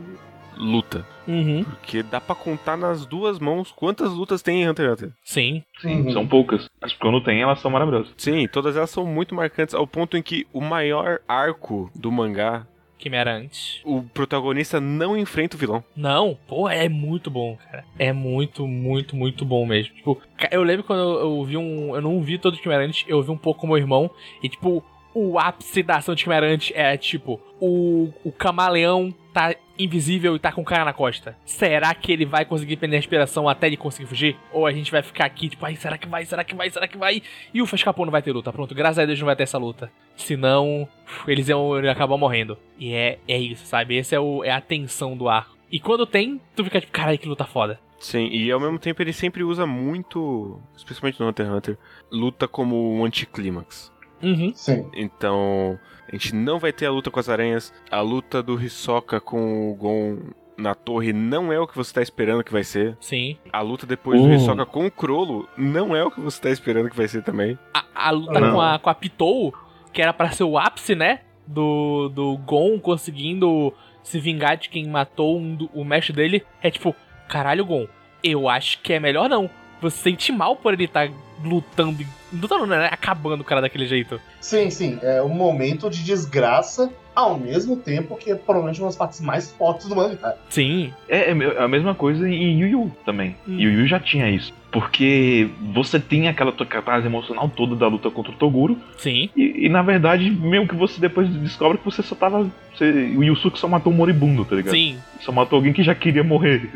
luta. 0.57 1.05
Uhum. 1.27 1.63
Porque 1.63 2.03
dá 2.03 2.19
pra 2.19 2.35
contar 2.35 2.75
nas 2.75 3.05
duas 3.05 3.39
mãos 3.39 3.71
quantas 3.71 4.11
lutas 4.11 4.41
tem 4.41 4.61
em 4.63 4.69
Hunter 4.69 4.85
x 4.87 4.93
Hunter. 4.93 5.11
Sim. 5.23 5.63
Sim, 5.81 6.01
Uhum. 6.01 6.11
são 6.11 6.27
poucas. 6.27 6.67
Mas 6.81 6.93
quando 6.93 7.23
tem, 7.23 7.41
elas 7.41 7.59
são 7.61 7.71
maravilhosas. 7.71 8.13
Sim, 8.17 8.47
todas 8.47 8.75
elas 8.75 8.89
são 8.89 9.05
muito 9.05 9.33
marcantes, 9.33 9.73
ao 9.73 9.87
ponto 9.87 10.17
em 10.17 10.21
que 10.21 10.45
o 10.51 10.59
maior 10.61 11.19
arco 11.27 11.89
do 11.95 12.11
mangá, 12.11 12.67
Quimera 12.97 13.33
antes. 13.37 13.79
o 13.85 14.03
protagonista 14.03 14.81
não 14.81 15.15
enfrenta 15.15 15.55
o 15.55 15.59
vilão. 15.59 15.81
Não, 15.95 16.37
pô, 16.45 16.67
é 16.67 16.89
muito 16.89 17.31
bom, 17.31 17.55
cara. 17.55 17.85
É 17.97 18.11
muito, 18.11 18.67
muito, 18.67 19.15
muito 19.15 19.45
bom 19.45 19.65
mesmo. 19.65 19.95
Tipo, 19.95 20.21
eu 20.51 20.61
lembro 20.63 20.83
quando 20.83 20.99
eu, 20.99 21.19
eu 21.21 21.45
vi 21.45 21.55
um. 21.55 21.95
Eu 21.95 22.01
não 22.01 22.21
vi 22.21 22.37
todo 22.37 22.55
o 22.55 22.57
Quimera 22.57 22.83
antes, 22.83 23.05
eu 23.07 23.23
vi 23.23 23.31
um 23.31 23.37
pouco 23.37 23.61
com 23.61 23.67
meu 23.67 23.77
irmão. 23.77 24.11
E, 24.43 24.49
tipo, 24.49 24.83
o 25.13 25.39
ápice 25.39 25.83
da 25.83 25.97
ação 25.97 26.15
de 26.15 26.23
Quimera 26.23 26.47
antes 26.47 26.71
é, 26.75 26.95
tipo, 26.97 27.39
o, 27.59 28.11
o 28.23 28.31
camaleão 28.31 29.13
tá 29.33 29.55
invisível 29.77 30.35
e 30.35 30.39
tá 30.39 30.51
com 30.51 30.61
o 30.61 30.65
cara 30.65 30.85
na 30.85 30.93
costa. 30.93 31.35
Será 31.45 31.93
que 31.93 32.11
ele 32.11 32.25
vai 32.25 32.45
conseguir 32.45 32.77
prender 32.77 32.97
a 32.97 32.99
respiração 32.99 33.47
até 33.47 33.67
ele 33.67 33.77
conseguir 33.77 34.07
fugir? 34.07 34.37
Ou 34.51 34.67
a 34.67 34.71
gente 34.71 34.91
vai 34.91 35.01
ficar 35.01 35.25
aqui, 35.25 35.49
tipo, 35.49 35.65
ai, 35.65 35.75
será 35.75 35.97
que 35.97 36.07
vai, 36.07 36.25
será 36.25 36.43
que 36.43 36.55
vai, 36.55 36.69
será 36.69 36.87
que 36.87 36.97
vai? 36.97 37.21
E 37.53 37.61
o 37.61 37.65
escapou 37.65 38.05
não 38.05 38.11
vai 38.11 38.21
ter 38.21 38.31
luta. 38.31 38.51
Pronto, 38.51 38.75
graças 38.75 38.99
a 38.99 39.05
Deus 39.05 39.19
não 39.19 39.25
vai 39.25 39.35
ter 39.35 39.43
essa 39.43 39.57
luta. 39.57 39.91
Senão, 40.15 40.87
eles 41.27 41.47
iam 41.47 41.73
acabar 41.89 42.17
morrendo. 42.17 42.57
E 42.77 42.93
é, 42.93 43.19
é 43.27 43.37
isso, 43.37 43.65
sabe? 43.65 43.95
Esse 43.95 44.15
é, 44.15 44.19
o, 44.19 44.43
é 44.43 44.51
a 44.51 44.61
tensão 44.61 45.15
do 45.15 45.29
arco. 45.29 45.57
E 45.71 45.79
quando 45.79 46.05
tem, 46.05 46.41
tu 46.55 46.63
fica 46.63 46.81
tipo, 46.81 46.91
caralho, 46.91 47.17
que 47.17 47.27
luta 47.27 47.45
foda. 47.45 47.79
Sim, 47.99 48.27
e 48.27 48.49
ao 48.49 48.59
mesmo 48.59 48.79
tempo 48.79 49.01
ele 49.01 49.11
sempre 49.11 49.43
usa 49.43 49.65
muito, 49.65 50.59
especialmente 50.75 51.19
no 51.19 51.27
Hunter 51.27 51.45
x 51.45 51.55
Hunter, 51.55 51.77
luta 52.09 52.47
como 52.47 52.95
um 52.95 53.03
anticlímax. 53.05 53.91
Uhum. 54.21 54.51
Sim. 54.55 54.89
Então, 54.95 55.79
a 56.07 56.11
gente 56.15 56.33
não 56.35 56.59
vai 56.59 56.71
ter 56.73 56.85
a 56.85 56.91
luta 56.91 57.09
com 57.11 57.19
as 57.19 57.29
aranhas, 57.29 57.73
a 57.91 58.01
luta 58.01 58.41
do 58.43 58.61
Hisoka 58.61 59.19
com 59.19 59.71
o 59.71 59.75
Gon 59.75 60.17
na 60.57 60.75
torre 60.75 61.13
não 61.13 61.53
é 61.53 61.59
o 61.59 61.65
que 61.65 61.77
você 61.77 61.93
tá 61.93 62.01
esperando 62.01 62.43
que 62.43 62.51
vai 62.51 62.63
ser. 62.65 62.97
Sim. 62.99 63.37
A 63.53 63.61
luta 63.61 63.85
depois 63.85 64.21
do 64.21 64.27
Uh. 64.27 64.33
Hisoka 64.33 64.65
com 64.65 64.85
o 64.85 64.91
Crollo 64.91 65.47
não 65.57 65.95
é 65.95 66.03
o 66.03 66.11
que 66.11 66.19
você 66.19 66.41
tá 66.41 66.49
esperando 66.49 66.89
que 66.89 66.97
vai 66.97 67.07
ser 67.07 67.23
também. 67.23 67.57
A, 67.73 67.85
a 67.95 68.11
luta 68.11 68.39
Não. 68.39 68.53
com 68.55 68.61
a, 68.61 68.77
com 68.77 68.89
a 68.89 68.93
Pitou, 68.93 69.53
que 69.93 70.01
era 70.01 70.11
pra 70.13 70.31
ser 70.31 70.43
o 70.43 70.57
ápice, 70.57 70.95
né? 70.95 71.21
Do, 71.47 72.09
do 72.09 72.37
Gon 72.39 72.77
conseguindo 72.79 73.73
se 74.03 74.19
vingar 74.19 74.57
de 74.57 74.69
quem 74.69 74.85
matou 74.87 75.37
um 75.39 75.55
do- 75.55 75.69
o 75.73 75.83
mestre 75.85 76.13
dele. 76.13 76.45
É 76.61 76.69
tipo, 76.69 76.93
caralho, 77.29 77.65
Gon, 77.65 77.87
eu 78.23 78.49
acho 78.49 78.81
que 78.81 78.91
é 78.93 78.99
melhor 78.99 79.29
não. 79.29 79.49
Você 79.81 79.97
sente 79.97 80.31
mal 80.31 80.55
por 80.55 80.73
ele 80.73 80.85
estar 80.85 81.09
lutando. 81.43 82.05
Lutando, 82.31 82.65
não, 82.65 82.77
né? 82.77 82.89
Acabando 82.91 83.41
o 83.41 83.43
cara 83.43 83.61
daquele 83.61 83.87
jeito. 83.87 84.19
Sim, 84.39 84.69
sim. 84.69 84.99
É 85.01 85.21
um 85.21 85.29
momento 85.29 85.89
de 85.89 86.03
desgraça, 86.03 86.91
ao 87.15 87.37
mesmo 87.37 87.75
tempo 87.75 88.15
que 88.15 88.31
é 88.31 88.35
provavelmente 88.35 88.79
uma 88.79 88.87
das 88.87 88.95
partes 88.95 89.19
mais 89.21 89.51
fortes 89.51 89.87
do 89.87 89.95
mangá. 89.95 90.35
Sim. 90.49 90.93
É, 91.07 91.31
é 91.31 91.63
a 91.63 91.67
mesma 91.67 91.95
coisa 91.95 92.27
em 92.29 92.59
Yu 92.59 92.67
Yu 92.67 92.91
também. 93.05 93.35
Hum. 93.47 93.57
Yu 93.57 93.71
Yu 93.71 93.87
já 93.87 93.99
tinha 93.99 94.29
isso. 94.29 94.53
Porque 94.71 95.49
você 95.73 95.99
tem 95.99 96.27
aquela 96.27 96.51
tua 96.51 96.65
catarse 96.65 97.07
emocional 97.07 97.49
toda 97.49 97.75
da 97.75 97.87
luta 97.87 98.11
contra 98.11 98.31
o 98.31 98.35
Toguro. 98.35 98.77
Sim. 98.97 99.29
E, 99.35 99.65
e, 99.65 99.69
na 99.69 99.81
verdade, 99.81 100.29
meio 100.29 100.67
que 100.67 100.75
você 100.75 101.01
depois 101.01 101.27
descobre 101.27 101.79
que 101.79 101.85
você 101.85 102.03
só 102.03 102.13
tava. 102.13 102.47
Você, 102.75 102.85
o 103.17 103.23
Yusuke 103.23 103.57
só 103.57 103.67
matou 103.67 103.91
um 103.91 103.95
moribundo, 103.95 104.45
tá 104.45 104.55
ligado? 104.55 104.73
Sim. 104.73 104.99
Só 105.21 105.31
matou 105.31 105.57
alguém 105.57 105.73
que 105.73 105.81
já 105.81 105.95
queria 105.95 106.23
morrer. 106.23 106.69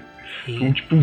Então, 0.47 0.74
tipo, 0.74 0.95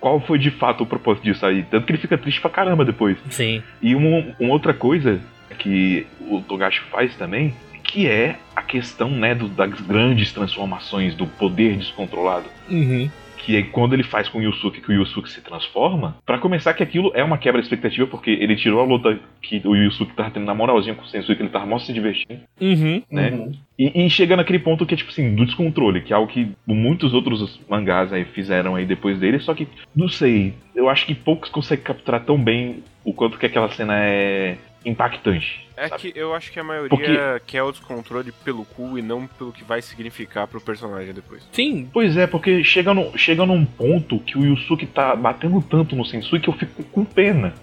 qual 0.00 0.20
foi 0.20 0.38
de 0.38 0.50
fato 0.50 0.82
o 0.82 0.86
propósito 0.86 1.24
disso 1.24 1.44
aí? 1.44 1.62
Tanto 1.64 1.86
que 1.86 1.92
ele 1.92 1.98
fica 2.00 2.16
triste 2.18 2.40
pra 2.40 2.50
caramba 2.50 2.84
depois. 2.84 3.16
Sim. 3.30 3.62
E 3.82 3.94
uma, 3.94 4.24
uma 4.38 4.52
outra 4.52 4.72
coisa 4.74 5.20
que 5.58 6.06
o 6.20 6.40
Togashi 6.40 6.80
faz 6.90 7.14
também, 7.16 7.54
que 7.82 8.06
é 8.06 8.36
a 8.54 8.62
questão 8.62 9.10
né, 9.10 9.34
do- 9.34 9.48
das 9.48 9.80
grandes 9.80 10.32
transformações, 10.32 11.14
do 11.14 11.26
poder 11.26 11.76
descontrolado. 11.76 12.46
Uhum. 12.68 13.10
Que 13.38 13.56
é 13.56 13.62
quando 13.62 13.94
ele 13.94 14.02
faz 14.02 14.28
com 14.28 14.38
o 14.38 14.42
Yusuke 14.42 14.80
que 14.80 14.90
o 14.90 14.94
Yusuke 14.94 15.30
se 15.30 15.40
transforma. 15.40 16.16
Pra 16.26 16.38
começar, 16.38 16.74
que 16.74 16.82
aquilo 16.82 17.10
é 17.14 17.22
uma 17.24 17.38
quebra 17.38 17.60
de 17.60 17.66
expectativa, 17.66 18.06
porque 18.06 18.30
ele 18.30 18.56
tirou 18.56 18.80
a 18.80 18.84
luta 18.84 19.18
que 19.40 19.62
o 19.64 19.74
Yusuke 19.74 20.14
tava 20.14 20.30
tendo 20.30 20.46
na 20.46 20.54
moralzinha 20.54 20.94
com 20.94 21.02
o 21.02 21.06
Sensui, 21.06 21.36
que 21.36 21.42
ele 21.42 21.48
tava 21.48 21.66
mó 21.66 21.78
se 21.78 21.92
divertindo. 21.92 22.40
Uhum. 22.60 23.02
Né? 23.10 23.30
Uhum. 23.30 23.52
E, 23.78 24.06
e 24.06 24.10
chega 24.10 24.36
naquele 24.36 24.58
ponto 24.58 24.84
que 24.84 24.94
é 24.94 24.96
tipo 24.96 25.10
assim, 25.10 25.34
do 25.34 25.46
descontrole, 25.46 26.02
que 26.02 26.12
é 26.12 26.16
algo 26.16 26.30
que 26.30 26.50
muitos 26.66 27.14
outros 27.14 27.60
mangás 27.68 28.12
aí 28.12 28.24
fizeram 28.24 28.74
aí 28.74 28.84
depois 28.84 29.18
dele, 29.18 29.38
só 29.38 29.54
que, 29.54 29.68
não 29.94 30.08
sei, 30.08 30.54
eu 30.74 30.88
acho 30.88 31.06
que 31.06 31.14
poucos 31.14 31.48
conseguem 31.48 31.84
capturar 31.84 32.24
tão 32.24 32.36
bem 32.42 32.82
o 33.04 33.12
quanto 33.12 33.38
que 33.38 33.46
aquela 33.46 33.70
cena 33.70 33.94
é 33.98 34.58
impactante. 34.88 35.66
É 35.76 35.88
sabe? 35.88 36.12
que 36.12 36.18
eu 36.18 36.34
acho 36.34 36.50
que 36.50 36.58
a 36.58 36.64
maioria 36.64 36.88
Porque- 36.88 37.42
quer 37.46 37.62
o 37.62 37.70
descontrole 37.70 38.32
pelo 38.44 38.64
cu 38.64 38.98
e 38.98 39.02
não 39.02 39.26
pelo 39.26 39.52
que 39.52 39.62
vai 39.62 39.80
significar 39.80 40.46
pro 40.48 40.60
personagem 40.60 41.14
depois. 41.14 41.46
Sim. 41.52 41.88
Pois 41.92 42.16
é, 42.16 42.26
porque 42.26 42.64
chega, 42.64 42.92
no, 42.92 43.16
chega 43.16 43.46
num 43.46 43.64
ponto 43.64 44.18
que 44.20 44.36
o 44.36 44.44
Yusuke 44.44 44.86
tá 44.86 45.14
batendo 45.14 45.62
tanto 45.62 45.94
no 45.94 46.04
Sensui 46.04 46.40
que 46.40 46.48
eu 46.48 46.54
fico 46.54 46.82
com 46.84 47.04
pena 47.04 47.54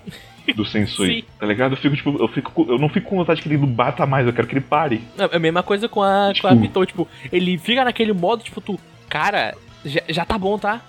do 0.55 0.63
Sensui. 0.65 1.07
Sim. 1.21 1.23
Tá 1.39 1.45
ligado? 1.45 1.73
Eu 1.73 1.77
fico, 1.77 1.95
tipo, 1.95 2.17
eu 2.17 2.27
fico. 2.29 2.65
Eu 2.69 2.77
não 2.77 2.87
fico 2.87 3.09
com 3.09 3.17
vontade 3.17 3.41
que 3.41 3.47
ele 3.49 3.57
não 3.57 3.67
bata 3.67 4.05
mais, 4.05 4.25
eu 4.25 4.31
quero 4.33 4.47
que 4.47 4.53
ele 4.53 4.61
pare. 4.61 5.01
É 5.17 5.35
a 5.35 5.39
mesma 5.39 5.61
coisa 5.63 5.89
com 5.89 6.01
a, 6.01 6.31
com 6.39 6.47
a 6.47 6.51
Tipo- 6.51 6.61
Pitou, 6.61 6.85
tipo, 6.85 7.07
ele 7.31 7.57
fica 7.57 7.83
naquele 7.83 8.13
modo, 8.13 8.43
tipo, 8.43 8.61
tu, 8.61 8.79
cara, 9.09 9.53
já, 9.83 10.01
já 10.07 10.23
tá 10.25 10.37
bom, 10.37 10.57
tá? 10.57 10.81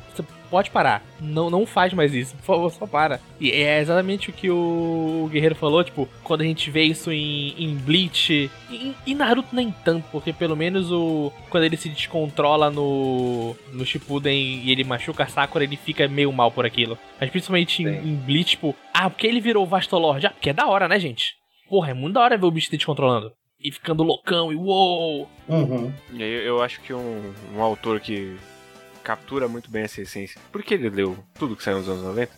Pode 0.50 0.70
parar. 0.70 1.02
Não, 1.20 1.50
não 1.50 1.66
faz 1.66 1.92
mais 1.92 2.14
isso, 2.14 2.36
por 2.36 2.44
favor, 2.44 2.70
só 2.70 2.86
para. 2.86 3.20
E 3.40 3.50
é 3.50 3.80
exatamente 3.80 4.30
o 4.30 4.32
que 4.32 4.50
o 4.50 5.28
Guerreiro 5.30 5.54
falou, 5.54 5.82
tipo, 5.82 6.08
quando 6.22 6.42
a 6.42 6.44
gente 6.44 6.70
vê 6.70 6.84
isso 6.84 7.10
em, 7.10 7.54
em 7.58 7.74
Bleach, 7.74 8.50
e, 8.70 8.94
e 9.06 9.14
Naruto 9.14 9.54
nem 9.54 9.74
tanto, 9.84 10.04
porque 10.10 10.32
pelo 10.32 10.56
menos 10.56 10.90
o 10.90 11.32
quando 11.50 11.64
ele 11.64 11.76
se 11.76 11.88
descontrola 11.88 12.70
no, 12.70 13.56
no 13.72 13.84
Shippuden 13.84 14.62
e 14.64 14.70
ele 14.70 14.84
machuca 14.84 15.24
a 15.24 15.28
Sakura, 15.28 15.64
ele 15.64 15.76
fica 15.76 16.06
meio 16.08 16.32
mal 16.32 16.50
por 16.50 16.66
aquilo. 16.66 16.98
Mas 17.20 17.30
principalmente 17.30 17.82
em, 17.82 17.88
em 17.88 18.14
Bleach, 18.14 18.50
tipo, 18.50 18.74
ah, 18.92 19.10
porque 19.10 19.26
ele 19.26 19.40
virou 19.40 19.64
o 19.64 19.68
Vastolord? 19.68 20.26
Ah, 20.26 20.30
porque 20.30 20.50
é 20.50 20.54
da 20.54 20.66
hora, 20.66 20.88
né, 20.88 20.98
gente? 20.98 21.34
Porra, 21.68 21.90
é 21.90 21.94
muito 21.94 22.14
da 22.14 22.20
hora 22.20 22.38
ver 22.38 22.46
o 22.46 22.50
bicho 22.50 22.68
se 22.70 22.76
descontrolando. 22.76 23.32
E 23.60 23.72
ficando 23.72 24.02
loucão, 24.02 24.52
e 24.52 24.56
uou! 24.56 25.28
Uhum. 25.48 25.92
E 26.12 26.22
aí 26.22 26.46
eu 26.46 26.62
acho 26.62 26.80
que 26.82 26.92
um, 26.92 27.32
um 27.54 27.62
autor 27.62 28.00
que 28.00 28.36
captura 29.06 29.46
muito 29.46 29.70
bem 29.70 29.84
essa 29.84 30.00
essência, 30.00 30.40
porque 30.50 30.74
ele 30.74 30.90
leu 30.90 31.16
tudo 31.38 31.54
que 31.54 31.62
saiu 31.62 31.78
nos 31.78 31.88
anos 31.88 32.02
90, 32.02 32.32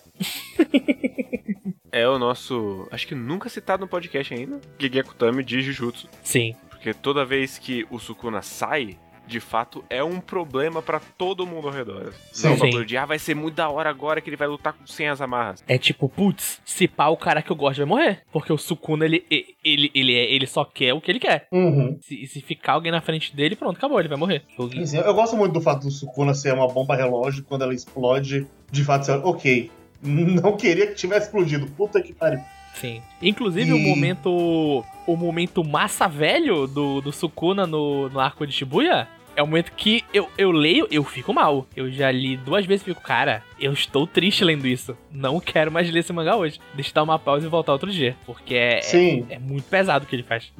é 1.91 2.07
o 2.07 2.19
nosso, 2.19 2.87
acho 2.91 3.07
que 3.07 3.15
nunca 3.15 3.49
citado 3.49 3.81
no 3.81 3.89
podcast 3.89 4.35
ainda, 4.35 4.61
Gigeko 4.79 5.15
Tami 5.15 5.43
de 5.43 5.63
Jujutsu. 5.63 6.07
Sim. 6.23 6.55
Porque 6.69 6.93
toda 6.93 7.25
vez 7.25 7.57
que 7.57 7.87
o 7.91 7.99
Sukuna 7.99 8.43
sai, 8.43 8.99
de 9.29 9.39
fato 9.41 9.85
é 9.91 10.03
um 10.03 10.19
problema 10.21 10.81
pra 10.83 10.99
todo 10.99 11.47
mundo 11.47 11.69
ao 11.69 11.75
redor. 11.75 12.13
Sim. 12.33 12.49
Não 12.49 12.55
é 12.55 12.73
Sim. 12.73 12.85
de, 12.85 12.97
ah, 12.97 13.05
vai 13.07 13.19
ser 13.19 13.35
muito 13.37 13.55
da 13.55 13.69
hora 13.69 13.89
agora 13.91 14.21
que 14.21 14.29
ele 14.29 14.37
vai 14.37 14.49
lutar 14.49 14.75
sem 14.87 15.07
as 15.09 15.21
amarras. 15.21 15.63
É 15.69 15.77
tipo, 15.79 16.09
putz, 16.09 16.61
se 16.65 16.89
pá, 16.89 17.09
o 17.09 17.17
cara 17.17 17.43
que 17.43 17.53
eu 17.53 17.57
gosto 17.57 17.77
vai 17.79 17.87
morrer. 17.87 18.23
Porque 18.33 18.53
o 18.53 18.59
Sukuna, 18.59 19.05
ele, 19.05 19.25
ele, 19.65 19.91
ele, 19.95 20.15
é- 20.15 20.33
ele 20.33 20.47
só 20.47 20.65
quer 20.65 20.95
o 20.95 21.01
que 21.01 21.11
ele 21.13 21.21
quer. 21.21 21.47
Uhum. 21.53 21.99
Se, 22.01 22.27
se 22.27 22.41
ficar 22.41 22.73
alguém 22.73 22.91
na 22.91 23.01
frente 23.01 23.37
dele, 23.37 23.55
pronto, 23.55 23.77
acabou, 23.77 24.01
ele 24.01 24.09
vai 24.09 24.19
morrer. 24.19 24.43
Sim, 24.57 24.87
sim. 24.87 24.97
Eu 24.99 25.15
gosto 25.15 25.37
muito 25.37 25.53
do 25.53 25.61
fato 25.61 25.83
do 25.85 25.91
Sukuna 25.91 26.35
ser 26.35 26.55
uma 26.55 26.67
bomba 26.67 26.97
relógio 26.97 27.45
quando 27.45 27.63
ela 27.63 27.75
explode. 27.75 28.47
De 28.73 28.83
fato, 28.85 29.05
você, 29.07 29.13
ok. 29.13 29.71
Não 30.03 30.57
queria 30.57 30.87
que 30.87 30.95
tivesse 30.95 31.27
explodido. 31.27 31.67
Puta 31.77 32.01
que 32.01 32.13
pariu. 32.13 32.41
Sim. 32.75 33.03
Inclusive, 33.21 33.73
o 33.73 33.77
E- 33.77 33.87
momento. 33.89 34.85
O 35.07 35.17
momento 35.17 35.65
massa 35.65 36.07
velho 36.07 36.67
do, 36.67 37.01
do 37.01 37.11
Sukuna 37.11 37.67
no, 37.67 38.09
no 38.11 38.21
arco 38.21 38.47
de 38.47 38.53
Shibuya. 38.53 39.09
É 39.39 39.43
o 39.43 39.47
momento 39.47 39.71
que 39.71 40.05
eu, 40.13 40.29
eu 40.37 40.51
leio, 40.51 40.89
eu 40.91 41.05
fico 41.05 41.33
mal. 41.33 41.65
Eu 41.77 41.89
já 41.93 42.11
li 42.11 42.37
duas 42.37 42.67
vezes 42.67 42.83
e 42.83 42.87
fico, 42.87 43.01
cara, 43.01 43.41
eu 43.61 43.73
estou 43.73 44.05
triste 44.05 44.45
lendo 44.45 44.67
isso. 44.67 44.99
Não 45.13 45.39
quero 45.39 45.71
mais 45.71 45.89
ler 45.89 46.01
esse 46.01 46.13
mangá 46.13 46.35
hoje. 46.35 46.59
Deixa 46.75 46.91
eu 46.91 46.95
dar 46.95 47.05
uma 47.05 47.21
pausa 47.21 47.47
e 47.47 47.49
voltar 47.49 47.71
outro 47.71 47.89
dia. 47.89 48.17
Porque 48.27 48.57
é, 48.57 48.81
é, 48.81 49.35
é 49.35 49.39
muito 49.39 49.63
pesado 49.67 50.05
o 50.05 50.09
que 50.09 50.17
ele 50.17 50.25
faz. 50.25 50.53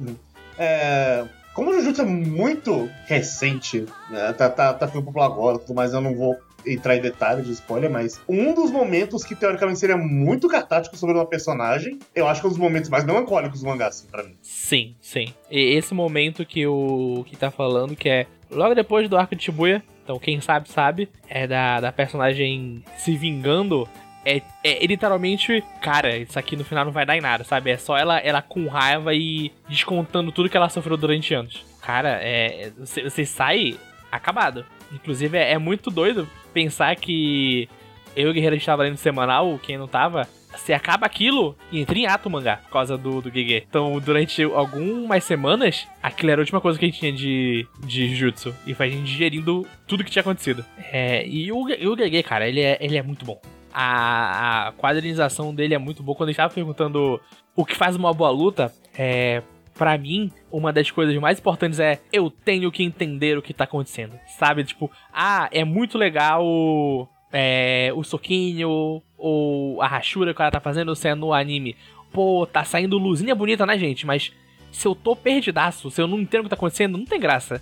É, 0.57 1.25
como 1.53 1.71
o 1.71 1.73
Jujutsu 1.73 2.03
é 2.03 2.05
muito 2.05 2.89
recente, 3.05 3.85
né, 4.09 4.31
tá, 4.31 4.49
tá, 4.49 4.73
tá 4.73 4.87
ficando 4.87 5.03
popular 5.03 5.25
agora, 5.25 5.59
mais, 5.75 5.93
eu 5.93 5.99
não 5.99 6.15
vou 6.15 6.37
entrar 6.65 6.95
em 6.95 7.01
detalhes 7.01 7.45
de 7.45 7.51
spoiler, 7.51 7.91
mas 7.91 8.21
um 8.29 8.53
dos 8.53 8.71
momentos 8.71 9.25
que 9.25 9.35
teoricamente 9.35 9.79
seria 9.79 9.97
muito 9.97 10.47
catártico 10.47 10.95
sobre 10.95 11.15
uma 11.15 11.25
personagem, 11.25 11.99
eu 12.15 12.29
acho 12.29 12.39
que 12.39 12.47
é 12.47 12.49
um 12.49 12.51
dos 12.51 12.59
momentos 12.59 12.89
mais 12.89 13.03
melancólicos 13.03 13.59
do 13.59 13.67
mangá, 13.67 13.87
assim, 13.87 14.07
pra 14.07 14.23
mim. 14.23 14.37
Sim, 14.41 14.95
sim. 15.01 15.33
E 15.51 15.75
esse 15.75 15.93
momento 15.93 16.45
que 16.45 16.65
o 16.65 17.25
que 17.27 17.35
tá 17.35 17.51
falando, 17.51 17.93
que 17.93 18.07
é 18.07 18.25
logo 18.51 18.73
depois 18.73 19.09
do 19.09 19.17
arco 19.17 19.35
de 19.35 19.43
Shibuya, 19.43 19.83
então 20.03 20.17
quem 20.19 20.41
sabe 20.41 20.69
sabe, 20.69 21.09
é 21.27 21.45
da, 21.45 21.79
da 21.79 21.91
personagem 21.91 22.83
se 22.97 23.15
vingando 23.15 23.87
é, 24.25 24.37
é, 24.63 24.83
é 24.83 24.85
literalmente, 24.85 25.63
cara, 25.81 26.17
isso 26.17 26.37
aqui 26.37 26.55
no 26.55 26.63
final 26.63 26.85
não 26.85 26.91
vai 26.91 27.05
dar 27.05 27.17
em 27.17 27.21
nada, 27.21 27.43
sabe? 27.43 27.71
É 27.71 27.77
só 27.77 27.97
ela, 27.97 28.17
ela 28.19 28.41
com 28.41 28.67
raiva 28.67 29.13
e 29.13 29.51
descontando 29.67 30.31
tudo 30.31 30.49
que 30.49 30.57
ela 30.57 30.69
sofreu 30.69 30.97
durante 30.97 31.33
anos. 31.33 31.65
Cara, 31.81 32.19
é, 32.21 32.71
você, 32.77 33.03
você 33.03 33.25
sai 33.25 33.77
acabado. 34.11 34.65
Inclusive, 34.91 35.37
é, 35.37 35.53
é 35.53 35.57
muito 35.57 35.89
doido 35.89 36.27
pensar 36.53 36.95
que 36.95 37.69
eu 38.15 38.27
e 38.27 38.31
o 38.31 38.33
Guerreiro 38.33 38.55
estava 38.55 38.83
lendo 38.83 38.97
semanal, 38.97 39.59
quem 39.61 39.77
não 39.77 39.87
tava, 39.87 40.27
você 40.59 40.73
acaba 40.73 41.05
aquilo 41.05 41.55
e 41.71 41.79
entra 41.79 41.97
em 41.97 42.05
ato 42.05 42.27
o 42.27 42.31
mangá 42.31 42.57
por 42.57 42.71
causa 42.71 42.97
do, 42.97 43.21
do 43.21 43.31
Gege. 43.31 43.65
Então, 43.67 43.99
durante 43.99 44.43
algumas 44.43 45.23
semanas, 45.23 45.87
aquilo 46.01 46.31
era 46.31 46.41
a 46.41 46.43
última 46.43 46.61
coisa 46.61 46.77
que 46.77 46.85
a 46.85 46.87
gente 46.87 46.99
tinha 46.99 47.13
de, 47.13 47.67
de 47.85 48.15
Jutsu. 48.15 48.53
E 48.65 48.73
foi 48.73 48.87
a 48.87 48.89
gente 48.89 49.05
digerindo 49.05 49.65
tudo 49.87 50.03
que 50.03 50.11
tinha 50.11 50.21
acontecido. 50.21 50.63
É, 50.91 51.25
e 51.27 51.51
o, 51.51 51.69
e 51.69 51.87
o 51.87 51.97
Gege, 51.97 52.23
cara, 52.23 52.47
ele 52.47 52.61
é, 52.61 52.77
ele 52.81 52.97
é 52.97 53.01
muito 53.01 53.25
bom. 53.25 53.39
A, 53.73 54.67
a 54.67 54.71
quadrinização 54.73 55.53
dele 55.53 55.73
é 55.73 55.77
muito 55.77 56.03
boa. 56.03 56.15
Quando 56.15 56.29
a 56.29 56.31
gente 56.31 56.37
tava 56.37 56.53
perguntando 56.53 57.19
o 57.55 57.65
que 57.65 57.75
faz 57.75 57.95
uma 57.95 58.13
boa 58.13 58.29
luta, 58.29 58.73
é, 58.97 59.41
para 59.79 59.97
mim, 59.97 60.31
uma 60.51 60.73
das 60.73 60.91
coisas 60.91 61.15
mais 61.17 61.39
importantes 61.39 61.79
é 61.79 61.99
eu 62.11 62.29
tenho 62.29 62.71
que 62.71 62.83
entender 62.83 63.37
o 63.37 63.41
que 63.41 63.53
tá 63.53 63.63
acontecendo. 63.63 64.19
Sabe? 64.37 64.63
Tipo, 64.63 64.91
ah, 65.13 65.47
é 65.51 65.63
muito 65.63 65.97
legal 65.97 67.09
é, 67.31 67.91
o 67.95 68.03
soquinho 68.03 69.01
ou 69.17 69.81
a 69.81 69.87
rachura 69.87 70.31
que 70.31 70.35
o 70.35 70.37
cara 70.37 70.51
tá 70.51 70.59
fazendo, 70.59 70.95
se 70.95 71.07
é 71.07 71.15
no 71.15 71.33
anime. 71.33 71.75
Pô, 72.11 72.47
tá 72.51 72.63
saindo 72.63 72.97
luzinha 72.97 73.35
bonita, 73.35 73.65
né, 73.65 73.77
gente? 73.77 74.05
Mas 74.05 74.31
se 74.71 74.87
eu 74.87 74.95
tô 74.95 75.15
perdidaço, 75.15 75.91
se 75.91 76.01
eu 76.01 76.07
não 76.07 76.19
entendo 76.19 76.41
o 76.41 76.43
que 76.43 76.49
tá 76.49 76.55
acontecendo, 76.55 76.97
não 76.97 77.05
tem 77.05 77.19
graça. 77.19 77.61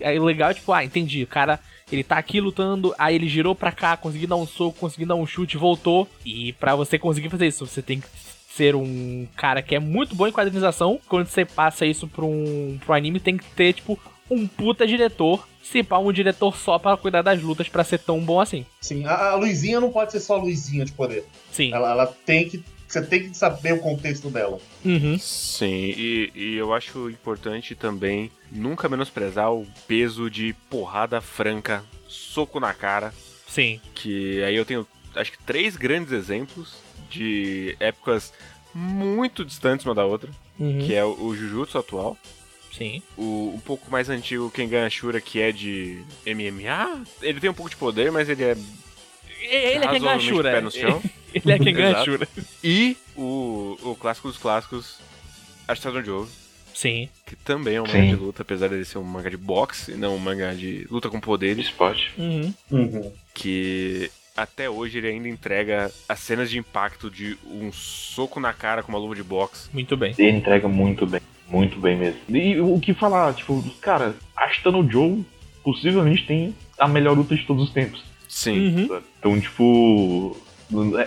É 0.00 0.18
legal, 0.18 0.54
tipo, 0.54 0.72
ah, 0.72 0.84
entendi. 0.84 1.22
O 1.24 1.26
cara, 1.26 1.58
ele 1.90 2.04
tá 2.04 2.16
aqui 2.16 2.40
lutando, 2.40 2.94
aí 2.98 3.14
ele 3.14 3.28
girou 3.28 3.54
pra 3.54 3.72
cá, 3.72 3.96
conseguiu 3.96 4.28
dar 4.28 4.36
um 4.36 4.46
soco, 4.46 4.78
conseguiu 4.78 5.08
dar 5.08 5.16
um 5.16 5.26
chute, 5.26 5.56
voltou. 5.56 6.08
E 6.24 6.52
para 6.54 6.76
você 6.76 6.98
conseguir 6.98 7.30
fazer 7.30 7.48
isso, 7.48 7.66
você 7.66 7.82
tem 7.82 8.00
que 8.00 8.08
ser 8.48 8.74
um 8.74 9.26
cara 9.36 9.62
que 9.62 9.74
é 9.74 9.78
muito 9.78 10.14
bom 10.14 10.26
em 10.26 10.32
quadrinização. 10.32 11.00
Quando 11.08 11.26
você 11.26 11.44
passa 11.44 11.84
isso 11.86 12.06
pra 12.06 12.24
um, 12.24 12.78
pra 12.84 12.94
um 12.94 12.96
anime, 12.96 13.18
tem 13.18 13.36
que 13.36 13.44
ter, 13.50 13.72
tipo, 13.72 13.98
um 14.30 14.46
puta 14.46 14.86
diretor. 14.86 15.46
Se 15.62 15.82
pá, 15.82 15.98
um 15.98 16.12
diretor 16.12 16.56
só 16.56 16.78
para 16.78 16.96
cuidar 16.96 17.20
das 17.22 17.42
lutas 17.42 17.68
para 17.68 17.84
ser 17.84 17.98
tão 17.98 18.20
bom 18.20 18.40
assim. 18.40 18.64
Sim, 18.80 19.04
a, 19.04 19.30
a 19.30 19.34
Luizinha 19.34 19.80
não 19.80 19.90
pode 19.90 20.12
ser 20.12 20.20
só 20.20 20.34
a 20.36 20.38
Luizinha 20.42 20.84
de 20.84 20.92
poder. 20.92 21.24
Sim. 21.52 21.72
Ela, 21.72 21.90
ela 21.90 22.06
tem 22.06 22.48
que. 22.48 22.62
Você 22.86 23.02
tem 23.02 23.28
que 23.28 23.36
saber 23.36 23.74
o 23.74 23.80
contexto 23.80 24.30
dela. 24.30 24.58
Uhum. 24.82 25.18
Sim, 25.18 25.66
e, 25.94 26.32
e 26.34 26.54
eu 26.56 26.72
acho 26.72 27.10
importante 27.10 27.74
também 27.74 28.30
nunca 28.50 28.88
menosprezar 28.88 29.52
o 29.52 29.66
peso 29.86 30.30
de 30.30 30.54
porrada 30.70 31.20
franca, 31.20 31.84
soco 32.08 32.58
na 32.58 32.72
cara. 32.72 33.12
Sim. 33.46 33.78
Que 33.94 34.42
aí 34.42 34.56
eu 34.56 34.64
tenho, 34.64 34.86
acho 35.14 35.32
que, 35.32 35.38
três 35.44 35.76
grandes 35.76 36.12
exemplos 36.14 36.76
de 37.10 37.76
épocas 37.78 38.32
muito 38.74 39.44
distantes 39.44 39.84
uma 39.84 39.94
da 39.94 40.06
outra, 40.06 40.30
Uhum. 40.58 40.78
que 40.78 40.94
é 40.94 41.04
o, 41.04 41.10
o 41.26 41.36
Jujutsu 41.36 41.78
atual, 41.78 42.16
Sim. 42.76 43.02
o 43.16 43.52
um 43.54 43.60
pouco 43.60 43.90
mais 43.90 44.08
antigo 44.08 44.50
Kengan 44.50 44.86
Ashura, 44.86 45.20
que 45.20 45.40
é 45.40 45.50
de 45.52 46.02
MMA. 46.26 47.02
Ele 47.22 47.40
tem 47.40 47.50
um 47.50 47.54
pouco 47.54 47.70
de 47.70 47.76
poder, 47.76 48.10
mas 48.12 48.28
ele 48.28 48.44
é 48.44 48.56
Ele 49.40 49.84
é 49.84 49.88
quem 49.88 50.00
ganha 50.00 50.12
razoavelmente 50.12 50.26
Shura. 50.28 50.50
pé 50.52 50.60
no 50.60 50.70
chão. 50.70 51.02
Ele 51.34 51.52
é 51.52 51.58
quem 51.58 51.74
ganha 51.74 51.90
Exato. 51.90 52.04
Shura. 52.06 52.28
e 52.64 52.96
o, 53.16 53.76
o 53.82 53.94
clássico 53.96 54.28
dos 54.28 54.38
clássicos, 54.38 54.98
Ashton 55.66 56.02
Joe, 56.02 56.26
Sim. 56.72 57.08
que 57.26 57.36
também 57.36 57.76
é 57.76 57.82
um 57.82 57.86
Sim. 57.86 57.98
mangá 57.98 58.06
de 58.08 58.16
luta, 58.16 58.42
apesar 58.42 58.68
de 58.68 58.84
ser 58.84 58.96
um 58.98 59.02
mangá 59.04 59.28
de 59.28 59.36
boxe 59.36 59.92
e 59.92 59.94
não 59.94 60.14
um 60.14 60.18
mangá 60.18 60.54
de 60.54 60.86
luta 60.90 61.10
com 61.10 61.20
poderes, 61.20 61.66
Esporte. 61.66 62.12
Uhum. 62.16 62.54
Uhum. 62.70 63.12
que 63.34 64.10
até 64.36 64.70
hoje 64.70 64.98
ele 64.98 65.08
ainda 65.08 65.28
entrega 65.28 65.90
as 66.08 66.20
cenas 66.20 66.48
de 66.48 66.58
impacto 66.58 67.10
de 67.10 67.36
um 67.44 67.70
soco 67.72 68.38
na 68.40 68.52
cara 68.52 68.82
com 68.82 68.90
uma 68.92 68.98
luva 68.98 69.14
de 69.16 69.22
boxe. 69.22 69.68
Muito 69.72 69.96
bem. 69.96 70.14
Ele 70.16 70.30
entrega 70.30 70.68
muito 70.68 71.04
bem. 71.06 71.20
Muito 71.48 71.78
bem 71.78 71.96
mesmo. 71.96 72.20
E 72.28 72.60
o 72.60 72.78
que 72.78 72.92
falar, 72.92 73.34
tipo, 73.34 73.62
cara, 73.80 74.14
Ashton 74.36 74.88
Joe 74.88 75.24
possivelmente 75.64 76.26
tem 76.26 76.54
a 76.78 76.86
melhor 76.86 77.16
luta 77.16 77.34
de 77.34 77.44
todos 77.44 77.64
os 77.64 77.70
tempos. 77.70 78.02
Sim. 78.28 78.68
Uhum. 78.68 79.00
Então, 79.18 79.40
tipo, 79.40 80.36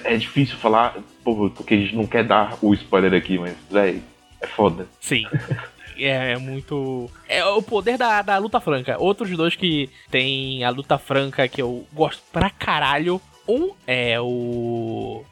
é, 0.03 0.15
é 0.15 0.17
difícil 0.17 0.57
falar, 0.57 0.97
porque 1.23 1.75
a 1.75 1.77
gente 1.77 1.95
não 1.95 2.07
quer 2.07 2.23
dar 2.23 2.57
o 2.61 2.73
spoiler 2.73 3.13
aqui, 3.13 3.37
mas, 3.37 3.55
véi, 3.69 4.01
é 4.41 4.47
foda. 4.47 4.87
Sim. 4.99 5.25
É, 5.97 6.31
é 6.31 6.37
muito. 6.37 7.11
É 7.27 7.45
o 7.45 7.61
poder 7.61 7.95
da, 7.95 8.23
da 8.23 8.37
luta 8.39 8.59
franca. 8.59 8.97
Outros 8.97 9.29
dois 9.37 9.55
que 9.55 9.87
tem 10.09 10.63
a 10.63 10.71
luta 10.71 10.97
franca 10.97 11.47
que 11.47 11.61
eu 11.61 11.85
gosto 11.93 12.23
pra 12.31 12.49
caralho. 12.49 13.21
Um 13.47 13.71
é 13.85 14.19
o. 14.19 15.23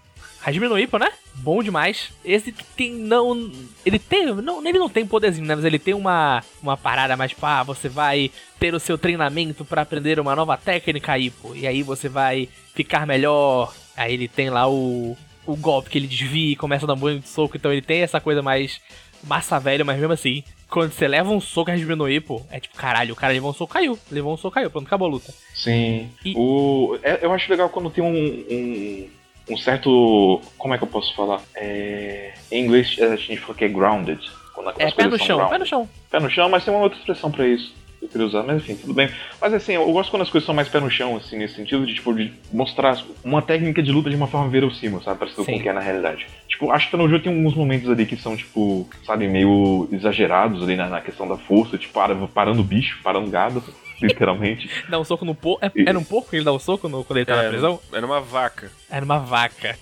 Hajime 0.50 0.68
no 0.68 0.80
Ippo, 0.80 0.98
né? 0.98 1.12
Bom 1.36 1.62
demais. 1.64 2.12
Esse 2.26 2.52
tem 2.52 2.92
não. 2.94 3.52
Ele 3.86 3.98
tem. 4.00 4.26
Não, 4.26 4.66
ele 4.68 4.78
não 4.80 4.90
tem 4.90 5.06
poderzinho, 5.06 5.46
né? 5.48 5.56
Mas 5.56 5.64
ele 5.64 5.80
tem 5.80 5.94
uma, 5.94 6.44
uma 6.62 6.76
parada 6.76 7.16
mais, 7.16 7.32
tipo, 7.32 7.46
ah, 7.46 7.64
você 7.64 7.88
vai 7.88 8.30
ter 8.60 8.74
o 8.74 8.80
seu 8.80 8.98
treinamento 8.98 9.64
pra 9.64 9.84
aprender 9.84 10.20
uma 10.20 10.36
nova 10.36 10.58
técnica, 10.58 11.18
Ippo. 11.18 11.56
E 11.56 11.66
aí 11.68 11.82
você 11.84 12.10
vai 12.10 12.50
ficar 12.74 13.06
melhor. 13.08 13.74
Aí 13.96 14.14
ele 14.14 14.28
tem 14.28 14.50
lá 14.50 14.70
o. 14.70 15.16
O 15.48 15.56
golpe 15.56 15.90
que 15.90 15.98
ele 15.98 16.06
desvia 16.06 16.52
e 16.52 16.56
começa 16.56 16.86
a 16.86 16.88
dar 16.88 16.94
um 16.94 16.98
banho 16.98 17.20
de 17.20 17.28
soco. 17.28 17.58
Então 17.58 17.72
ele 17.72 17.82
tem 17.82 18.02
essa 18.02 18.20
coisa 18.22 18.42
mais 18.42 18.80
massa 19.24 19.60
velha, 19.60 19.84
mas 19.84 19.98
mesmo 20.00 20.14
assim, 20.14 20.44
quando 20.70 20.92
você 20.92 21.08
leva 21.08 21.32
um 21.32 21.42
soco 21.42 21.72
Hajime 21.72 21.96
no 21.96 22.08
Ippo, 22.08 22.46
é 22.52 22.60
tipo, 22.60 22.76
caralho, 22.76 23.14
o 23.14 23.16
cara 23.16 23.34
levou 23.34 23.50
um 23.50 23.54
soco, 23.54 23.74
caiu. 23.74 23.98
Levou 24.12 24.34
um 24.34 24.38
soco, 24.38 24.54
caiu. 24.54 24.70
Pronto, 24.70 24.86
acabou 24.86 25.08
a 25.08 25.12
luta. 25.12 25.34
Sim. 25.56 26.10
E- 26.24 26.36
O, 26.38 27.00
é- 27.02 27.20
eu 27.26 27.34
acho 27.34 27.50
legal 27.50 27.68
quando 27.70 27.90
tem 27.90 28.04
um, 28.04 28.10
um, 28.14 29.10
um 29.50 29.58
certo. 29.58 30.42
Como 30.58 30.74
é 30.74 30.78
que 30.78 30.84
eu 30.84 30.88
posso 30.88 31.16
falar? 31.16 31.42
É, 31.56 32.34
em 32.52 32.64
inglês 32.66 32.98
a 33.02 33.16
gente 33.16 33.38
fala 33.38 33.54
que 33.56 33.66
é 33.66 33.70
grounded. 33.70 34.20
Quando 34.54 34.70
É 34.78 34.92
pé 34.92 35.08
no 35.08 35.18
chão, 35.18 35.38
pé 35.38 35.44
grounded. 35.46 35.60
no 35.60 35.66
chão. 35.66 35.90
Pé 36.12 36.20
no 36.20 36.30
chão, 36.30 36.50
mas 36.50 36.64
tem 36.66 36.74
uma 36.74 36.84
outra 36.84 36.98
expressão 37.00 37.32
pra 37.32 37.48
isso. 37.48 37.74
que 38.00 38.06
Eu 38.06 38.10
queria 38.10 38.28
usar, 38.28 38.44
mas 38.44 38.58
enfim, 38.58 38.76
tudo 38.76 38.94
bem. 38.94 39.10
Mas 39.42 39.54
assim, 39.54 39.74
eu 39.74 39.92
gosto 39.92 40.10
quando 40.12 40.22
as 40.24 40.30
coisas 40.30 40.46
são 40.46 40.56
mais 40.56 40.68
pé 40.70 40.80
no 40.80 40.90
chão, 40.90 41.16
assim, 41.18 41.38
nesse 41.38 41.56
sentido 41.56 41.86
de, 41.86 41.94
tipo, 41.94 42.14
de 42.14 42.34
mostrar 42.52 42.98
uma 43.24 43.42
técnica 43.42 43.82
de 43.84 43.92
luta 43.92 44.10
de 44.10 44.16
uma 44.16 44.28
forma 44.28 44.48
verossímil, 44.50 45.02
sabe? 45.02 45.20
Parecido 45.20 45.46
com 45.46 45.52
Sim. 45.52 45.60
o 45.60 45.62
que 45.62 45.70
é 45.70 45.74
na 45.74 45.80
realidade. 45.82 46.28
Tipo, 46.48 46.72
acho 46.72 46.90
que 46.90 46.98
no 46.98 47.08
jogo 47.10 47.24
tem 47.24 47.34
alguns 47.36 47.56
momentos 47.56 47.90
ali 47.90 48.06
que 48.06 48.16
são, 48.18 48.36
tipo, 48.36 48.88
sabe, 49.06 49.28
meio 49.28 49.88
exagerados 49.92 50.62
ali 50.64 50.76
na, 50.76 50.88
na 50.90 51.02
questão 51.02 51.28
da 51.28 51.38
força, 51.38 51.78
tipo, 51.78 51.94
para, 51.94 52.16
parando 52.28 52.62
o 52.62 52.64
bicho, 52.66 53.00
parando 53.04 53.30
gado, 53.30 53.64
literalmente. 54.08 54.70
Dá 54.90 55.00
um 55.00 55.04
soco 55.04 55.26
no 55.26 55.36
porco. 55.36 55.66
É, 55.66 55.72
é 55.76 55.94
num 55.94 56.04
porco 56.04 56.30
que 56.30 56.36
ele 56.38 56.46
dá 56.46 56.54
um 56.54 56.60
soco 56.60 56.88
no, 56.88 57.04
quando 57.04 57.18
ele 57.18 57.26
tá 57.26 57.42
na 57.42 57.50
prisão? 57.50 57.80
Era 57.92 58.06
uma 58.06 58.22
vaca. 58.22 58.72
Era 58.90 59.04
uma 59.06 59.20
vaca. 59.20 59.78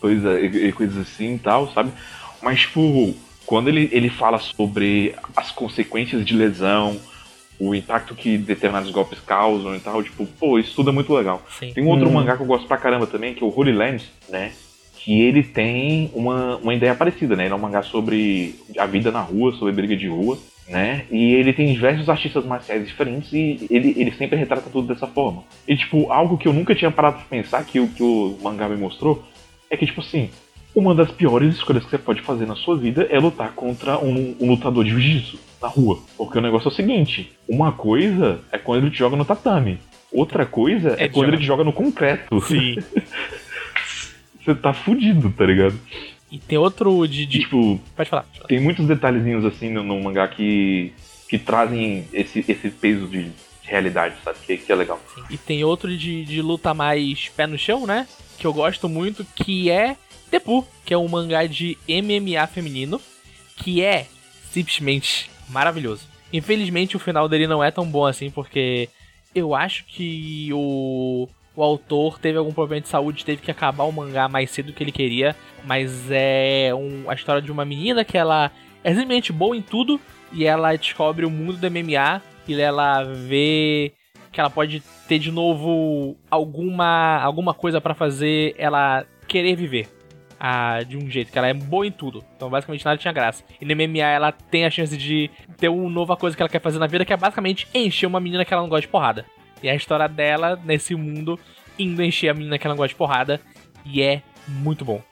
coisa, 0.00 0.38
e, 0.40 0.68
e 0.68 0.72
coisas 0.72 0.96
assim 0.98 1.34
e 1.34 1.38
tal, 1.38 1.72
sabe? 1.72 1.90
Mas, 2.42 2.60
tipo, 2.60 3.14
quando 3.46 3.68
ele, 3.68 3.88
ele 3.92 4.08
fala 4.10 4.38
sobre 4.38 5.14
as 5.36 5.50
consequências 5.50 6.24
de 6.24 6.34
lesão, 6.34 7.00
o 7.58 7.74
impacto 7.74 8.14
que 8.14 8.36
determinados 8.36 8.90
golpes 8.90 9.18
causam 9.20 9.74
e 9.74 9.80
tal, 9.80 10.02
tipo, 10.02 10.26
pô, 10.26 10.58
isso 10.58 10.74
tudo 10.74 10.90
é 10.90 10.92
muito 10.92 11.12
legal. 11.14 11.42
Sim. 11.58 11.72
Tem 11.72 11.82
um 11.84 11.88
outro 11.88 12.08
Hum. 12.08 12.12
mangá 12.12 12.36
que 12.36 12.42
eu 12.42 12.46
gosto 12.46 12.66
pra 12.66 12.76
caramba 12.76 13.06
também, 13.06 13.34
que 13.34 13.42
é 13.42 13.46
o 13.46 13.54
Holy 13.56 13.72
Land, 13.72 14.04
né? 14.28 14.52
Que 14.96 15.20
ele 15.22 15.42
tem 15.42 16.10
uma, 16.14 16.56
uma 16.56 16.74
ideia 16.74 16.94
parecida, 16.94 17.36
né? 17.36 17.44
Ele 17.44 17.52
é 17.52 17.56
um 17.56 17.60
mangá 17.60 17.82
sobre 17.82 18.58
a 18.78 18.86
vida 18.86 19.10
na 19.10 19.20
rua, 19.20 19.52
sobre 19.52 19.72
briga 19.72 19.96
de 19.96 20.08
rua, 20.08 20.38
né? 20.68 21.04
E 21.10 21.34
ele 21.34 21.52
tem 21.52 21.72
diversos 21.72 22.08
artistas 22.08 22.44
marciais 22.44 22.86
diferentes 22.86 23.32
e 23.32 23.66
ele, 23.70 23.94
ele 23.96 24.12
sempre 24.12 24.36
retrata 24.38 24.70
tudo 24.70 24.88
dessa 24.92 25.06
forma. 25.06 25.44
E, 25.68 25.76
tipo, 25.76 26.10
algo 26.10 26.38
que 26.38 26.48
eu 26.48 26.52
nunca 26.52 26.74
tinha 26.74 26.90
parado 26.90 27.16
pra 27.18 27.26
pensar, 27.28 27.64
que 27.64 27.78
o 27.80 27.88
que 27.88 28.02
o 28.02 28.38
mangá 28.42 28.68
me 28.68 28.76
mostrou, 28.76 29.22
é 29.70 29.76
que, 29.76 29.84
tipo 29.86 30.00
assim, 30.00 30.30
uma 30.74 30.94
das 30.94 31.10
piores 31.10 31.54
escolhas 31.54 31.84
que 31.84 31.90
você 31.90 31.98
pode 31.98 32.20
fazer 32.22 32.46
na 32.46 32.56
sua 32.56 32.76
vida 32.76 33.06
é 33.10 33.18
lutar 33.18 33.52
contra 33.52 33.98
um, 33.98 34.34
um 34.40 34.48
lutador 34.50 34.84
de 34.84 34.90
jiu-jitsu 34.90 35.38
na 35.62 35.68
rua. 35.68 35.98
Porque 36.16 36.38
o 36.38 36.40
negócio 36.42 36.68
é 36.68 36.72
o 36.72 36.74
seguinte: 36.74 37.30
uma 37.48 37.70
coisa 37.72 38.40
é 38.50 38.58
quando 38.58 38.82
ele 38.82 38.90
te 38.90 38.98
joga 38.98 39.16
no 39.16 39.24
tatame, 39.24 39.78
outra 40.12 40.44
coisa 40.46 40.96
é, 40.98 41.04
É 41.04 41.08
quando 41.08 41.26
joga- 41.26 41.28
ele 41.28 41.36
te 41.38 41.46
joga 41.46 41.64
no 41.64 41.72
concreto. 41.72 42.40
Sim. 42.40 42.76
Você 44.44 44.54
tá 44.54 44.72
fudido, 44.74 45.30
tá 45.30 45.46
ligado? 45.46 45.74
E 46.30 46.38
tem 46.38 46.58
outro 46.58 47.06
de. 47.06 47.26
De... 47.26 47.40
tipo, 47.40 47.80
Pode 47.96 48.08
falar. 48.10 48.22
pode 48.22 48.36
falar. 48.38 48.48
tem 48.48 48.60
muitos 48.60 48.86
detalhezinhos 48.86 49.44
assim 49.44 49.70
no, 49.70 49.82
no 49.82 50.00
mangá 50.02 50.26
que, 50.28 50.92
que 51.28 51.38
trazem 51.38 52.06
esse, 52.12 52.44
esse 52.48 52.70
peso 52.70 53.06
de 53.06 53.30
realidade, 53.62 54.16
sabe? 54.24 54.38
Que, 54.44 54.56
que 54.58 54.72
é 54.72 54.74
legal. 54.74 55.00
E 55.30 55.38
tem 55.38 55.64
outro 55.64 55.96
de, 55.96 56.24
de 56.24 56.42
luta 56.42 56.74
mais 56.74 57.28
pé 57.28 57.46
no 57.46 57.58
chão, 57.58 57.86
né? 57.86 58.06
Que 58.38 58.46
eu 58.46 58.52
gosto 58.52 58.88
muito, 58.88 59.24
que 59.24 59.70
é 59.70 59.96
Tepu, 60.30 60.66
que 60.84 60.92
é 60.92 60.98
um 60.98 61.08
mangá 61.08 61.46
de 61.46 61.78
MMA 61.88 62.46
feminino, 62.46 63.00
que 63.56 63.82
é 63.82 64.06
simplesmente 64.50 65.30
maravilhoso. 65.48 66.06
Infelizmente 66.32 66.96
o 66.96 67.00
final 67.00 67.28
dele 67.28 67.46
não 67.46 67.62
é 67.62 67.70
tão 67.70 67.86
bom 67.86 68.04
assim, 68.04 68.30
porque 68.30 68.88
eu 69.34 69.54
acho 69.54 69.84
que 69.86 70.50
o, 70.52 71.28
o 71.56 71.62
autor 71.62 72.18
teve 72.18 72.38
algum 72.38 72.52
problema 72.52 72.80
de 72.80 72.88
saúde, 72.88 73.24
teve 73.24 73.42
que 73.42 73.50
acabar 73.50 73.84
o 73.84 73.92
mangá 73.92 74.28
mais 74.28 74.50
cedo 74.50 74.66
do 74.66 74.72
que 74.72 74.82
ele 74.82 74.92
queria, 74.92 75.36
mas 75.64 76.10
é 76.10 76.72
um- 76.74 77.08
a 77.08 77.14
história 77.14 77.40
de 77.40 77.52
uma 77.52 77.64
menina 77.64 78.04
que 78.04 78.18
ela 78.18 78.50
é 78.82 78.90
simplesmente 78.90 79.32
boa 79.32 79.56
em 79.56 79.62
tudo 79.62 80.00
e 80.32 80.44
ela 80.44 80.74
descobre 80.76 81.24
o 81.24 81.30
mundo 81.30 81.56
do 81.56 81.66
MMA 81.66 82.20
e 82.46 82.60
ela 82.60 83.02
vê 83.04 83.92
que 84.32 84.40
ela 84.40 84.50
pode 84.50 84.82
ter 85.08 85.18
de 85.18 85.30
novo 85.30 86.16
alguma, 86.30 87.18
alguma 87.22 87.54
coisa 87.54 87.80
pra 87.80 87.94
fazer 87.94 88.54
ela 88.58 89.06
querer 89.28 89.54
viver. 89.54 89.88
Ah, 90.38 90.82
de 90.82 90.98
um 90.98 91.08
jeito, 91.08 91.32
que 91.32 91.38
ela 91.38 91.48
é 91.48 91.54
boa 91.54 91.86
em 91.86 91.90
tudo. 91.92 92.22
Então, 92.36 92.50
basicamente, 92.50 92.84
nada 92.84 92.98
tinha 92.98 93.12
graça. 93.12 93.42
E 93.58 93.64
no 93.64 93.72
MMA, 93.72 94.06
ela 94.06 94.30
tem 94.32 94.66
a 94.66 94.70
chance 94.70 94.94
de 94.94 95.30
ter 95.56 95.68
uma 95.68 95.88
nova 95.88 96.16
coisa 96.16 96.36
que 96.36 96.42
ela 96.42 96.50
quer 96.50 96.60
fazer 96.60 96.78
na 96.78 96.86
vida, 96.86 97.04
que 97.04 97.12
é 97.12 97.16
basicamente 97.16 97.66
encher 97.72 98.06
uma 98.06 98.20
menina 98.20 98.44
que 98.44 98.52
ela 98.52 98.62
não 98.62 98.68
gosta 98.68 98.82
de 98.82 98.88
porrada. 98.88 99.24
E 99.64 99.68
a 99.70 99.74
história 99.74 100.06
dela, 100.06 100.60
nesse 100.62 100.94
mundo, 100.94 101.40
indo 101.78 102.02
encher 102.02 102.28
a 102.28 102.34
menina 102.34 102.58
que 102.58 102.66
ela 102.66 102.76
gosta 102.76 102.88
de 102.88 102.94
porrada. 102.96 103.40
E 103.84 104.02
é 104.02 104.22
muito 104.46 104.84
bom. 104.84 105.02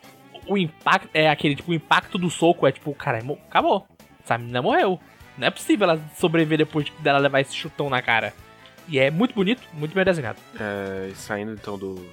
O 0.47 0.59
impacto 0.59 1.09
é 1.15 1.31
aquele, 1.31 1.57
tipo, 1.57 1.71
o 1.71 1.75
impacto 1.75 2.19
do 2.19 2.29
soco 2.29 2.67
é 2.67 2.73
tipo, 2.73 2.93
cara, 2.95 3.23
mo- 3.25 3.39
acabou. 3.49 3.87
Essa 4.23 4.37
menina 4.37 4.61
morreu. 4.61 5.01
Não 5.39 5.47
é 5.47 5.51
possível 5.51 5.89
ela 5.89 6.01
sobreviver 6.19 6.59
depois 6.59 6.91
dela 6.99 7.19
levar 7.19 7.41
esse 7.41 7.55
chutão 7.57 7.89
na 7.89 8.03
cara. 8.03 8.35
E 8.89 8.99
é 8.99 9.11
muito 9.11 9.35
bonito, 9.35 9.63
muito 9.73 9.95
bem 9.95 10.05
desenhado. 10.05 10.39
É, 10.61 11.11
saindo 11.15 11.53
então 11.53 11.79
do 11.79 12.05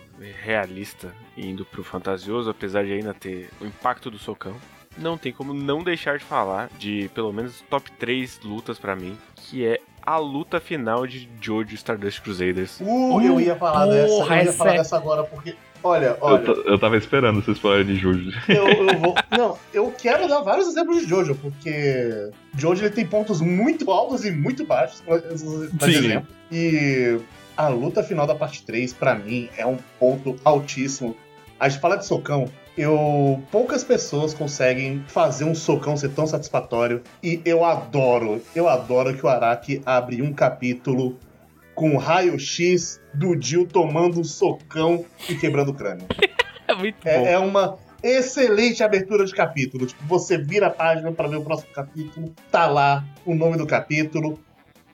realista 0.43 1.13
e 1.35 1.45
indo 1.45 1.65
pro 1.65 1.83
fantasioso, 1.83 2.49
apesar 2.49 2.85
de 2.85 2.93
ainda 2.93 3.13
ter 3.13 3.49
o 3.59 3.65
impacto 3.65 4.09
do 4.09 4.17
socão, 4.17 4.55
não 4.97 5.17
tem 5.17 5.33
como 5.33 5.53
não 5.53 5.83
deixar 5.83 6.17
de 6.17 6.23
falar 6.23 6.69
de 6.77 7.09
pelo 7.13 7.33
menos 7.33 7.61
top 7.69 7.91
3 7.93 8.39
lutas 8.43 8.77
pra 8.79 8.95
mim, 8.95 9.17
que 9.35 9.65
é 9.65 9.79
a 10.05 10.17
luta 10.17 10.59
final 10.59 11.05
de 11.07 11.29
Jojo 11.41 11.75
Stardust 11.75 12.21
Crusaders. 12.21 12.79
Uh, 12.81 13.21
eu 13.21 13.39
ia 13.39 13.55
falar 13.55 13.85
Porra, 13.85 13.95
dessa, 13.95 14.13
eu 14.13 14.43
ia 14.45 14.53
falar 14.53 14.73
é- 14.73 14.77
dessa 14.77 14.97
agora, 14.97 15.23
porque. 15.23 15.55
Olha, 15.81 16.07
Eu, 16.07 16.17
olha, 16.19 16.43
ta- 16.43 16.61
eu 16.65 16.77
tava 16.77 16.97
esperando 16.97 17.39
esse 17.39 17.51
spoiler 17.51 17.85
de 17.85 17.95
Jojo. 17.95 18.31
eu, 18.49 18.67
eu 18.67 18.97
vou. 18.99 19.15
Não, 19.31 19.57
eu 19.73 19.93
quero 19.97 20.27
dar 20.27 20.41
vários 20.41 20.67
exemplos 20.67 21.01
de 21.01 21.07
Jojo, 21.07 21.35
porque 21.35 22.31
Jojo 22.57 22.83
ele 22.83 22.93
tem 22.93 23.05
pontos 23.05 23.39
muito 23.39 23.89
altos 23.89 24.25
e 24.25 24.31
muito 24.31 24.65
baixos, 24.65 24.99
por 25.01 25.17
exemplo. 25.89 26.27
E 26.51 27.17
a 27.55 27.69
luta 27.69 28.03
final 28.03 28.27
da 28.27 28.35
parte 28.35 28.63
3, 28.65 28.91
pra 28.91 29.15
mim, 29.15 29.49
é 29.57 29.65
um 29.65 29.77
ponto 29.97 30.35
altíssimo. 30.43 31.15
A 31.57 31.69
gente 31.69 31.79
fala 31.79 31.95
de 31.97 32.05
socão. 32.05 32.49
Eu. 32.79 33.43
Poucas 33.51 33.83
pessoas 33.83 34.33
conseguem 34.33 35.03
fazer 35.07 35.43
um 35.43 35.53
socão 35.53 35.97
ser 35.97 36.09
tão 36.11 36.25
satisfatório. 36.25 37.03
E 37.21 37.41
eu 37.43 37.65
adoro, 37.65 38.41
eu 38.55 38.69
adoro 38.69 39.13
que 39.13 39.25
o 39.25 39.27
Araki 39.27 39.81
abre 39.85 40.21
um 40.21 40.31
capítulo 40.31 41.19
com 41.75 41.97
raio-x 41.97 43.01
do 43.13 43.39
Jill 43.39 43.67
tomando 43.67 44.21
um 44.21 44.23
socão 44.23 45.05
e 45.27 45.35
quebrando 45.35 45.71
o 45.71 45.73
crânio. 45.73 46.07
É 46.69 46.75
muito 46.75 47.03
bom. 47.03 47.09
É, 47.09 47.31
é 47.31 47.39
uma 47.39 47.79
excelente 48.03 48.83
abertura 48.83 49.25
de 49.25 49.33
capítulo. 49.33 49.87
Tipo, 49.87 50.05
você 50.05 50.37
vira 50.37 50.67
a 50.67 50.69
página 50.69 51.11
pra 51.11 51.27
ver 51.27 51.37
o 51.37 51.43
próximo 51.43 51.73
capítulo, 51.73 52.31
tá 52.51 52.67
lá 52.67 53.03
o 53.25 53.33
nome 53.33 53.57
do 53.57 53.65
capítulo, 53.65 54.39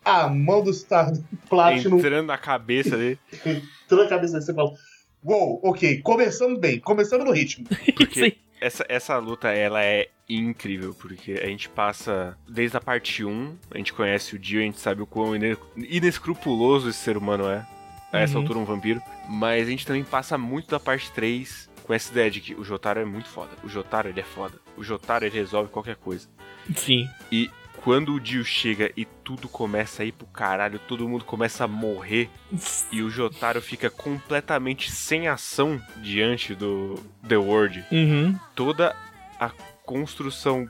a 0.05 0.29
mão 0.29 0.63
do 0.63 0.73
Star 0.73 1.11
Platinum 1.49 1.97
Entrando 1.97 2.27
na 2.27 2.37
cabeça 2.37 2.95
dele. 2.95 3.19
entrou 3.83 4.03
na 4.03 4.09
cabeça 4.09 4.33
dele, 4.35 4.45
você 4.45 4.53
fala. 4.53 4.71
Uou, 5.25 5.59
ok, 5.63 6.01
começando 6.01 6.59
bem, 6.59 6.79
começando 6.79 7.23
no 7.25 7.31
ritmo. 7.31 7.65
Porque 7.97 8.37
essa, 8.61 8.85
essa 8.87 9.17
luta, 9.17 9.49
ela 9.49 9.83
é 9.83 10.07
incrível, 10.29 10.93
porque 10.99 11.33
a 11.33 11.45
gente 11.47 11.69
passa 11.69 12.35
desde 12.47 12.75
a 12.77 12.81
parte 12.81 13.23
1, 13.23 13.55
a 13.71 13.77
gente 13.77 13.93
conhece 13.93 14.35
o 14.35 14.39
Dio, 14.39 14.59
a 14.59 14.63
gente 14.63 14.79
sabe 14.79 15.01
o 15.01 15.05
quão 15.05 15.35
ine- 15.35 15.57
inescrupuloso 15.77 16.89
esse 16.89 16.99
ser 16.99 17.17
humano 17.17 17.47
é. 17.47 17.65
A 18.11 18.19
essa 18.21 18.35
Uhum. 18.35 18.41
altura, 18.41 18.59
um 18.59 18.65
vampiro. 18.65 19.01
Mas 19.27 19.67
a 19.67 19.69
gente 19.71 19.85
também 19.85 20.03
passa 20.03 20.37
muito 20.37 20.69
da 20.69 20.79
parte 20.79 21.11
3 21.11 21.69
com 21.83 21.93
essa 21.93 22.11
ideia 22.11 22.31
de 22.31 22.39
que 22.41 22.55
o 22.55 22.63
Jotaro 22.63 22.99
é 23.01 23.05
muito 23.05 23.27
foda. 23.27 23.51
O 23.63 23.67
Jotaro, 23.69 24.07
ele 24.09 24.19
é 24.19 24.23
foda. 24.23 24.55
O 24.77 24.83
Jotaro, 24.83 25.25
ele 25.25 25.35
resolve 25.35 25.69
qualquer 25.69 25.95
coisa. 25.97 26.27
Sim. 26.75 27.07
E 27.31 27.49
quando 27.85 28.13
o 28.15 28.19
Dio 28.19 28.43
chega 28.43 28.91
e 28.97 29.05
tudo 29.05 29.47
começa 29.47 30.01
a 30.01 30.05
ir 30.05 30.11
pro 30.11 30.25
caralho, 30.27 30.79
todo 30.79 31.07
mundo 31.07 31.23
começa 31.23 31.63
a 31.63 31.67
morrer 31.67 32.27
e 32.91 33.01
o 33.03 33.09
Jotaro 33.11 33.61
fica 33.61 33.89
completamente 33.91 34.91
sem 34.91 35.27
ação 35.27 35.79
diante 36.01 36.53
do 36.55 36.95
The 37.27 37.37
World, 37.37 37.85
Uhum. 37.91 38.35
toda 38.55 38.95
a 39.39 39.49
construção 39.85 40.67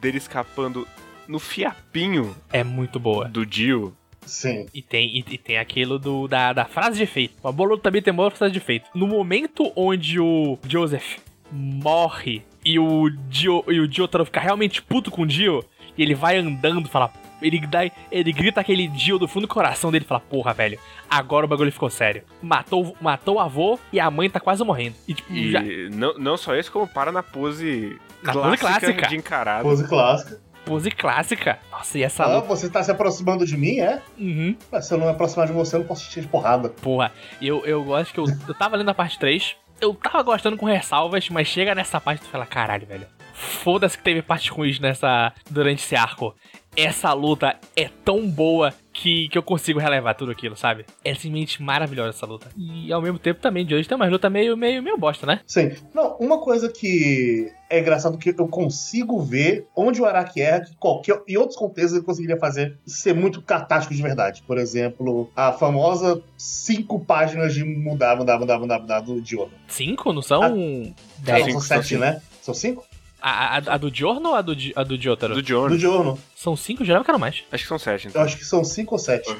dele 0.00 0.18
escapando 0.18 0.86
no 1.28 1.38
fiapinho 1.38 2.34
É 2.52 2.64
muito 2.64 2.98
boa. 2.98 3.28
do 3.28 3.46
Dio. 3.46 3.96
Sim. 4.26 4.66
E 4.74 4.82
tem, 4.82 5.16
e, 5.18 5.24
e 5.34 5.38
tem 5.38 5.58
aquilo 5.58 5.96
do, 5.98 6.26
da, 6.26 6.52
da 6.52 6.64
frase 6.64 6.96
de 6.96 7.04
efeito. 7.04 7.34
Uma 7.42 7.52
boa 7.52 7.70
luta 7.70 7.84
também 7.84 8.02
tem 8.02 8.12
uma 8.12 8.22
boa 8.24 8.30
frase 8.32 8.52
de 8.52 8.58
efeito. 8.58 8.88
No 8.94 9.06
momento 9.06 9.72
onde 9.76 10.18
o 10.18 10.58
Joseph 10.68 11.18
morre 11.50 12.42
e 12.64 12.78
o 12.78 13.10
Dio, 13.28 13.64
e 13.68 13.80
o 13.80 13.90
Jotaro 13.92 14.24
fica 14.24 14.40
realmente 14.40 14.80
puto 14.80 15.10
com 15.10 15.22
o 15.22 15.26
Dio, 15.26 15.64
e 15.96 16.02
ele 16.02 16.14
vai 16.14 16.36
andando, 16.36 16.88
fala. 16.88 17.10
Ele, 17.40 17.58
dá, 17.66 17.80
ele 18.10 18.32
grita 18.32 18.60
aquele 18.60 18.86
Dio 18.86 19.18
do 19.18 19.26
fundo 19.26 19.48
do 19.48 19.52
coração 19.52 19.90
dele 19.90 20.04
e 20.04 20.08
fala: 20.08 20.20
Porra, 20.20 20.54
velho, 20.54 20.78
agora 21.10 21.44
o 21.44 21.48
bagulho 21.48 21.72
ficou 21.72 21.90
sério. 21.90 22.22
Matou, 22.40 22.96
matou 23.00 23.34
o 23.36 23.40
avô 23.40 23.80
e 23.92 23.98
a 23.98 24.08
mãe 24.10 24.30
tá 24.30 24.38
quase 24.38 24.62
morrendo. 24.62 24.94
E 25.08 25.14
tipo, 25.14 25.32
E 25.32 25.50
já, 25.50 25.60
não, 25.92 26.14
não 26.14 26.36
só 26.36 26.54
isso, 26.54 26.70
como 26.70 26.86
para 26.86 27.10
na 27.10 27.20
pose, 27.20 27.98
Na 28.22 28.32
pose 28.32 28.56
clássica. 28.58 29.08
de 29.08 29.16
encarado. 29.16 29.64
Pose 29.64 29.88
clássica. 29.88 30.40
pose 30.64 30.90
clássica. 30.92 31.58
Nossa, 31.72 31.98
e 31.98 32.04
essa 32.04 32.22
Ah, 32.22 32.36
luta. 32.36 32.46
você 32.46 32.70
tá 32.70 32.80
se 32.80 32.92
aproximando 32.92 33.44
de 33.44 33.56
mim, 33.56 33.80
é? 33.80 34.00
Uhum. 34.16 34.56
Mas 34.70 34.86
se 34.86 34.94
eu 34.94 34.98
não 34.98 35.06
me 35.06 35.12
aproximar 35.12 35.48
de 35.48 35.52
você, 35.52 35.74
eu 35.74 35.80
não 35.80 35.86
posso 35.88 36.08
te 36.08 36.20
de 36.20 36.28
porrada. 36.28 36.68
Porra, 36.68 37.10
eu, 37.40 37.66
eu 37.66 37.82
gosto 37.82 38.14
que 38.14 38.20
eu, 38.20 38.26
eu 38.46 38.54
tava 38.54 38.76
lendo 38.76 38.88
a 38.90 38.94
parte 38.94 39.18
3, 39.18 39.56
eu 39.80 39.92
tava 39.94 40.22
gostando 40.22 40.56
com 40.56 40.66
ressalvas, 40.66 41.28
mas 41.28 41.48
chega 41.48 41.74
nessa 41.74 42.00
parte 42.00 42.20
e 42.20 42.24
tu 42.24 42.30
fala, 42.30 42.46
caralho, 42.46 42.86
velho. 42.86 43.04
Foda-se 43.42 43.98
que 43.98 44.04
teve 44.04 44.22
partes 44.22 44.48
ruins 44.48 44.78
nessa. 44.78 45.32
durante 45.50 45.80
esse 45.82 45.96
arco. 45.96 46.34
Essa 46.74 47.12
luta 47.12 47.54
é 47.76 47.90
tão 48.02 48.26
boa 48.26 48.72
que, 48.94 49.28
que 49.28 49.36
eu 49.36 49.42
consigo 49.42 49.78
relevar 49.78 50.14
tudo 50.14 50.32
aquilo, 50.32 50.56
sabe? 50.56 50.86
É 51.04 51.12
simplesmente 51.12 51.62
maravilhosa 51.62 52.10
essa 52.10 52.24
luta. 52.24 52.48
E 52.56 52.90
ao 52.90 53.02
mesmo 53.02 53.18
tempo 53.18 53.40
também, 53.42 53.66
de 53.66 53.74
hoje 53.74 53.86
tem 53.86 53.94
umas 53.94 54.10
lutas 54.10 54.32
meio, 54.32 54.56
meio, 54.56 54.82
meio 54.82 54.96
bosta, 54.96 55.26
né? 55.26 55.40
Sim. 55.46 55.72
Não, 55.92 56.16
uma 56.16 56.38
coisa 56.40 56.70
que 56.70 57.52
é 57.68 57.78
engraçado 57.78 58.16
que 58.16 58.30
eu 58.38 58.48
consigo 58.48 59.20
ver 59.20 59.66
onde 59.76 60.00
o 60.00 60.06
Araki 60.06 60.40
erra, 60.40 60.60
que 60.60 60.74
qualquer. 60.76 61.20
Em 61.28 61.36
outros 61.36 61.58
contextos 61.58 61.92
ele 61.96 62.04
conseguiria 62.06 62.38
fazer 62.38 62.78
ser 62.86 63.14
muito 63.14 63.42
catástrofe 63.42 63.94
de 63.94 64.02
verdade. 64.02 64.42
Por 64.46 64.56
exemplo, 64.56 65.30
a 65.36 65.52
famosa 65.52 66.22
cinco 66.38 66.98
páginas 67.04 67.52
de 67.52 67.64
mudar, 67.64 68.16
mudar, 68.16 68.38
mudar, 68.38 68.58
mudar, 68.58 68.78
mudar 68.78 69.00
do 69.00 69.20
Diogo. 69.20 69.50
Cinco? 69.68 70.10
Não 70.10 70.22
são 70.22 70.42
Ah, 70.42 70.48
dez? 70.48 70.94
Não, 71.28 71.36
são 71.38 71.44
cinco, 71.44 71.60
são 71.60 71.60
sete, 71.76 71.88
cinco. 71.88 72.00
né? 72.00 72.22
São 72.40 72.54
cinco? 72.54 72.84
A, 73.22 73.58
a, 73.58 73.74
a 73.74 73.76
do 73.78 73.94
Giorno 73.94 74.30
ou 74.30 74.34
a 74.34 74.42
do, 74.42 74.52
a 74.74 74.82
do 74.82 75.00
Jotaro? 75.00 75.34
Do 75.34 75.42
John. 75.42 75.68
Do 75.68 75.78
Diorno. 75.78 76.18
São 76.34 76.56
cinco? 76.56 76.84
Já 76.84 77.02
que 77.04 77.08
eram 77.08 77.20
mais. 77.20 77.44
Acho 77.52 77.62
que 77.62 77.68
são 77.68 77.78
sete, 77.78 78.06
Eu 78.06 78.10
então. 78.10 78.22
acho 78.22 78.36
que 78.36 78.44
são 78.44 78.64
cinco 78.64 78.96
ou 78.96 78.98
sete. 78.98 79.32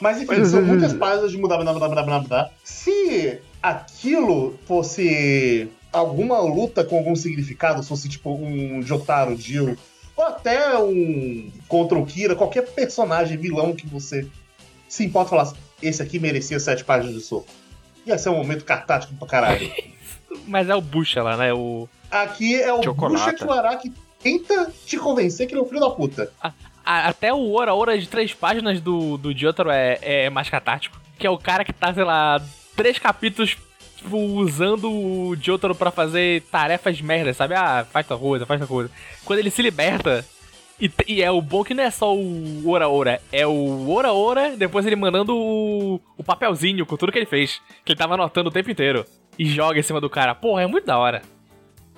Mas 0.00 0.20
enfim, 0.20 0.44
são 0.44 0.62
muitas 0.62 0.92
páginas 0.92 1.30
de 1.30 1.38
mudar, 1.38 1.58
mudar, 1.58 1.72
mudar, 1.72 1.88
mudar, 1.88 2.20
mudar. 2.20 2.50
Se 2.64 3.38
aquilo 3.62 4.58
fosse 4.66 5.68
alguma 5.92 6.40
luta 6.40 6.84
com 6.84 6.98
algum 6.98 7.14
significado, 7.14 7.82
se 7.82 7.88
fosse 7.88 8.08
tipo 8.08 8.34
um 8.34 8.82
Jotaro, 8.82 9.36
Jill, 9.36 9.76
ou 10.16 10.24
até 10.24 10.76
um 10.78 11.50
contra 11.68 11.96
o 11.98 12.04
Kira, 12.04 12.34
qualquer 12.34 12.62
personagem 12.70 13.36
vilão 13.36 13.74
que 13.74 13.86
você 13.86 14.26
se 14.88 15.04
importa 15.04 15.28
e 15.28 15.30
falasse, 15.30 15.54
esse 15.82 16.02
aqui 16.02 16.18
merecia 16.18 16.58
sete 16.58 16.84
páginas 16.84 17.14
de 17.14 17.20
soco. 17.20 17.46
Ia 18.06 18.18
ser 18.18 18.30
um 18.30 18.36
momento 18.36 18.64
catártico 18.64 19.14
pra 19.14 19.28
caralho. 19.28 19.70
Mas 20.46 20.68
é 20.68 20.74
o 20.74 20.80
Bucha 20.80 21.22
lá, 21.22 21.36
né? 21.36 21.52
O, 21.52 21.88
Aqui 22.10 22.60
é 22.60 22.72
o 22.72 22.82
Chocolata. 22.82 23.24
Bucha 23.24 23.32
que 23.34 23.44
o 23.44 23.52
Araki 23.52 23.92
tenta 24.22 24.72
te 24.86 24.96
convencer 24.98 25.46
que 25.46 25.52
ele 25.54 25.60
é 25.60 25.64
um 25.64 25.66
filho 25.68 25.80
da 25.80 25.90
puta. 25.90 26.30
A- 26.42 26.52
até 26.84 27.32
o 27.32 27.52
Ora 27.54 27.74
Ora 27.74 27.98
de 27.98 28.08
três 28.08 28.32
páginas 28.32 28.80
do, 28.80 29.18
do 29.18 29.36
Jotaro 29.36 29.70
é, 29.70 29.98
é 30.02 30.30
mais 30.30 30.48
catártico. 30.48 30.98
Que 31.18 31.26
é 31.26 31.30
o 31.30 31.36
cara 31.38 31.64
que 31.64 31.72
tá, 31.72 31.92
sei 31.92 32.04
lá, 32.04 32.40
três 32.76 32.98
capítulos 32.98 33.56
tipo, 33.96 34.16
usando 34.16 34.90
o 34.90 35.36
Jotaro 35.40 35.74
pra 35.74 35.90
fazer 35.90 36.42
tarefas 36.50 37.00
merda, 37.00 37.34
sabe? 37.34 37.54
Ah, 37.54 37.86
faz 37.90 38.06
tal 38.06 38.18
coisa, 38.18 38.46
faz 38.46 38.58
tal 38.60 38.68
coisa. 38.68 38.90
Quando 39.24 39.38
ele 39.40 39.50
se 39.50 39.60
liberta, 39.60 40.24
e, 40.80 40.90
e 41.08 41.22
é 41.22 41.30
o 41.30 41.42
bom 41.42 41.62
que 41.64 41.74
não 41.74 41.82
é 41.82 41.90
só 41.90 42.14
o 42.16 42.70
Ora 42.70 42.88
Ora, 42.88 43.20
é 43.32 43.46
o 43.46 43.90
Ora 43.90 44.12
Ora, 44.12 44.56
depois 44.56 44.86
ele 44.86 44.96
mandando 44.96 45.36
o, 45.36 46.00
o 46.16 46.24
papelzinho 46.24 46.86
com 46.86 46.96
tudo 46.96 47.12
que 47.12 47.18
ele 47.18 47.26
fez. 47.26 47.60
Que 47.84 47.92
ele 47.92 47.98
tava 47.98 48.14
anotando 48.14 48.48
o 48.48 48.52
tempo 48.52 48.70
inteiro. 48.70 49.04
E 49.38 49.46
joga 49.46 49.78
em 49.78 49.82
cima 49.82 50.00
do 50.00 50.10
cara. 50.10 50.34
Porra, 50.34 50.62
é 50.62 50.66
muito 50.66 50.86
da 50.86 50.98
hora. 50.98 51.22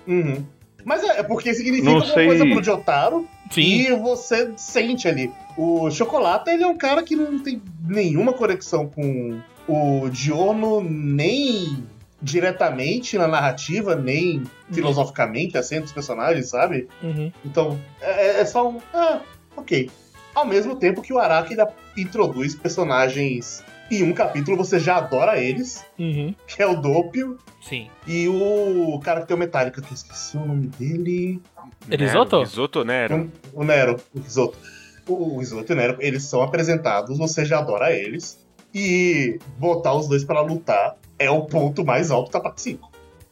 Uhum. 0.06 0.44
Mas 0.84 1.02
é, 1.02 1.20
é 1.20 1.22
porque 1.22 1.54
significa 1.54 1.84
Não 1.84 1.96
alguma 1.96 2.14
sei. 2.14 2.26
coisa 2.26 2.44
pro 2.46 2.62
Jotaro 2.62 3.28
Sim. 3.50 3.62
E 3.62 3.96
você 3.96 4.52
sente 4.56 5.08
ali. 5.08 5.30
O 5.56 5.90
Chocolate, 5.90 6.50
ele 6.50 6.62
é 6.62 6.66
um 6.66 6.78
cara 6.78 7.02
que 7.02 7.16
não 7.16 7.40
tem 7.40 7.60
nenhuma 7.84 8.32
conexão 8.32 8.86
com 8.88 9.40
o 9.66 10.08
Diorno, 10.08 10.80
nem 10.80 11.84
diretamente 12.22 13.18
na 13.18 13.26
narrativa, 13.26 13.96
nem 13.96 14.44
filosoficamente, 14.70 15.58
assim, 15.58 15.76
entre 15.76 15.86
os 15.86 15.92
personagens, 15.92 16.48
sabe? 16.48 16.86
Uhum. 17.02 17.32
Então, 17.44 17.78
é, 18.00 18.40
é 18.40 18.44
só 18.44 18.68
um. 18.68 18.78
Ah, 18.94 19.20
ok. 19.56 19.90
Ao 20.32 20.46
mesmo 20.46 20.76
tempo 20.76 21.02
que 21.02 21.12
o 21.12 21.18
Araki 21.18 21.50
ainda 21.50 21.68
introduz 21.96 22.54
personagens. 22.54 23.64
Em 23.90 24.02
um 24.04 24.12
capítulo 24.12 24.56
você 24.56 24.78
já 24.78 24.96
adora 24.98 25.38
eles, 25.42 25.84
Uhum. 25.98 26.34
que 26.46 26.62
é 26.62 26.66
o 26.66 26.76
Doppio 26.80 27.36
Sim. 27.60 27.88
e 28.06 28.28
o 28.28 29.00
cara 29.02 29.20
que 29.22 29.26
tem 29.26 29.36
o 29.36 29.38
Metallica, 29.40 29.80
que 29.82 29.88
eu 29.90 29.94
esqueci 29.94 30.36
o 30.36 30.44
nome 30.46 30.68
dele. 30.68 31.40
Risoto? 31.88 32.36
Nero, 32.36 32.48
Risoto, 32.48 32.84
Nero. 32.84 33.32
O 33.52 33.64
Nero, 33.64 33.96
o 34.14 34.20
Risoto. 34.20 34.56
O, 35.08 35.34
o 35.34 35.38
Risoto 35.40 35.72
e 35.72 35.74
o 35.74 35.76
Nero, 35.76 35.96
eles 35.98 36.22
são 36.22 36.40
apresentados, 36.42 37.18
você 37.18 37.44
já 37.44 37.58
adora 37.58 37.92
eles. 37.92 38.38
E 38.72 39.40
botar 39.58 39.94
os 39.94 40.06
dois 40.08 40.22
pra 40.24 40.40
lutar 40.40 40.94
é 41.18 41.28
o 41.28 41.42
ponto 41.42 41.84
mais 41.84 42.12
alto 42.12 42.30
da 42.30 42.38
parte 42.38 42.60
5. 42.62 42.88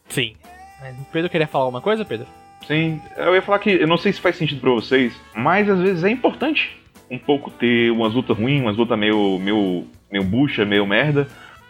Sim. 0.09 0.35
Mas 0.81 0.97
o 0.99 1.05
Pedro 1.13 1.29
queria 1.29 1.47
falar 1.47 1.63
alguma 1.65 1.81
coisa, 1.81 2.03
Pedro? 2.03 2.27
Sim, 2.67 2.99
eu 3.15 3.33
ia 3.33 3.41
falar 3.41 3.59
que 3.59 3.69
eu 3.69 3.87
não 3.87 3.97
sei 3.97 4.11
se 4.11 4.19
faz 4.19 4.35
sentido 4.35 4.59
pra 4.59 4.71
vocês, 4.71 5.13
mas 5.33 5.69
às 5.69 5.79
vezes 5.79 6.03
é 6.03 6.09
importante 6.09 6.77
um 7.09 7.17
pouco 7.17 7.49
ter 7.49 7.91
umas 7.91 8.13
lutas 8.13 8.37
ruins, 8.37 8.61
umas 8.61 8.77
lutas 8.77 8.97
meio, 8.97 9.39
meio, 9.39 9.85
meio 10.11 10.23
bucha, 10.23 10.65
meio 10.65 10.85
merda. 10.85 11.27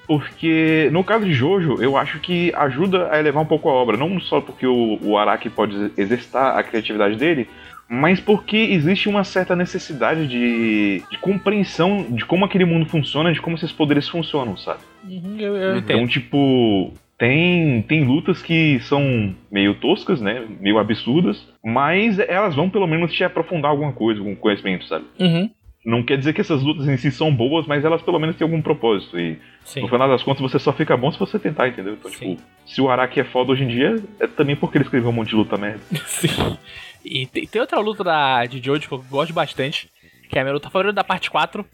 Porque 0.07 0.89
no 0.91 1.03
caso 1.03 1.23
de 1.23 1.33
Jojo, 1.33 1.81
eu 1.83 1.95
acho 1.95 2.19
que 2.19 2.51
ajuda 2.55 3.09
a 3.11 3.19
elevar 3.19 3.43
um 3.43 3.45
pouco 3.45 3.69
a 3.69 3.73
obra. 3.73 3.95
Não 3.95 4.19
só 4.19 4.41
porque 4.41 4.65
o, 4.65 4.97
o 5.03 5.17
Araki 5.17 5.49
pode 5.49 5.91
exercitar 5.95 6.57
a 6.57 6.63
criatividade 6.63 7.15
dele, 7.15 7.47
mas 7.87 8.19
porque 8.19 8.57
existe 8.57 9.07
uma 9.07 9.23
certa 9.23 9.55
necessidade 9.55 10.27
de, 10.27 11.03
de 11.11 11.17
compreensão 11.19 12.07
de 12.09 12.25
como 12.25 12.43
aquele 12.43 12.65
mundo 12.65 12.87
funciona, 12.87 13.31
de 13.31 13.39
como 13.39 13.55
esses 13.55 13.71
poderes 13.71 14.07
funcionam, 14.09 14.57
sabe? 14.57 14.79
Uhum, 15.07 15.35
eu, 15.39 15.55
eu 15.55 15.77
Então, 15.77 15.97
entendo. 15.97 16.09
tipo, 16.09 16.91
tem, 17.19 17.81
tem 17.81 18.05
lutas 18.05 18.41
que 18.41 18.79
são 18.79 19.35
meio 19.51 19.75
toscas, 19.75 20.21
né? 20.21 20.47
Meio 20.61 20.79
absurdas, 20.79 21.45
mas 21.63 22.17
elas 22.17 22.55
vão 22.55 22.69
pelo 22.69 22.87
menos 22.87 23.11
te 23.13 23.25
aprofundar 23.25 23.71
alguma 23.71 23.91
coisa, 23.91 24.21
algum 24.21 24.33
conhecimento, 24.35 24.85
sabe? 24.85 25.05
Uhum, 25.19 25.49
Não 25.85 26.01
quer 26.01 26.17
dizer 26.17 26.31
que 26.33 26.39
essas 26.39 26.63
lutas 26.63 26.87
em 26.87 26.95
si 26.95 27.11
são 27.11 27.35
boas, 27.35 27.67
mas 27.67 27.83
elas 27.83 28.01
pelo 28.01 28.19
menos 28.19 28.37
têm 28.37 28.45
algum 28.45 28.61
propósito. 28.61 29.19
E 29.19 29.37
sim. 29.65 29.81
no 29.81 29.89
final 29.89 30.07
das 30.07 30.23
contas 30.23 30.41
você 30.41 30.57
só 30.57 30.71
fica 30.71 30.95
bom 30.95 31.11
se 31.11 31.19
você 31.19 31.37
tentar, 31.37 31.67
entendeu? 31.67 31.95
Então, 31.95 32.09
Sim. 32.09 32.35
tipo, 32.35 32.41
se 32.65 32.81
o 32.81 32.89
Araki 32.89 33.19
é 33.19 33.25
foda 33.25 33.51
hoje 33.51 33.65
em 33.65 33.67
dia, 33.67 34.01
é 34.17 34.25
também 34.25 34.55
porque 34.55 34.77
ele 34.77 34.85
escreveu 34.85 35.09
um 35.09 35.13
monte 35.13 35.29
de 35.29 35.35
luta 35.35 35.57
merda. 35.57 35.81
Sim. 36.07 36.57
E 37.03 37.25
tem, 37.27 37.45
tem 37.45 37.59
outra 37.61 37.79
luta 37.79 38.01
da, 38.03 38.45
de 38.45 38.61
Jojo 38.63 38.87
que 38.87 38.93
eu 38.93 39.03
gosto 39.09 39.33
bastante, 39.33 39.89
que 40.29 40.37
é 40.37 40.41
a 40.41 40.43
minha 40.45 40.53
luta 40.53 40.69
favorita 40.69 40.93
da 40.93 41.03
parte 41.03 41.29
4, 41.29 41.65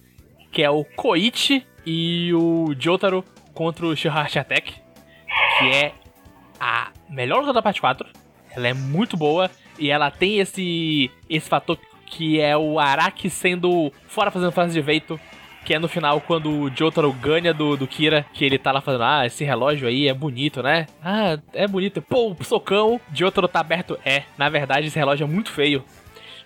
que 0.51 0.63
é 0.63 0.69
o 0.72 0.84
Koichi 0.84 1.63
e 1.85 2.34
o 2.34 2.73
Jotaro 2.80 3.23
contra 3.53 3.85
o 3.85 3.95
Shihashi 3.95 4.39
Attack, 4.39 4.73
que 5.60 5.72
é 5.72 5.94
a 6.60 6.90
melhor 7.10 7.41
luta 7.41 7.53
da 7.53 7.62
parte 7.62 7.82
4. 7.82 8.07
Ela 8.56 8.68
é 8.70 8.74
muito 8.74 9.18
boa 9.18 9.49
e 9.78 9.90
ela 9.90 10.10
tem 10.10 10.40
esse 10.40 11.12
esse 11.30 11.49
fator 11.49 11.78
que 12.06 12.40
é 12.40 12.56
o 12.56 12.80
Araki 12.80 13.30
sendo 13.30 13.91
fora 14.07 14.32
fazendo 14.32 14.52
frase 14.52 14.74
de 14.74 14.80
efeito, 14.80 15.20
que 15.66 15.74
é 15.74 15.80
no 15.80 15.88
final 15.88 16.22
quando 16.22 16.49
o 16.49 16.70
Jotaro 16.74 17.12
ganha 17.12 17.53
do, 17.53 17.76
do 17.76 17.88
Kira, 17.88 18.26
que 18.34 18.45
ele 18.45 18.57
tá 18.57 18.72
lá 18.72 18.80
fazendo, 18.80 19.03
ah, 19.03 19.26
esse 19.26 19.44
relógio 19.44 19.88
aí 19.88 20.07
é 20.07 20.14
bonito, 20.14 20.62
né? 20.62 20.86
Ah, 21.03 21.38
é 21.53 21.68
bonito. 21.68 22.02
Pô, 22.02 22.36
socão, 22.41 23.02
Jotaro 23.14 23.48
tá 23.48 23.60
aberto. 23.60 23.99
É, 24.06 24.24
na 24.38 24.48
verdade 24.49 24.88
esse 24.88 24.98
relógio 24.98 25.26
é 25.26 25.28
muito 25.28 25.52
feio. 25.52 25.84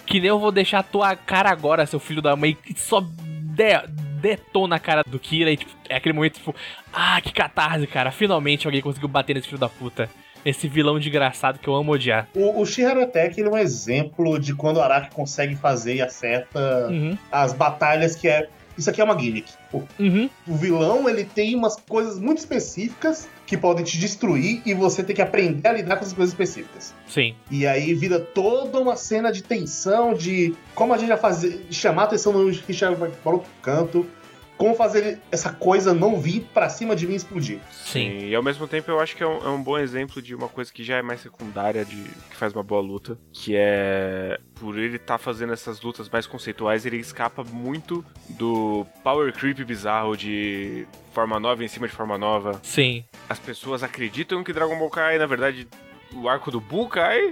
Que 0.06 0.20
nem 0.20 0.30
eu 0.30 0.40
vou 0.40 0.52
deixar 0.52 0.80
a 0.80 0.84
tua 0.84 1.16
cara 1.16 1.52
agora, 1.52 1.86
seu 1.86 2.00
filho 2.00 2.22
da 2.22 2.36
mãe, 2.36 2.58
só 2.76 3.00
de, 3.00 3.74
detona 4.20 4.76
a 4.76 4.80
cara 4.80 5.04
do 5.06 5.18
Kira 5.20 5.52
e 5.52 5.58
tipo, 5.58 5.72
é 5.88 5.96
aquele 5.96 6.14
momento 6.14 6.36
tipo, 6.36 6.56
ah, 6.94 7.20
que 7.22 7.34
catarse, 7.34 7.88
cara. 7.88 8.12
Finalmente 8.12 8.68
alguém 8.68 8.82
conseguiu 8.82 9.08
bater 9.10 9.34
nesse 9.36 9.48
filho 9.48 9.60
da 9.60 9.70
puta. 9.70 10.10
Esse 10.46 10.70
vilão 10.70 10.98
desgraçado 10.98 11.60
que 11.60 11.68
eu 11.68 11.76
amo 11.76 11.92
odiar. 11.92 12.28
O, 12.34 12.62
o 12.62 12.66
Shihara 12.66 13.04
Attack 13.04 13.38
ele 13.40 13.50
é 13.50 13.52
um 13.52 13.58
exemplo 13.58 14.40
de 14.40 14.56
quando 14.56 14.78
o 14.78 14.82
Araki 14.82 15.14
consegue 15.14 15.56
fazer 15.56 15.96
e 15.96 16.02
acerta 16.02 16.88
Uhum, 16.88 17.18
as 17.32 17.52
batalhas 17.54 18.16
que 18.16 18.28
é. 18.30 18.48
Isso 18.80 18.90
aqui 18.90 19.02
é 19.02 19.04
uma 19.04 19.20
gimmick. 19.20 19.52
O, 19.74 19.84
uhum, 20.00 20.30
o 20.48 20.56
vilão 20.56 21.10
ele 21.10 21.26
tem 21.26 21.54
umas 21.54 21.76
coisas 21.76 22.18
muito 22.18 22.38
específicas 22.38 23.28
que 23.46 23.58
podem 23.58 23.84
te 23.84 23.98
destruir 23.98 24.62
e 24.66 24.74
você 24.74 25.04
tem 25.04 25.14
que 25.14 25.22
aprender 25.22 25.68
a 25.68 25.74
lidar 25.74 25.98
com 25.98 26.02
essas 26.04 26.14
coisas 26.14 26.34
específicas. 26.34 26.96
sim. 27.08 27.36
E 27.52 27.68
aí 27.68 27.94
vira 27.94 28.20
toda 28.20 28.80
uma 28.80 28.96
cena 28.96 29.32
de 29.32 29.44
tensão, 29.44 30.14
de 30.14 30.56
como 30.74 30.94
a 30.94 30.98
gente 30.98 31.10
vai 31.10 31.18
fazer, 31.18 31.66
chamar 31.70 32.04
a 32.04 32.06
atenção 32.06 32.32
do 32.32 32.48
Richard 32.48 32.96
falou 33.22 33.40
pro 33.40 33.50
canto, 33.62 34.06
como 34.60 34.76
fazer 34.76 35.22
essa 35.32 35.54
coisa 35.54 35.94
não 35.94 36.20
vir 36.20 36.42
pra 36.54 36.68
cima 36.68 36.94
de 36.94 37.08
mim 37.08 37.14
e 37.14 37.16
explodir. 37.16 37.60
Sim. 37.72 38.26
E 38.26 38.36
ao 38.36 38.44
mesmo 38.44 38.68
tempo 38.68 38.92
eu 38.92 39.00
acho 39.00 39.16
que 39.16 39.24
é 39.24 39.26
um, 39.26 39.38
é 39.38 39.50
um 39.50 39.64
bom 39.64 39.78
exemplo 39.78 40.22
de 40.22 40.36
uma 40.36 40.50
coisa 40.50 40.72
que 40.72 40.84
já 40.84 40.98
é 40.98 41.02
mais 41.02 41.22
secundária, 41.22 41.86
de 41.86 41.96
que 42.30 42.36
faz 42.36 42.52
uma 42.54 42.62
boa 42.62 42.82
luta, 42.82 43.18
que 43.32 43.56
é 43.56 44.38
por 44.56 44.78
ele 44.78 44.98
estar 44.98 45.18
fazendo 45.18 45.54
essas 45.54 45.82
lutas 45.82 46.10
mais 46.10 46.28
conceituais, 46.28 46.86
ele 46.86 46.98
escapa 46.98 47.42
muito 47.42 48.04
do 48.32 48.86
power 49.02 49.32
creep 49.32 49.60
bizarro 49.64 50.18
de 50.18 50.86
forma 51.14 51.40
nova 51.40 51.64
em 51.64 51.68
cima 51.70 51.88
de 51.88 51.94
forma 51.94 52.18
nova. 52.18 52.60
Sim. 52.62 53.06
As 53.30 53.40
pessoas 53.40 53.82
acreditam 53.82 54.44
que 54.44 54.52
Dragon 54.52 54.78
Ball 54.78 54.90
Kai, 54.90 55.18
na 55.18 55.26
verdade, 55.26 55.70
o 56.14 56.28
arco 56.28 56.52
do 56.52 56.60
Buu 56.60 56.90
Kai, 56.90 57.30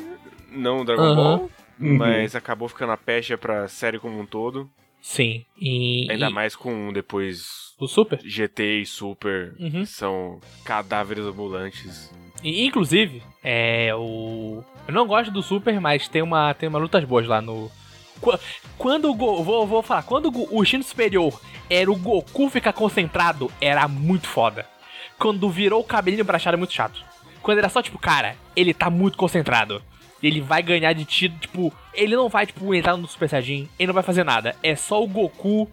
não 0.50 0.80
o 0.80 0.86
Dragon 0.86 1.04
Aham. 1.04 1.16
Ball, 1.16 1.52
mas 1.78 2.38
acabou 2.38 2.70
ficando 2.70 2.94
a 2.94 2.98
pecha 2.98 3.38
pra 3.38 3.68
série 3.68 4.00
como 4.00 4.18
um 4.18 4.26
todo. 4.26 4.70
Sim. 5.10 5.46
E, 5.58 6.06
Ainda 6.12 6.30
e 6.30 6.34
mais 6.34 6.54
com 6.54 6.92
depois 6.92 7.74
o 7.80 7.88
Super. 7.88 8.20
GT 8.22 8.82
e 8.82 8.86
Super, 8.86 9.54
Uhum. 9.58 9.86
são 9.86 10.42
cadáveres 10.66 11.24
ambulantes. 11.24 12.12
E, 12.44 12.66
inclusive, 12.66 13.24
é 13.42 13.96
o. 13.96 14.62
Eu 14.86 14.94
não 14.94 15.08
gosto 15.08 15.32
do 15.32 15.42
Super, 15.42 15.80
mas 15.80 16.10
tem 16.10 16.22
uma, 16.22 16.54
tem 16.54 16.68
uma 16.68 16.78
lutas 16.78 17.06
boas 17.06 17.26
lá 17.26 17.42
no. 17.42 17.72
Qu- 18.20 18.38
Quando 18.78 19.10
o 19.10 19.14
Go... 19.16 19.42
vou, 19.44 19.66
vou 19.66 19.82
falar, 19.82 20.04
quando 20.04 20.30
o, 20.30 20.62
Instinto 20.62 20.86
Superior 20.86 21.40
era 21.70 21.90
o 21.90 21.96
Goku 21.96 22.50
ficar 22.50 22.74
concentrado, 22.74 23.50
era 23.62 23.88
muito 23.88 24.28
foda. 24.28 24.68
Quando 25.18 25.50
virou 25.50 25.80
o 25.80 25.86
cabelinho 25.86 26.26
brachado 26.26 26.56
é 26.56 26.58
muito 26.58 26.74
chato. 26.74 27.02
Quando 27.42 27.60
era 27.60 27.70
só 27.70 27.82
tipo, 27.82 27.98
cara, 27.98 28.36
ele 28.58 28.74
tá 28.74 28.90
muito 28.90 29.18
concentrado. 29.18 29.82
Ele 30.22 30.42
vai 30.42 30.64
ganhar 30.64 30.94
de 30.94 31.06
tiro, 31.06 31.34
tipo, 31.40 31.74
ele 31.94 32.16
não 32.16 32.28
vai, 32.30 32.46
tipo, 32.46 32.74
entrar 32.74 32.98
no 32.98 33.08
Super 33.08 33.30
Saiyajin, 33.30 33.70
ele 33.78 33.88
não 33.88 33.94
vai 33.94 34.04
fazer 34.04 34.24
nada. 34.24 34.56
É 34.64 34.76
só 34.76 35.04
o 35.04 35.08
Goku 35.08 35.70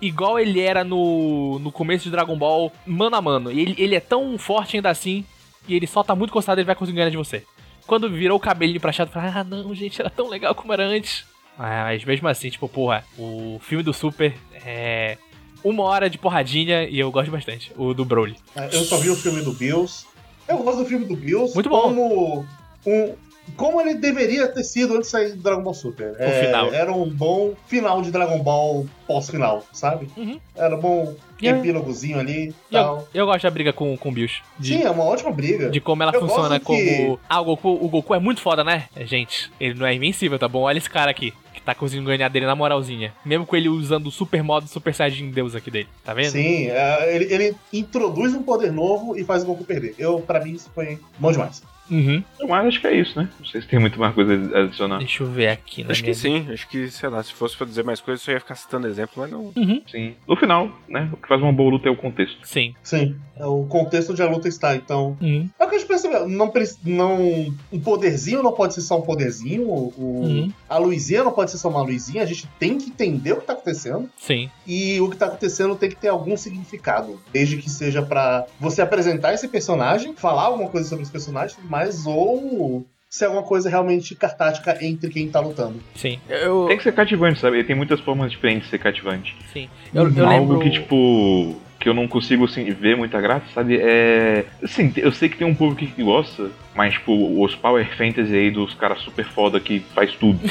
igual 0.00 0.38
ele 0.38 0.60
era 0.60 0.84
no, 0.84 1.58
no 1.60 1.70
começo 1.72 2.04
de 2.04 2.10
Dragon 2.10 2.36
Ball, 2.36 2.72
mano 2.86 3.16
a 3.16 3.22
mano. 3.22 3.50
E 3.52 3.60
ele, 3.60 3.74
ele 3.78 3.94
é 3.94 4.00
tão 4.00 4.36
forte 4.36 4.76
ainda 4.76 4.90
assim, 4.90 5.24
e 5.68 5.74
ele 5.74 5.86
só 5.86 6.02
tá 6.02 6.14
muito 6.14 6.32
concentrado, 6.32 6.60
ele 6.60 6.66
vai 6.66 6.74
conseguir 6.74 6.98
ganhar 6.98 7.10
de 7.10 7.16
você. 7.16 7.44
Quando 7.86 8.10
virou 8.10 8.36
o 8.36 8.40
cabelinho 8.40 8.76
eu 8.76 9.06
falei, 9.06 9.30
ah 9.34 9.44
não, 9.44 9.74
gente, 9.74 10.00
era 10.00 10.10
tão 10.10 10.28
legal 10.28 10.54
como 10.54 10.72
era 10.72 10.84
antes. 10.84 11.24
Ah, 11.58 11.84
Mas 11.84 12.04
mesmo 12.04 12.26
assim, 12.28 12.50
tipo, 12.50 12.68
porra, 12.68 13.04
o 13.18 13.58
filme 13.62 13.82
do 13.82 13.92
Super 13.92 14.34
é 14.64 15.16
uma 15.62 15.84
hora 15.84 16.10
de 16.10 16.18
porradinha 16.18 16.84
e 16.84 16.98
eu 16.98 17.10
gosto 17.10 17.30
bastante. 17.30 17.72
O 17.76 17.94
do 17.94 18.04
Broly. 18.04 18.36
Eu 18.72 18.84
só 18.84 18.98
vi 18.98 19.10
o 19.10 19.16
filme 19.16 19.42
do 19.42 19.52
Bills. 19.52 20.06
Eu 20.48 20.58
gosto 20.58 20.82
do 20.82 20.86
filme 20.86 21.06
do 21.06 21.16
Bills 21.16 21.54
Muito 21.54 21.70
bom. 21.70 21.82
como 21.82 22.46
um. 22.86 23.14
Como 23.56 23.80
ele 23.80 23.94
deveria 23.94 24.48
ter 24.48 24.64
sido 24.64 24.94
antes 24.94 25.06
de 25.06 25.10
sair 25.12 25.30
do 25.32 25.42
Dragon 25.42 25.62
Ball 25.62 25.74
Super. 25.74 26.14
É, 26.18 26.44
final. 26.46 26.72
Era 26.72 26.92
um 26.92 27.08
bom 27.08 27.54
final 27.66 28.02
de 28.02 28.10
Dragon 28.10 28.38
Ball 28.42 28.86
pós-final, 29.06 29.64
sabe? 29.72 30.08
Uhum. 30.16 30.40
Era 30.56 30.74
um 30.76 30.80
bom 30.80 31.14
epílogozinho 31.40 32.18
ali 32.18 32.32
e 32.32 32.44
E 32.46 32.48
eu, 32.48 32.54
tal. 32.70 33.08
eu 33.14 33.26
gosto 33.26 33.42
da 33.42 33.50
briga 33.50 33.72
com, 33.72 33.96
com 33.96 34.08
o 34.08 34.12
Bills. 34.12 34.40
Sim, 34.60 34.82
é 34.82 34.90
uma 34.90 35.04
ótima 35.04 35.30
briga. 35.30 35.70
de 35.70 35.80
como 35.80 36.02
ela 36.02 36.12
Eu 36.14 36.20
funciona 36.20 36.58
que- 36.58 36.64
como. 36.64 37.20
Ah, 37.28 37.40
o 37.40 37.44
Goku, 37.44 37.68
o 37.68 37.88
Goku 37.88 38.14
é 38.14 38.18
muito 38.18 38.40
foda, 38.40 38.64
né? 38.64 38.84
Gente, 39.02 39.50
ele 39.60 39.74
não 39.78 39.86
é 39.86 39.94
invencível, 39.94 40.38
tá 40.38 40.48
bom? 40.48 40.62
Olha 40.62 40.78
esse 40.78 40.90
cara 40.90 41.10
aqui. 41.10 41.32
Que 41.52 41.60
tá 41.60 41.74
conseguindo 41.74 42.08
ganhar 42.08 42.28
dele 42.28 42.46
na 42.46 42.56
moralzinha. 42.56 43.12
Mesmo 43.24 43.46
com 43.46 43.54
ele 43.54 43.68
usando 43.68 44.06
o 44.08 44.10
super 44.10 44.42
modo 44.42 44.66
Super 44.66 44.92
Saiyajin 44.94 45.30
Deus 45.30 45.54
aqui 45.54 45.70
dele. 45.70 45.88
Tá 46.04 46.12
vendo? 46.12 46.32
Sim, 46.32 46.68
é, 46.70 47.14
ele, 47.14 47.32
ele 47.32 47.54
introduz 47.72 48.34
um 48.34 48.42
poder 48.42 48.72
novo 48.72 49.16
e 49.16 49.22
faz 49.24 49.42
o 49.42 49.46
Goku 49.46 49.64
perder. 49.64 49.94
Eu, 49.98 50.18
pra 50.20 50.42
mim, 50.42 50.52
isso 50.52 50.70
foi 50.74 50.98
bom 51.18 51.30
demais. 51.30 51.62
Uhum. 51.90 52.22
Mas 52.48 52.66
acho 52.66 52.80
que 52.80 52.86
é 52.86 52.94
isso, 52.96 53.18
né? 53.18 53.28
Não 53.38 53.46
sei 53.46 53.60
se 53.60 53.68
tem 53.68 53.78
muito 53.78 53.98
mais 53.98 54.14
coisa 54.14 54.32
a 54.56 54.62
adicionar. 54.64 54.98
Deixa 54.98 55.22
eu 55.22 55.30
ver 55.30 55.48
aqui 55.48 55.84
na 55.84 55.90
Acho 55.92 56.02
minha 56.02 56.14
que 56.14 56.18
sim, 56.20 56.46
acho 56.52 56.68
que, 56.68 56.90
sei 56.90 57.08
lá, 57.08 57.22
se 57.22 57.32
fosse 57.32 57.56
pra 57.56 57.66
dizer 57.66 57.84
mais 57.84 58.00
coisas, 58.00 58.20
eu 58.22 58.26
só 58.26 58.32
ia 58.32 58.40
ficar 58.40 58.54
citando 58.54 58.86
exemplo, 58.86 59.14
mas 59.16 59.30
não. 59.30 59.52
Sim. 59.90 60.14
No 60.26 60.36
final, 60.36 60.70
né? 60.88 61.08
O 61.12 61.16
que 61.16 61.28
faz 61.28 61.40
uma 61.42 61.52
boa 61.52 61.70
luta 61.70 61.88
é 61.88 61.90
o 61.92 61.96
contexto. 61.96 62.38
Sim. 62.42 62.74
Sim, 62.82 63.16
é 63.36 63.46
o 63.46 63.64
contexto 63.64 64.10
onde 64.12 64.22
a 64.22 64.28
luta 64.28 64.48
está, 64.48 64.74
então. 64.76 65.16
Uhum. 65.20 65.48
É 65.58 65.64
o 65.64 65.68
que 65.68 65.74
a 65.76 65.78
gente 65.78 65.88
percebeu. 65.88 66.28
Não, 66.28 66.52
não, 66.84 67.54
um 67.72 67.80
poderzinho 67.80 68.42
não 68.42 68.52
pode 68.52 68.74
ser 68.74 68.80
só 68.80 68.98
um 68.98 69.02
poderzinho. 69.02 69.68
O, 69.68 69.94
Uhum. 70.24 70.52
A 70.68 70.78
luzinha 70.78 71.22
não 71.24 71.32
pode 71.32 71.50
ser 71.50 71.58
só 71.58 71.68
uma 71.68 71.82
luzinha. 71.82 72.22
A 72.22 72.26
gente 72.26 72.46
tem 72.58 72.78
que 72.78 72.88
entender 72.88 73.32
o 73.32 73.36
que 73.40 73.46
tá 73.46 73.52
acontecendo. 73.52 74.08
Sim. 74.18 74.50
E 74.66 75.00
o 75.00 75.08
que 75.10 75.16
tá 75.16 75.26
acontecendo 75.26 75.74
tem 75.76 75.88
que 75.88 75.96
ter 75.96 76.08
algum 76.08 76.36
significado. 76.36 77.20
Desde 77.32 77.56
que 77.58 77.68
seja 77.70 78.02
pra 78.02 78.46
você 78.58 78.82
apresentar 78.82 79.34
esse 79.34 79.48
personagem, 79.48 80.14
falar 80.14 80.44
alguma 80.44 80.68
coisa 80.70 80.88
sobre 80.88 81.02
esse 81.02 81.12
personagem, 81.12 81.56
mas 81.74 82.06
ou 82.06 82.86
ser 83.10 83.24
alguma 83.24 83.42
coisa 83.42 83.68
realmente 83.68 84.14
cartática 84.14 84.78
entre 84.80 85.10
quem 85.10 85.28
tá 85.28 85.40
lutando. 85.40 85.80
Sim. 85.96 86.20
Eu, 86.28 86.66
Tem 86.68 86.76
que 86.76 86.84
ser 86.84 86.92
cativante, 86.92 87.40
sabe? 87.40 87.64
Tem 87.64 87.74
muitas 87.74 87.98
formas 87.98 88.30
diferentes 88.30 88.64
de 88.66 88.70
ser 88.70 88.78
cativante. 88.78 89.34
sim. 89.52 89.68
Eu, 89.92 90.08
eu 90.08 90.28
Algo 90.28 90.52
lembro. 90.52 90.60
que, 90.60 90.70
tipo, 90.70 91.56
que 91.80 91.88
eu 91.88 91.94
não 91.94 92.06
consigo 92.06 92.44
assim, 92.44 92.64
ver 92.70 92.96
muita 92.96 93.20
graça, 93.20 93.44
sabe? 93.52 93.76
É. 93.80 94.44
Assim, 94.62 94.92
eu 94.96 95.10
sei 95.10 95.28
que 95.28 95.36
tem 95.36 95.46
um 95.46 95.54
público 95.54 95.92
que 95.92 96.02
gosta, 96.02 96.48
mas, 96.76 96.94
tipo, 96.94 97.42
os 97.42 97.56
Power 97.56 97.84
Fantasy 97.96 98.32
aí 98.34 98.50
dos 98.52 98.72
caras 98.74 99.00
super 99.00 99.24
foda 99.26 99.58
que 99.58 99.80
faz 99.80 100.12
tudo. 100.14 100.38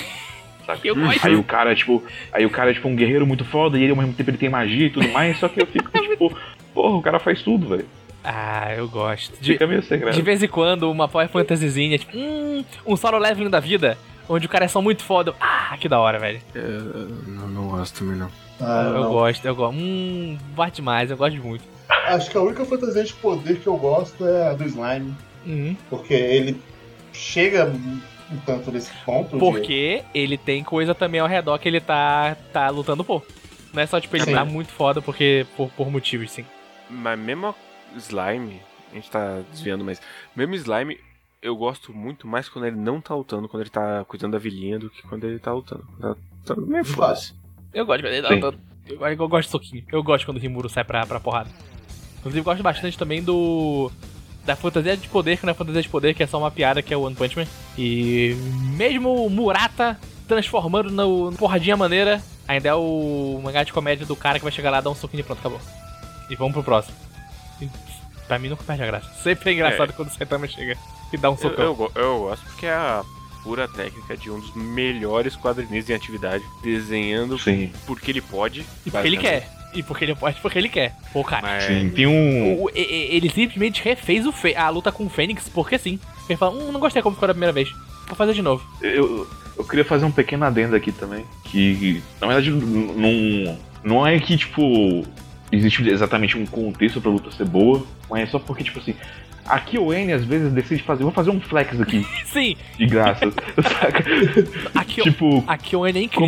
Sabe? 0.66 0.88
Eu 0.88 0.96
gosto. 0.96 1.26
Aí 1.26 1.36
o 1.36 1.44
cara, 1.44 1.76
tipo, 1.76 2.04
aí 2.32 2.46
o 2.46 2.50
cara 2.50 2.72
é 2.72 2.74
tipo 2.74 2.88
um 2.88 2.96
guerreiro 2.96 3.28
muito 3.28 3.44
foda 3.44 3.78
e 3.78 3.84
ele 3.84 3.92
ao 3.92 3.98
mesmo 3.98 4.14
tempo 4.14 4.30
ele 4.30 4.38
tem 4.38 4.48
magia 4.48 4.88
e 4.88 4.90
tudo 4.90 5.10
mais, 5.10 5.38
só 5.38 5.50
que 5.50 5.62
eu 5.62 5.66
fico, 5.68 5.90
tipo, 6.02 6.38
porra, 6.74 6.96
o 6.96 7.02
cara 7.02 7.20
faz 7.20 7.42
tudo, 7.42 7.68
velho. 7.68 7.86
Ah, 8.24 8.74
eu 8.76 8.88
gosto. 8.88 9.34
De, 9.42 9.54
Fica 9.54 9.68
meio 9.68 9.84
sem 9.84 10.00
graça. 10.00 10.16
de 10.16 10.22
vez 10.22 10.42
em 10.42 10.48
quando, 10.48 10.90
uma 10.90 11.08
Power 11.08 11.28
Fantasyzinha, 11.30 11.98
tipo, 11.98 12.18
hum, 12.18 12.64
um 12.86 12.96
solo 12.96 13.18
leveling 13.18 13.50
da 13.50 13.60
vida, 13.60 13.98
onde 14.30 14.46
o 14.46 14.50
cara 14.50 14.66
é 14.66 14.68
só 14.68 14.82
muito 14.82 15.04
foda. 15.04 15.34
Ah, 15.42 15.76
que 15.80 15.90
da 15.90 16.00
hora, 16.00 16.20
velho. 16.20 16.40
Eu 16.56 17.10
não, 17.28 17.48
não 17.48 17.68
gosto 17.70 18.00
também, 18.00 18.16
não. 18.18 18.30
Ah, 18.62 18.84
eu 18.88 19.02
não. 19.02 19.12
gosto, 19.12 19.46
eu 19.46 19.56
gosto. 19.56 19.78
Hum, 19.78 20.38
bate 20.56 20.82
mais, 20.82 21.12
eu 21.12 21.18
gosto 21.18 21.36
muito. 21.44 21.64
Acho 21.90 22.30
que 22.32 22.38
a 22.38 22.42
única 22.42 22.64
fantasia 22.66 23.04
de 23.04 23.14
poder 23.14 23.60
que 23.60 23.68
eu 23.68 23.76
gosto 23.78 24.26
é 24.26 24.48
a 24.50 24.54
do 24.54 24.64
slime. 24.66 25.14
Uhum. 25.46 25.76
Porque 25.90 26.14
ele 26.14 26.62
chega 27.12 27.66
um 27.66 28.38
tanto 28.46 28.72
nesse 28.72 28.92
ponto. 29.06 29.32
de- 29.34 29.40
Porque 29.40 30.02
ele 30.14 30.38
tem 30.38 30.64
coisa 30.64 30.96
também 30.96 31.20
ao 31.20 31.28
redor 31.28 31.58
que 31.60 31.68
ele 31.68 31.82
tá, 31.82 32.36
tá 32.54 32.70
lutando 32.70 33.04
por. 33.04 33.26
Não 33.74 33.82
é 33.82 33.86
só, 33.86 34.00
tipo, 34.00 34.16
ele 34.16 34.26
Sim. 34.26 34.34
tá 34.34 34.46
muito 34.46 34.72
foda 34.72 35.02
porque, 35.02 35.46
por, 35.58 35.70
por 35.72 35.90
motivos, 35.92 36.32
sim. 36.32 36.46
Mas 36.90 37.18
mesmo 37.20 37.54
slime, 37.98 38.62
a 38.92 38.96
gente 38.96 39.10
tá 39.10 39.42
desviando, 39.52 39.84
mas 39.84 40.02
mesmo 40.36 40.56
slime, 40.56 41.00
eu 41.42 41.56
gosto 41.56 41.94
muito 41.94 42.28
mais 42.28 42.48
quando 42.50 42.66
ele 42.66 42.76
não 42.78 43.02
tá 43.02 43.14
lutando, 43.16 43.48
quando 43.50 43.62
ele 43.62 43.70
tá 43.70 44.06
cuidando 44.06 44.32
da 44.34 44.38
vilinha, 44.40 44.80
do 44.80 44.90
que 44.90 45.02
quando 45.04 45.24
ele 45.26 45.40
tá 45.40 45.52
lutando. 45.54 45.86
Tá, 46.00 46.16
tá 46.46 46.56
meio 46.56 46.86
foda-se. 46.86 47.34
Eu 47.74 47.86
gosto 47.86 48.04
lutando. 48.36 48.60
Eu, 48.88 48.98
gosto- 48.98 49.22
eu 49.22 49.28
gosto 49.30 49.46
de 49.48 49.52
soquinho. 49.52 49.84
Eu 49.92 50.04
gosto 50.04 50.26
quando 50.26 50.38
o 50.38 50.40
Rimuru 50.40 50.70
sai 50.70 50.84
pra, 50.84 51.06
pra 51.06 51.20
porrada. 51.20 51.50
Inclusive, 52.20 52.40
eu 52.40 52.44
gosto 52.44 52.64
bastante 52.64 52.98
também 52.98 53.22
do. 53.24 53.92
Da 54.46 54.56
fantasia 54.58 54.98
de 54.98 55.08
poder, 55.08 55.38
que 55.38 55.46
não 55.46 55.52
é 55.52 55.54
fantasia 55.54 55.82
de 55.82 55.88
poder, 55.90 56.14
que 56.14 56.22
é 56.22 56.28
só 56.28 56.38
uma 56.38 56.52
piada, 56.52 56.82
que 56.82 56.94
é 56.94 56.98
o 56.98 57.02
One 57.04 57.16
Punch 57.16 57.38
Man. 57.38 57.46
E 57.78 58.36
mesmo 58.76 59.26
o 59.26 59.30
Murata 59.30 59.98
transformando 60.28 60.92
no 60.92 61.32
no 61.32 61.38
porradinha 61.38 61.78
maneira, 61.78 62.22
ainda 62.48 62.68
é 62.70 62.74
o 62.74 63.40
mangá 63.44 63.64
de 63.64 63.72
comédia 63.72 64.06
do 64.06 64.16
cara 64.18 64.38
que 64.40 64.44
vai 64.44 64.52
chegar 64.52 64.70
lá, 64.70 64.82
dar 64.82 64.90
um 64.90 64.96
soquinho 64.96 65.22
e 65.22 65.24
pronto, 65.24 65.40
acabou. 65.40 65.62
E 66.30 66.36
vamos 66.36 66.54
pro 66.54 66.64
próximo. 66.64 66.96
E, 67.64 68.28
pra 68.28 68.40
mim 68.40 68.50
nunca 68.50 68.64
perde 68.64 68.84
a 68.84 68.88
graça. 68.88 69.10
Sempre 69.22 69.52
é 69.52 69.54
engraçado 69.54 69.94
quando 69.94 70.10
o 70.10 70.12
Saitama 70.12 70.48
chega 70.48 70.78
e 71.12 71.18
dá 71.18 71.30
um 71.30 71.34
Eu, 71.34 71.38
socão. 71.38 71.66
eu, 71.66 71.76
go- 71.76 71.92
eu 71.96 72.20
gosto 72.20 72.44
porque 72.46 72.66
é 72.66 72.72
a 72.74 73.04
pura 73.44 73.68
técnica 73.68 74.16
de 74.16 74.32
um 74.32 74.40
dos 74.40 74.54
melhores 74.56 75.36
quadrinistas 75.36 75.90
em 75.90 75.94
atividade, 75.94 76.44
desenhando 76.64 77.38
Sim. 77.38 77.72
porque 77.86 78.12
ele 78.12 78.22
pode. 78.22 78.66
E 78.86 78.92
porque 78.92 79.08
ele 79.08 79.18
quer. 79.18 79.50
E 79.74 79.82
porque 79.84 80.06
ele 80.06 80.16
pode, 80.16 80.40
porque 80.40 80.58
ele 80.60 80.70
quer. 80.70 80.96
Pô, 81.12 81.24
cara. 81.24 81.42
Mas 81.42 81.64
Sim. 81.64 81.90
Tem 81.90 82.06
um. 82.08 82.62
O- 82.64 82.70
ele 82.74 83.30
simplesmente 83.30 83.84
refez 83.84 84.26
o 84.26 84.32
Fê- 84.32 84.56
a 84.56 84.70
luta 84.70 84.92
com 84.92 85.06
o 85.06 85.10
Fênix, 85.10 85.50
porque 85.50 85.78
sim. 85.78 86.00
Ele 86.30 86.38
fala, 86.38 86.54
hum, 86.56 86.72
não 86.72 86.80
gostei 86.80 87.02
como 87.02 87.16
ficou 87.16 87.28
da 87.28 87.34
primeira 87.34 87.52
vez. 87.52 87.70
Vou 88.08 88.16
fazer 88.16 88.34
de 88.34 88.42
novo. 88.42 88.64
Eu, 88.82 89.28
eu 89.58 89.64
queria 89.66 89.84
fazer 89.84 90.06
um 90.06 90.12
pequeno 90.12 90.46
adendo 90.46 90.76
aqui 90.76 90.92
também. 90.92 91.26
Que, 91.46 92.02
na 92.22 92.28
verdade, 92.28 92.50
não, 92.52 93.58
não 93.84 94.08
é 94.08 94.20
que, 94.20 94.38
tipo, 94.38 95.04
existe 95.54 95.88
exatamente 95.88 96.38
um 96.38 96.46
contexto 96.46 97.00
pra 97.00 97.12
luta 97.12 97.32
ser 97.32 97.46
boa, 97.46 97.86
mas 98.10 98.24
é 98.24 98.26
só 98.26 98.40
porque, 98.40 98.64
tipo 98.64 98.80
assim, 98.80 98.96
aqui 99.46 99.78
o 99.78 99.94
N 99.94 100.12
às 100.12 100.26
vezes 100.26 100.52
decide 100.52 100.82
fazer, 100.82 101.04
vou 101.04 101.12
fazer 101.12 101.30
um 101.30 101.40
flex 101.40 101.80
aqui, 101.80 102.06
Sim, 102.26 102.56
de 102.78 102.86
graça. 102.88 103.32
saca? 103.80 104.04
aqui, 104.74 105.02
tipo, 105.02 105.44
aqui 105.48 105.76
o 105.76 105.86
N 105.88 106.00
é 106.00 106.04
incrível. 106.04 106.28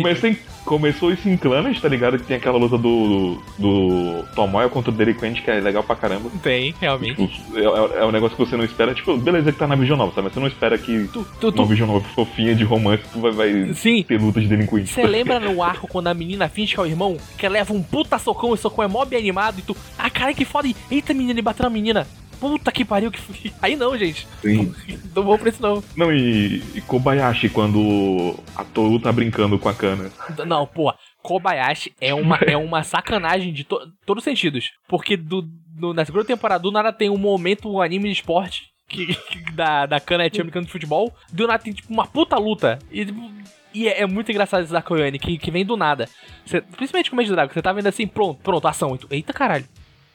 Começou 0.66 1.10
isso 1.12 1.28
em 1.28 1.36
Clannad, 1.36 1.80
tá 1.80 1.88
ligado? 1.88 2.18
Que 2.18 2.24
tem 2.26 2.36
aquela 2.36 2.58
luta 2.58 2.76
do, 2.76 3.40
do 3.58 4.24
Tomoya 4.34 4.68
contra 4.68 4.90
o 4.90 4.94
Delinquente, 4.94 5.40
que 5.40 5.50
é 5.50 5.60
legal 5.60 5.82
pra 5.82 5.96
caramba. 5.96 6.28
Tem, 6.42 6.74
realmente. 6.80 7.26
Tipo, 7.26 7.58
é, 7.58 7.62
é- 7.62 8.02
é 8.02 8.04
um 8.04 8.10
negócio 8.12 8.36
que 8.36 8.44
você 8.44 8.56
não 8.56 8.64
espera. 8.64 8.92
Tipo, 8.94 9.16
beleza 9.16 9.50
que 9.52 9.58
tá 9.58 9.66
na 9.66 9.76
Vision 9.76 9.96
Nova, 9.98 10.12
tá? 10.12 10.20
Mas 10.20 10.34
você 10.34 10.40
não 10.40 10.46
espera 10.48 10.76
que 10.76 11.08
Tu, 11.12 11.26
tu, 11.40 11.46
uma 11.48 11.52
tu, 11.52 11.64
Vision 11.64 11.88
Nova 11.88 12.04
fofinha 12.14 12.54
de 12.54 12.64
romance 12.64 13.02
tu 13.12 13.20
vai, 13.20 13.30
vai 13.32 13.74
sim, 13.74 14.02
ter 14.02 14.20
luta 14.20 14.40
de 14.40 14.48
delinquente. 14.48 14.92
você 14.92 15.06
lembra 15.06 15.40
no 15.40 15.62
arco 15.62 15.86
quando 15.88 16.08
a 16.08 16.14
menina 16.14 16.48
finge 16.48 16.74
que 16.74 16.80
é 16.80 16.82
o 16.82 16.86
irmão? 16.86 17.16
Que 17.38 17.48
leva 17.48 17.72
um 17.72 17.82
puta 17.82 18.18
socão 18.18 18.50
e 18.50 18.54
o 18.54 18.56
socão 18.56 18.84
é 18.84 19.06
bem 19.06 19.18
animado 19.20 19.60
e 19.60 19.62
tu. 19.62 19.76
Ah, 19.96 20.10
cara, 20.10 20.34
que 20.34 20.44
foda. 20.44 20.66
e- 20.68 20.76
Eita, 20.90 21.14
menina, 21.14 21.32
ele 21.32 21.42
bateu 21.42 21.62
na 21.64 21.70
menina. 21.70 22.06
Puta 22.40 22.70
que 22.70 22.84
pariu. 22.84 23.10
Que... 23.10 23.52
Aí 23.62 23.76
não, 23.76 23.96
gente. 23.96 24.26
Sim. 24.42 24.74
Não 25.14 25.22
vou 25.22 25.38
pra 25.38 25.48
isso 25.48 25.62
não. 25.62 25.82
Não, 25.96 26.12
e, 26.12 26.62
e 26.74 26.80
Kobayashi 26.82 27.48
quando 27.48 28.34
a 28.54 28.62
Toru 28.64 28.98
tá 29.00 29.10
brincando 29.10 29.58
com 29.58 29.66
a 29.66 29.72
Kana. 29.72 30.10
Não, 30.46 30.55
pô, 30.64 30.94
Kobayashi 31.22 31.92
é 32.00 32.14
uma, 32.14 32.36
é 32.36 32.56
uma 32.56 32.84
sacanagem 32.84 33.52
de 33.52 33.64
to- 33.64 33.84
todos 34.06 34.20
os 34.20 34.24
sentidos. 34.24 34.70
Porque 34.86 35.16
do, 35.16 35.42
do- 35.42 35.92
na 35.92 36.04
segunda 36.04 36.24
temporada 36.24 36.62
do 36.62 36.70
nada 36.70 36.92
tem 36.92 37.10
um 37.10 37.18
momento, 37.18 37.68
um 37.68 37.80
anime 37.82 38.04
de 38.08 38.12
esporte. 38.20 38.70
Que, 38.88 39.06
que- 39.16 39.50
da, 39.52 39.84
da 39.86 39.98
Kana 39.98 40.24
é 40.26 40.30
time 40.30 40.48
de 40.48 40.66
futebol. 40.70 41.12
Do 41.32 41.48
nada 41.48 41.58
tem 41.64 41.72
tipo 41.72 41.92
uma 41.92 42.06
puta 42.06 42.36
luta. 42.38 42.78
E, 42.92 43.04
tipo, 43.04 43.28
e 43.74 43.88
é, 43.88 44.02
é 44.02 44.06
muito 44.06 44.30
engraçado 44.30 44.62
esse 44.62 44.72
da 44.72 44.80
Koyane, 44.80 45.18
que, 45.18 45.36
que 45.36 45.50
vem 45.50 45.66
do 45.66 45.76
nada. 45.76 46.08
Cê- 46.46 46.60
principalmente 46.60 47.10
com 47.10 47.16
o 47.16 47.18
Magic 47.18 47.34
Dragon, 47.34 47.52
você 47.52 47.60
tá 47.60 47.72
vendo 47.72 47.88
assim, 47.88 48.06
pronto, 48.06 48.40
pronto, 48.40 48.68
ação. 48.68 48.96
Tu, 48.96 49.08
Eita 49.10 49.32
caralho. 49.32 49.64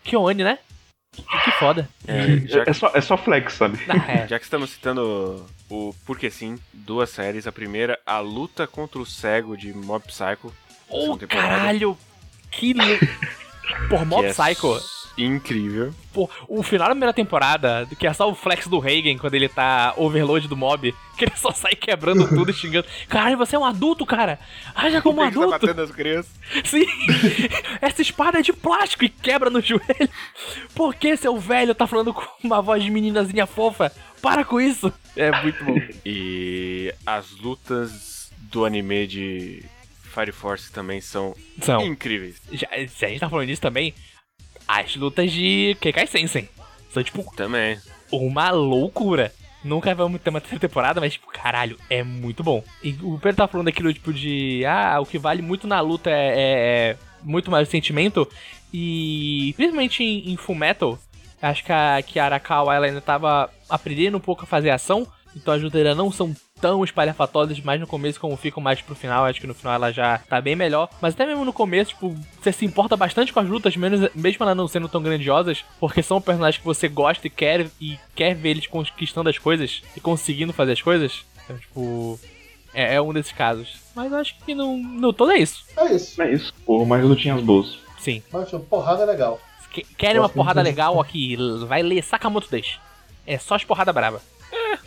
Kyoane, 0.05 0.43
né? 0.45 0.57
Que, 1.13 1.21
que 1.21 1.51
foda. 1.59 1.89
é, 2.07 2.37
já, 2.47 2.63
É, 2.65 2.71
só, 2.71 2.89
é 2.95 3.01
só 3.01 3.17
flex, 3.17 3.53
sabe? 3.55 3.77
Ah, 3.89 4.09
é. 4.09 4.27
já 4.29 4.39
que 4.39 4.45
estamos 4.45 4.69
citando 4.69 5.45
o 5.71 5.95
Porque 6.05 6.29
Sim, 6.29 6.59
duas 6.73 7.09
séries. 7.09 7.47
A 7.47 7.51
primeira, 7.51 7.99
a 8.05 8.19
luta 8.19 8.67
contra 8.67 8.99
o 8.99 9.05
cego 9.05 9.55
de 9.55 9.73
Mob 9.73 10.03
Psycho. 10.07 10.53
Temporada, 11.17 11.27
caralho. 11.27 11.97
Que. 12.51 12.73
Por 13.89 14.05
Mob 14.05 14.21
que 14.21 14.27
é 14.27 14.33
Psycho. 14.33 15.00
Incrível. 15.23 15.93
Pô, 16.13 16.29
o 16.47 16.61
final 16.63 16.87
da 16.87 16.93
primeira 16.93 17.13
temporada, 17.13 17.87
que 17.97 18.05
é 18.05 18.13
só 18.13 18.29
o 18.29 18.35
flex 18.35 18.67
do 18.67 18.79
Reagan 18.79 19.17
quando 19.17 19.35
ele 19.35 19.47
tá 19.47 19.93
overload 19.95 20.47
do 20.47 20.57
mob, 20.57 20.93
que 21.17 21.25
ele 21.25 21.35
só 21.35 21.51
sai 21.51 21.73
quebrando 21.75 22.27
tudo 22.27 22.51
e 22.51 22.53
xingando. 22.53 22.87
Caralho, 23.07 23.37
você 23.37 23.55
é 23.55 23.59
um 23.59 23.65
adulto, 23.65 24.05
cara! 24.05 24.39
Haja 24.75 25.01
como 25.01 25.19
um 25.19 25.23
tá 25.23 25.27
adulto! 25.27 25.49
matando 25.49 25.81
as 25.81 25.91
crianças? 25.91 26.31
Sim! 26.63 26.85
Essa 27.81 28.01
espada 28.01 28.39
é 28.39 28.41
de 28.41 28.51
plástico 28.51 29.05
e 29.05 29.09
quebra 29.09 29.49
no 29.49 29.61
joelho! 29.61 30.09
Por 30.75 30.95
que 30.95 31.15
seu 31.15 31.37
velho 31.37 31.75
tá 31.75 31.87
falando 31.87 32.13
com 32.13 32.25
uma 32.43 32.61
voz 32.61 32.83
de 32.83 32.89
meninazinha 32.89 33.45
fofa? 33.45 33.91
Para 34.21 34.43
com 34.43 34.59
isso! 34.59 34.91
É 35.15 35.31
muito 35.41 35.63
bom. 35.63 35.75
E 36.05 36.93
as 37.05 37.31
lutas 37.31 38.31
do 38.37 38.65
anime 38.65 39.07
de 39.07 39.63
Fire 40.13 40.31
Force 40.31 40.71
também 40.71 40.99
são 40.99 41.33
São. 41.61 41.81
incríveis. 41.85 42.41
Já, 42.51 42.67
se 42.87 43.05
a 43.05 43.07
gente 43.07 43.19
tá 43.19 43.29
falando 43.29 43.47
disso 43.47 43.61
também, 43.61 43.93
as 44.79 44.95
lutas 44.95 45.31
de 45.31 45.75
Kekai 45.81 46.07
Sensen 46.07 46.47
são 46.93 47.03
tipo 47.03 47.23
Também. 47.35 47.77
uma 48.11 48.49
loucura. 48.51 49.33
Nunca 49.63 49.93
vamos 49.93 50.19
ter 50.19 50.31
uma 50.31 50.41
terceira 50.41 50.67
temporada, 50.67 50.99
mas, 50.99 51.13
tipo, 51.13 51.27
caralho, 51.27 51.77
é 51.87 52.01
muito 52.01 52.43
bom. 52.43 52.63
E 52.83 52.93
o 53.03 53.19
Pedro 53.19 53.37
tá 53.37 53.47
falando 53.47 53.67
daquilo, 53.67 53.93
tipo, 53.93 54.11
de. 54.11 54.65
Ah, 54.65 54.99
o 54.99 55.05
que 55.05 55.19
vale 55.19 55.43
muito 55.43 55.67
na 55.67 55.79
luta 55.81 56.09
é, 56.09 56.13
é- 56.15 56.89
é 56.91 56.97
muito 57.21 57.51
mais 57.51 57.67
o 57.67 57.71
sentimento. 57.71 58.27
E. 58.73 59.53
Principalmente 59.55 60.03
em, 60.03 60.31
em 60.31 60.35
Full 60.37 60.55
Metal, 60.55 60.97
acho 61.39 61.63
que 61.63 61.71
a, 61.71 62.01
que 62.01 62.17
a 62.19 62.25
Arakawa 62.25 62.73
ela 62.75 62.87
ainda 62.87 63.01
tava 63.01 63.51
aprendendo 63.69 64.17
um 64.17 64.21
pouco 64.21 64.43
a 64.43 64.47
fazer 64.47 64.71
ação. 64.71 65.05
Então 65.35 65.53
as 65.53 65.61
lutas 65.61 65.95
não 65.95 66.11
são 66.11 66.35
tão 66.61 66.83
espalhafatosas 66.83 67.59
mais 67.59 67.79
no 67.81 67.87
começo 67.87 68.19
como 68.19 68.37
ficam 68.37 68.61
mais 68.61 68.79
pro 68.81 68.95
final. 68.95 69.25
Acho 69.25 69.41
que 69.41 69.47
no 69.47 69.53
final 69.55 69.73
ela 69.73 69.91
já 69.91 70.19
tá 70.19 70.39
bem 70.39 70.55
melhor. 70.55 70.87
Mas 71.01 71.13
até 71.13 71.25
mesmo 71.25 71.43
no 71.43 71.51
começo, 71.51 71.89
tipo, 71.91 72.15
você 72.41 72.51
se 72.51 72.63
importa 72.65 72.95
bastante 72.95 73.33
com 73.33 73.39
as 73.39 73.47
lutas, 73.49 73.75
menos, 73.75 74.09
mesmo 74.15 74.43
elas 74.43 74.55
não 74.55 74.67
sendo 74.67 74.87
tão 74.87 75.01
grandiosas, 75.01 75.65
porque 75.79 76.01
são 76.03 76.21
personagens 76.21 76.59
que 76.59 76.65
você 76.65 76.87
gosta 76.87 77.25
e 77.27 77.29
quer, 77.29 77.67
e 77.81 77.97
quer 78.15 78.35
ver 78.35 78.49
eles 78.51 78.67
conquistando 78.67 79.29
as 79.29 79.37
coisas 79.37 79.81
e 79.97 79.99
conseguindo 79.99 80.53
fazer 80.53 80.73
as 80.73 80.81
coisas. 80.81 81.25
Então, 81.43 81.57
tipo, 81.57 82.19
é, 82.73 82.95
é 82.95 83.01
um 83.01 83.11
desses 83.11 83.31
casos. 83.31 83.75
Mas 83.95 84.11
eu 84.11 84.17
acho 84.19 84.35
que 84.45 84.53
no, 84.55 84.77
no 84.77 85.11
todo 85.11 85.31
é 85.31 85.37
isso. 85.39 85.65
É 85.75 85.93
isso. 85.93 86.21
É 86.21 86.31
isso. 86.31 86.53
Por 86.65 86.85
mais 86.85 87.03
lutinhas 87.03 87.41
boas. 87.41 87.77
Sim. 87.99 88.21
Mas 88.31 88.49
porrada 88.69 89.03
legal. 89.05 89.39
Que- 89.71 89.85
Querem 89.97 90.19
uma 90.19 90.29
porrada 90.29 90.61
legal 90.61 90.99
aqui? 90.99 91.37
Vai 91.65 91.81
ler 91.81 92.03
Sakamoto 92.03 92.49
Days. 92.49 92.77
É 93.25 93.37
só 93.37 93.55
as 93.55 93.63
porrada 93.63 93.93
brava. 93.93 94.21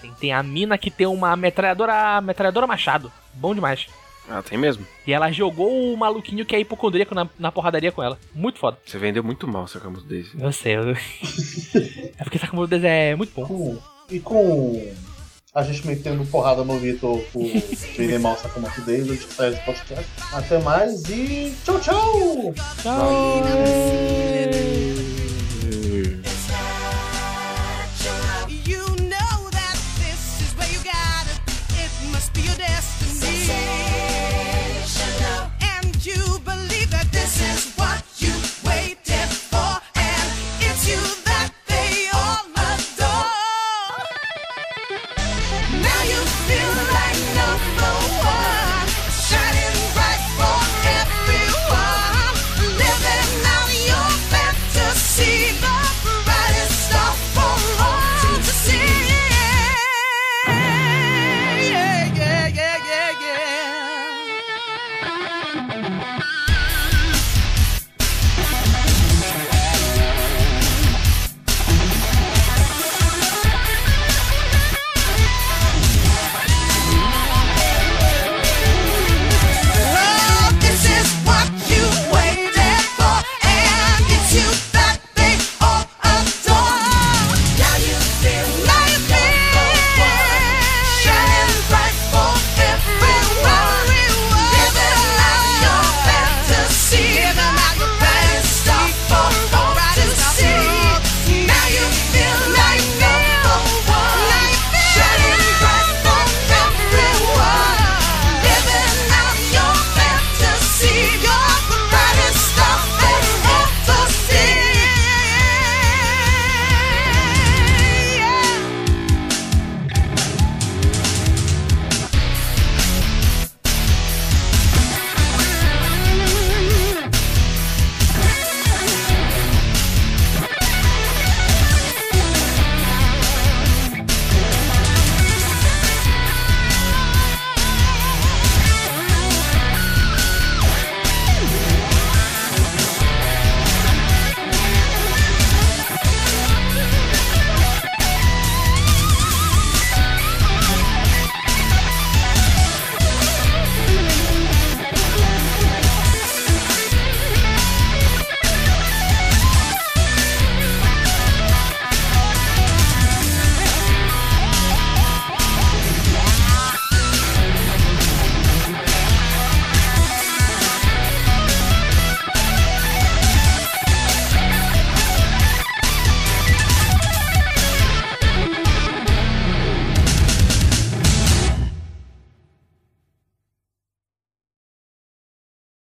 Tem, 0.01 0.12
tem 0.15 0.32
a 0.32 0.43
mina 0.43 0.77
que 0.78 0.90
tem 0.90 1.06
uma 1.06 1.35
metralhadora, 1.36 2.20
metralhadora 2.20 2.66
machado. 2.66 3.11
Bom 3.35 3.55
demais. 3.55 3.86
Ah, 4.28 4.43
tem 4.43 4.56
mesmo. 4.56 4.86
E 5.06 5.12
ela 5.12 5.31
jogou 5.31 5.93
o 5.93 5.97
maluquinho 5.97 6.47
que 6.47 6.56
é 6.56 6.61
hipocondríaco 6.61 7.15
na, 7.15 7.28
na 7.39 7.52
porradaria 7.52 7.93
com 7.93 8.02
ela. 8.02 8.19
Muito 8.35 8.59
foda. 8.59 8.78
Você 8.85 8.98
vendeu 8.98 9.23
muito 9.23 9.47
mal, 9.47 9.66
Sakamoto 9.69 10.05
desse. 10.06 10.31
Eu 10.40 10.51
sei. 10.52 10.77
Eu... 10.77 10.90
é 12.19 12.24
porque 12.24 12.39
Sakamoto 12.39 12.69
Days 12.69 12.85
é 12.85 13.15
muito 13.15 13.32
bom. 13.35 13.47
Com- 13.47 13.78
e 14.11 14.20
com 14.20 14.93
a 15.55 15.62
gente 15.62 15.86
metendo 15.86 16.24
porrada 16.27 16.65
no 16.65 16.78
Vitor 16.78 17.19
por 17.32 17.43
vender 17.97 18.19
mal 18.19 18.36
Sakamoto 18.36 18.81
Days, 18.82 19.09
a 19.09 19.12
gente 19.15 19.32
sai 19.32 19.51
desse 19.51 19.62
podcast. 19.65 20.06
Até 20.32 20.59
mais 20.61 21.05
e 21.11 21.55
tchau, 21.65 21.78
tchau! 21.81 22.55
You 25.62 26.23
your 32.45 32.57
destiny. 32.57 33.94